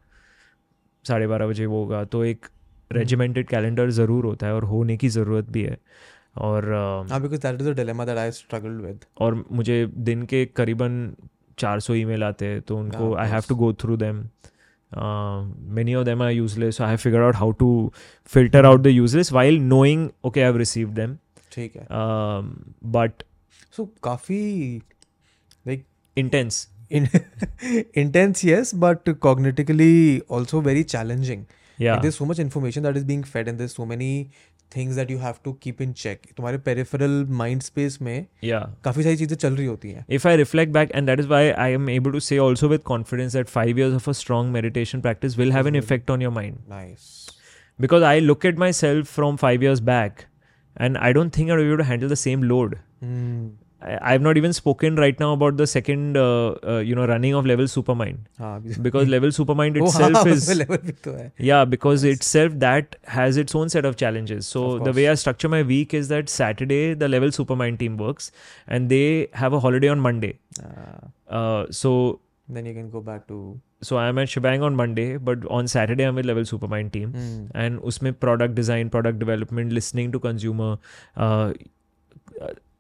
साढ़े 1.09 1.27
बारह 1.27 1.47
बजे 1.47 1.67
वो 1.67 1.83
होगा 1.83 2.05
तो 2.05 2.25
एक 2.25 2.47
रेजिमेंटेड 2.98 3.48
कैलेंडर 3.48 3.90
ज़रूर 3.92 4.26
होता 4.26 4.48
है 4.48 4.54
और 4.56 4.64
होने 4.66 4.98
की 4.98 5.10
ज़रूरत 5.10 5.50
भी 5.52 5.64
है। 5.64 5.78
और 6.38 6.66
और 9.22 9.46
मुझे 9.52 9.86
दिन 9.88 10.24
के 10.26 10.46
करीबन 10.56 11.14
चार 11.58 11.80
सौ 11.80 11.94
ई 11.94 12.04
मेल 12.06 12.24
आते 12.24 12.46
हैं 12.46 12.62
तो 12.62 12.78
उनको 12.78 13.14
I 13.16 13.30
have 13.30 13.44
to 13.50 13.56
go 13.56 13.74
through 13.74 13.98
them 13.98 14.18
many 15.76 15.96
of 15.96 16.06
them 16.06 16.24
I 16.24 16.36
useless 16.36 16.82
I 16.82 16.88
have 16.88 16.98
figure 16.98 17.22
out 17.22 17.36
how 17.36 17.52
to 17.60 17.70
filter 18.34 18.66
out 18.66 18.82
the 18.82 18.88
useless 18.88 19.32
while 19.34 19.60
knowing 19.64 20.10
okay 20.26 20.42
I 20.42 20.58
receive 20.58 20.90
them 20.94 21.16
ठीक 21.52 21.76
है। 21.76 21.88
बट 22.92 23.24
सो 23.78 23.86
काफ़ी 24.04 24.42
like 25.68 25.86
intense 26.18 26.68
intense 26.92 28.46
yes 28.46 28.72
but 28.76 29.10
cognitively 29.20 30.22
also 30.32 30.62
very 30.62 30.84
challenging 30.84 31.44
yeah 31.78 31.94
Like, 31.94 32.02
there's 32.04 32.18
so 32.20 32.26
much 32.26 32.40
information 32.40 32.84
that 32.84 32.98
is 32.98 33.04
being 33.14 33.24
fed 33.32 33.48
and 33.52 33.60
there's 33.64 33.74
so 33.80 33.86
many 33.94 34.10
things 34.76 34.96
that 35.00 35.10
you 35.14 35.18
have 35.24 35.42
to 35.48 35.52
keep 35.64 35.82
in 35.86 35.94
check. 36.04 36.24
तुम्हारे 36.38 36.58
peripheral 36.68 37.16
mind 37.42 37.66
space 37.66 37.98
में 38.02 38.26
yeah 38.52 38.64
काफ़ी 38.86 39.04
सारी 39.04 39.16
चीज़ें 39.18 39.36
चल 39.36 39.56
रही 39.56 39.66
होती 39.66 39.92
हैं. 39.92 40.06
if 40.20 40.26
I 40.32 40.36
reflect 40.44 40.72
back, 40.78 40.94
and 41.00 41.12
that 41.12 41.24
is 41.24 41.30
why 41.34 41.42
I 41.66 41.68
am 41.80 41.90
able 41.96 42.16
to 42.18 42.22
say 42.30 42.40
also 42.46 42.70
with 42.76 42.84
confidence 42.92 43.38
that 43.40 43.52
five 43.56 43.82
years 43.84 43.98
of 44.00 44.08
a 44.14 44.16
strong 44.22 44.52
meditation 44.56 45.04
practice 45.08 45.38
will 45.44 45.52
have 45.58 45.70
an 45.72 45.76
Absolutely. 45.76 45.86
effect 45.86 46.16
on 46.16 46.26
your 46.28 46.32
mind. 46.40 46.64
Nice. 46.76 47.10
Because 47.86 48.08
I 48.10 48.20
look 48.32 48.46
at 48.52 48.58
myself 48.66 49.08
from 49.20 49.38
five 49.46 49.68
years 49.70 49.82
back, 49.92 50.26
and 50.88 50.98
I 51.10 51.14
don't 51.20 51.38
think 51.40 51.52
I'll 51.52 51.64
be 51.66 51.70
able 51.74 51.84
to 51.86 51.90
handle 51.94 52.10
the 52.16 52.22
I've 54.02 54.22
not 54.22 54.38
even 54.38 54.54
spoken 54.54 54.96
right 54.96 55.20
now 55.20 55.34
about 55.34 55.58
the 55.58 55.68
second, 55.68 56.18
uh, 56.18 56.56
uh, 56.68 56.78
you 56.78 56.96
know, 56.96 57.06
running 57.06 57.34
of 57.34 57.46
Level 57.46 57.66
Supermind 57.66 58.18
ah, 58.40 58.60
because 58.82 59.08
Level 59.08 59.30
Supermind 59.30 59.78
itself 59.84 60.26
is 60.26 60.50
eh. 61.08 61.30
yeah 61.38 61.66
because 61.66 62.04
yes. 62.04 62.18
itself 62.18 62.54
that 62.56 62.96
has 63.04 63.38
its 63.38 63.54
own 63.54 63.70
set 63.70 63.86
of 63.86 63.96
challenges. 63.96 64.48
So 64.48 64.72
of 64.72 64.84
the 64.86 64.94
way 64.94 65.08
I 65.10 65.16
structure 65.16 65.50
my 65.50 65.62
week 65.62 65.94
is 65.94 66.08
that 66.08 66.30
Saturday 66.30 66.94
the 66.94 67.08
Level 67.08 67.30
Supermind 67.30 67.80
team 67.80 67.98
works 67.98 68.32
and 68.68 68.90
they 68.90 69.28
have 69.34 69.54
a 69.54 69.60
holiday 69.60 69.90
on 69.90 70.00
Monday. 70.00 70.40
Ah. 70.64 71.36
Uh, 71.38 71.66
so 71.70 72.20
then 72.50 72.66
you 72.66 72.74
can 72.74 72.90
go 72.90 73.02
back 73.02 73.28
to 73.28 73.60
so 73.82 73.98
I'm 73.98 74.18
at 74.18 74.30
Shebang 74.30 74.64
on 74.64 74.76
Monday, 74.76 75.18
but 75.18 75.46
on 75.48 75.68
Saturday 75.68 76.04
I'm 76.06 76.16
with 76.16 76.26
Level 76.26 76.44
Supermind 76.44 76.92
team, 76.92 77.14
mm. 77.14 77.52
and 77.54 77.80
usme 77.82 78.20
product 78.20 78.56
design, 78.56 78.90
product 78.90 79.20
development, 79.20 79.74
listening 79.74 80.12
to 80.14 80.20
consumer. 80.20 80.78
Uh, 81.16 81.54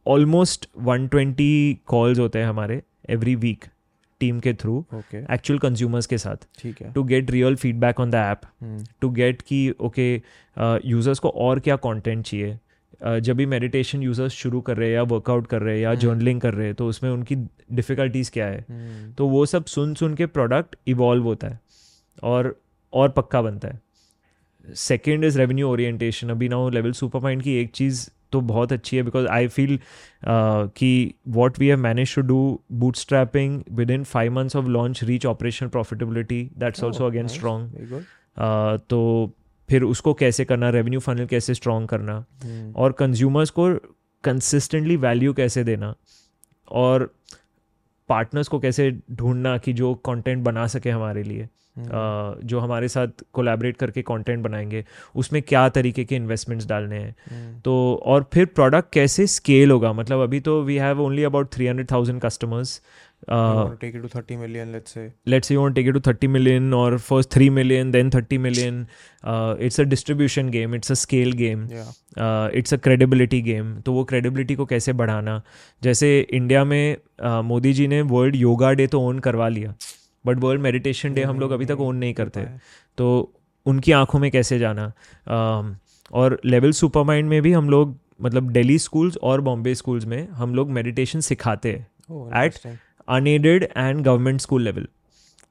almost 0.05 0.67
120 0.85 1.75
calls 1.87 2.19
होते 2.19 2.39
हैं 2.39 2.45
हमारे 2.45 2.81
every 3.09 3.35
week 3.37 3.65
team 4.21 4.39
के 4.39 4.53
through 4.53 4.83
actual 4.95 5.59
consumers 5.59 6.05
के 6.05 6.17
साथ 6.17 6.47
ठीक 6.59 6.81
है. 6.81 6.91
To 6.93 7.03
get 7.03 7.31
real 7.31 7.55
feedback 7.55 7.99
on 7.99 8.11
the 8.11 8.15
app. 8.15 8.41
To 9.01 9.09
get 9.11 9.41
कि 9.41 9.69
okay 9.79 10.13
users 10.89 11.19
को 11.19 11.29
और 11.39 11.59
क्या 11.59 11.75
कंटेंट 11.77 12.25
चाहिए 12.25 12.57
Uh, 12.95 13.17
जब 13.19 13.35
भी 13.37 13.45
मेडिटेशन 13.45 14.01
यूज़र्स 14.03 14.33
शुरू 14.33 14.59
कर 14.61 14.77
रहे 14.77 14.87
हैं 14.87 14.95
या 14.95 15.01
वर्कआउट 15.03 15.47
कर 15.47 15.61
रहे 15.61 15.73
हैं 15.75 15.81
या 15.81 15.89
हम्म। 15.89 15.99
जर्नलिंग 16.01 16.39
कर 16.41 16.53
रहे 16.53 16.65
हैं 16.65 16.75
तो 16.75 16.87
उसमें 16.87 17.09
उनकी 17.09 17.35
डिफ़िकल्टीज़ 17.71 18.31
क्या 18.31 18.45
है 18.45 18.59
Hmm. 18.59 19.17
तो 19.17 19.27
वो 19.27 19.45
सब 19.45 19.65
सुन 19.65 19.93
सुन 19.93 20.13
के 20.15 20.25
प्रोडक्ट 20.27 20.75
इवॉल्व 20.87 21.23
होता 21.23 21.47
है 21.47 21.59
और 22.23 22.55
और 22.93 23.09
पक्का 23.09 23.41
बनता 23.41 23.67
है 23.67 23.81
सेकेंड 24.75 25.25
इज़ 25.25 25.37
रेवेन्यू 25.39 25.69
ओरिएंटेशन 25.69 26.29
अभी 26.29 26.49
ना 26.49 26.67
लेवल 26.69 26.91
सुपर 26.91 27.19
माइंड 27.19 27.43
की 27.43 27.55
एक 27.55 27.71
चीज़ 27.71 28.07
तो 28.31 28.41
बहुत 28.41 28.73
अच्छी 28.73 28.97
है 28.97 29.03
बिकॉज़ 29.03 29.27
आई 29.27 29.47
फील 29.47 29.79
कि 30.77 31.13
what 31.27 31.59
we 31.59 31.67
have 31.67 31.79
manage 31.79 32.15
to 32.15 32.21
do 32.21 32.61
bootstrapping 32.95 33.63
within 33.91 34.03
five 34.03 34.33
months 34.33 34.55
of 34.55 34.65
launch 34.65 35.03
reach 35.03 35.25
operation 35.25 35.67
profitability 35.67 36.51
that's 36.57 36.83
also 36.83 37.05
again 37.05 37.27
strong 37.27 38.03
तो 38.89 39.31
फिर 39.69 39.83
उसको 39.83 40.13
कैसे 40.13 40.45
करना 40.45 40.69
रेवेन्यू 40.69 40.99
फनल 40.99 41.25
कैसे 41.25 41.53
स्ट्रॉन्ग 41.53 41.89
करना 41.89 42.25
Hmm. 42.25 42.75
और 42.75 42.91
कंज्यूमर्स 42.91 43.49
को 43.49 43.73
कंसिस्टेंटली 44.23 44.95
वैल्यू 44.95 45.33
कैसे 45.33 45.63
देना 45.63 45.95
और 46.71 47.13
पार्टनर्स 48.09 48.47
को 48.47 48.59
कैसे 48.59 48.99
ढूंढना 49.11 49.57
कि 49.57 49.73
जो 49.73 49.93
कंटेंट 49.95 50.43
बना 50.43 50.67
सके 50.67 50.89
हमारे 50.89 51.23
लिए। 51.23 51.49
जो 51.79 52.59
हमारे 52.59 52.87
साथ 52.87 53.23
कोलैबोरेट 53.33 53.77
करके 53.77 54.01
कंटेंट 54.01 54.43
बनाएँगे 54.43 54.83
उसमें 55.15 55.41
क्या 55.41 55.67
तरीके 55.77 56.03
के 56.05 56.15
इन्वेस्टमेंट्स 56.15 56.67
डालने 56.67 56.99
हैं 56.99 57.15
Hmm. 57.15 57.63
तो 57.65 57.73
और 58.05 58.29
फिर 58.33 58.45
प्रोडक्ट 58.45 58.93
कैसे 58.93 59.27
स्केल 59.27 59.71
होगा 59.71 59.93
मतलब 59.93 60.21
अभी 60.23 60.39
तो 60.47 60.61
we 60.63 60.77
have 60.77 61.01
only 61.01 61.23
about 61.23 61.53
three 61.53 61.67
hundred 61.67 61.91
thousand 61.91 62.21
customers 62.21 62.81
You 63.27 63.35
want 63.35 63.69
to 63.73 63.77
take 63.81 63.95
it 63.97 64.01
to 64.05 64.09
30 64.13 64.35
million, 64.39 64.71
let's 64.73 64.93
say. 64.95 65.03
let's 65.33 65.47
say 65.49 65.55
you 65.55 65.61
want 65.61 65.75
to 65.75 65.79
take 65.79 65.87
it 65.91 65.95
to 65.97 66.01
30 66.07 66.27
million 66.33 66.73
or 66.79 66.97
first 67.05 67.37
3 67.37 67.47
million 67.57 67.93
then 67.95 68.09
30 68.15 68.37
million 68.45 68.75
uh, 69.23 69.55
it's 69.67 69.79
a 69.83 69.85
distribution 69.93 70.51
game 70.55 70.75
it's 70.79 70.93
a 70.95 70.97
scale 71.03 71.33
game 71.41 71.63
Yeah. 71.75 71.93
It's 72.57 72.73
a 72.73 72.77
credibility 72.83 73.41
game 73.41 73.73
तो 73.85 73.93
वो 73.93 74.03
credibility 74.09 74.55
को 74.55 74.65
कैसे 74.65 74.93
बढ़ाना 74.99 75.41
जैसे 75.83 76.09
India 76.33 76.63
में 76.65 76.97
मोदी 77.47 77.73
जी 77.73 77.87
ने 77.87 78.01
world 78.11 78.35
yoga 78.35 78.71
day 78.81 78.87
तो 78.87 79.01
own 79.07 79.19
करवा 79.27 79.47
लिया 79.47 79.73
बट 80.25 80.39
वर्ल्ड 80.39 80.61
मेडिटेशन 80.61 81.13
डे 81.13 81.23
हम 81.23 81.39
लोग 81.39 81.51
अभी 81.51 81.65
तक 81.65 81.79
ओन 81.79 81.95
नहीं 81.95 82.13
करते। 82.13 82.45
तो 82.97 83.33
उनकी 83.65 83.91
आँखों 83.91 84.19
में 84.19 84.29
कैसे 84.31 84.59
जाना? 84.59 84.91
और 86.13 86.39
लेवल 86.45 86.71
सुपर 86.71 87.03
माइंड 87.03 87.29
में 87.29 87.41
भी 87.41 87.51
हम 87.51 87.69
लोग 87.69 87.97
मतलब 88.21 88.49
दिल्ली 88.51 88.77
स्कूल्स 88.79 89.17
और 89.17 89.41
बॉम्बे 89.41 89.75
स्कूल्स 89.75 90.05
में 90.05 90.27
हम 90.29 90.55
लोग 90.55 90.69
मेडिटेशन 90.71 91.19
सिखाते 91.19 91.71
हैं। 91.71 92.43
At 92.43 92.59
unaided 93.07 93.63
and 93.77 94.01
government 94.01 94.41
school 94.41 94.63
level 94.63 94.87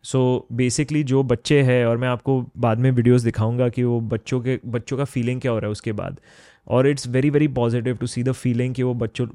so 0.04 0.46
basically 0.52 1.02
जो 1.04 1.22
बच्चे 1.22 1.60
हैं 1.62 1.84
और 1.86 1.96
मैं 1.96 2.08
आपको 2.08 2.40
बाद 2.56 2.78
में 2.78 2.90
वीडियोस 2.90 3.22
दिखाऊँगा 3.22 3.68
कि 3.68 3.84
वो 3.84 4.00
बच्चों 4.00 4.40
के 4.40 4.58
बच्चों 4.66 4.96
का 4.96 5.04
फीलिंग 5.04 5.40
क्या 5.40 5.52
हो 5.52 5.58
रहा 5.58 5.66
है 5.66 5.72
उसके 5.72 5.92
बाद। 5.92 6.20
और 6.68 6.88
it's 6.88 7.06
very 7.08 7.30
very 7.30 7.48
positive 7.48 7.96
to 7.96 8.06
see 8.06 8.22
the 8.22 8.32
feeling 8.32 8.74
कि 8.74 8.82
वो 8.82 8.94
बच्चों 8.94 9.26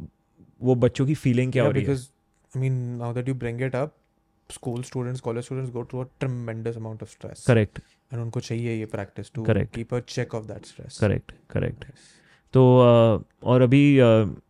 वो 0.62 0.76
बच्चों 0.76 1.06
की 1.06 1.16
फीलिंग 1.16 1.52
क्या 1.52 1.64
yeah, 1.64 1.76
हो 1.76 1.80
रही 1.80 1.86
है। 1.86 1.96
because 1.96 2.10
I 2.54 2.62
mean, 2.62 2.78
now 3.00 3.10
that 3.16 3.28
you 3.28 3.36
bring 3.42 3.60
it 3.66 3.76
up, 3.80 3.90
school 4.50 4.84
students, 4.84 5.22
college 5.22 5.46
students 5.46 5.72
go 5.74 5.84
through 5.84 6.02
a 6.02 6.08
tremendous 6.24 6.78
amount 6.78 7.02
of 7.02 7.10
stress. 7.10 7.46
Correct 7.48 7.80
And 7.80 8.20
उनको 8.20 8.40
चाहिए 8.40 8.80
ये 8.80 8.86
practice 8.86 9.30
to 9.36 9.44
Correct. 9.46 9.78
keep 9.78 9.94
a 9.94 10.02
check 10.16 10.40
of 10.40 10.48
that 10.52 10.66
stress. 10.66 10.98
Correct 10.98 11.32
correct 11.50 11.86
तो 12.54 12.62
uh, 12.80 13.44
और 13.44 13.62
अभी 13.62 13.98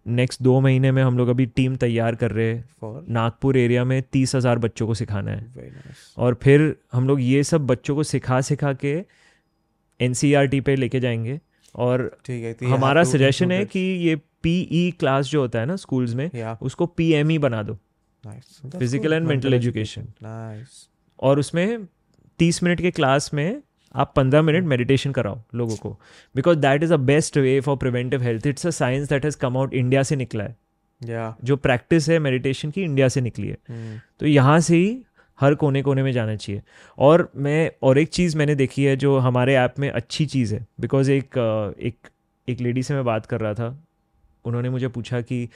next 0.07 0.41
दो 0.41 0.59
महीने 0.59 0.91
में 0.91 1.03
हम 1.03 1.17
लोग 1.17 1.27
अभी 1.27 1.45
टीम 1.45 1.75
तैयार 1.75 2.15
कर 2.15 2.31
रहे 2.31 2.53
हैं 2.53 2.69
नागपुर 3.09 3.57
एरिया 3.57 3.83
में 3.83 4.03
तीस 4.11 4.35
हज़ार 4.35 4.59
बच्चों 4.59 4.87
को 4.87 4.93
सिखाना 4.93 5.31
है 5.31 5.53
nice. 5.53 6.17
और 6.17 6.39
फिर 6.43 6.75
हम 6.93 7.07
लोग 7.07 7.21
ये 7.21 7.43
सब 7.43 7.67
बच्चों 7.67 7.95
को 7.95 8.03
सिखा 8.03 8.41
सिखा 8.41 8.73
के 8.73 8.93
एन 10.01 10.13
पे 10.61 10.75
लेके 10.75 10.99
जाएँगे 10.99 11.39
और 11.75 12.17
ठीक 12.25 12.43
है. 12.43 12.53
तो 12.53 12.67
हमारा 12.67 13.03
सजेशन 13.03 13.51
है 13.51 13.65
कि 13.65 13.79
ये 13.79 14.15
पीई 14.15 14.93
क्लास 14.99 15.25
जो 15.25 15.41
होता 15.41 15.59
है 15.59 15.65
ना 15.65 15.75
स्कूल्स 15.75 16.13
में. 16.13 16.31
Yeah. 16.31 16.57
उसको 16.61 16.85
पीएमई 16.85 17.37
बना 17.37 17.63
दो 17.63 17.77
फ़िज़िकल 18.77 19.13
एंड 19.13 19.27
मेंटल 19.27 19.53
एजुकेशन 19.53 20.07
और 21.19 21.39
उसमें 21.39 21.85
तीस 22.39 22.63
मिनट 22.63 22.81
के 22.81 22.91
क्लास 22.91 23.33
में 23.33 23.61
आप 23.95 24.13
पंद्रह 24.15 24.41
मिनट 24.41 24.65
मेडिटेशन 24.65 25.11
कराओ 25.11 25.41
लोगों 25.55 25.75
को। 25.75 25.89
Because 26.35 26.57
that 26.57 26.83
is 26.83 26.93
a 26.93 26.97
best 26.97 27.37
way 27.37 27.59
for 27.59 27.77
preventive 27.77 28.23
health 28.23 28.47
it's 28.47 28.67
a 28.67 28.69
science 28.69 29.09
that 29.09 29.25
has 29.25 29.37
come 29.37 29.57
out 29.57 29.73
India 29.73 30.03
से 30.03 30.15
निकला 30.15 30.43
है। 30.43 30.55
Yeah. 31.01 31.33
जो 31.43 31.55
प्रैक्टिस 31.57 32.09
है 32.09 32.19
मेडिटेशन 32.19 32.71
की 32.71 32.81
इंडिया 32.83 33.07
से 33.07 33.21
निकली 33.21 33.47
है। 33.47 33.55
Hmm. 33.55 34.19
तो 34.19 34.25
यहाँ 34.25 34.59
से 34.59 34.75
ही 34.75 34.97
हर 35.39 35.55
कोने 35.55 35.81
कोने 35.81 36.03
में 36.03 36.11
जाना 36.11 36.35
चाहिए। 36.35 36.61
और 36.97 37.31
मैं 37.35 37.71
और 37.83 37.97
एक 37.97 38.09
चीज़ 38.09 38.37
मैंने 38.37 38.55
देखी 38.55 38.83
है 38.83 38.95
जो 38.95 39.17
हमारे 39.17 39.55
ऐप 39.55 39.75
में 39.79 39.89
अच्छी 39.89 40.25
चीज़ 40.25 40.55
है। 40.55 40.65
बिकॉज़ 40.79 41.11
एक 41.11 41.37
एक 41.79 42.09
एक 42.47 42.61
लेडी 42.61 42.83
से 42.83 42.93
मैं 42.93 43.05
बात 43.05 43.25
कर 43.25 43.39
रहा 43.41 43.53
था। 43.53 43.83
उन्होंने 44.45 44.69
मुझे 44.69 44.87
पूछा 44.87 45.21
कि 45.21 45.49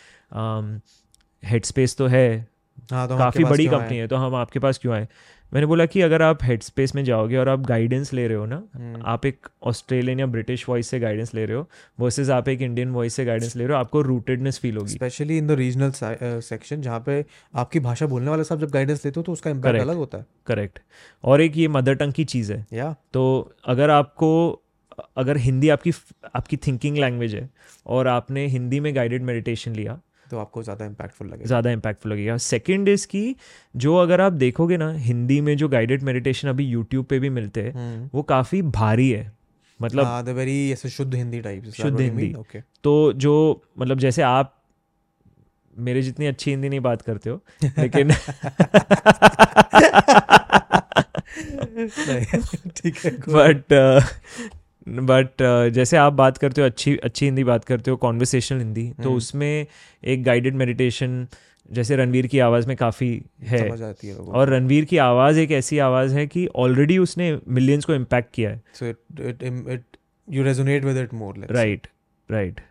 हेड 1.44 1.66
स्पेस 1.66 1.98
तो 1.98 2.08
है 2.08 2.48
हाँ 2.92 3.08
तो 3.08 3.18
काफ़ी 3.18 3.44
बड़ी 3.44 3.66
कंपनी 3.68 3.98
है 3.98 4.08
तो 4.08 4.16
हम 4.16 4.36
आपके 4.36 4.60
पास 4.60 4.78
क्यों 4.78 4.94
आए? 4.96 5.08
मैंने 5.52 5.68
बोला 5.68 5.86
कि 5.86 6.02
अगर 6.02 6.22
आप 6.22 6.44
हेड 6.44 6.62
स्पेस 6.64 6.94
में 6.96 7.04
जाओगे 7.06 7.38
और 7.38 7.50
आप 7.50 7.60
गाइडेंस 7.60 8.12
ले 8.14 8.28
रहे 8.28 8.38
हो 8.38 8.46
ना 8.46 8.56
हम्म, 8.76 9.02
आप 9.06 9.26
एक 9.26 9.48
ऑस्ट्रेलियन 9.64 10.20
या 10.20 10.26
ब्रिटिश 10.26 10.68
वॉइस 10.70 10.88
से 10.88 11.00
गाइडेंस 11.00 11.34
ले 11.36 11.46
रहे 11.46 11.58
हो 11.58 11.68
वर्सेस 12.00 12.30
आप 12.30 12.48
एक 12.50 12.62
इंडियन 12.62 12.90
वॉइस 12.90 13.14
से 13.14 13.26
गाइडेंस 13.26 13.56
ले 13.56 13.66
रहे 13.66 13.74
हो 13.74 13.80
आपको 13.80 14.02
रूटेडनेस 14.02 14.60
फील 14.60 14.78
होगी। 14.78 14.90
Specially 14.90 15.38
in 15.38 15.48
the 15.48 15.52
regional 15.52 15.92
section 16.42 16.82
जहाँ 16.82 17.00
पे 17.00 17.24
आपकी 17.56 17.80
भाषा 17.80 18.06
बोलने 18.06 18.30
वाले 18.30 18.44
साहब 18.44 18.62
जब 18.62 18.72
गाइडेंस 18.72 19.06
लेते 19.06 19.20
हो 19.20 19.24
तो 19.24 19.32
उसका 19.32 19.50
इम्पैक्ट 19.50 19.82
अलग 19.82 19.96
होता 19.96 20.18
है। 20.18 20.26
करेक्ट 20.48 20.80
और 21.24 21.42
एक 21.42 21.58
ये 21.58 21.68
मदर 21.68 21.96
टंग 21.96 22.14
की 22.14 22.26
चीज़ 22.26 22.52
है। 22.54 22.66
या 22.74 22.96
तो 23.14 23.52
अगर 23.66 23.90
आपको 23.90 24.32
अगर 25.18 25.38
हिंदी 25.38 25.70
आपकी 25.70 25.92
आपकी 26.36 26.58
थिंकिंग 26.58 26.98
लैंग्वेज 26.98 27.36
है 27.36 27.50
और 27.86 28.08
आपने 28.08 28.46
हिंदी 28.48 28.80
में 28.80 28.96
गाइडेड 28.96 29.24
मेडिटेशन 29.24 29.76
लिया 29.76 30.00
तो 30.34 30.38
आपको 30.40 30.64
ज़्यादा 30.64 30.86
इम्पैक्टफुल 30.86 31.28
लगेगा। 31.28 31.46
ज़्यादा 31.48 31.72
इम्पैक्टफुल 31.72 32.12
लगेगा। 32.12 32.38
सेकंड 32.46 32.90
इज़ 32.90 33.06
कि 33.08 33.36
जो 33.76 33.96
अगर 33.98 34.22
आप 34.22 34.34
देखोगे 34.42 34.78
ना 34.78 34.92
हिंदी 35.02 35.40
में 35.42 35.56
जो 35.58 35.70
गाइडेड 35.70 36.04
मेडिटेशन 36.04 36.48
अभी 36.50 36.66
यूट्यूब 36.68 37.06
पे 37.06 37.20
भी 37.20 37.30
मिलते 37.30 37.62
हैं 37.64 37.74
हम्म, 37.74 38.10
वो 38.14 38.24
काफ़ी 38.24 38.62
भारी 38.74 39.10
है। 39.10 39.32
मतलब 39.80 40.06
हाँ 40.06 40.22
वेरी 40.34 40.72
ऐसे 40.72 40.90
शुद्ध 40.90 41.14
हिंदी 41.16 41.42
टाइप 41.42 41.64
शुद्ध 41.78 42.00
हिंदी। 42.00 42.34
ओके 42.40 42.60
तो 42.84 42.92
जो 43.18 43.34
मतलब 43.80 44.00
जैसे 44.00 44.22
आप 44.22 44.54
मेरे 45.74 46.02
जितनी 46.02 46.26
अच्छी 46.28 46.52
हिंदी 46.52 46.70
नहीं 46.70 46.80
बात 46.80 47.02
करते 47.02 47.30
हो 47.30 47.40
लेकिन 47.80 48.12
ठीक 52.78 52.98
है 53.06 53.12
बट 53.30 53.74
बट 54.88 55.42
uh, 55.42 55.74
जैसे 55.74 55.98
आप 55.98 56.14
बात 56.14 56.38
करते 56.38 56.62
हो 56.62 56.68
अच्छी 56.68 56.96
अच्छी 56.98 57.26
हिंदी 57.26 57.44
बात 57.44 57.66
करते 57.66 57.92
हो 57.92 57.98
कॉन्वर्सेशनल 57.98 58.60
हिंदी 58.60 58.90
तो 58.92 59.04
हम्म। 59.04 59.18
उसमें 59.18 59.66
एक 60.04 60.24
गाइडेड 60.24 60.56
मेडिटेशन 60.56 61.28
जैसे 61.70 61.96
रणवीर 61.96 62.28
की 62.28 62.40
आवाज़ 62.40 62.68
में 62.68 62.76
काफ़ी 62.78 63.10
है। 63.44 63.70
समझ 63.70 63.82
आती 63.82 64.08
है 64.08 64.16
और 64.16 64.50
रणवीर 64.50 64.86
की 64.86 64.98
आवाज़ 64.98 65.40
एक 65.40 65.52
ऐसी 65.52 65.78
आवाज़ 65.80 66.16
है 66.16 66.28
कि 66.28 66.48
ऑलरेडी 66.56 66.98
उसने 66.98 67.38
मिलियंस 67.48 67.86
को 67.86 67.96
इम्पैक्ट 67.96 68.34
किया 68.34 68.50
है। 68.50 68.62
So 68.74 68.86
it 68.86 69.44
it 69.44 69.84
you 70.28 70.44
resonate 70.44 70.86
with 70.86 70.98
it 70.98 71.14
more 71.14 71.48
right 71.52 71.88
right 72.30 72.62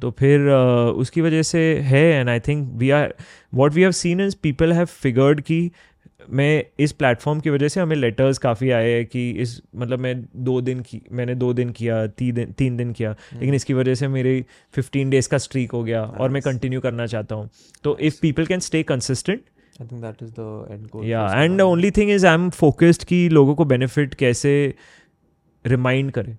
तो 0.00 0.10
फिर 0.10 0.40
uh, 0.40 0.94
उसकी 1.00 1.20
वजह 1.20 1.42
से 1.42 1.60
है 1.82 2.04
and 2.20 2.28
I 2.28 2.40
think 2.40 2.68
we 2.72 2.90
are 2.90 3.14
what 3.54 3.72
we 3.72 3.82
have 3.82 3.90
seen 3.90 4.20
is 4.20 4.36
people 4.42 4.72
have 4.72 4.86
figured 4.86 5.40
कि 5.40 5.70
मैं 6.28 6.64
इस 6.78 6.92
प्लेटफॉर्म 6.92 7.40
की 7.40 7.50
वजह 7.50 7.68
से 7.68 7.80
हमें 7.80 7.94
लेटर्स 7.96 8.38
काफ़ी 8.38 8.70
आए 8.70 8.90
हैं 8.90 9.04
कि 9.06 9.30
इस 9.32 9.60
मतलब 9.76 9.98
मैं 9.98 10.14
दो 10.44 10.60
दिन 10.60 10.80
की 10.80 11.00
मैंने 11.12 11.34
दो 11.34 11.52
दिन 11.52 11.70
किया 11.70 12.06
तीन 12.06 12.34
दिन 12.34 12.52
तीन 12.52 12.76
दिन 12.76 12.92
किया 12.92 13.10
हम्म। 13.10 13.40
लेकिन 13.40 13.54
इसकी 13.54 13.74
वजह 13.74 13.94
से 13.94 14.08
मेरी 14.08 14.44
फिफ्टीन 14.74 15.10
डेज़ 15.10 15.28
का 15.28 15.38
स्ट्रीक 15.38 15.72
हो 15.72 15.82
गया 15.84 16.02
और 16.02 16.30
मैं 16.30 16.42
कंटिन्यू 16.42 16.80
करना 16.80 17.06
चाहता 17.06 17.34
हूँ। 17.34 17.48
तो 17.84 17.96
if 17.98 18.18
people 18.22 18.46
can 18.46 18.60
stay 18.60 18.82
consistent 18.82 19.40
I 19.80 19.86
think 19.86 20.02
that 20.02 20.22
is 20.22 20.30
the 20.30 20.66
end 20.70 20.86
goal 20.86 21.06
या 21.06 21.26
and 21.34 21.60
only 21.60 21.90
thing 21.90 22.10
is 22.10 22.26
I 22.26 22.34
am 22.34 22.50
focused 22.50 23.04
कि 23.04 23.28
लोगों 23.28 23.54
को 23.54 23.64
बेनिफिट 23.64 24.14
कैसे 24.14 24.52
रिमाइंड 25.64 26.10
करें। 26.10 26.36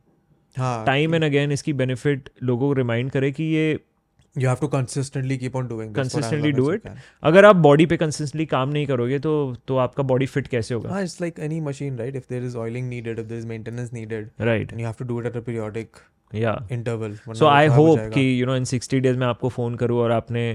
हाँ 0.57 0.85
टाइम 0.85 1.15
एंड 1.15 1.23
अगेन 1.23 1.51
इसकी 1.51 1.73
बेनिफिट 1.73 2.29
लोगों 2.43 2.67
को 2.67 2.73
रिमाइंड 2.73 3.11
करे 3.11 3.31
कि 3.31 3.43
ये 3.43 3.79
you 4.35 4.47
have 4.47 4.59
to 4.61 4.67
consistently 4.73 5.37
keep 5.43 5.55
on 5.59 5.67
doing 5.69 5.87
this 5.93 5.95
for 5.95 6.01
as 6.01 6.11
Consistently 6.13 6.51
long 6.51 6.59
do 6.59 6.65
as 6.65 6.67
you 6.69 6.75
it. 6.79 6.83
can. 6.83 6.97
अगर 7.29 7.45
आप 7.45 7.55
बॉडी 7.67 7.85
पे 7.93 7.97
कंसिस्टेंटली 7.97 8.45
काम 8.45 8.69
नहीं 8.69 8.85
करोगे 8.87 9.19
तो 9.19 9.31
तो 9.67 9.77
आपका 9.85 10.03
बॉडी 10.11 10.25
फिट 10.35 10.47
कैसे 10.47 10.73
होगा 10.73 10.89
Ah, 10.89 11.01
it's 11.07 11.19
like 11.25 11.39
any 11.49 11.59
machine, 11.69 11.97
right? 12.03 12.15
If 12.21 12.27
there 12.33 12.45
is 12.49 12.55
oiling 12.65 12.89
needed, 12.93 13.19
if 13.23 13.27
there 13.31 13.41
is 13.43 13.49
maintenance 13.53 13.93
needed, 13.99 14.29
right 14.49 14.71
and 14.71 14.79
you 14.81 14.87
have 14.91 14.99
to 15.03 15.07
do 15.13 15.19
it 15.21 15.29
at 15.31 15.39
a 15.41 15.45
periodic 15.49 16.01
या 16.35 16.53
interval. 16.77 17.15
वरना 17.27 17.33
सो 17.39 17.47
आई 17.47 17.67
हो 17.67 17.85
होप। 17.85 17.99
कि 18.13 18.25
यू 18.41 18.45
नो 18.45 18.55
इन 18.55 18.65
60 18.73 18.99
डेज़ 19.01 19.17
में 19.17 19.25
आपको 19.27 19.49
phone 19.49 19.75
करूँ 19.83 19.99
और 19.99 20.11
आपने 20.11 20.45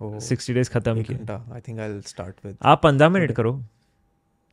Oh, 0.00 0.12
60 0.30 0.54
days 0.54 0.70
खत्म 0.70 1.02
किए 1.02 1.16
घंटा, 1.16 1.36
I 1.56 1.60
think 1.68 1.80
I'll 1.84 2.00
start 2.10 2.44
with. 2.46 2.56
आप 2.72 2.82
15 2.86 3.10
मिनट 3.12 3.32
करो 3.40 3.60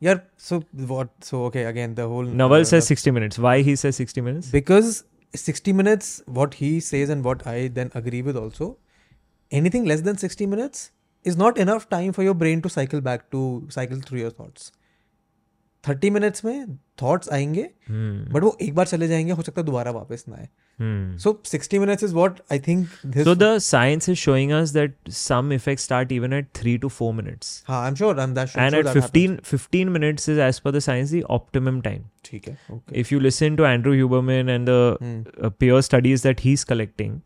Yeah. 0.02 0.18
So 0.46 0.56
what? 0.88 1.10
So 1.26 1.38
okay. 1.44 1.62
Again, 1.68 1.92
the 1.98 2.06
whole. 2.08 2.26
Naval 2.40 2.64
uh, 2.64 2.68
says 2.70 2.88
the- 2.88 2.96
60 2.96 3.12
minutes 3.18 3.38
why 3.44 3.52
he 3.68 3.74
says 3.82 4.00
60 4.00 4.24
minutes 4.26 4.50
because 4.56 4.90
60 5.36 5.72
minutes. 5.72 6.22
What 6.26 6.54
he 6.54 6.80
says 6.80 7.08
and 7.08 7.24
what 7.24 7.46
I 7.46 7.68
then 7.68 7.90
agree 7.94 8.22
with 8.22 8.36
also. 8.36 8.78
Anything 9.50 9.84
less 9.84 10.00
than 10.00 10.16
60 10.16 10.46
minutes 10.46 10.90
is 11.24 11.36
not 11.36 11.58
enough 11.58 11.88
time 11.88 12.12
for 12.12 12.22
your 12.22 12.34
brain 12.34 12.62
to 12.62 12.68
cycle 12.68 13.00
back 13.00 13.30
to 13.30 13.66
cycle 13.68 14.00
through 14.00 14.20
your 14.20 14.30
thoughts. 14.30 14.72
30 15.82 16.10
minutes 16.10 16.44
में 16.44 16.78
thoughts 17.02 17.28
आएँगे 17.32 17.70
but 17.90 18.42
वो 18.42 18.56
एक 18.62 18.74
बार 18.74 18.86
चले 18.86 19.08
जाएँगे 19.08 19.32
हो 19.32 19.42
सकता 19.42 19.60
है 19.60 19.66
दोबारा 19.66 19.90
वापस 19.90 20.24
ना 20.28 20.36
आए। 20.36 20.48
So 21.18 21.42
sixty 21.44 21.78
minutes 21.78 22.04
is 22.04 22.14
what 22.14 22.40
I 22.52 22.58
think 22.58 22.86
science 23.60 24.08
is 24.08 24.16
showing 24.16 24.52
us 24.52 24.70
that 24.70 24.94
some 25.08 25.52
effect 25.52 25.82
start 25.82 26.12
even 26.12 26.32
at 26.32 26.48
three 26.54 26.78
to 26.78 26.88
four 26.88 27.14
minutes 27.14 27.64
minutes 29.88 30.28
is 30.28 30.40
as 30.40 30.58
per 30.58 30.70
the 30.70 30.78
science 30.78 31.12
the 31.12 31.22
optimum 31.22 31.80
time 31.80 32.04
ठीक 32.24 32.48
है 32.48 32.58
if 32.94 33.14
you 33.14 33.20
listen 33.20 33.56
to 33.56 33.64
Andrew 33.64 33.92
Huberman 33.92 34.48
and 34.48 34.66
the 34.68 35.80
studies 35.80 36.22
that 36.22 36.40
he 36.40 36.52
is 36.52 36.64
collecting 36.64 37.20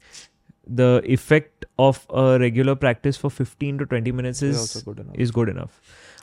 the 0.70 1.02
effect 1.04 1.66
of 1.78 1.98
a 1.98 2.36
regular 2.36 2.74
practice 2.74 3.18
for 3.18 3.30
fifteen 3.30 3.78
to 3.78 3.84
twenty 3.84 4.12
minutes 4.12 4.42
is 4.42 5.32
good 5.32 5.48
enough 5.48 5.70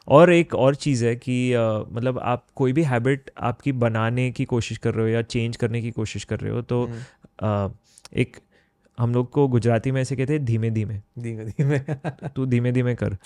और 0.07 0.33
एक 0.33 0.55
और 0.55 0.75
चीज़ 0.75 1.05
है 1.05 1.15
कि 1.15 1.53
uh, 1.53 1.85
मतलब 1.91 2.19
आप 2.19 2.45
कोई 2.55 2.73
भी 2.73 2.83
हैबिट 2.83 3.31
आपकी 3.39 3.71
बनाने 3.71 4.31
की 4.31 4.45
कोशिश 4.45 4.77
कर 4.77 4.93
रहे 4.93 5.05
हो 5.05 5.11
या 5.11 5.21
चेंज 5.21 5.57
करने 5.57 5.81
की 5.81 5.91
कोशिश 5.91 6.23
कर 6.23 6.39
रहे 6.39 6.51
हो 6.51 6.61
तो 6.61 6.91
आ, 7.43 7.67
uh, 7.67 7.73
एक 8.15 8.37
हम 8.99 9.13
लोग 9.13 9.31
को 9.31 9.47
गुजराती 9.47 9.91
में 9.91 10.01
ऐसे 10.01 10.15
कहते 10.15 10.33
हैं 10.33 10.45
धीमे 10.45 10.69
धीमे। 10.69 11.01
धीमे 11.19 11.45
धीमे। 11.45 11.79
तू 12.35 12.45
धीमे 12.45 12.71
धीमे 12.71 12.95
कर। 12.95 13.17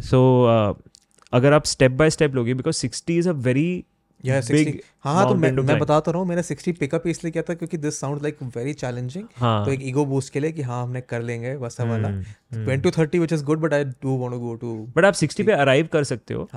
सो 0.00 0.46
so, 0.74 0.90
अगर 1.32 1.52
आप 1.52 1.64
स्टेप 1.64 1.90
बाय 1.90 2.10
स्टेप 2.10 2.34
लोगे 2.34 2.54
because 2.54 2.74
sixty 2.74 3.18
is 3.18 3.28
a 3.28 3.32
very 3.32 3.84
Yeah, 4.26 4.42
60 4.42 4.50
Big 4.50 4.72
हाँ 5.04 5.14
हाँ 5.14 5.26
तो 5.28 5.34
मैं 5.34 5.50
मैं 5.52 5.62
climb. 5.62 5.80
बताता 5.80 6.10
रहा 6.10 6.20
हूँ 6.20 6.28
मैंने 6.28 6.42
60 6.42 6.72
पिकअप 6.78 7.06
इसलिए 7.06 7.30
किया 7.32 7.42
था 7.50 7.54
क्योंकि 7.54 7.76
this 7.76 8.00
sound 8.00 8.22
like 8.22 8.42
very 8.56 8.72
challenging 8.74 9.24
तो 9.40 9.72
एक 9.72 9.80
ईगो 9.82 10.04
बूस्ट 10.06 10.32
के 10.32 10.40
लिए 10.40 10.52
कि 10.52 10.62
हाँ 10.62 10.82
हमने 10.82 11.00
कर 11.00 11.22
लेंगे 11.22 11.56
बस 11.56 11.76
वाला। 11.80 12.08
Hmm, 12.08 12.22
hmm. 12.54 12.66
20 12.66 12.82
to 12.84 12.90
30 12.96 13.20
which 13.22 13.32
is 13.36 13.42
good 13.48 13.60
but 13.64 13.74
I 13.76 13.82
do 14.04 14.14
want 14.22 14.36
to 14.62 14.72
but 14.96 15.04
आप 15.04 15.14
60 15.14 15.44
पे 15.46 15.52
अराइव 15.52 15.88
कर 15.92 16.04
सकते 16.04 16.34
हो 16.34 16.48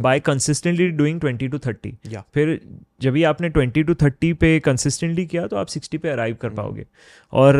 by 0.00 0.20
consistently 0.20 0.88
doing 1.00 1.20
20 1.20 1.50
to 1.50 1.58
30 1.58 1.92
Yeah. 2.12 2.22
फिर 2.34 2.58
जब 3.02 3.12
भी 3.12 3.22
आपने 3.24 3.50
20 3.50 3.84
टू 3.86 3.94
30 4.04 4.32
पे 4.40 4.58
कंसिस्टेंटली 4.64 5.26
किया 5.26 5.46
तो 5.46 5.56
आप 5.56 5.68
60 5.68 5.98
पे 5.98 6.08
अराइव 6.08 6.36
कर 6.42 6.48
Hmm. 6.48 6.56
पाओगे। 6.56 6.86
और 7.32 7.56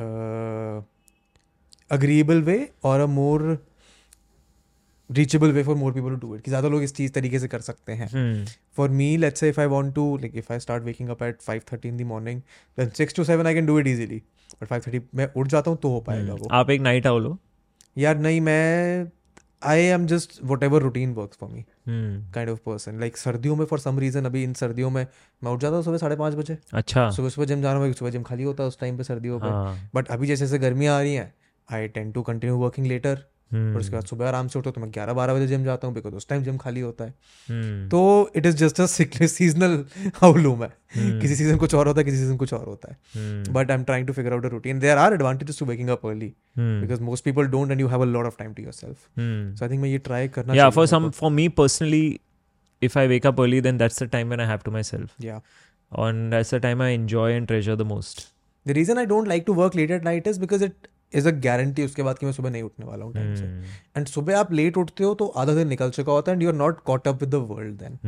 uh, 0.00 0.80
agreeable 1.90 2.40
way 2.40 2.70
or 2.82 3.00
a 3.00 3.06
more 3.06 3.58
reachable 5.10 5.52
way 5.52 5.62
for 5.62 5.76
more 5.76 5.92
people 5.92 6.14
to 6.14 6.20
do 6.24 6.32
it 6.36 6.42
कि 6.44 6.50
ज़्यादा 6.50 6.68
लोग 6.68 6.82
इस 6.82 6.94
चीज़ 6.96 7.12
तरीके 7.12 7.38
से 7.38 7.48
कर 7.48 7.60
सकते 7.68 7.92
हैं 7.92 8.08
Hmm. 8.10 8.50
for 8.78 8.88
me 9.00 9.08
let's 9.24 9.44
say 9.44 9.52
if 9.54 9.58
I 9.64 9.68
want 9.72 9.94
to 9.96 10.04
like 10.24 10.36
if 10.42 10.50
I 10.56 10.58
start 10.66 10.88
waking 10.90 11.12
up 11.14 11.24
at 11.28 11.46
5:30 11.48 11.92
in 11.92 12.02
the 12.02 12.08
morning 12.10 12.42
then 12.78 12.92
6 13.00 13.16
to 13.20 13.24
7 13.30 13.50
I 13.52 13.54
can 13.60 13.70
do 13.70 13.78
it 13.82 13.90
easily 13.94 14.20
but 14.52 14.72
5:30 14.74 15.00
मैं 15.20 15.28
उठ 15.36 15.48
जाता 15.54 15.70
हूँ 15.70 15.78
तो 15.82 15.88
हो 15.94 16.00
पाएगा 16.10 16.32
Hmm. 16.32 16.42
वो 16.42 16.48
आप 16.60 16.70
एक 16.70 16.80
नाइट 16.80 17.06
आउल 17.06 17.26
हो 17.26 17.38
यार 17.96 18.18
नहीं 18.28 18.40
मैं 18.40 19.08
I 19.70 19.80
am 19.84 20.04
just 20.06 20.38
whatever 20.62 20.82
routine 20.82 21.12
work 21.14 21.32
for 21.40 21.48
me. 21.50 21.64
Kind 22.34 22.50
of 22.50 22.58
person 22.66 23.00
like 23.00 23.16
सर्दियों 23.16 23.56
में 23.56 23.64
फॉर 23.72 23.78
सम 23.78 23.98
रीजन 23.98 24.24
अभी 24.24 24.42
इन 24.44 24.52
सर्दियों 24.60 24.90
में 24.90 25.06
मैं 25.42 25.52
उठ 25.52 25.60
जाता 25.60 25.74
हूँ 25.76 25.84
सुबह 25.84 25.96
साढ़े 25.98 26.16
पाँच 26.16 26.34
बजे 26.34 26.56
अच्छा 26.72 27.08
सुबह 27.16 27.28
सुबह 27.28 27.46
जिम 27.46 27.62
जाना 27.62 27.78
होगा 27.78 27.92
सुबह 27.98 28.10
जिम 28.10 28.22
खाली 28.30 28.42
होता 28.44 28.62
है 28.62 28.68
उस 28.68 28.78
टाइम 28.80 28.96
पे 28.96 29.04
सर्दियों 29.04 29.40
पे 29.40 29.48
हाँ 29.48 29.90
बट 29.94 30.08
अभी 30.16 30.26
जैसे 30.26 30.44
जैसे 30.46 30.58
गर्मियाँ 30.58 30.96
आ 30.96 31.00
रही 31.00 31.14
हैं 31.14 31.32
I 31.68 31.88
tend 31.98 32.12
to 32.12 32.22
continue 32.22 32.56
working 32.58 32.86
later. 32.86 33.18
और 33.52 33.78
उसके 33.78 33.94
बाद 33.94 34.04
सुबह 34.06 34.28
आराम 34.28 34.48
से 34.48 34.58
उठो 34.58 34.70
तो 34.70 34.80
मैं 34.80 34.90
ग्यारह 34.92 35.12
बारह 35.12 35.34
बजे 35.34 35.46
जिम 35.46 35.64
जाता 35.64 35.86
हूँ 35.86 35.94
बिकॉज़ 35.94 36.14
उस 36.14 36.28
टाइम 36.28 36.42
जिम 36.44 36.56
खाली 36.56 36.80
होता 36.80 37.04
है। 37.04 37.88
तो 37.88 38.30
it 38.36 38.46
is 38.46 38.56
just 38.56 38.80
seasonal 39.26 39.84
outlook 40.22 40.62
है 40.62 40.70
किसी 41.20 41.34
सीज़न 41.34 41.56
कुछ 41.56 41.74
और 41.74 41.86
होता 41.86 42.00
है 42.00 42.04
किसी 42.04 42.16
सीज़न 42.16 42.36
कुछ 42.36 42.52
और 42.52 42.64
होता 42.64 42.90
है। 42.90 43.52
But 43.52 43.70
I 43.70 43.76
am 43.76 43.84
trying 43.84 44.06
to 44.06 44.12
figure 44.12 44.32
out 44.32 44.44
a 44.44 44.48
routine 44.48 44.78
there 44.80 44.98
are 44.98 45.14
advantage 45.14 45.58
to 45.58 45.66
waking 45.66 45.88
up 45.88 46.06
early 46.06 46.32
because 46.58 47.02
most 47.02 47.24
people 47.24 47.46
don't 47.46 47.70
and 47.70 47.80
you 47.80 47.88
have 47.88 48.02
a 48.02 48.06
lot 48.06 48.26
of 48.26 48.38
time 48.38 48.52
to 48.54 48.62
your 48.62 48.72
so 48.72 48.86
I 48.86 49.70
think 49.70 49.80
मैं 49.82 49.88
ये 49.88 49.98
try 49.98 50.28
करना 50.28 50.54
या 50.54 50.68
for 50.70 50.86
some 50.86 51.10
for 51.10 51.30
me 51.30 51.48
personally 51.58 52.20
if 52.82 52.98
I 52.98 53.06
wake 53.06 53.26
up 53.26 53.40
early 53.40 53.60
then 53.60 53.78
that's 53.78 54.02
the 54.02 54.08
time 54.08 54.26
when 54.26 54.40
I 54.40 54.46
have 54.46 54.60
to 54.64 54.70
myself 54.82 55.24
या 55.24 55.40
on 55.92 56.28
that's 56.30 56.54
the 56.54 56.58
time 56.58 56.82
I 56.82 56.94
enjoy 56.94 57.32
and 57.32 57.46
treasure 57.46 57.76
the 57.76 57.82
most 57.86 58.26
the 58.66 58.70
reason 58.70 58.98
I 58.98 59.06
don't 59.06 59.28
like 59.28 59.44
to 59.46 59.54
work 59.54 59.76
late 59.76 59.90
at 59.90 60.04
night 60.04 60.26
is 60.26 60.40
because 60.40 60.64
it 60.64 60.88
is 61.12 61.28
a 61.28 61.30
guarantee 61.44 61.84
उसके 61.84 62.02
बाद 62.02 62.18
कि 62.18 62.26
मैं 62.26 62.32
सुबह 62.32 62.50
नहीं 62.50 62.62
उठने 62.62 62.86
वाला 62.86 63.04
हूँ 63.04 63.14
टाइम 63.14 63.34
से 63.34 63.44
एंड 63.96 64.06
सुबह 64.08 64.38
आप 64.38 64.52
लेट 64.52 64.76
उठते 64.76 65.04
हो 65.04 65.14
तो 65.14 65.26
आधा 65.36 65.54
दिन 65.54 65.68
निकल 65.68 65.90
चुका 65.90 66.12
होता 66.12 66.32
है 66.32 66.36
and 66.36 66.42
you 66.42 66.48
are 66.48 66.54
not 66.56 66.80
caught 66.82 67.08
up 67.08 67.22
with 67.22 67.30
the 67.30 67.44
world 67.50 67.74
then 67.78 67.98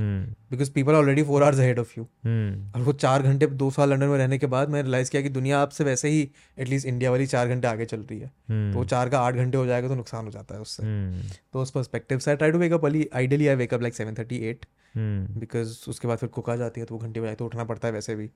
because 0.51 0.71
people 0.73 0.95
already 0.95 1.23
four 1.23 1.43
hours 1.43 1.59
ahead 1.59 1.79
of 1.79 1.93
you 1.99 2.05
और 2.05 2.83
वो 2.83 2.93
चार 2.95 3.23
घंटे 3.23 3.47
दो 3.47 3.71
साल 3.71 3.91
लंडन 3.91 4.07
में 4.07 4.17
रहने 4.19 4.39
के 4.39 4.47
बाद 4.49 4.69
मैंने 4.69 4.83
रियलाइज़ 4.83 5.11
किया 5.11 5.23
कि 5.23 5.29
दुनिया 5.31 5.61
आपसे 5.61 5.85
वैसे 5.85 6.09
ही 6.09 6.29
एटलीस्ट 6.59 6.87
इंडिया 6.87 7.11
वाली 7.11 7.27
चार 7.27 7.49
घंटे 7.49 7.69
आगे 7.69 7.85
चल 7.85 8.01
रही 8.01 8.19
है। 8.21 8.29
तो 8.73 8.79
वो 8.79 8.85
चार 8.85 9.09
का 9.09 9.21
आठ 9.21 9.35
घंटे 9.35 9.59
हो 9.59 9.67
जाएगा 9.67 9.89
तो 9.89 9.95
नुकसान 9.95 10.25
हो 10.25 10.31
जाता 10.31 10.55
है 10.55 10.61
उससे। 10.61 10.83
हम्म, 10.83 11.23
तो 11.53 11.63
उस 11.63 11.71
पर्सपेक्टिव 11.71 12.19
से 12.19 12.37
try 12.37 12.53
to 12.53 12.59
wake 12.59 12.73
up 12.73 12.85
early 12.85 13.09
ideally 13.15 13.49
I 13.49 13.55
wake 13.55 13.75
up 13.75 13.83
like 13.83 13.95
seven 13.95 14.15
thirty 14.15 14.37
eight 14.49 14.67
because 14.95 15.77
उसके 15.89 16.09
बाद 16.09 16.19
फिर 16.19 16.29
कुक 16.29 16.51
आ 16.51 16.57
जाती 16.57 16.81
है 16.81 16.87
तो 16.87 16.95
वो 16.95 17.01
घंटे 17.01 17.21
बजाए 17.21 17.35
तो 17.35 17.47
उठना 17.47 17.65
पड़ता 17.65 17.89
है 17.89 17.95
वैसे 17.95 18.15
भी। 18.15 18.31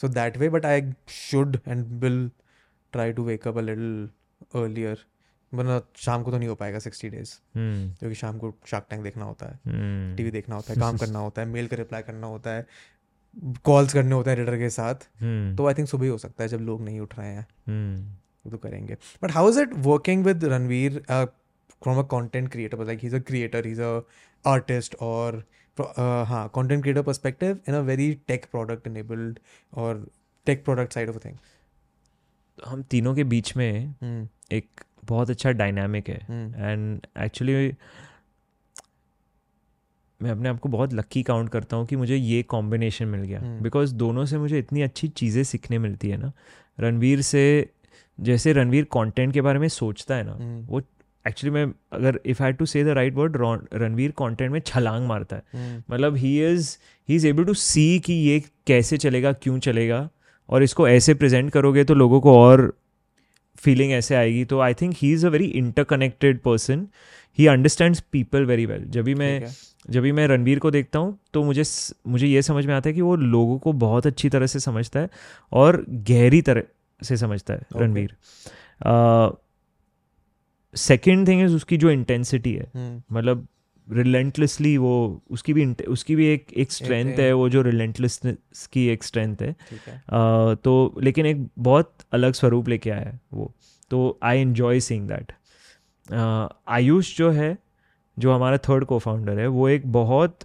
So 0.00 0.08
that 0.10 0.36
way 0.38 0.48
but 0.50 0.66
I 0.66 0.82
should 1.10 1.58
and 1.68 1.84
will 2.02 2.30
try 2.94 3.12
to 3.12 3.24
wake 3.24 3.48
up 3.48 3.58
a 3.58 3.60
little 3.60 4.08
earlier 4.54 5.04
वरना 5.52 5.80
शाम 5.96 6.22
को 6.22 6.30
तो 6.30 6.38
नहीं 6.38 6.48
हो 6.48 6.54
पाएगा 6.54 6.78
सिक्सटी 6.78 7.08
डेज़ 7.08 7.32
हम्म, 7.56 7.90
क्योंकि 7.98 8.14
शाम 8.14 8.38
को 8.38 8.52
शार्क 8.66 8.86
टैंक 8.90 9.02
देखना 9.02 9.24
होता 9.24 9.46
है। 9.46 9.58
हम्म, 9.66 10.16
टीवी 10.16 10.30
देखना 10.30 10.54
होता 10.54 10.72
है 10.72 10.80
काम 10.80 10.96
करना 11.04 11.18
होता 11.18 11.42
है 11.42 11.48
मेल 11.48 11.66
का 11.66 11.76
रिप्लाई 11.76 12.02
करना 12.02 12.26
होता 12.26 12.54
है 12.54 12.66
कॉल्स 13.64 13.92
करने 13.92 14.14
होते 14.14 14.30
हैं 14.30 14.36
एडिटर 14.38 14.58
के 14.58 14.70
साथ। 14.70 15.08
हम्म, 15.20 15.54
तो 15.56 15.66
आई 15.66 15.74
थिंक 15.74 15.88
सुबह 15.88 16.04
ही 16.04 16.10
हो 16.10 16.18
सकता 16.18 16.42
है 16.44 16.48
जब 16.48 16.60
लोग 16.60 16.82
नहीं 16.84 17.00
उठ 17.00 17.18
रहे 17.18 17.28
हैं। 17.28 17.46
हम्म, 17.66 18.02
वो 18.44 18.50
तो 18.50 18.58
करेंगे। 18.58 18.96
But 19.22 19.30
how 19.30 19.48
is 19.48 19.60
it 19.60 19.74
working 19.86 20.24
with 20.24 20.44
Ranveer 20.44 21.02
from 21.10 21.98
a 21.98 22.02
content 22.08 22.50
creator 22.52 22.84
like 22.84 23.00
he 23.00 23.08
is 23.08 23.16
a 23.16 23.20
creator 23.20 23.66
he 23.66 23.72
is 23.72 23.82
a 23.82 24.00
artist 24.44 24.94
और 25.02 25.42
हाँ 26.26 26.48
content 26.48 26.82
creator 26.82 27.02
perspective 27.02 27.58
in 27.68 27.74
a 27.74 27.80
very 27.82 28.12
tech 28.28 28.44
product 28.50 28.86
enabled 28.86 29.38
और 29.72 30.06
tech 30.46 30.64
product 30.64 30.92
side 30.92 31.08
of 31.08 31.18
thing 31.24 31.36
हम 32.66 32.82
तीनों 32.82 33.14
के 33.14 33.24
बीच 33.24 33.56
में 33.56 33.86
हम्म। 34.02 34.28
एक 34.52 34.80
बहुत 35.04 35.30
अच्छा 35.30 35.50
डायनामिक 35.50 36.08
है। 36.08 36.26
हम्म। 36.28 36.64
एंड 36.64 37.06
एक्चुअली 37.18 37.72
मैं 40.22 40.30
अपने 40.30 40.48
आप 40.48 40.58
को 40.58 40.68
बहुत 40.68 40.94
लक्की 40.94 41.22
काउंट 41.22 41.48
करता 41.48 41.76
हूँ 41.76 41.86
कि 41.86 41.96
मुझे 41.96 42.16
ये 42.16 42.42
कॉम्बिनेशन 42.42 43.06
मिल 43.06 43.20
गया। 43.20 43.40
हम्म। 43.40 43.62
बिकॉज़ 43.62 43.94
दोनों 43.94 44.24
से 44.24 44.38
मुझे 44.38 44.58
इतनी 44.58 44.82
अच्छी 44.82 45.08
चीज़ें 45.08 45.42
सीखने 45.44 45.78
मिलती 45.78 46.08
है 46.08 46.16
ना। 46.16 46.32
रणवीर 46.80 47.20
से 47.22 47.70
जैसे 48.20 48.52
रणवीर 48.52 48.84
कंटेंट 48.84 49.32
के 49.34 49.40
बारे 49.40 49.58
में 49.58 49.68
सोचता 49.68 50.14
है 50.14 50.24
ना 50.24 50.32
हम्म, 50.32 50.66
वो 50.66 50.82
एक्चुअली 51.26 51.54
मैं 51.54 51.66
अगर 51.92 52.20
if 52.26 52.42
I 52.42 52.52
to 52.52 52.66
say 52.66 52.84
the 52.84 52.88
right 52.88 53.14
word 53.14 53.36
Ranveer 53.74 54.10
content 54.10 54.52
में 54.52 54.60
छलांग 54.60 55.06
मारता 55.06 55.36
है। 55.36 55.42
हम्म, 55.54 55.82
मतलब 55.94 56.16
he 56.16 56.46
is 56.46 56.76
he 57.08 57.16
is 57.16 57.26
able 57.26 57.44
to 57.44 57.54
see 57.54 58.00
कि 58.00 58.12
ये 58.12 58.42
कैसे 58.66 58.96
चलेगा 58.96 59.32
क्यों 59.32 59.58
चलेगा। 59.58 60.08
और 60.48 60.62
इसको 60.62 60.88
ऐसे 60.88 61.14
प्रेजेंट 61.14 61.50
करोगे 61.52 61.84
तो 61.84 61.94
लोगों 61.94 62.20
को 62.20 62.38
और 62.38 62.72
फीलिंग 63.58 63.92
ऐसे 63.92 64.14
आएगी। 64.14 64.44
तो 64.44 64.60
I 64.60 64.74
think 64.74 64.94
he 64.96 65.12
is 65.12 65.26
a 65.26 65.30
very 65.30 65.44
interconnected 65.44 66.38
person 66.40 66.86
he 67.38 67.46
understands 67.46 68.00
people 68.12 68.44
very 68.44 68.66
well 68.66 68.84
जब 68.88 69.04
भी 69.04 69.14
मैं 69.14 69.52
जब 69.90 70.02
भी 70.02 70.12
मैं 70.12 70.26
रणवीर 70.28 70.58
को 70.58 70.70
देखता 70.70 70.98
हूँ 70.98 71.18
तो 71.34 71.42
मुझे 71.44 71.62
मुझे 72.06 72.26
ये 72.26 72.42
समझ 72.42 72.64
में 72.66 72.74
आता 72.74 72.88
है 72.88 72.94
कि 72.94 73.00
वो 73.00 73.16
लोगों 73.16 73.58
को 73.58 73.72
बहुत 73.72 74.06
अच्छी 74.06 74.28
तरह 74.28 74.46
से 74.46 74.60
समझता 74.60 75.00
है 75.00 75.08
और 75.52 75.84
गहरी 76.10 76.42
तरह 76.42 76.62
से 77.00 77.16
समझता 77.16 77.54
है 77.54 77.60
Okay. 77.60 77.82
Ranveer 77.82 78.14
second 80.74 81.26
thing 81.28 81.42
is 81.42 81.54
उसकी 81.54 81.76
जो 81.76 81.90
इंटेंसिटी 81.90 82.52
है। 82.52 82.70
हम्म, 82.74 83.02
मतलब 83.12 83.46
रिलेंटलेसली 83.90 84.76
वो 84.76 85.22
उसकी 85.30 85.52
भी 85.52 85.66
उसकी 85.84 86.16
भी 86.16 86.26
एक 86.26 86.46
एक 86.52 86.72
स्ट्रेंथ 86.72 87.18
है। 87.18 87.32
वो 87.32 87.48
जो 87.48 87.62
रिलेंटलेसनेस 87.62 88.66
की 88.66 88.86
एक 88.88 89.04
स्ट्रेंथ 89.04 89.36
है। 89.40 89.56
है। 89.86 89.96
अ, 89.96 90.54
तो 90.54 90.94
लेकिन 91.02 91.26
एक 91.26 91.48
बहुत 91.58 91.94
अलग 92.12 92.32
स्वरूप 92.32 92.68
लेके 92.68 92.90
आया 92.90 93.00
है 93.00 93.20
वो। 93.32 93.52
तो 93.90 94.18
I 94.22 94.38
enjoy 94.38 94.80
seeing 94.80 95.08
that 95.08 95.32
Ayush 96.68 97.16
जो 97.16 97.30
है 97.30 97.58
जो 98.18 98.32
हमारा 98.32 98.58
थर्ड 98.58 98.84
को 98.84 98.98
फाउंडर 98.98 99.38
है 99.38 99.46
वो 99.46 99.68
एक 99.68 99.92
बहुत 99.92 100.38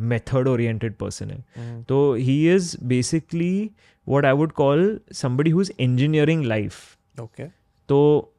मेथड 0.00 0.48
ओरिएंटेड 0.48 0.94
पर्सन 0.94 1.30
है। 1.30 1.44
हम्म, 1.56 1.82
तो 1.82 2.14
he 2.14 2.54
is 2.54 2.84
basically 2.84 3.70
what 4.08 4.24
I 4.24 4.32
would 4.32 4.52
call 4.52 5.00
somebody 5.12 5.50
who 5.50 5.60
is 5.60 5.72
engineering 5.80 6.44
life 6.44 6.98
okay 7.20 7.44
तो 7.88 8.32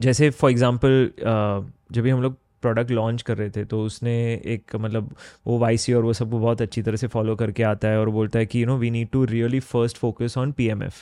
जैसे 0.00 0.30
फॉर 0.30 0.50
एग्ज़ाम्पल 0.50 1.10
जब 1.92 2.02
भी 2.02 2.10
हम 2.10 2.22
लोग 2.22 2.36
प्रोडक्ट 2.62 2.90
लॉन्च 2.90 3.22
कर 3.22 3.36
रहे 3.36 3.50
थे 3.50 3.64
तो 3.64 3.82
उसने 3.82 4.34
एक 4.34 4.76
मतलब 4.76 5.14
वो 5.46 5.58
वाई 5.58 5.76
और 5.76 6.02
वो 6.02 6.12
सबको 6.12 6.38
बहुत 6.38 6.62
अच्छी 6.62 6.82
तरह 6.82 6.96
से 6.96 7.06
फॉलो 7.06 7.36
करके 7.36 7.62
आता 7.62 7.88
है 7.88 7.98
और 8.00 8.08
बोलता 8.08 8.38
है 8.38 8.46
कि 8.46 8.62
you 8.62 8.66
know 8.66 8.76
we 8.76 8.90
need 8.90 9.08
to 9.08 9.24
really 9.24 9.60
first 9.60 9.96
focus 9.96 10.38
on 10.38 10.52
PMF 10.52 10.94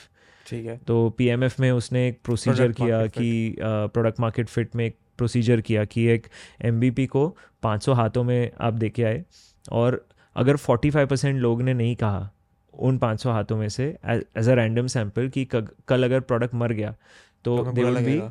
ठीक 0.47 0.65
है। 0.65 0.77
तो 0.77 1.09
पीएमएफ 1.09 1.59
में 1.59 1.71
उसने 1.71 2.07
एक 2.07 2.19
प्रोसीजर 2.23 2.71
किया 2.71 3.07
कि 3.07 3.55
प्रोडक्ट 3.61 4.19
मार्केट 4.19 4.47
फिट 4.47 4.75
में 4.75 4.85
एक 4.85 4.95
प्रोसीजर 5.17 5.61
किया 5.61 5.85
कि 5.85 6.05
एक 6.05 6.27
एमबीपी 6.61 7.05
को 7.05 7.37
500 7.65 7.93
हाथों 7.93 8.23
में 8.23 8.51
आप 8.61 8.73
दे 8.73 8.89
के 8.89 9.03
आए 9.03 9.23
और 9.71 10.05
अगर 10.35 10.57
45 10.57 10.95
परसेंट 10.95 11.39
लोग 11.39 11.61
ने 11.61 11.73
नहीं 11.73 11.95
कहा 11.95 12.29
उन 12.73 12.99
500 12.99 13.27
हाथों 13.27 13.57
में 13.57 13.69
से 13.69 13.97
एज 14.05 14.49
अ 14.49 14.53
रैंडम 14.53 14.87
सैंपल 14.87 15.29
कि 15.29 15.45
कल 15.87 16.03
अगर 16.03 16.19
प्रोडक्ट 16.19 16.55
मर 16.55 16.71
गया 16.71 16.95
तो 17.43 17.71
they 17.71 17.83
will 17.83 17.97
be 18.05 18.21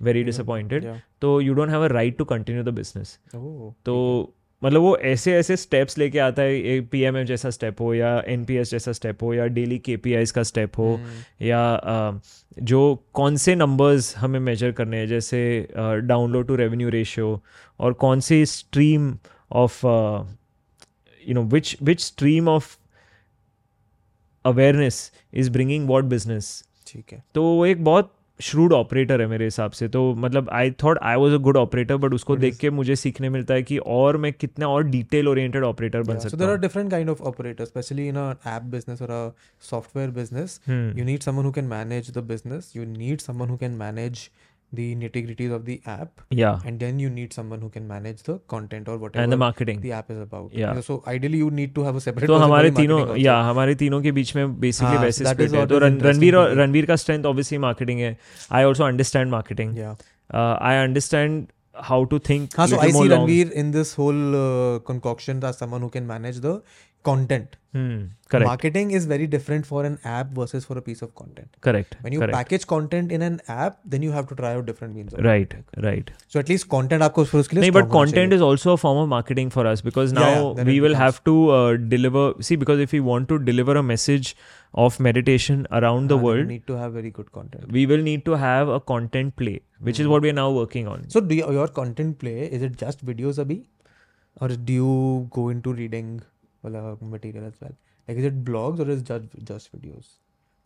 very 0.00 0.22
disappointed 0.24 0.84
तो 1.20 1.40
you 1.40 1.54
don't 1.54 1.70
have 1.70 1.84
a 1.84 1.88
right 1.88 2.18
to 2.18 2.24
continue 2.24 2.62
the 2.62 2.68
business 2.68 3.18
तो 3.86 4.32
मतलब 4.62 4.80
वो 4.80 4.96
ऐसे 4.96 5.34
ऐसे 5.36 5.56
स्टेप्स 5.56 5.98
लेके 5.98 6.18
आता 6.18 6.42
है 6.42 6.80
पी 6.80 7.00
एम 7.00 7.22
जैसा 7.22 7.50
स्टेप 7.50 7.80
हो 7.80 7.94
या 7.94 8.22
एन 8.26 8.44
जैसा 8.48 8.92
स्टेप 8.92 9.22
हो 9.22 9.34
या 9.34 9.46
डेली 9.46 9.78
के 9.78 9.96
का 10.26 10.42
स्टेप 10.42 10.78
हो 10.78 10.94
हम्म, 10.94 11.46
या 11.46 12.20
जो 12.58 12.80
कौन 13.12 13.36
से 13.36 13.54
नंबर्स 13.54 14.16
हमें 14.16 14.40
मेजर 14.40 14.72
करने 14.72 14.96
हैं 14.96 15.06
जैसे 15.06 15.68
डाउनलोड 15.76 16.46
टू 16.46 16.56
रेवेन्यू 16.56 16.88
रेशियो 16.88 17.42
और 17.80 17.92
कौन 17.92 18.20
से 18.20 18.44
stream 18.46 19.16
of 19.52 19.86
you 21.26 21.34
know 21.34 21.42
which 21.42 21.76
which 21.82 22.00
stream 22.00 22.48
of 22.48 22.76
awareness 24.44 25.12
is 25.34 25.50
bringing 25.50 25.88
what 25.88 26.04
business 26.04 26.64
ठीक 26.86 27.12
है। 27.12 27.24
तो 27.34 27.42
वो 27.42 27.66
एक 27.66 27.84
बहुत 27.84 28.15
श्रूड 28.40 28.72
ऑपरेटर 28.72 29.20
है 29.20 29.26
मेरे 29.26 29.44
हिसाब 29.44 29.70
से। 29.70 29.88
तो 29.88 30.02
मतलब 30.14 30.48
I 30.52 30.70
thought 30.82 30.98
I 31.02 31.16
was 31.16 31.34
a 31.34 31.38
good 31.38 31.56
operator 31.56 31.96
but 31.96 32.14
उसको 32.14 32.36
देख 32.36 32.56
के 32.56 32.70
मुझे 32.70 32.96
सीखने 32.96 33.28
मिलता 33.30 33.54
है 33.54 33.62
कि 33.62 33.78
और 33.78 34.16
मैं 34.16 34.32
कितना 34.32 34.68
और 34.68 34.84
डिटेल 34.86 35.28
ओरिएंटेड 35.28 35.64
ऑपरेटर 35.64 36.02
बन 36.02 36.18
सकता 36.18 36.44
हूँ। 36.44 36.58
Different 36.60 36.90
kind 36.90 37.10
of 37.10 37.22
operator 37.22 37.64
specially 37.64 38.08
in 38.08 38.16
app 38.16 38.62
business 38.72 39.02
और 39.02 39.34
software 39.70 40.10
business 40.10 40.60
you 40.68 41.04
need 41.04 41.20
someone 41.20 41.44
who 41.44 41.52
can 41.52 41.64
manage 41.66 42.10
the 42.10 42.24
business 42.28 42.72
you 42.76 42.84
need 42.86 43.20
someone 43.20 43.48
who 43.48 43.56
can 43.56 43.70
manage 43.78 44.28
the 44.72 44.94
nitty 44.96 45.22
gritties 45.26 45.52
of 45.52 45.64
the 45.64 45.80
app, 45.86 46.20
या 46.34 46.52
and 46.66 46.80
then 46.80 46.98
you 46.98 47.10
need 47.10 47.32
someone 47.32 47.60
who 47.60 47.70
can 47.76 47.86
manage 47.88 48.22
the 48.22 48.38
content 48.54 48.88
or 48.88 48.96
whatever 49.02 49.22
and 49.22 49.34
the 49.34 49.38
marketing 49.38 49.82
the 49.82 49.92
app 49.92 50.10
is 50.10 50.20
about. 50.24 50.56
Yeah. 50.62 50.80
So 50.80 50.98
ideally, 51.14 51.42
you 51.44 51.50
need 51.50 51.74
to 51.78 51.84
have 51.88 52.00
a 52.00 52.04
separate. 52.06 52.26
तो 52.26 52.36
हमारे 52.44 52.70
तीनों 52.70 52.98
marketing 52.98 53.24
या 53.24 53.36
हमारे 53.50 53.74
तीनों 53.84 54.02
के 54.02 54.12
बीच 54.12 54.34
में 54.36 54.58
बेसिकली 54.60 54.94
हाँ, 54.94 55.04
वैसे 55.04 55.24
स्प्लिट 55.24 55.54
है 55.54 55.66
तो 55.66 55.78
रणवीर 55.78 56.36
और 56.36 56.54
रणवीर 56.56 56.86
का 56.86 56.96
स्ट्रेंथ 57.04 57.24
ऑब्वियसली 57.24 57.58
मार्केटिंग 57.68 58.00
है 58.00 58.16
I 58.52 58.64
also 58.64 58.84
understand 58.84 59.30
marketing 59.30 59.76
Yeah. 59.76 59.94
I 60.34 60.76
understand 60.76 61.46
how 61.84 62.04
to 62.10 62.18
think 62.28 62.50
हाँ, 62.58 62.66
so 62.68 62.78
I 62.78 62.90
see 62.90 63.08
Ranveer 63.08 63.50
in 63.62 63.70
this 63.70 63.94
whole 63.98 64.36
uh, 64.36 64.78
concoction 64.90 65.42
as 65.44 65.58
someone 65.58 65.82
who 65.86 65.90
can 65.96 66.06
manage 66.06 66.40
the 66.46 66.54
content. 67.04 67.56
Correct 67.75 68.47
Marketing 68.47 68.89
is 68.97 69.05
very 69.11 69.25
different 69.33 69.67
for 69.67 69.81
an 69.89 69.93
app 70.13 70.31
versus 70.39 70.65
for 70.69 70.75
a 70.79 70.81
piece 70.87 71.01
of 71.05 71.11
content. 71.21 71.47
Correct 71.63 71.95
When 72.05 72.15
you 72.15 72.19
correct 72.21 72.35
package 72.37 72.65
content 72.71 73.13
in 73.17 73.25
an 73.27 73.37
app, 73.55 73.77
then 73.93 74.05
you 74.07 74.13
have 74.17 74.27
to 74.31 74.37
try 74.41 74.51
out 74.57 74.65
different 74.69 74.95
means 74.99 75.13
of 75.17 75.23
right 75.27 75.53
marketing. 75.53 75.83
Right 75.85 76.09
So 76.35 76.41
at 76.43 76.51
least 76.53 76.67
content 76.75 77.03
आपको 77.07 77.23
फिर 77.31 77.39
उसके 77.41 77.55
लिए 77.55 77.61
नहीं 77.61 77.71
but 77.71 77.83
strong 77.83 77.93
होना 77.95 78.05
content 78.11 78.35
चाहिए. 78.35 78.39
is 78.39 78.45
also 78.49 78.75
a 78.77 78.81
form 78.85 79.01
of 79.03 79.09
marketing 79.15 79.51
for 79.57 79.65
us 79.73 79.83
because 79.89 80.15
Yeah, 80.17 80.21
now 80.21 80.31
yeah, 80.33 80.49
then 80.61 80.71
we 80.71 80.77
it 80.79 80.85
will 80.87 80.97
becomes- 80.97 81.03
have 81.05 81.21
to 81.31 81.35
uh, 81.59 81.77
deliver 81.95 82.25
see 82.49 82.59
because 82.65 82.83
if 82.87 82.95
we 82.97 83.03
want 83.11 83.29
to 83.33 83.39
deliver 83.51 83.77
a 83.83 83.85
message 83.91 84.33
of 84.85 84.99
meditation 85.09 85.63
around 85.81 86.11
the 86.13 86.17
हाँ, 86.17 86.25
then 86.25 86.25
you 86.25 86.25
world 86.27 86.51
need 86.55 86.65
to 86.73 86.79
have 86.81 86.93
very 87.01 87.13
good 87.19 87.31
content. 87.39 87.71
we 87.79 87.85
will 87.93 88.03
need 88.09 88.25
to 88.31 88.37
have 88.43 88.69
a 88.79 88.81
content 88.95 89.35
play 89.43 89.55
which 89.89 89.99
is 89.99 90.05
Hmm. 90.05 90.11
what 90.15 90.27
we 90.27 90.33
are 90.35 90.37
now 90.41 90.49
working 90.57 90.91
on 90.95 91.07
So 91.15 91.21
do 91.31 91.39
you, 91.39 91.51
your 91.61 91.67
content 91.79 92.19
play 92.25 92.37
is 92.59 92.61
it 92.69 92.77
just 92.83 93.05
videos 93.13 93.41
abhi, 93.45 93.57
or 94.39 94.47
do 94.69 94.73
you 94.81 94.93
go 95.39 95.49
into 95.55 95.73
reading 95.79 96.11
wala 96.13 96.29
material 96.70 97.46
as 97.46 97.54
well. 97.60 97.72
Like 98.08 98.18
is 98.18 98.24
it 98.24 98.44
blogs 98.44 98.78
or 98.78 98.90
is 98.90 99.00
it 99.00 99.04
just 99.04 99.44
just 99.44 99.72
videos? 99.72 100.06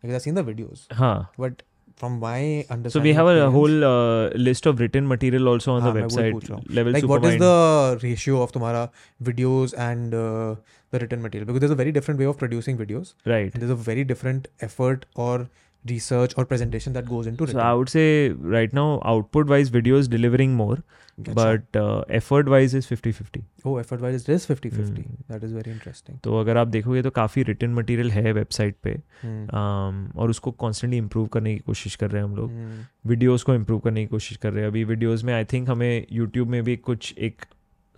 Like 0.03 0.15
i've 0.15 0.23
seen 0.23 0.35
the 0.35 0.45
videos. 0.45 0.87
huh 0.91 1.25
but 1.37 1.63
from 1.97 2.19
my 2.21 2.65
understanding 2.71 2.91
so 2.91 3.01
we 3.01 3.13
have 3.13 3.27
a, 3.27 3.51
whole 3.51 3.85
uh, 3.85 4.29
list 4.31 4.65
of 4.65 4.81
written 4.81 5.07
material 5.07 5.49
also 5.49 5.73
on 5.73 5.83
the 5.85 5.93
website 5.93 6.75
level 6.75 6.93
like 6.93 7.05
what 7.05 7.25
is 7.25 7.39
the 7.39 8.01
ratio 8.03 8.41
of 8.43 8.53
tomorrow 8.53 8.91
videos 9.23 9.75
and 9.77 10.15
uh, 10.15 10.55
the 10.91 10.99
written 10.99 11.23
material? 11.23 11.47
Because 11.47 11.61
there's 11.61 11.71
a 11.71 11.77
very 11.77 11.93
different 11.93 12.19
way 12.21 12.27
of 12.27 12.39
producing 12.39 12.77
videos. 12.77 13.15
Right. 13.25 13.53
There's 13.53 13.71
a 13.71 13.77
very 13.77 14.05
different 14.05 14.49
effort 14.61 15.07
or 15.15 15.49
research 15.85 16.35
or 16.37 16.45
presentation 16.45 16.93
that 16.93 17.07
goes 17.09 17.27
into 17.27 17.45
So 17.47 17.47
written. 17.47 17.61
I 17.61 17.75
would 17.75 17.89
say 17.89 18.31
right 18.55 18.73
now, 18.73 19.01
output 19.05 19.47
wise, 19.49 19.69
video 19.71 19.97
is 19.97 20.09
delivering 20.09 20.55
more, 20.55 20.77
अच्छा. 21.19 21.35
but 21.35 21.79
uh, 21.81 22.05
effort 22.19 22.49
wise 22.49 22.75
is 22.75 22.87
50 22.87 23.13
50. 23.13 23.43
oh 23.67 23.77
effort 23.79 24.03
wise 24.03 24.15
it 24.21 24.29
is 24.35 24.45
50 24.51 24.71
50 24.75 25.03
Hmm. 25.03 25.17
that 25.33 25.47
is 25.49 25.55
very 25.59 25.73
interesting 25.73 26.19
तो 26.25 26.39
अगर 26.41 26.57
आप 26.57 26.69
देखोगे 26.77 27.03
तो 27.03 27.11
काफ़ी 27.21 27.43
return 27.51 27.75
material 27.75 28.11
है 28.11 28.33
website 28.33 28.77
पे 28.83 28.95
Hmm. 29.23 29.41
um, 29.61 30.17
और 30.17 30.31
उसको 30.31 30.51
कॉन्स्टेंटली 30.65 30.99
इम्प्रूव 30.99 31.27
करने 31.37 31.55
की 31.55 31.61
कोशिश 31.67 31.97
कर 32.03 32.11
रहे 32.11 32.23
हैं 32.23 32.29
हम 32.29 32.37
लोग 32.37 32.51
Hmm. 32.51 32.85
वीडियोस 33.11 33.43
को 33.43 33.55
इम्प्रूव 33.55 33.81
करने 33.89 34.01
की 34.01 34.07
कोशिश 34.09 34.37
कर 34.37 34.53
रहे 34.53 34.63
हैं 34.63 34.71
अभी 34.71 34.85
वीडियोस 34.93 35.25
में 35.25 35.35
आई 35.35 35.45
थिंक 35.53 35.69
हमें 35.71 36.07
यूट्यूब 36.13 36.49
में 36.49 36.63
भी 36.65 36.77
कुछ 36.89 37.15
एक 37.29 37.45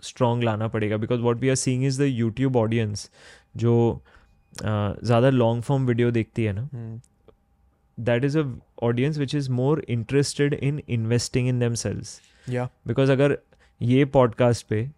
स्ट्रॉन्ग 0.03 0.43
लाना 0.43 0.67
पड़ेगा 0.67 0.97
because 0.97 1.21
what 1.21 1.39
we 1.41 1.49
are 1.49 1.55
seeing 1.55 1.85
is 1.85 2.01
the 2.01 2.05
YouTube 2.07 2.55
audience 2.57 3.09
जो 3.57 3.75
uh, 4.53 5.03
ज़्यादा 5.05 5.29
लॉन्ग 5.29 5.63
फॉर्म 5.63 5.85
वीडियो 5.87 6.11
देखती 6.11 6.43
है 6.43 6.53
ना 6.53 6.67
Hmm. 6.67 7.01
That 7.99 8.25
is 8.25 8.39
a 8.39 8.53
audience 8.83 9.17
which 9.17 9.35
is 9.35 9.51
more 9.51 9.85
interested 9.89 10.53
in 10.53 10.81
investing 10.89 11.47
in 11.47 11.59
themselves 11.73 12.21
yeah. 12.49 12.67
Because 12.87 13.11
अगर 13.11 13.37
ये 13.81 14.05
पॉडकास्ट 14.05 14.67
पे 14.67 14.91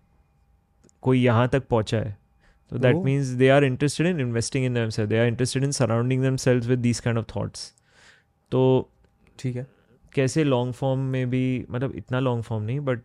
कोई 1.01 1.21
यहाँ 1.23 1.47
तक 1.47 1.67
पहुँचा 1.67 1.97
है 1.97 2.17
तो 2.69 2.77
that 2.77 2.95
means 2.95 3.27
they 3.27 3.49
are 3.49 3.63
interested 3.63 4.07
in 4.07 4.19
investing 4.19 4.65
in 4.65 4.73
themselves 4.89 5.09
they 5.09 5.19
are 5.19 5.27
interested 5.27 5.63
in 5.63 5.71
surrounding 5.71 6.21
themselves 6.35 6.67
with 6.67 6.79
these 6.79 6.99
kind 6.99 7.19
of 7.19 7.25
thoughts 7.25 7.73
तो 8.51 8.89
ठीक 9.39 9.55
है। 9.55 9.67
कैसे 10.13 10.43
लॉन्ग 10.43 10.73
फॉर्म 10.73 10.99
में 10.99 11.29
भी 11.29 11.65
मतलब 11.71 11.95
इतना 11.95 12.19
लॉन्ग 12.19 12.43
फॉर्म 12.43 12.63
नहीं 12.63 12.79
but 12.79 12.99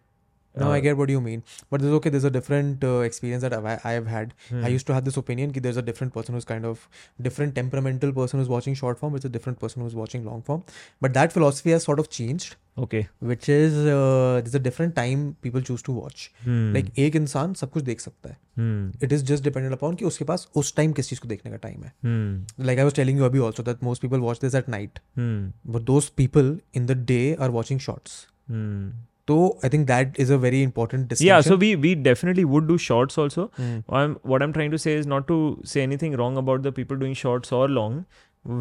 No, 0.57 0.71
I 0.71 0.79
get 0.79 0.97
what 0.97 1.09
you 1.09 1.19
mean. 1.19 1.43
But 1.69 1.81
there's 1.81 1.93
okay, 1.95 2.09
there's 2.09 2.23
a 2.23 2.29
different 2.29 2.83
uh, 2.83 2.99
experience 2.99 3.41
that 3.41 3.53
I've, 3.53 3.65
I 3.65 3.91
have 3.91 4.07
had. 4.07 4.33
Hmm. 4.49 4.63
I 4.63 4.69
used 4.69 4.87
to 4.87 4.93
have 4.93 5.03
this 5.03 5.17
opinion 5.17 5.51
that 5.51 5.63
there's 5.63 5.77
a 5.77 5.81
different 5.81 6.13
person 6.13 6.33
who's 6.33 6.45
kind 6.45 6.65
of 6.65 6.87
different 7.21 7.55
temperamental 7.55 8.13
person 8.13 8.39
who's 8.39 8.47
watching 8.47 8.73
short 8.73 8.97
form, 8.97 9.15
it's 9.15 9.25
a 9.25 9.29
different 9.29 9.59
person 9.59 9.81
who's 9.81 9.95
watching 9.95 10.23
long 10.25 10.41
form. 10.41 10.63
But 11.01 11.13
that 11.13 11.33
philosophy 11.33 11.71
has 11.71 11.83
sort 11.83 11.99
of 11.99 12.09
changed, 12.09 12.55
okay 12.79 13.05
which 13.31 13.49
is 13.49 13.75
uh, 13.77 14.41
there's 14.43 14.55
a 14.55 14.59
different 14.59 14.95
time 14.95 15.35
people 15.41 15.61
choose 15.61 15.83
to 15.87 15.95
watch. 15.97 16.23
Hmm. 16.45 16.73
Like 16.77 16.91
एक 16.99 17.15
इंसान 17.15 17.53
सब 17.53 17.71
कुछ 17.71 17.83
देख 17.83 17.99
सकता 17.99 18.29
है. 18.29 18.37
hmm. 18.59 19.07
It 19.07 19.15
is 19.17 19.25
just 19.31 19.47
dependent 19.49 19.77
upon 19.77 19.95
कि 19.95 20.05
उसके 20.05 20.25
पास 20.25 20.47
उस 20.55 20.75
टाइम 20.75 20.93
किस 20.93 21.09
चीज़ 21.09 21.19
को 21.21 21.27
देखने 21.27 21.51
का 21.51 21.57
टाइम 21.57 21.83
है. 21.83 21.91
Hmm. 22.05 22.65
Like 22.69 22.83
I 22.83 22.87
was 22.89 22.97
telling 22.99 23.19
you 23.19 23.25
अभी 23.25 23.39
also 23.39 23.67
that 23.71 23.83
most 23.89 24.05
people 24.05 24.25
watch 24.27 24.39
this 24.45 24.55
at 24.61 24.71
night. 24.77 25.03
Hmm. 25.19 25.43
But 25.75 25.85
those 25.91 26.09
people 26.23 26.55
in 26.73 26.87
the 26.93 26.97
day 27.13 27.35
are 27.35 27.51
watching 27.59 27.83
shorts. 27.87 28.15
Hmm. 28.47 28.87
So 29.29 29.35
I 29.63 29.69
think 29.73 29.87
that 29.87 30.17
is 30.23 30.29
a 30.29 30.37
very 30.41 30.61
important 30.63 31.07
distinction. 31.11 31.27
Yeah, 31.27 31.41
so 31.45 31.55
we 31.61 31.69
we 31.85 31.93
definitely 32.07 32.43
would 32.55 32.67
do 32.71 32.77
shorts 32.77 33.17
also. 33.23 33.45
Hmm. 33.59 33.77
I'm, 33.99 34.11
what 34.33 34.43
I'm 34.45 34.53
trying 34.57 34.75
to 34.75 34.79
say 34.83 34.93
is 35.03 35.07
not 35.13 35.27
to 35.31 35.37
say 35.71 35.81
anything 35.85 36.15
wrong 36.21 36.37
about 36.41 36.61
the 36.67 36.71
people 36.79 36.99
doing 37.05 37.15
shorts 37.21 37.51
or 37.59 37.63
long. 37.77 37.97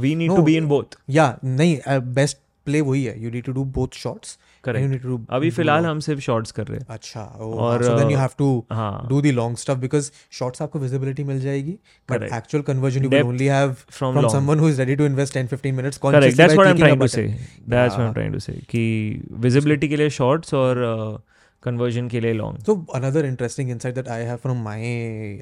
We 0.05 0.15
need 0.21 0.31
No, 0.33 0.37
to 0.37 0.43
be 0.43 0.57
in 0.61 0.69
both. 0.71 0.97
या 1.19 1.27
नहीं 1.45 1.99
best 2.21 2.39
play 2.67 2.81
वही 2.81 3.05
है 3.05 3.23
you 3.23 3.31
need 3.31 3.45
to 3.45 3.53
do 3.53 3.65
both 3.79 3.99
shots 4.05 4.39
Too 4.68 5.26
अभी 5.30 5.50
फ़िलहाल 5.50 5.86
हम 5.86 6.00
सिर्फ़ 6.00 6.22
shorts 6.22 6.52
कर 6.52 6.68
रहे 6.68 6.80
हैं। 6.80 6.86
अच्छा 6.90 7.22
और, 7.22 7.84
then 7.84 8.10
you 8.10 8.16
uh, 8.16 8.22
have 8.22 8.30
to 8.38 8.66
हाँ। 8.72 9.08
Do 9.10 9.22
the 9.22 9.26
long 9.26 9.58
stuff 9.58 9.78
because 9.78 10.12
shorts 10.32 10.62
आपको 10.62 10.80
विजिबिलिटी 10.80 11.24
मिल 11.24 11.40
जाएगी 11.40 11.72
but 12.12 12.24
actual 12.24 12.64
conversion 12.64 13.06
you 13.06 13.28
only 13.28 13.46
have 13.46 13.74
from 13.74 14.28
someone 14.28 14.60
who 14.60 14.70
is 14.70 14.82
ready 14.82 14.96
to 14.96 15.06
invest 15.06 15.38
10 15.38 15.54
15 15.54 15.72
minutes 15.72 15.98
correct 15.98 16.38
that's 16.38 16.54
what 16.54 16.68
I 16.68 16.72
am 16.72 16.78
trying 16.78 17.00
to 17.02 17.08
say 17.08 17.24
that's 17.24 17.96
what 17.96 18.00
I 18.00 18.08
am 18.08 18.14
trying 18.14 18.34
to 18.34 18.40
say 18.40 18.54
कि 18.54 18.84
visibility 19.32 19.90
के 19.90 19.98
लिए 19.98 20.10
shorts 20.10 20.54
और 20.54 20.84
conversion 21.64 22.08
के 22.08 22.20
लिए 22.20 22.34
long 22.34 22.60
So 22.60 22.76
another 23.02 23.26
interesting 23.26 23.70
insight 23.70 23.96
that 23.96 24.12
I 24.18 24.22
have 24.32 24.46
from 24.46 24.64
my 24.68 24.80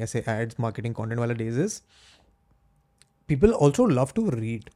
ऐसे 0.03 0.23
ads 0.27 0.60
marketing 0.60 0.94
content 0.94 1.19
वाला 1.19 1.65
is 1.65 1.81
people 3.30 3.52
also 3.52 3.84
love 3.84 4.14
to 4.14 4.30
read. 4.39 4.69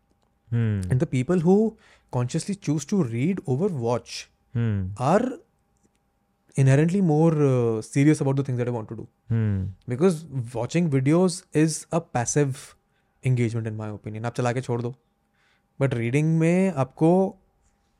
Hmm. 0.54 0.80
and 0.92 1.00
the 1.00 1.06
people 1.06 1.40
who 1.40 1.78
consciously 2.18 2.56
choose 2.68 2.92
to 2.92 3.04
read 3.16 3.42
over 3.48 3.72
watch 3.88 4.20
Hmm. 4.56 4.80
are 5.10 5.26
inherently 6.56 7.00
more 7.10 7.34
uh, 7.50 7.82
serious 7.82 8.22
about 8.24 8.40
the 8.40 8.44
things 8.48 8.58
that 8.62 8.70
I 8.72 8.72
want 8.78 8.90
to 8.90 8.96
do. 8.96 9.08
Hmm. 9.34 9.60
because 9.94 10.18
watching 10.56 10.90
videos 10.96 11.38
is 11.62 11.78
a 12.00 12.02
passive 12.18 12.64
engagement 13.24 13.70
in 13.72 13.78
my 13.78 13.88
opinion. 13.94 14.26
आप 14.26 14.34
चला 14.36 14.52
के 14.54 14.62
छोड़ 14.62 14.82
दो। 14.82 14.94
But 15.80 15.94
reading 15.94 16.38
में 16.40 16.74
आपको 16.84 17.12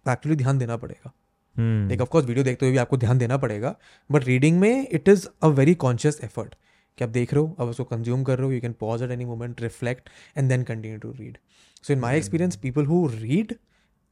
actually 0.06 0.36
ध्यान 0.38 0.58
देना 0.58 0.78
पड़ेगा। 0.78 1.12
Hmm. 1.12 1.88
लाइक 1.90 2.02
ऑफकोर्स 2.02 2.26
वीडियो 2.26 2.44
देखते 2.46 2.66
हुए 2.66 2.72
भी 2.72 2.78
आपको 2.78 2.98
ध्यान 2.98 3.18
देना 3.18 3.38
पड़ेगा। 3.38 3.76
बट 4.12 4.24
रीडिंग 4.24 4.60
में 4.60 4.88
it 4.88 5.10
is 5.10 5.28
a 5.44 5.48
very 5.62 5.76
conscious 5.86 6.20
effort 6.24 6.56
कि 6.98 7.04
आप 7.04 7.10
देख 7.10 7.34
रहे 7.34 7.44
हो 7.44 7.56
अब 7.60 7.70
उसको 7.70 7.84
कंज्यूम 7.96 8.24
कर 8.24 8.38
रहे 8.38 8.48
हो 8.48 8.54
you 8.54 8.62
can 8.62 8.74
pause 8.80 9.04
at 9.04 9.12
any 9.12 9.26
moment 9.26 9.62
reflect 9.62 10.10
and 10.38 10.50
then 10.50 10.64
continue 10.64 11.00
to 11.00 11.12
read 11.20 11.38
so 11.84 11.94
in 11.94 12.00
my 12.00 12.18
experience 12.18 12.56
people 12.64 12.86
who 12.86 13.06
read 13.14 13.56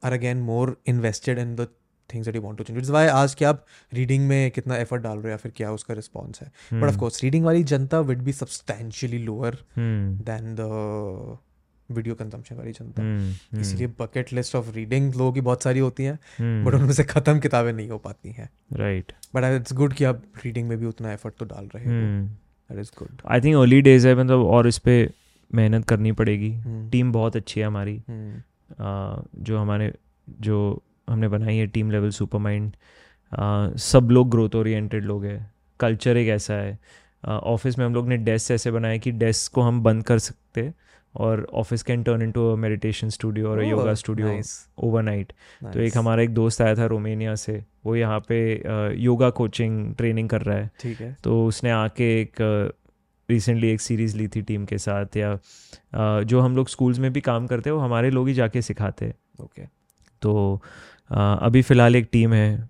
are 0.02 0.12
again 0.12 0.40
more 0.42 0.76
invested 0.88 1.38
in 1.38 1.54
the 1.56 1.66
things 2.10 2.26
that 2.26 2.36
you 2.36 2.42
want 2.42 2.58
to 2.58 2.64
change 2.64 2.78
it's 2.78 2.90
why 2.90 3.06
आज 3.08 3.34
कि 3.34 3.44
आप 3.44 3.64
reading 3.92 4.26
में 4.28 4.50
कितना 4.50 4.76
effort 4.76 5.02
डाल 5.02 5.16
रहे 5.16 5.24
हो 5.24 5.30
या 5.30 5.36
फिर 5.36 5.52
क्या 5.56 5.70
उसका 5.72 5.94
रिस्पॉन्स 5.94 6.40
है 6.42 6.50
बट 6.72 6.88
ऑफ़ 6.88 6.98
कोर्स 6.98 7.22
रीडिंग 7.24 7.44
वाली 7.44 7.62
जनता 7.74 8.00
with 8.10 8.22
be 8.22 8.32
substantially 8.32 9.18
lower 9.24 9.54
Hmm. 9.54 10.24
Then 10.26 10.54
the 10.54 11.38
video 11.88 12.14
consumption 12.14 12.56
वाली 12.56 12.72
जनता 12.72 13.02
Hmm. 13.02 13.62
Hmm. 13.62 13.88
Bucket 14.00 14.32
list 14.32 14.56
of 14.56 14.70
reading 14.74 15.14
लोगों 15.14 15.32
की 15.32 15.40
बहुत 15.40 15.62
सारी 15.62 15.80
होती 15.80 16.04
हैं 16.04 16.14
Hmm. 16.14 16.66
बट 16.66 16.74
उनमें 16.74 16.92
से 16.92 17.04
ख़त्म 17.04 17.38
किताबें 17.40 17.72
नहीं 17.72 17.88
हो 17.90 17.98
पाती 17.98 18.32
हैं 18.32 18.48
राइट 18.76 19.12
बट 19.34 19.44
इट्स 19.52 19.72
गुड 19.74 19.94
कि 19.94 20.04
आप 20.04 20.22
रीडिंग 20.44 20.68
में 20.68 20.78
भी 20.78 20.86
उतना 20.86 21.12
एफर्ट 21.12 21.34
तो 21.38 21.44
डाल 21.46 21.68
रहे 21.74 21.84
हो 21.84 21.90
Hmm. 21.92 22.28
That 22.70 22.80
is 22.80 22.90
good 22.98 23.22
I 23.26 23.40
think 23.40 23.56
early 23.56 23.80
days 23.82 24.08
है 24.08 24.14
मतलब 24.14 24.44
और 24.48 24.68
इस 24.68 24.78
पे 24.78 24.96
मेहनत 25.50 25.84
करनी 25.84 26.12
पड़ेगी 26.12 26.50
Hmm. 26.52 26.90
टीम 26.92 27.12
बहुत 27.12 27.36
अच्छी 27.36 27.60
है 27.60 27.66
हमारी 27.66 27.96
आ, 27.98 28.12
जो 28.72 29.58
हमारे 29.58 29.92
जो 30.40 30.82
हमने 31.08 31.28
बनाई 31.28 31.56
है 31.56 31.66
टीम 31.66 31.90
लेवल 31.90 32.10
सुपर 32.10 32.38
माइंड 32.38 32.72
सब 33.78 34.08
लोग 34.10 34.30
ग्रोथ 34.30 34.54
ओरिएंटेड 34.56 35.04
लोग 35.04 35.24
हैं। 35.24 35.52
कल्चर 35.80 36.16
एक 36.16 36.28
ऐसा 36.28 36.54
है। 36.54 36.78
ऑफ़िस 37.24 37.78
में 37.78 37.84
हम 37.86 37.94
लोग 37.94 38.08
ने 38.08 38.16
डेस्क 38.18 38.50
ऐसे 38.50 38.70
बनाए 38.70 38.98
कि 38.98 39.10
डेस्क 39.12 39.52
को 39.54 39.60
हम 39.60 39.82
बंद 39.82 40.04
कर 40.04 40.18
सकते 40.18 40.72
और 41.14 41.46
office 41.54 41.82
can 41.82 42.02
turn 42.02 42.22
into 42.22 42.46
a 42.52 42.56
meditation 42.56 43.08
studio 43.08 43.48
और 43.50 43.62
योगा 43.64 43.94
स्टूडियो 43.94 44.40
ओवरनाइट 44.78 45.32
तो 45.64 45.80
एक 45.80 45.96
हमारा 45.96 46.22
एक 46.22 46.34
दोस्त 46.34 46.62
आया 46.62 46.74
था 46.74 46.86
रोमेनिया 46.86 47.34
से। 47.34 47.62
वो 47.86 47.96
यहाँ 47.96 48.20
पे 48.28 48.38
योगा 48.96 49.30
कोचिंग 49.30 49.94
ट्रेनिंग 49.94 50.28
कर 50.28 50.42
रहा 50.42 50.56
है। 50.58 50.70
ठीक 50.80 51.00
है। 51.00 51.16
तो 51.24 51.44
उसने 51.46 51.70
आके 51.70 52.10
एक 52.20 52.42
रिसेंटली 53.30 53.70
एक 53.70 53.80
सीरीज़ 53.80 54.16
ली 54.16 54.28
थी 54.28 54.42
टीम 54.42 54.64
के 54.64 54.78
साथ 54.78 55.16
या 55.16 55.38
जो 56.24 56.40
हम 56.40 56.56
लोग 56.56 56.68
स्कूल्स 56.68 56.98
में 56.98 57.12
भी 57.12 57.20
काम 57.22 57.46
करते 57.46 57.70
हैं 57.70 57.76
वो 57.76 57.82
हमारे 57.82 58.10
लोग 58.10 58.28
ही 58.28 58.34
जाके 58.34 58.62
सिखाते 58.62 59.04
हैं। 59.04 59.14
ओके 59.40 59.62
तो 60.22 60.60
अभी 61.42 61.62
फ़िलहाल 61.62 61.96
एक 61.96 62.08
टीम 62.12 62.32
है 62.32 62.68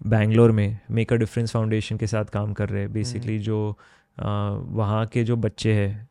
बैंगलोर 0.00 0.52
में 0.52 0.78
मेक 0.90 1.12
अ 1.12 1.16
डिफरेंस 1.16 1.52
फाउंडेशन 1.52 1.96
के 1.96 2.06
साथ 2.06 2.24
काम 2.32 2.52
कर 2.52 2.68
रहे 2.68 2.82
हैं। 2.82 2.92
बेसिकली 2.92 3.38
जो 3.40 3.58
वहाँ 4.18 5.04
के 5.06 5.24
जो 5.24 5.36
बच्चे 5.38 5.72
हैं 5.74 6.08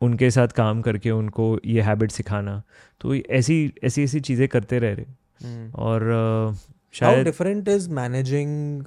उनके 0.00 0.30
साथ 0.30 0.48
काम 0.56 0.80
करके 0.82 1.10
उनको 1.10 1.44
ये 1.66 1.80
हैबिट 1.82 2.10
सिखाना। 2.10 2.62
तो 3.00 3.14
ऐसी 3.14 3.56
ऐसी 3.84 4.02
ऐसी 4.04 4.20
चीज़ें 4.20 4.46
करते 4.48 4.78
रह 4.78 4.94
रहे 4.94 5.68
और 5.78 6.02
अ, 6.02 6.54
शायद 6.94 7.24
डिफरेंट 7.24 7.68
इज़ 7.68 7.88
मैनेजिंग 7.90 8.84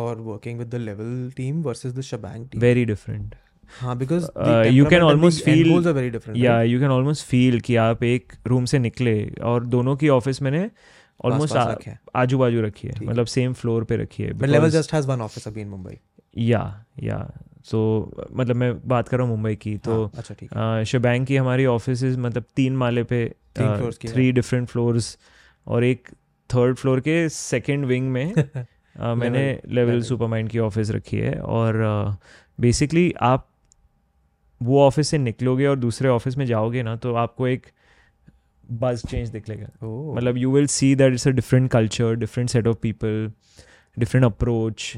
और 0.00 0.20
working 0.20 0.58
with 0.58 0.68
the 0.68 0.74
Level 0.74 1.30
team 1.36 1.62
versus 1.62 1.92
the 1.92 2.00
Schbang 2.00 2.48
team 2.48 2.60
very 2.60 2.84
different 2.84 3.34
हाँ 3.80 3.96
because 3.98 4.24
you 4.76 4.86
can 4.86 5.02
almost 5.02 5.44
feel- 5.44 5.68
goals 5.68 5.86
are 5.86 5.96
very 5.96 6.12
different 6.14 6.36
या? 6.36 6.62
यू 6.62 6.80
कैन 6.80 6.90
ऑलमोस्ट 6.90 7.26
फील 7.26 7.60
कि 7.60 7.76
आप 7.76 8.02
एक 8.02 8.32
रूम 8.46 8.64
से 8.64 8.78
निकले 8.78 9.14
और 9.42 9.66
दोनों 9.66 9.96
की 9.96 10.08
ऑफ़िस 10.08 10.42
मैंने 10.42 10.70
ऑलमोस्ट। 11.24 11.56
आजू 12.16 12.38
बाजू 12.38 12.60
रखी 12.60 12.88
है। 12.88 12.94
मतलब 13.02 13.26
सेम 13.26 13.52
फ्लोर 13.52 13.84
पे 13.84 13.96
रखी 13.96 14.22
है 14.22 14.32
but 14.32 14.50
level 14.50 14.72
just 14.76 14.94
has 14.94 15.08
one 15.10 15.22
office 15.28 15.46
अभी 15.48 15.64
in 15.64 15.70
Mumbai 15.70 15.94
या 16.38 16.84
या 17.02 17.18
सो 17.64 17.80
मतलब 18.32 18.56
मैं 18.56 18.88
बात 18.88 19.08
कर 19.08 19.16
रहा 19.16 19.26
हूँ 19.26 19.34
मुंबई 19.36 19.54
की 19.56 19.76
तो 19.78 20.02
हाँ, 20.02 20.10
अच्छा 20.16 20.34
ठीक 20.34 20.84
शबैंग 20.86 21.26
की 21.26 21.36
हमारी 21.36 21.66
ऑफ़िस 21.66 22.04
मतलब 22.04 22.44
तीन 22.56 22.76
माले 22.76 23.02
पे। 23.02 23.32
थ्री 23.58 24.32
डिफरेंट 24.32 24.68
फ्लोर्स 24.68 25.18
और 25.66 25.84
एक 25.84 26.08
थर्ड 26.50 26.76
फ्लोर 26.76 27.00
के 27.00 27.28
सेकंड 27.28 27.84
विंग 27.84 28.10
में 28.10 28.32
मैंने 28.98 29.60
लेवल. 29.68 30.02
सुपर 30.02 30.26
माइंड 30.26 30.48
की 30.48 30.58
ऑफ़िस 30.58 30.90
रखी 30.90 31.16
है 31.16 31.34
और 31.34 31.74
बेसिकली 32.60 33.10
uh, 33.10 33.16
आप 33.20 33.48
वो 34.62 34.86
ऑफ़िस 34.86 35.08
से 35.08 35.18
निकलोगे 35.18 35.66
और 35.66 35.76
दूसरे 35.76 36.08
ऑफ़िस 36.08 36.36
में 36.36 36.46
जाओगे 36.46 36.82
ना 36.82 36.96
तो 36.96 37.14
आपको 37.14 37.48
एक 37.48 37.66
बज 38.72 39.02
चेंज 39.06 39.28
दिखेगा 39.28 39.66
Oh. 39.66 40.16
मतलब 40.16 40.36
you 40.36 40.52
will 40.52 40.66
see 40.66 40.94
that 40.94 41.12
it's 41.12 41.28
a 41.28 41.30
different 41.30 41.70
culture 41.70 42.14
different 42.14 42.50
set 42.50 42.66
of 42.66 42.76
people 42.82 43.32
different 43.98 44.26
approach. 44.26 44.92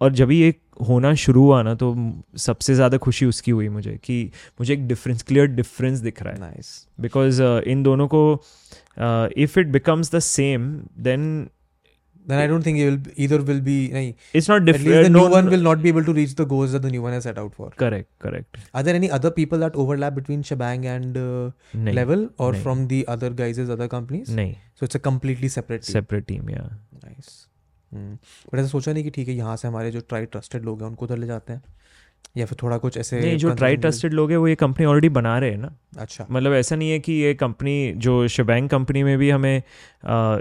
और 0.00 0.12
जब 0.12 0.30
ये 0.30 0.54
होना 0.88 1.14
शुरू 1.14 1.42
हुआ 1.42 1.62
ना 1.62 1.74
तो 1.74 2.14
सबसे 2.36 2.74
ज़्यादा 2.74 2.98
खुशी 2.98 3.26
उसकी 3.26 3.50
हुई 3.50 3.68
मुझे 3.68 4.00
कि 4.04 4.26
मुझे 4.60 4.74
एक 4.74 4.88
डिफरेंस 4.88 5.22
क्लियर 5.22 5.46
डिफरेंस 5.46 5.98
दिख 5.98 6.22
रहा 6.22 6.34
है 6.34 6.54
nice 6.54 6.88
बिकॉज़ 7.00 7.42
इन 7.42 7.82
दोनों 7.82 8.08
को 8.08 8.44
if 9.36 9.58
it 9.58 9.66
becomes 9.66 10.14
the 10.14 10.18
same 10.18 10.82
then 10.98 11.48
then 12.30 12.40
I 12.42 12.46
don't 12.50 12.64
think 12.66 12.78
it 12.82 12.86
will 12.90 12.98
either 13.24 13.36
will 13.48 13.60
be 13.66 13.74
nahi, 13.96 14.08
it's 14.40 14.48
not 14.52 14.62
at 14.62 14.66
least 14.68 14.84
the 14.84 14.92
different 14.92 15.16
new 15.16 15.24
one 15.34 15.50
will 15.54 15.64
not 15.66 15.82
be 15.82 15.90
able 15.94 16.04
to 16.08 16.14
reach 16.18 16.34
the 16.40 16.46
goals 16.52 16.72
that 16.76 16.82
the 16.86 16.90
new 16.94 17.02
one 17.06 17.12
has 17.16 17.28
set 17.30 17.38
out 17.44 17.54
for. 17.58 17.68
correct 17.82 18.08
correct 18.26 18.58
Are 18.74 18.82
there 18.88 18.96
any 19.00 19.10
other 19.18 19.30
people 19.40 19.62
that 19.66 19.76
overlap 19.84 20.16
between 20.20 20.42
Shebang 20.50 20.86
and 20.94 21.18
uh, 21.24 21.50
nahin, 21.74 21.94
Level 22.00 22.24
or 22.38 22.50
nahin. 22.52 22.62
from 22.68 22.86
the 22.94 23.00
other 23.16 23.30
guys' 23.42 23.62
other 23.78 23.88
companies? 23.98 24.34
nahi 24.40 24.56
So 24.80 24.84
it's 24.90 24.98
a 25.00 25.04
completely 25.10 25.48
separate 25.58 25.86
team. 25.88 25.98
separate 26.00 26.28
team 26.34 26.54
yeah 26.56 26.70
Nice. 27.08 27.34
But 27.94 28.58
ऐसा 28.58 28.66
सोचा 28.68 28.92
नहीं 28.92 29.02
कि 29.04 29.10
ठीक 29.16 29.28
है 29.28 29.34
यहाँ 29.34 29.56
से 29.56 29.68
हमारे 29.68 29.90
जो 29.90 30.00
ट्राई 30.08 30.24
ट्रस्टेड 30.32 30.64
लोग 30.64 30.80
हैं 30.82 30.88
उनको 30.88 31.04
उधर 31.04 31.18
ले 31.18 31.26
जाते 31.26 31.52
हैं 31.52 31.62
या 32.36 32.46
फिर 32.46 32.58
थोड़ा 32.62 32.78
कुछ 32.78 32.96
ऐसे 32.98 33.20
नहीं 33.20 33.36
जो 33.36 33.54
ट्राई 33.54 33.76
ट्रस्टेड 33.76 34.12
लोग 34.12 34.30
हैं 34.30 34.38
वो 34.38 34.48
ये 34.48 34.54
कंपनी 34.54 34.86
ऑलरेडी 34.86 35.08
बना 35.08 35.38
रहे 35.38 35.50
हैं 35.50 35.58
ना। 35.58 35.72
अच्छा। 35.98 36.26
मतलब 36.30 36.54
ऐसा 36.54 36.76
नहीं 36.76 36.90
है 36.90 36.98
कि 36.98 37.12
ये 37.12 37.34
कंपनी 37.34 37.92
जो 37.96 38.28
शबैंग 38.28 38.68
कंपनी 38.68 39.02
में 39.02 39.18
भी 39.18 39.30
हमें 39.30 39.56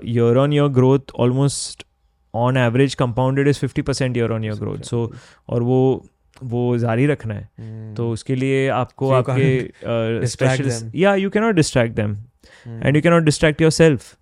year 0.06 0.38
on 0.38 0.53
year 0.53 0.68
growth 0.68 1.11
almost 1.15 1.85
on 2.34 2.57
average 2.57 2.95
compounded 2.95 3.47
is 3.47 3.60
fifty 3.60 3.81
percent 3.81 4.18
year 4.18 4.31
on 4.31 4.43
year 4.43 4.53
growth 4.53 4.77
so 4.77 5.11
और 5.49 5.64
वो 5.64 6.06
वो 6.43 6.77
जारी 6.77 7.06
रखना 7.07 7.34
है। 7.34 7.49
Hmm. 7.49 7.97
तो 7.97 8.10
उसके 8.11 8.35
लिए 8.35 8.68
आपको 8.69 9.10
So 9.10 9.14
आपके 9.14 10.27
स्पेशलिस्ट 10.27 10.95
या 10.95 11.15
you 11.15 11.30
cannot 11.30 11.56
distract 11.56 11.95
them. 11.95 12.18
And 12.68 12.95
you 12.95 13.02
cannot 13.02 13.23
distract 13.23 13.61
yourself. 13.72 14.15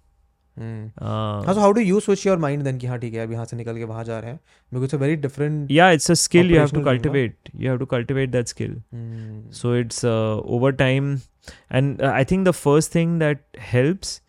हम्म। 0.58 1.06
हाँ। 1.06 1.54
So 1.54 1.60
how 1.60 1.72
do 1.72 1.82
you 1.82 2.00
switch 2.00 2.26
your 2.28 2.38
mind 2.38 2.64
then 2.64 2.78
कि 2.78 2.88
हाँ 2.88 2.98
ठीक 3.00 3.14
है 3.14 3.24
अब 3.24 3.32
यहाँ 3.32 3.46
से 3.46 3.58
निकल 3.58 3.78
के 3.78 3.84
वहाँ 3.84 4.04
जा 4.04 4.20
रहे 4.20 4.32
हैं? 4.32 4.40
बिकॉज़ 4.72 4.96
अ 4.96 5.00
वेरी 5.00 5.16
डिफरेंट 5.18 5.72
या 5.72 5.90
it's 5.92 6.12
a 6.12 6.14
skill 6.16 6.52
you 6.52 6.60
have 6.60 6.72
to 6.72 6.82
cultivate 6.82 7.50
you 7.56 7.70
have 7.70 7.78
to 7.80 7.86
cultivate 7.88 8.30
that 8.30 8.48
skill 8.48 8.82
so 9.54 9.76
it's 9.76 10.06
over 10.06 10.72
time 10.78 11.14
and 11.72 12.02
I 12.04 12.26
think 12.26 12.48
the 12.48 12.52
first 12.54 12.96
thing 12.96 13.20
that 13.20 13.44
helps 13.74 14.22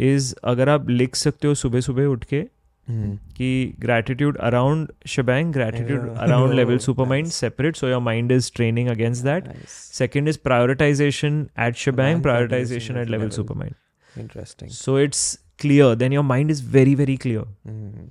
is 0.00 0.34
अगर 0.44 0.68
आप 0.68 0.88
लिख 0.90 1.16
सकते 1.16 1.48
हो 1.48 1.54
सुबह 1.56 1.80
सुबह 1.80 2.06
उठ 2.06 2.24
के 2.24 2.44
हम्म। 2.86 3.16
कि 3.36 3.74
gratitude 3.80 4.36
around 4.38 4.92
Schbang 5.06 5.52
gratitude 5.52 6.08
around 6.10 6.54
Level 6.54 6.78
SuperMind 7.06 7.26
separate 7.28 7.76
so 7.76 7.88
your 7.88 8.00
mind 8.02 8.32
is 8.32 8.50
training 8.54 8.88
against 8.88 9.24
that 9.24 9.52
second 9.66 10.28
is 10.28 10.38
prioritization 10.44 11.46
at 11.60 11.76
Schbang 11.76 12.22
prioritization 12.22 12.96
at 12.96 13.08
Level 13.08 13.30
SuperMind 13.54 13.74
interesting 14.14 14.70
so 14.70 14.98
it's 14.98 15.38
clear 15.62 15.94
then 16.02 16.12
your 16.18 16.24
mind 16.30 16.50
is 16.56 16.60
very 16.78 16.94
very 17.02 17.16
clear 17.26 17.44
Hmm. 17.70 18.06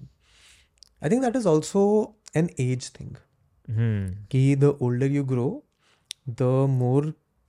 I 1.02 1.10
think 1.14 1.22
that 1.28 1.36
is 1.40 1.46
also 1.54 1.82
an 2.42 2.50
age 2.68 2.90
thing. 2.98 3.16
hmm. 3.78 4.04
कि 4.32 4.42
the 4.60 4.70
older 4.88 5.08
you 5.16 5.24
grow, 5.32 5.50
the 6.42 6.52
more 6.80 7.04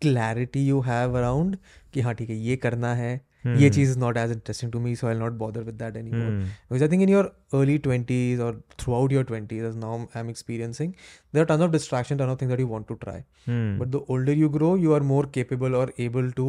clarity 0.04 0.60
you 0.72 0.80
have 0.88 1.14
around 1.20 1.56
कि 1.94 2.00
हाँ 2.06 2.14
ठीक 2.14 2.30
है 2.30 2.36
ये 2.48 2.56
करना 2.66 2.94
है 3.00 3.10
ये 3.46 3.68
Hmm. 3.68 3.74
Cheese 3.74 3.90
is 3.90 3.96
not 4.02 4.16
as 4.20 4.32
interesting 4.34 4.70
to 4.76 4.80
me 4.86 4.92
so 5.00 5.08
I'll 5.10 5.20
not 5.24 5.36
bother 5.42 5.62
with 5.68 5.78
that 5.82 5.96
anymore. 6.00 6.30
Hmm. 6.30 6.44
Because 6.68 6.84
I 6.86 6.88
think 6.94 7.04
in 7.06 7.12
your 7.14 7.24
early 7.58 7.76
20s 7.86 8.40
or 8.46 8.50
throughout 8.82 9.14
your 9.16 9.22
20s, 9.28 9.68
as 9.68 9.76
now 9.84 9.92
I'm 10.20 10.28
experiencing, 10.32 10.94
there 11.32 11.44
are 11.44 11.48
tons 11.52 11.66
of 11.66 11.72
distraction, 11.76 12.18
tons 12.22 12.34
of 12.34 12.38
things 12.40 12.50
that 12.54 12.62
you 12.64 12.66
want 12.74 12.88
to 12.92 12.96
try. 13.04 13.16
Hmm. 13.46 13.78
But 13.82 13.92
the 13.96 14.00
older 14.16 14.36
you 14.42 14.48
grow, 14.58 14.74
you 14.86 14.96
are 14.98 15.02
more 15.12 15.24
capable 15.38 15.76
or 15.82 15.86
able 16.08 16.30
to 16.42 16.48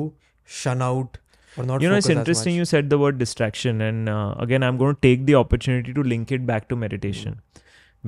shun 0.59 0.81
out 0.89 1.19
or 1.59 1.65
not. 1.69 1.81
you 1.81 1.89
know 1.89 1.95
it's 2.01 2.09
interesting 2.15 2.55
you 2.55 2.65
said 2.71 2.89
the 2.89 2.97
word 3.03 3.17
distraction 3.23 3.81
and 3.87 4.09
uh, 4.09 4.33
again 4.45 4.63
i'm 4.69 4.77
going 4.83 4.95
to 4.95 5.01
take 5.07 5.25
the 5.29 5.35
opportunity 5.41 5.93
to 5.99 6.03
link 6.13 6.31
it 6.37 6.45
back 6.51 6.67
to 6.73 6.75
meditation 6.83 7.39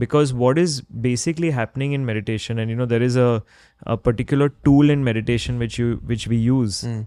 because 0.04 0.34
what 0.42 0.58
is 0.66 0.76
basically 1.06 1.50
happening 1.60 1.94
in 2.00 2.06
meditation 2.10 2.60
and 2.64 2.70
you 2.74 2.76
know 2.82 2.86
there 2.94 3.02
is 3.08 3.16
a, 3.24 3.44
a 3.86 3.98
particular 4.10 4.50
tool 4.70 4.90
in 4.98 5.04
meditation 5.08 5.60
which 5.66 5.78
you 5.84 5.90
which 6.14 6.28
we 6.36 6.38
use 6.50 6.82
Hmm. 6.90 7.02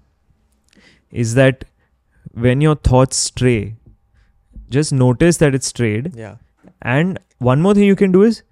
is 1.24 1.34
that 1.38 1.64
when 2.46 2.60
your 2.66 2.74
thoughts 2.90 3.16
stray 3.30 3.58
just 4.76 4.92
notice 5.04 5.38
that 5.44 5.54
it's 5.60 5.66
strayed 5.76 6.10
Yeah. 6.24 6.36
and 6.96 7.18
one 7.50 7.60
more 7.68 7.74
thing 7.78 7.84
you 7.94 7.96
can 8.02 8.12
do 8.18 8.22
is 8.28 8.42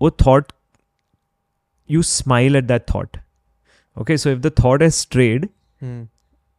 oh 0.00 0.10
thought 0.24 0.52
you 1.94 2.02
smile 2.02 2.56
at 2.60 2.68
that 2.68 2.86
thought 2.92 3.18
okay 4.04 4.16
so 4.22 4.30
if 4.36 4.42
the 4.46 4.50
thought 4.62 4.80
has 4.88 4.94
strayed 5.06 5.48
Hmm. 5.84 6.02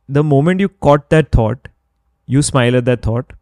The 0.08 0.24
moment 0.24 0.60
you 0.60 0.70
caught 0.70 1.10
that 1.10 1.32
thought, 1.32 1.68
you 2.26 2.42
smile 2.42 2.76
at 2.76 2.86
that 2.86 3.02
thought, 3.02 3.34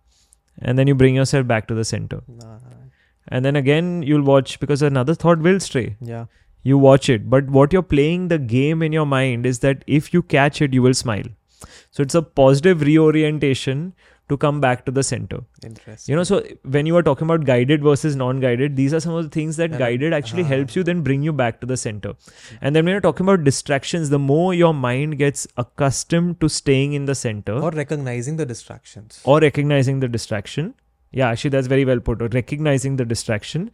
and 0.60 0.78
then 0.78 0.88
you 0.88 0.96
bring 0.96 1.16
yourself 1.16 1.48
back 1.48 1.68
to 1.68 1.74
the 1.74 1.86
center. 1.86 2.22
Nah. 2.28 2.60
And 3.28 3.44
then 3.44 3.56
again, 3.56 4.04
you'll 4.04 4.22
watch 4.24 4.60
because 4.60 4.82
another 4.82 5.16
thought 5.16 5.40
will 5.40 5.60
stray. 5.60 5.98
Yeah. 6.00 6.26
You 6.64 6.78
watch 6.78 7.10
it, 7.10 7.30
but 7.30 7.50
what 7.50 7.74
you're 7.74 7.84
playing 7.84 8.28
the 8.28 8.40
game 8.40 8.82
in 8.82 8.92
your 8.92 9.06
mind 9.06 9.46
is 9.46 9.60
that 9.60 9.84
if 9.86 10.14
you 10.14 10.22
catch 10.22 10.62
it, 10.62 10.74
you 10.74 10.82
will 10.82 10.94
smile. 10.94 11.26
So 11.92 12.04
it's 12.04 12.16
a 12.16 12.22
positive 12.22 12.82
reorientation 12.82 13.94
to 14.30 14.38
come 14.38 14.60
back 14.60 14.86
to 14.86 14.92
the 14.92 15.04
center. 15.04 15.40
Interesting. 15.64 16.12
You 16.12 16.16
know, 16.18 16.24
so 16.24 16.44
when 16.64 16.86
you 16.88 16.96
are 16.98 17.04
talking 17.04 17.26
about 17.28 17.46
guided 17.46 17.84
versus 17.84 18.16
non 18.16 18.40
guided, 18.40 18.76
these 18.76 18.94
are 18.94 19.00
some 19.00 19.14
of 19.14 19.24
the 19.24 19.30
things 19.30 19.58
that 19.58 19.78
guided 19.78 20.14
actually 20.14 20.44
uh, 20.44 20.48
helps 20.48 20.76
you 20.76 20.84
then 20.84 21.02
bring 21.02 21.22
you 21.22 21.32
back 21.34 21.60
to 21.62 21.68
the 21.68 21.78
center. 21.78 22.14
And 22.62 22.76
then 22.76 22.86
when 22.86 22.94
you're 22.94 23.02
talking 23.02 23.26
about 23.26 23.44
distractions, 23.44 24.10
the 24.10 24.18
more 24.20 24.54
your 24.54 24.74
mind 24.74 25.18
gets 25.20 25.46
accustomed 25.58 26.40
to 26.42 26.50
staying 26.50 26.94
in 26.94 27.06
the 27.06 27.16
center 27.16 27.54
or 27.54 27.70
recognizing 27.72 28.38
the 28.38 28.46
distractions. 28.46 29.22
or 29.26 29.40
recognizing 29.40 30.00
the 30.00 30.08
distraction, 30.08 30.74
yeah, 31.12 31.30
actually, 31.30 31.52
that's 31.52 31.68
very 31.68 31.86
well 31.86 32.00
put. 32.00 32.22
Recognizing 32.34 32.96
the 32.98 33.06
distraction, 33.06 33.70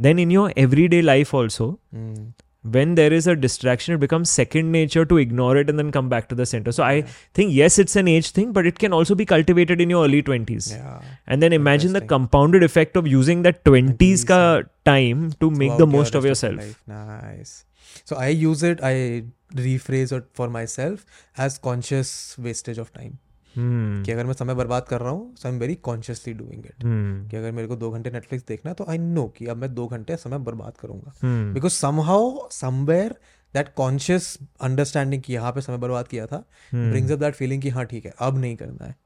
then 0.00 0.18
in 0.18 0.30
your 0.30 0.52
everyday 0.56 1.00
life 1.02 1.32
also, 1.32 1.78
Hmm. 1.92 2.14
When 2.62 2.94
there 2.94 3.12
is 3.12 3.26
a 3.26 3.34
distraction, 3.34 3.94
it 3.94 3.98
becomes 3.98 4.30
second 4.30 4.70
nature 4.70 5.04
to 5.04 5.16
ignore 5.16 5.56
it 5.56 5.68
and 5.68 5.78
then 5.78 5.90
come 5.90 6.08
back 6.08 6.28
to 6.28 6.34
the 6.34 6.46
center. 6.46 6.70
So 6.72 6.84
I 6.84 7.02
think 7.34 7.52
yes, 7.52 7.78
it's 7.78 7.96
an 7.96 8.06
age 8.06 8.30
thing, 8.30 8.52
but 8.52 8.66
it 8.66 8.78
can 8.78 8.92
also 8.92 9.14
be 9.14 9.26
cultivated 9.26 9.80
in 9.80 9.90
your 9.90 10.04
early 10.04 10.22
twenties. 10.22 10.72
Yeah. 10.72 11.02
And 11.26 11.42
then 11.42 11.52
imagine 11.52 11.92
the 11.92 12.00
compounded 12.00 12.62
effect 12.62 12.96
of 12.96 13.06
using 13.06 13.42
that 13.42 13.64
20s 13.64 13.96
20s, 13.96 14.26
ka 14.26 14.62
time 14.84 15.32
to 15.40 15.50
make 15.50 15.76
the 15.76 15.86
most 15.86 16.14
of 16.14 16.24
yourself. 16.24 16.56
life. 16.56 16.82
Nice. 16.86 17.64
So 18.04 18.16
I 18.16 18.28
use 18.28 18.62
it, 18.62 18.80
I 18.82 19.24
rephrase 19.54 20.12
it 20.12 20.24
for 20.32 20.48
myself 20.48 21.04
as 21.36 21.58
conscious 21.58 22.36
wastage 22.38 22.78
of 22.78 22.92
time. 22.92 23.18
Hmm. 23.52 24.04
कि 24.06 24.12
अगर 24.12 24.26
मैं 24.26 24.32
समय 24.32 24.54
बर्बाद 24.54 24.86
कर 24.88 25.00
रहा 25.00 25.10
हूँ 25.10 25.34
so 25.36 25.48
I 25.48 25.54
am 25.54 25.60
very 25.60 25.74
consciously 25.88 26.32
doing 26.34 26.64
it. 26.66 26.84
कि 27.30 27.36
अगर 27.36 27.52
मेरे 27.52 27.68
को 27.68 27.76
दो 27.76 27.90
घंटे 27.90 28.10
नेटफ्लिक्स 28.10 28.44
देखना 28.48 28.70
है 28.70 28.74
तो 28.74 28.84
आई 28.88 28.98
नो 28.98 29.26
कि 29.36 29.46
अब 29.46 29.56
मैं 29.56 29.74
दो 29.74 29.86
घंटे 29.86 30.16
समय 30.16 30.38
बर्बाद 30.38 30.76
करूँगा. 30.80 31.12
Because 31.52 31.72
somehow 31.72 32.48
somewhere 32.52 33.14
that 33.54 33.68
conscious 33.76 34.36
understanding 34.60 35.22
कि 35.22 35.32
यहाँ 35.32 35.52
पे 35.52 35.60
समय 35.60 35.78
बर्बाद 35.78 36.08
किया 36.08 36.26
था. 36.26 36.44
ब्रिंग्स 36.74 37.12
अप 37.12 37.18
दैट 37.18 37.34
फीलिंग 37.34 37.62
कि 37.62 37.68
हाँ 37.68 37.84
ठीक 37.84 38.06
है 38.06 38.12
अब 38.18 38.38
नहीं 38.38 38.56
करना 38.56 38.86
है. 38.86 38.96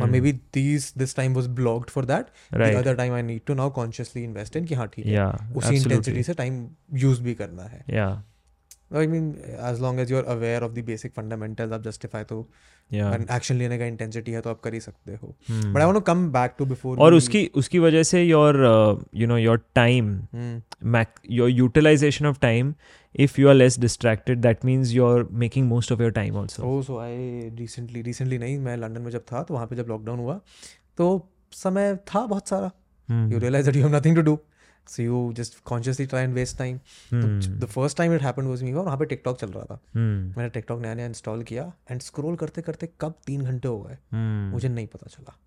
और 0.00 0.10
maybe 0.20 0.32
this 0.32 0.92
this 0.98 1.16
time 1.16 1.34
was 1.34 1.46
blocked 1.60 1.90
for 1.90 2.04
that 2.04 2.26
the. 2.54 2.74
Other 2.74 2.94
time 2.96 3.14
I 3.14 3.22
need 3.22 3.40
to 3.46 3.54
now 3.54 3.70
consciously 3.70 4.24
invest 4.24 4.56
in 4.56 4.64
कि 4.64 4.74
हाँ 4.74 4.86
ठीक 4.88 5.06
है. 5.06 5.30
उसी 5.56 5.74
इंटेंसिटी. 5.76 6.22
से 6.22 6.34
टाइम 6.34 6.66
यूज़ 6.94 7.22
भी 7.22 7.34
करना 7.34 7.62
है 7.62 7.84
Yeah. 7.90 8.12
I 8.98 9.06
mean 9.06 9.34
as 9.70 9.80
long 9.82 10.00
as 10.00 10.12
you 10.12 10.18
are 10.18 10.24
aware 10.36 10.62
of 10.62 10.72
the 10.72 10.84
basic 10.86 11.12
fundamental 11.16 11.72
आप 11.72 11.82
जस्टिफाई 11.82 12.24
तो 12.24 12.46
एक्शन 12.90 13.56
लेने 13.56 13.78
का 13.78 13.84
इंटेंसिटी 13.86 14.32
है 14.32 14.40
तो 14.40 14.50
आप 14.50 14.60
कर 14.60 14.74
ही 14.74 14.80
सकते 14.80 15.12
हो. 15.12 15.34
But 15.50 15.78
I 15.80 15.84
want 15.84 16.04
come 16.06 16.26
back 16.32 16.54
to 16.58 16.64
before 16.66 16.98
और 16.98 17.14
उसकी 17.14 17.44
उसकी 17.54 17.78
वजह 17.78 18.02
से 18.02 18.22
your 18.22 18.56
you 19.14 19.26
know 19.26 19.36
your 19.36 19.62
time 19.74 20.10
your 21.38 21.48
utilization 21.48 22.28
of 22.30 22.38
time 22.40 22.74
if 23.14 23.38
you 23.38 23.48
are 23.50 23.54
less 23.54 23.76
distracted 23.82 24.42
that 24.44 24.64
means 24.68 24.92
you're 24.96 25.24
making 25.42 25.66
most 25.72 25.92
of 25.94 26.02
your 26.04 26.12
time 26.18 26.38
also. 26.42 26.62
Oh 26.64 26.82
so 26.82 26.98
I 26.98 27.50
recently 27.58 28.02
recently 28.02 28.38
नहीं 28.38 28.58
मैं 28.58 28.76
London 28.76 29.02
में 29.02 29.10
जब 29.10 29.24
था 29.32 29.42
तो 29.42 29.54
वहाँ 29.54 29.66
पे 29.66 29.76
जब 29.76 29.86
लॉकडाउन 29.88 30.18
हुआ 30.18 30.40
तो 30.98 31.08
समय 31.52 31.94
था 32.08 32.24
बहुत 32.26 32.48
सारा. 32.48 32.70
You 33.08 33.38
realize 33.38 33.66
that 33.66 33.76
you 33.76 33.82
have 33.82 33.94
nothing 33.96 34.16
to 34.16 34.22
do 34.22 34.38
so 34.86 35.02
you 35.02 35.32
just 35.32 35.62
consciously 35.64 36.06
try 36.06 36.24
and 36.24 36.34
waste 36.34 36.58
time. 36.58 36.78
The 37.14 37.66
first 37.70 37.98
time 37.98 38.14
it 38.14 38.22
happened 38.22 38.48
was 38.48 38.62
me 38.62 38.72
वहाँ 38.72 38.96
पे 38.96 39.04
टिकटॉक 39.04 39.38
चल 39.40 39.50
रहा 39.50 39.64
था। 39.64 39.78
Hmm. 39.78 40.38
मैंने 40.38 40.48
टिकटॉक 40.48 40.80
नया 40.80 40.94
नया 40.94 41.06
इंस्टॉल 41.06 41.42
किया 41.42 41.72
एंड 41.90 42.00
स्क्रोल 42.00 42.36
करते 42.36 42.62
करते 42.62 42.88
कब 43.00 43.14
तीन 43.26 43.44
घंटे 43.44 43.68
हो 43.68 43.80
गए? 43.80 43.94
Hmm. 43.94 44.52
मुझे 44.52 44.68
नहीं 44.68 44.86
पता 44.86 45.06
चला। 45.06 45.38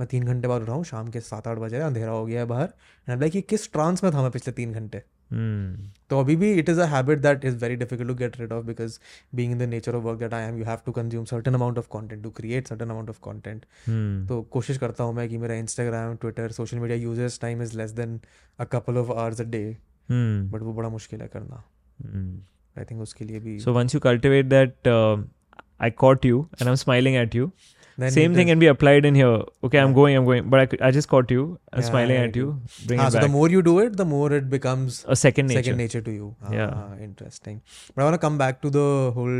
मैं 0.00 0.06
तीन 0.06 0.24
घंटे 0.24 0.48
बाद 0.48 0.62
उठाऊँ 0.62 0.76
हूँ 0.76 0.84
शाम 0.84 1.08
के 1.08 1.20
सात 1.20 1.48
आठ 1.48 1.58
बजे 1.58 1.76
अंधेरा 1.76 2.12
हो 2.12 2.26
गया 2.26 2.40
है 2.40 2.46
बाहर। 2.46 2.68
एंड 3.08 3.20
लाइक 3.20 3.36
ये 3.36 3.42
किस 3.42 3.72
ट्रांस 3.72 4.04
में 4.04 4.12
था 4.14 4.22
मैं 4.22 4.30
पिछले 4.30 4.52
तीन 4.52 4.72
घंटे? 4.72 5.02
Hmm. 5.30 5.90
तो 6.10 6.18
अभी 6.20 6.34
भी 6.36 6.52
it 6.58 6.68
is 6.68 6.80
a 6.80 6.84
habit 6.86 7.18
that 7.18 7.44
is 7.44 7.56
very 7.58 7.76
difficult 7.76 8.08
to 8.08 8.14
get 8.14 8.38
rid 8.40 8.52
of 8.52 8.64
because 8.66 8.98
being 9.34 9.52
in 9.52 9.58
the 9.58 9.68
nature 9.68 9.94
of 9.94 10.02
work 10.04 10.18
that 10.18 10.34
I 10.34 10.48
am 10.48 10.58
you 10.58 10.64
have 10.64 10.78
to 10.86 10.92
consume 10.92 11.24
certain 11.24 11.54
amount 11.54 11.78
of 11.78 11.88
content 11.92 12.22
to 12.22 12.30
create 12.30 12.68
certain 12.68 12.90
amount 12.90 13.10
of 13.10 13.18
content 13.24 13.64
Hmm. 13.88 14.28
तो 14.28 14.40
कोशिश 14.52 14.78
करता 14.78 15.04
हूँ 15.04 15.14
मैं 15.14 15.28
कि 15.28 15.38
मेरा 15.38 15.54
Instagram 15.54 16.14
Twitter 16.16 16.52
social 16.52 16.78
media 16.78 16.98
users 16.98 17.40
time 17.40 17.62
is 17.62 17.76
less 17.78 17.90
than 17.92 18.18
a 18.58 18.64
couple 18.72 18.98
of 18.98 19.10
hours 19.12 19.40
a 19.40 19.44
day 19.56 19.64
Hmm. 20.08 20.52
But 20.52 20.62
वो 20.62 20.72
बड़ा 20.72 20.88
मुश्किल 20.88 21.20
है 21.20 21.28
करना 21.28 21.62
Hmm. 22.02 22.28
आई 22.76 22.84
थिंक 22.84 23.00
उसके 23.00 23.24
लिए 23.24 23.40
भी 23.40 23.58
so 23.60 23.74
once 23.76 23.94
you 23.96 24.00
cultivate 24.06 24.48
that 24.50 24.90
uh, 24.92 25.16
i 25.80 25.90
caught 26.02 26.26
you 26.28 26.38
and 26.58 26.70
i'm 26.70 26.76
smiling 26.82 27.16
at 27.22 27.34
you 27.38 27.46
Then 28.01 28.11
Same 28.15 28.31
it 28.31 28.35
thing 28.39 28.47
is- 28.47 28.51
can 28.53 28.59
be 28.59 28.67
applied 28.71 29.05
in 29.07 29.15
here. 29.19 29.31
Okay, 29.67 29.77
I'm 29.79 29.89
Yeah. 29.89 29.95
going, 29.95 30.15
I'm 30.17 30.25
going. 30.27 30.45
But 30.53 30.59
I, 30.61 30.65
c- 30.71 30.77
I 30.87 30.91
just 30.97 31.07
caught 31.09 31.31
you. 31.33 31.41
I'm 31.71 31.81
Yeah, 31.81 31.87
smiling 31.87 32.17
I 32.19 32.23
at 32.27 32.31
do. 32.37 32.39
you. 32.39 32.85
Bring 32.91 32.99
Ah, 32.99 33.07
it 33.07 33.11
so 33.15 33.17
back. 33.17 33.25
the 33.25 33.31
more 33.33 33.49
you 33.53 33.61
do 33.67 33.73
it, 33.79 33.97
the 34.01 34.05
more 34.11 34.31
it 34.37 34.49
becomes 34.53 34.97
a 35.15 35.17
second 35.23 35.47
nature. 35.51 35.59
second 35.63 35.77
nature 35.83 36.01
to 36.07 36.11
you. 36.19 36.29
Yeah. 36.53 36.71
Ah, 36.83 36.95
interesting. 37.07 37.59
But 37.95 38.01
I 38.03 38.05
want 38.09 38.15
to 38.17 38.21
come 38.25 38.37
back 38.43 38.61
to 38.65 38.71
the 38.77 38.85
whole 39.17 39.35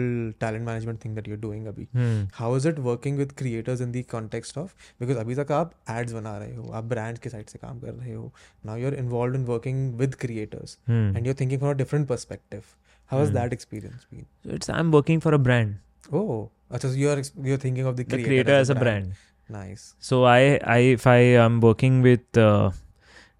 talent 0.46 0.66
management 0.72 1.00
thing 1.06 1.16
that 1.20 1.28
you're 1.32 1.42
doing, 1.46 1.66
Abhi. 1.74 1.88
Hmm. 2.00 2.20
How 2.42 2.54
is 2.60 2.68
it 2.74 2.80
working 2.90 3.18
with 3.24 3.36
creators 3.44 3.82
in 3.88 3.94
the 3.98 4.04
context 4.16 4.58
of 4.66 4.76
because 5.06 5.18
अभी 5.26 5.36
तक 5.42 5.52
आप 5.62 5.74
ads 5.98 6.14
बना 6.20 6.38
रहे 6.44 6.56
हो 6.56 6.72
आप 6.82 6.90
brands 6.96 7.20
के 7.28 7.30
side 7.38 7.50
से 7.56 7.60
काम 7.66 7.80
कर 7.86 7.94
रहे 7.94 8.14
हो 8.14 8.32
now 8.72 8.76
you're 8.84 8.96
involved 9.06 9.40
in 9.42 9.48
working 9.54 9.82
with 10.04 10.20
creators 10.26 10.78
Hmm. 10.92 11.08
and 11.16 11.26
you're 11.32 11.40
thinking 11.44 11.64
from 11.66 11.74
a 11.76 11.80
different 11.84 12.12
perspective 12.16 12.76
how 13.14 13.24
has 13.24 13.30
Hmm. 13.30 13.40
that 13.40 13.58
experience 13.60 14.06
been 14.12 14.28
So 14.50 14.60
it's 14.60 14.70
I'm 14.82 14.92
working 15.00 15.24
for 15.28 15.34
a 15.40 15.42
brand. 15.50 15.80
oh 16.20 16.50
अच्छा 16.72 16.88
so 16.90 16.96
you're 17.04 17.18
ex- 17.24 17.34
you're 17.50 17.62
thinking 17.66 17.86
of 17.92 17.98
the 18.00 18.04
The 18.04 18.10
creator, 18.14 18.28
creator 18.30 18.56
as 18.66 18.70
a 18.70 18.76
brand. 18.84 19.12
nice 19.56 19.82
So 20.10 20.24
I, 20.24 20.60
I, 20.74 20.78
if 20.98 21.06
I 21.12 21.18
am 21.46 21.60
working 21.64 22.02
with, 22.02 22.38
uh, 22.38 22.72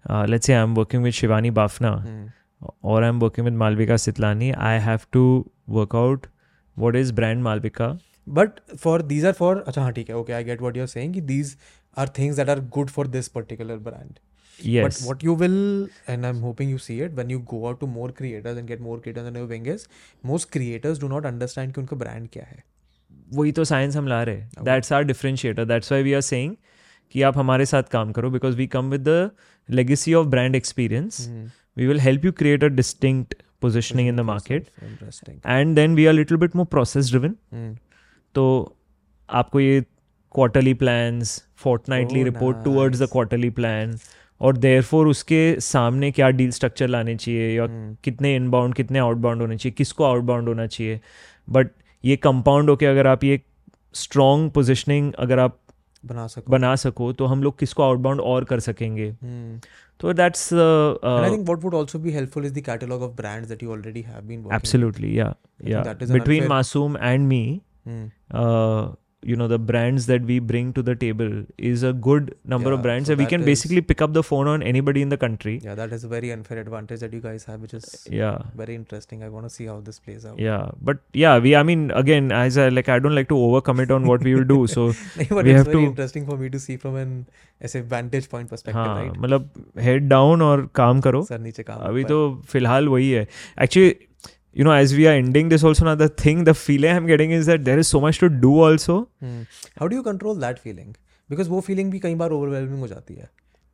uh, 0.08 0.26
let's 0.28 0.46
say 0.50 0.54
I'm 0.62 0.74
working 0.80 1.02
with 1.08 1.14
Shivani 1.20 1.52
Bafna, 1.58 1.92
Hmm. 2.06 2.26
or 2.82 2.96
I'm 3.04 3.20
working 3.26 3.44
with 3.50 3.54
Malvika 3.62 3.96
Sitlani, 4.06 4.50
I 4.72 4.72
have 4.88 5.06
to 5.18 5.22
work 5.78 5.94
out 6.00 6.26
what 6.84 6.98
is 7.02 7.12
brand 7.20 7.42
Malvika. 7.50 7.88
but 8.40 8.60
for 8.82 8.96
these 9.12 9.24
are 9.28 9.32
for 9.38 9.48
अच्छा 9.70 9.82
हाँ 9.82 9.92
ठीक 9.92 10.10
है 10.10 10.16
okay 10.16 10.34
I 10.40 10.42
get 10.48 10.60
what 10.66 10.76
you're 10.80 10.90
saying 10.96 11.14
कि 11.14 11.22
these 11.30 11.48
are 12.02 12.06
things 12.18 12.36
that 12.42 12.52
are 12.56 12.60
good 12.76 12.92
for 12.98 13.04
this 13.16 13.28
particular 13.38 13.78
brand 13.88 14.20
Yes. 14.59 14.85
But 14.85 15.07
what 15.07 15.23
you 15.23 15.33
will, 15.33 15.89
and 16.07 16.25
I'm 16.25 16.39
hoping 16.41 16.69
you 16.69 16.79
see 16.83 16.95
it, 17.01 17.17
when 17.17 17.29
you 17.29 17.39
go 17.49 17.57
out 17.67 17.79
to 17.81 17.87
more 17.87 18.11
creators 18.19 18.57
and 18.57 18.67
get 18.67 18.79
more 18.81 18.95
creators 18.99 19.27
on 19.27 19.35
your 19.35 19.47
wing 19.47 19.65
is, 19.73 19.87
most 20.25 20.49
creators 20.51 21.01
do 21.03 21.09
not 21.09 21.27
understand 21.31 21.73
कि 21.73 21.81
उनका 21.81 21.97
brand 21.97 22.31
क्या 22.33 22.45
है. 22.45 22.63
वही 23.33 23.51
तो 23.51 23.63
science 23.65 23.95
हम 23.95 24.07
ला 24.07 24.21
रहे 24.23 24.41
Okay. 24.41 24.65
That's 24.65 24.91
our 24.93 25.03
differentiator 25.03 25.65
that's 25.65 25.91
why 25.91 26.03
we 26.03 26.13
are 26.13 26.21
saying 26.21 26.55
कि 27.11 27.21
आप 27.21 27.37
हमारे 27.37 27.65
साथ 27.65 27.83
काम 27.91 28.11
करो 28.11 28.29
because 28.29 28.55
we 28.57 28.67
come 28.67 28.89
with 28.91 29.07
the 29.07 29.29
legacy 29.69 30.13
of 30.13 30.27
brand 30.27 30.55
experience. 30.55 31.27
We 31.77 31.87
will 31.87 31.99
help 31.99 32.25
you 32.25 32.31
create 32.39 32.63
a 32.63 32.67
distinct 32.67 33.35
positioning 33.61 34.09
in 34.09 34.15
the 34.15 34.19
market 34.31 34.67
Interesting. 34.87 35.37
And 35.45 35.75
then 35.75 35.95
we 35.95 36.05
are 36.05 36.13
little 36.13 36.37
bit 36.37 36.55
more 36.55 36.65
process 36.65 37.09
driven. 37.11 37.35
तो 38.35 38.75
आपको 39.29 39.59
ये 39.59 39.81
quarterly 40.35 40.73
plans 40.73 41.41
fortnightly 41.57 42.23
report 42.23 42.63
towards 42.63 43.01
the. 43.01 43.07
Quarterly 43.11 43.49
plan 43.59 43.97
और 44.41 44.57
therefore 44.57 45.07
उसके 45.07 45.59
सामने 45.59 46.11
क्या 46.11 46.29
deal 46.29 46.51
structure 46.51 46.87
लाने 46.87 47.15
चाहिए 47.15 47.57
या 47.57 47.65
Hmm. 47.65 48.03
कितने 48.03 48.35
इनबाउंड 48.35 48.73
कितने 48.73 48.99
आउटबाउंड 48.99 49.41
होने 49.41 49.57
चाहिए 49.57 49.73
किसको 49.77 50.03
आउटबाउंड 50.03 50.47
होना 50.47 50.67
चाहिए 50.67 50.99
बट 51.49 51.69
ये 52.05 52.15
कंपाउंड 52.15 52.69
होके 52.69 52.85
अगर 52.85 53.07
आप 53.07 53.23
ये 53.23 53.41
स्ट्रॉन्ग 53.93 54.51
पोजिशनिंग 54.51 55.13
अगर 55.13 55.39
आप 55.39 55.59
बना 56.05 56.27
सको. 56.27 56.51
बना 56.51 56.75
सको 56.75 57.13
तो 57.13 57.25
हम 57.25 57.43
लोग 57.43 57.59
किसको 57.59 57.83
आउटबाउंड 57.83 58.21
और 58.21 58.43
कर 58.43 58.59
सकेंगे 58.59 59.11
Hmm. 59.11 59.65
तो 59.99 60.13
that's 60.13 60.53
I 60.53 61.29
think 61.29 61.47
what 61.49 61.63
would 61.63 61.73
also 61.73 61.99
be 61.99 62.11
helpful 62.11 62.45
is 62.45 62.53
the 62.53 62.61
catalog 62.61 63.01
of 63.01 63.15
brands 63.15 63.47
that 63.47 63.63
you 63.63 63.71
already 63.77 64.01
have 64.01 64.27
been 64.27 64.53
absolutely 64.53 65.19
yeah 65.19 65.35
yeah 65.67 65.83
between 65.93 66.47
Masoom 66.47 66.97
and 66.97 67.27
me 67.27 67.61
you 69.30 69.36
know 69.40 69.46
the 69.50 69.56
brands 69.66 70.06
that 70.06 70.24
we 70.28 70.36
bring 70.46 70.70
to 70.76 70.82
the 70.86 70.94
table 71.00 71.28
is 71.72 71.82
a 71.88 71.90
good 72.06 72.30
number 72.52 72.70
of 72.76 72.78
Yeah, 72.78 72.82
brands 72.86 73.10
so 73.10 73.12
and 73.14 73.20
we 73.20 73.26
that 73.26 73.32
can 73.32 73.42
is- 73.44 73.46
basically 73.50 73.82
pick 73.90 74.00
up 74.06 74.14
the 74.16 74.22
phone 74.30 74.48
on 74.52 74.64
anybody 74.70 75.04
in 75.06 75.12
the 75.14 75.18
country 75.24 75.52
Yeah, 75.66 75.76
that 75.80 75.92
is 75.96 76.06
a 76.08 76.10
very 76.12 76.32
unfair 76.36 76.58
advantage 76.62 77.04
that 77.04 77.14
you 77.18 77.20
guys 77.26 77.44
have, 77.50 77.60
which 77.66 77.74
is 77.80 77.86
yeah 78.22 78.40
very 78.62 78.74
interesting. 78.80 79.22
I 79.22 79.28
want 79.36 79.48
to 79.50 79.52
see 79.58 79.68
how 79.72 79.76
this 79.90 80.00
plays 80.08 80.26
out. 80.32 80.40
yeah 80.48 80.66
but 80.90 81.04
yeah 81.22 81.38
we 81.46 81.54
i 81.60 81.62
mean 81.70 81.86
again 82.02 82.32
as 82.40 82.58
i 82.64 82.68
like 82.80 82.90
i 82.96 82.98
don't 83.06 83.18
like 83.20 83.30
to 83.36 83.40
overcommit 83.46 83.94
on 84.00 84.10
what 84.12 84.26
we 84.30 84.34
will 84.40 84.48
do 84.56 84.60
so 84.76 84.88
but 84.90 85.32
We 85.44 85.54
it's 85.54 85.58
have 85.60 85.66
very 85.72 85.78
to- 85.80 85.86
interesting 85.92 86.26
for 86.34 86.40
me 86.44 86.50
to 86.58 86.64
see 86.68 86.76
from 86.86 86.98
an 87.06 87.16
ऐसे 87.68 87.86
vantage 87.96 88.28
point 88.36 88.50
perspective, 88.56 88.84
हाँ 88.92 89.00
right? 89.02 89.16
मतलब 89.26 89.50
head 89.88 90.08
down 90.18 90.42
और 90.42 90.68
काम 90.84 91.00
करो 91.08 91.22
sir 91.34 91.38
नीचे 91.50 91.62
काम 91.62 91.80
अभी 91.90 92.00
ऊपर. 92.02 92.08
तो 92.08 92.42
फिलहाल 92.52 92.88
वही 92.96 93.10
है 93.10 93.26
actually 93.62 93.94
you 94.59 94.67
know 94.67 94.75
as 94.83 94.93
we 94.99 95.07
are 95.09 95.15
ending 95.23 95.49
this 95.53 95.63
also 95.69 95.85
another 95.85 96.07
thing 96.21 96.43
the 96.51 96.53
feeling 96.59 96.99
i'm 96.99 97.09
getting 97.09 97.33
is 97.39 97.49
that 97.49 97.65
there 97.65 97.81
is 97.81 97.91
so 97.95 97.99
much 98.05 98.21
to 98.23 98.29
do 98.45 98.53
also 98.67 98.95
hmm. 99.25 99.41
how 99.81 99.87
do 99.87 99.99
you 99.99 100.05
control 100.07 100.39
that 100.45 100.63
feeling 100.67 100.95
because 101.33 101.51
that 101.55 101.67
feeling 101.67 101.91
bhi 101.95 102.01
kai 102.07 102.13
baar 102.23 102.29
overwhelming 102.39 102.85
ho 102.85 102.89
jati 102.93 103.19
hai 103.23 103.29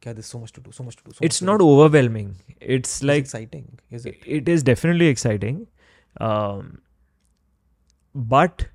yeah, 0.06 0.14
there's 0.14 0.26
so 0.26 0.40
much 0.40 0.52
to 0.54 0.62
do, 0.62 0.72
so 0.72 0.84
much 0.84 0.96
to 0.98 1.04
do. 1.04 1.12
So 1.12 1.20
it's 1.22 1.42
not 1.42 1.60
do. 1.60 1.70
overwhelming. 1.70 2.36
It's 2.60 3.02
like 3.04 3.22
it's 3.22 3.34
exciting, 3.34 3.80
is 3.90 4.06
it? 4.06 4.18
It 4.26 4.50
is 4.50 4.64
definitely 4.64 5.08
exciting, 5.08 5.68
um, 6.20 6.82
but 8.14 8.66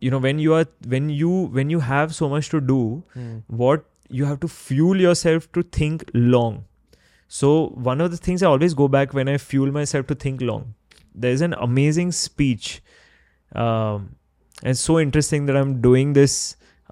you 0.00 0.10
know 0.10 0.18
when 0.18 0.38
you 0.38 0.54
are 0.54 0.66
when 0.94 1.10
you 1.10 1.30
when 1.58 1.70
you 1.70 1.80
have 1.80 2.14
so 2.14 2.28
much 2.28 2.48
to 2.54 2.60
do, 2.60 3.02
hmm. 3.12 3.38
what 3.64 3.84
you 4.08 4.24
have 4.24 4.40
to 4.40 4.48
fuel 4.48 5.04
yourself 5.08 5.50
to 5.52 5.62
think 5.62 6.08
long 6.14 6.64
so 7.36 7.50
one 7.90 8.00
of 8.06 8.10
the 8.14 8.18
things 8.26 8.42
i 8.42 8.48
always 8.54 8.74
go 8.80 8.86
back 8.96 9.14
when 9.18 9.28
i 9.34 9.36
fuel 9.44 9.72
myself 9.76 10.06
to 10.10 10.16
think 10.24 10.42
long 10.50 10.66
there's 11.24 11.40
an 11.46 11.54
amazing 11.68 12.12
speech 12.18 12.68
um, 13.54 14.16
and 14.62 14.70
it's 14.70 14.80
so 14.90 14.98
interesting 15.00 15.46
that 15.46 15.56
i'm 15.62 15.80
doing 15.86 16.12
this 16.18 16.36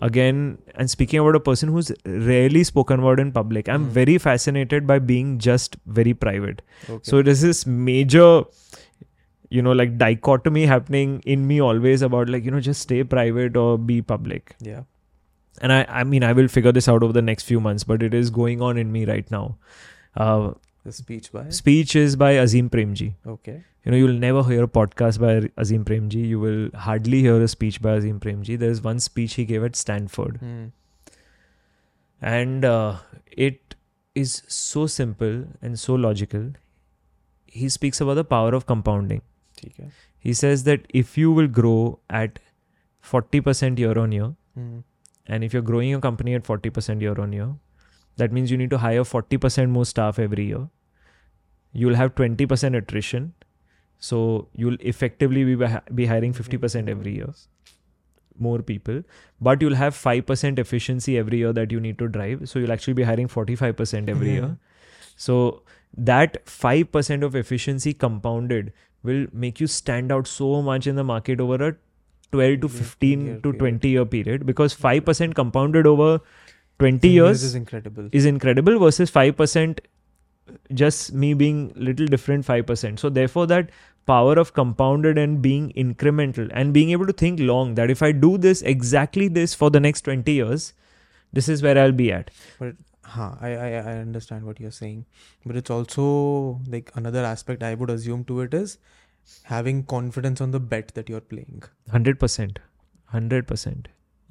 again 0.09 0.39
and 0.75 0.91
speaking 0.91 1.21
about 1.21 1.37
a 1.37 1.41
person 1.49 1.69
who's 1.69 1.93
rarely 2.29 2.63
spoken 2.65 3.01
about 3.07 3.21
in 3.25 3.31
public 3.41 3.69
i'm 3.69 3.85
Hmm. 3.85 3.91
very 3.99 4.17
fascinated 4.27 4.87
by 4.93 4.99
being 5.11 5.35
just 5.49 5.77
very 6.01 6.15
private 6.27 6.63
Okay. 6.89 7.01
so 7.11 7.23
there's 7.23 7.43
this 7.49 7.65
major 7.91 8.29
you 9.51 9.63
know 9.67 9.73
like 9.83 9.97
dichotomy 9.99 10.65
happening 10.73 11.21
in 11.37 11.47
me 11.47 11.61
always 11.61 12.03
about 12.09 12.29
like 12.35 12.45
you 12.45 12.51
know 12.57 12.61
just 12.71 12.81
stay 12.89 13.05
private 13.05 13.57
or 13.63 13.79
be 13.93 14.01
public 14.03 14.57
yeah. 14.71 14.83
and 15.61 15.73
i 15.79 15.81
i 16.01 16.05
mean 16.13 16.25
i 16.29 16.33
will 16.41 16.49
figure 16.59 16.73
this 16.81 16.89
out 16.95 17.03
over 17.09 17.13
the 17.21 17.27
next 17.31 17.45
few 17.53 17.61
months 17.69 17.85
but 17.93 18.03
it 18.11 18.15
is 18.23 18.31
going 18.43 18.63
on 18.71 18.79
in 18.85 18.91
me 18.99 19.05
right 19.11 19.31
now 19.31 19.45
uh, 20.17 20.53
the 20.85 20.93
speech 20.93 21.33
by? 21.33 21.49
Speech 21.49 21.97
is 21.97 22.17
by 22.17 22.33
Azim 22.33 22.69
Premji. 22.69 23.15
Okay. 23.27 23.63
You 23.85 23.91
know, 23.91 23.97
you'll 23.97 24.19
never 24.19 24.43
hear 24.45 24.65
a 24.65 24.69
podcast 24.69 25.21
by 25.21 25.51
Azim 25.57 25.85
Premji. 25.85 26.29
You 26.29 26.41
will 26.41 26.71
hardly 26.75 27.21
hear 27.21 27.41
a 27.41 27.49
speech 27.49 27.81
by 27.83 27.95
Azim 27.95 28.21
Premji. 28.21 28.59
There's 28.59 28.83
one 28.83 29.01
speech 29.01 29.35
he 29.35 29.45
gave 29.45 29.65
at 29.65 29.77
Stanford. 29.77 30.39
Mm. 30.41 30.73
And 32.21 32.65
uh, 32.65 32.99
it 33.31 33.75
is 34.15 34.43
so 34.47 34.87
simple 34.87 35.45
and 35.61 35.79
so 35.79 35.95
logical. 35.95 36.53
He 37.47 37.69
speaks 37.69 38.01
about 38.01 38.15
the 38.15 38.25
power 38.25 38.55
of 38.55 38.67
compounding. 38.67 39.23
He 40.19 40.33
says 40.35 40.65
that 40.65 40.87
if 40.89 41.19
you 41.19 41.33
will 41.33 41.49
grow 41.49 41.99
at 42.09 42.39
40% 43.05 43.79
year 43.79 43.99
on 43.99 44.13
year, 44.13 44.35
mm. 44.59 44.85
and 45.27 45.45
if 45.45 45.53
you're 45.53 45.63
growing 45.63 45.89
your 45.89 46.01
company 46.01 46.35
at 46.35 46.45
40% 46.45 47.01
year 47.01 47.21
on 47.21 47.33
year, 47.33 47.55
that 48.17 48.33
means 48.33 48.51
you 48.51 48.57
need 48.57 48.71
to 48.71 48.79
hire 48.79 49.03
40% 49.03 49.71
more 49.71 49.85
staff 49.85 50.19
every 50.19 50.47
year. 50.47 50.69
You'll 51.73 51.95
have 51.95 52.15
20% 52.15 52.77
attrition. 52.77 53.33
So 53.99 54.49
you'll 54.55 54.77
effectively 54.81 55.45
be, 55.45 55.67
be 55.95 56.07
hiring 56.07 56.33
50% 56.35 56.89
every 56.89 57.15
year. 57.15 57.33
More 58.39 58.59
people. 58.61 59.03
But 59.41 59.63
you'll 59.63 59.77
have 59.77 59.95
5% 59.95 60.59
efficiency 60.59 61.17
every 61.19 61.39
year 61.39 61.53
that 61.53 61.71
you 61.71 61.81
need 61.81 61.99
to 61.99 62.09
drive. 62.09 62.49
So 62.49 62.59
you'll 62.59 62.73
actually 62.73 62.95
be 62.95 63.05
hiring 63.05 63.29
45% 63.29 64.09
every 64.09 64.33
year. 64.33 64.57
So 65.17 65.63
that 65.97 66.45
5% 66.47 67.23
of 67.23 67.37
efficiency 67.37 67.95
compounded 67.95 68.73
will 69.03 69.27
make 69.33 69.61
you 69.61 69.67
stand 69.67 70.13
out 70.13 70.27
so 70.27 70.63
much 70.63 70.87
in 70.87 70.97
the 70.97 71.05
market 71.05 71.41
over 71.41 71.69
a 71.69 71.77
12 72.33 72.61
to 72.63 72.69
15 72.69 73.43
to 73.43 73.53
20 73.53 73.89
year 73.89 74.05
period 74.07 74.47
because 74.47 74.75
5% 74.75 75.35
compounded 75.35 75.87
over 75.87 76.21
20 76.83 76.99
This 77.07 77.15
years 77.15 77.43
is 77.49 77.55
incredible. 77.63 78.09
is 78.21 78.29
incredible 78.35 78.79
versus 78.85 79.11
5% 79.17 79.81
just 80.83 81.13
me 81.25 81.33
being 81.41 81.59
little 81.89 82.07
different 82.15 82.47
5% 82.53 82.99
so 83.07 83.11
therefore 83.19 83.47
that 83.55 83.71
power 84.11 84.33
of 84.43 84.49
compounded 84.55 85.19
and 85.25 85.41
being 85.43 85.67
incremental 85.83 86.49
and 86.61 86.73
being 86.77 86.91
able 86.95 87.11
to 87.11 87.15
think 87.21 87.43
long 87.51 87.75
that 87.81 87.93
if 87.95 88.01
i 88.07 88.09
do 88.25 88.31
this 88.47 88.63
exactly 88.73 89.29
this 89.37 89.55
for 89.61 89.69
the 89.77 89.83
next 89.85 90.09
20 90.09 90.33
years 90.39 90.65
this 91.39 91.49
is 91.55 91.63
where 91.67 91.79
i'll 91.83 91.93
be 92.01 92.09
at. 92.15 92.33
Huh, 93.13 93.29
I, 93.41 93.49
I 93.61 93.69
I 93.93 93.95
understand 94.01 94.45
what 94.49 94.61
you're 94.65 94.75
saying, 94.75 94.99
but 95.45 95.57
it's 95.61 95.73
also 95.77 96.05
like 96.75 96.91
another 97.01 97.23
aspect 97.31 97.65
I 97.69 97.71
would 97.81 97.91
assume 97.95 98.25
to 98.29 98.37
it 98.43 98.55
is 98.59 98.75
having 99.55 99.81
confidence 99.93 100.41
on 100.47 100.53
the 100.57 100.61
bet 100.75 100.93
that 100.99 101.09
you're 101.15 101.25
playing. 101.33 101.63
100% 101.91 102.59
100% 103.15 103.87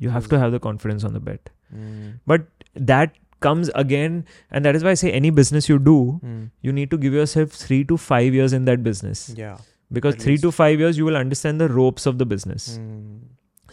you 0.05 0.13
have 0.17 0.29
to 0.35 0.39
have 0.43 0.51
the 0.57 0.61
confidence 0.67 1.03
on 1.09 1.13
the 1.17 1.19
bet 1.31 1.51
Mm. 1.76 2.10
but 2.32 2.44
that 2.90 3.14
comes 3.46 3.70
again 3.80 4.18
and 4.50 4.68
that 4.68 4.76
is 4.78 4.84
why 4.86 4.92
i 4.96 4.98
say 5.00 5.10
any 5.20 5.30
business 5.38 5.68
you 5.70 5.78
do 5.88 5.96
Mm. 6.02 6.42
you 6.68 6.74
need 6.76 6.90
to 6.92 6.98
give 7.06 7.16
yourself 7.20 7.56
3 7.62 7.80
to 7.92 7.98
5 8.04 8.36
years 8.40 8.54
in 8.58 8.68
that 8.70 8.84
business 8.86 9.24
Yeah. 9.40 9.56
because 9.90 10.16
At 10.18 10.22
3 10.26 10.36
least. 10.36 10.44
to 10.46 10.52
5 10.60 10.84
years 10.84 11.00
you 11.02 11.08
will 11.10 11.18
understand 11.22 11.64
the 11.64 11.68
ropes 11.78 12.08
of 12.12 12.20
the 12.22 12.28
business 12.34 12.68
Mm. 12.78 13.18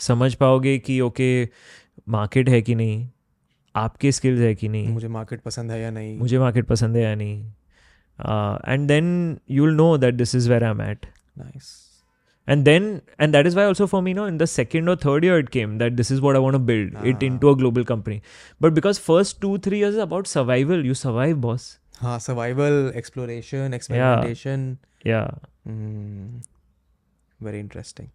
समझ 0.07 0.33
पाओगे 0.43 0.77
कि 0.85 0.99
okay 1.07 1.29
market 2.17 2.49
है 2.49 2.61
कि 2.69 2.75
नहीं 2.75 3.07
आपके 3.75 4.11
skills 4.11 4.39
है 4.39 4.53
कि 4.55 4.67
नहीं 4.69 4.87
मुझे 4.93 5.07
मार्केट 5.17 5.41
पसंद 5.41 5.71
है 5.71 5.79
या 5.81 5.89
नहीं 5.91 6.17
मुझे 6.17 6.39
मार्केट 6.39 6.65
पसंद 6.67 6.95
है 6.97 7.03
या 7.03 7.13
नहीं 7.15 7.39
and 8.73 8.87
then 8.87 9.07
you 9.51 9.65
will 9.65 9.75
know 9.75 9.97
that 9.97 10.15
this 10.15 10.35
is 10.35 10.49
where 10.49 10.63
I 10.63 10.71
am 10.71 10.81
at 10.81 11.05
nice 11.37 11.71
and 12.47 12.65
then 12.69 12.87
and 13.25 13.33
that 13.37 13.47
is 13.49 13.55
why 13.57 13.65
also 13.71 13.85
for 13.91 13.99
me 14.05 14.11
you 14.11 14.15
know 14.15 14.25
in 14.31 14.37
the 14.39 14.47
second 14.53 14.89
or 14.93 14.95
third 15.03 15.23
year 15.27 15.37
it 15.43 15.49
came 15.51 15.75
that 15.83 15.95
this 15.99 16.09
is 16.15 16.21
what 16.25 16.35
i 16.39 16.39
want 16.45 16.57
to 16.57 16.63
build 16.71 16.97
it 17.11 17.21
Ah. 17.21 17.25
into 17.27 17.51
a 17.51 17.55
global 17.61 17.85
company 17.91 18.17
but 18.65 18.73
because 18.79 18.99
first 19.05 19.37
two 19.45 19.51
three 19.67 19.79
years 19.83 19.95
is 19.99 20.03
about 20.07 20.31
survival 20.33 20.83
you 20.91 20.97
survive 21.03 21.39
boss 21.47 21.69
हाँ 22.01 22.17
survival 22.19 22.91
exploration 22.97 23.73
experimentation 23.73 24.65
yeah 25.07 25.27
very 27.43 27.59
interesting 27.59 28.07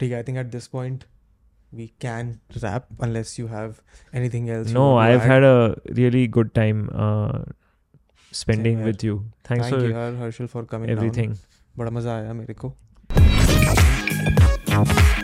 ठीक 0.00 0.10
है 0.10 0.16
I 0.16 0.22
think 0.28 0.38
at 0.38 0.46
this 0.56 0.66
point 0.78 1.04
we 1.78 1.84
can 2.02 2.28
wrap 2.62 2.84
unless 3.04 3.30
you 3.38 3.46
have 3.52 3.78
anything 4.20 4.44
else 4.56 4.68
you 4.72 4.76
no 4.76 4.84
want 4.90 5.00
to 5.00 5.14
i've 5.14 5.24
add. 5.24 5.30
had 5.30 5.46
a 5.48 5.96
really 6.00 6.22
good 6.36 6.52
time 6.58 6.84
uh 7.06 7.40
spending 8.42 8.78
here. 8.82 8.88
with 8.90 9.04
you 9.08 9.16
thanks 9.50 9.66
thank 9.66 9.74
for 9.74 9.82
you 9.86 9.92
यार 9.94 10.14
Harshal 10.22 10.48
for 10.54 10.64
coming 10.74 10.92
down. 10.92 10.96
everything 10.98 11.36
बड़ा 11.78 11.90
मजा 11.98 12.16
आया 12.16 12.32
मेरे 12.42 12.54
को 12.64 12.72
Tchau. 14.71 15.20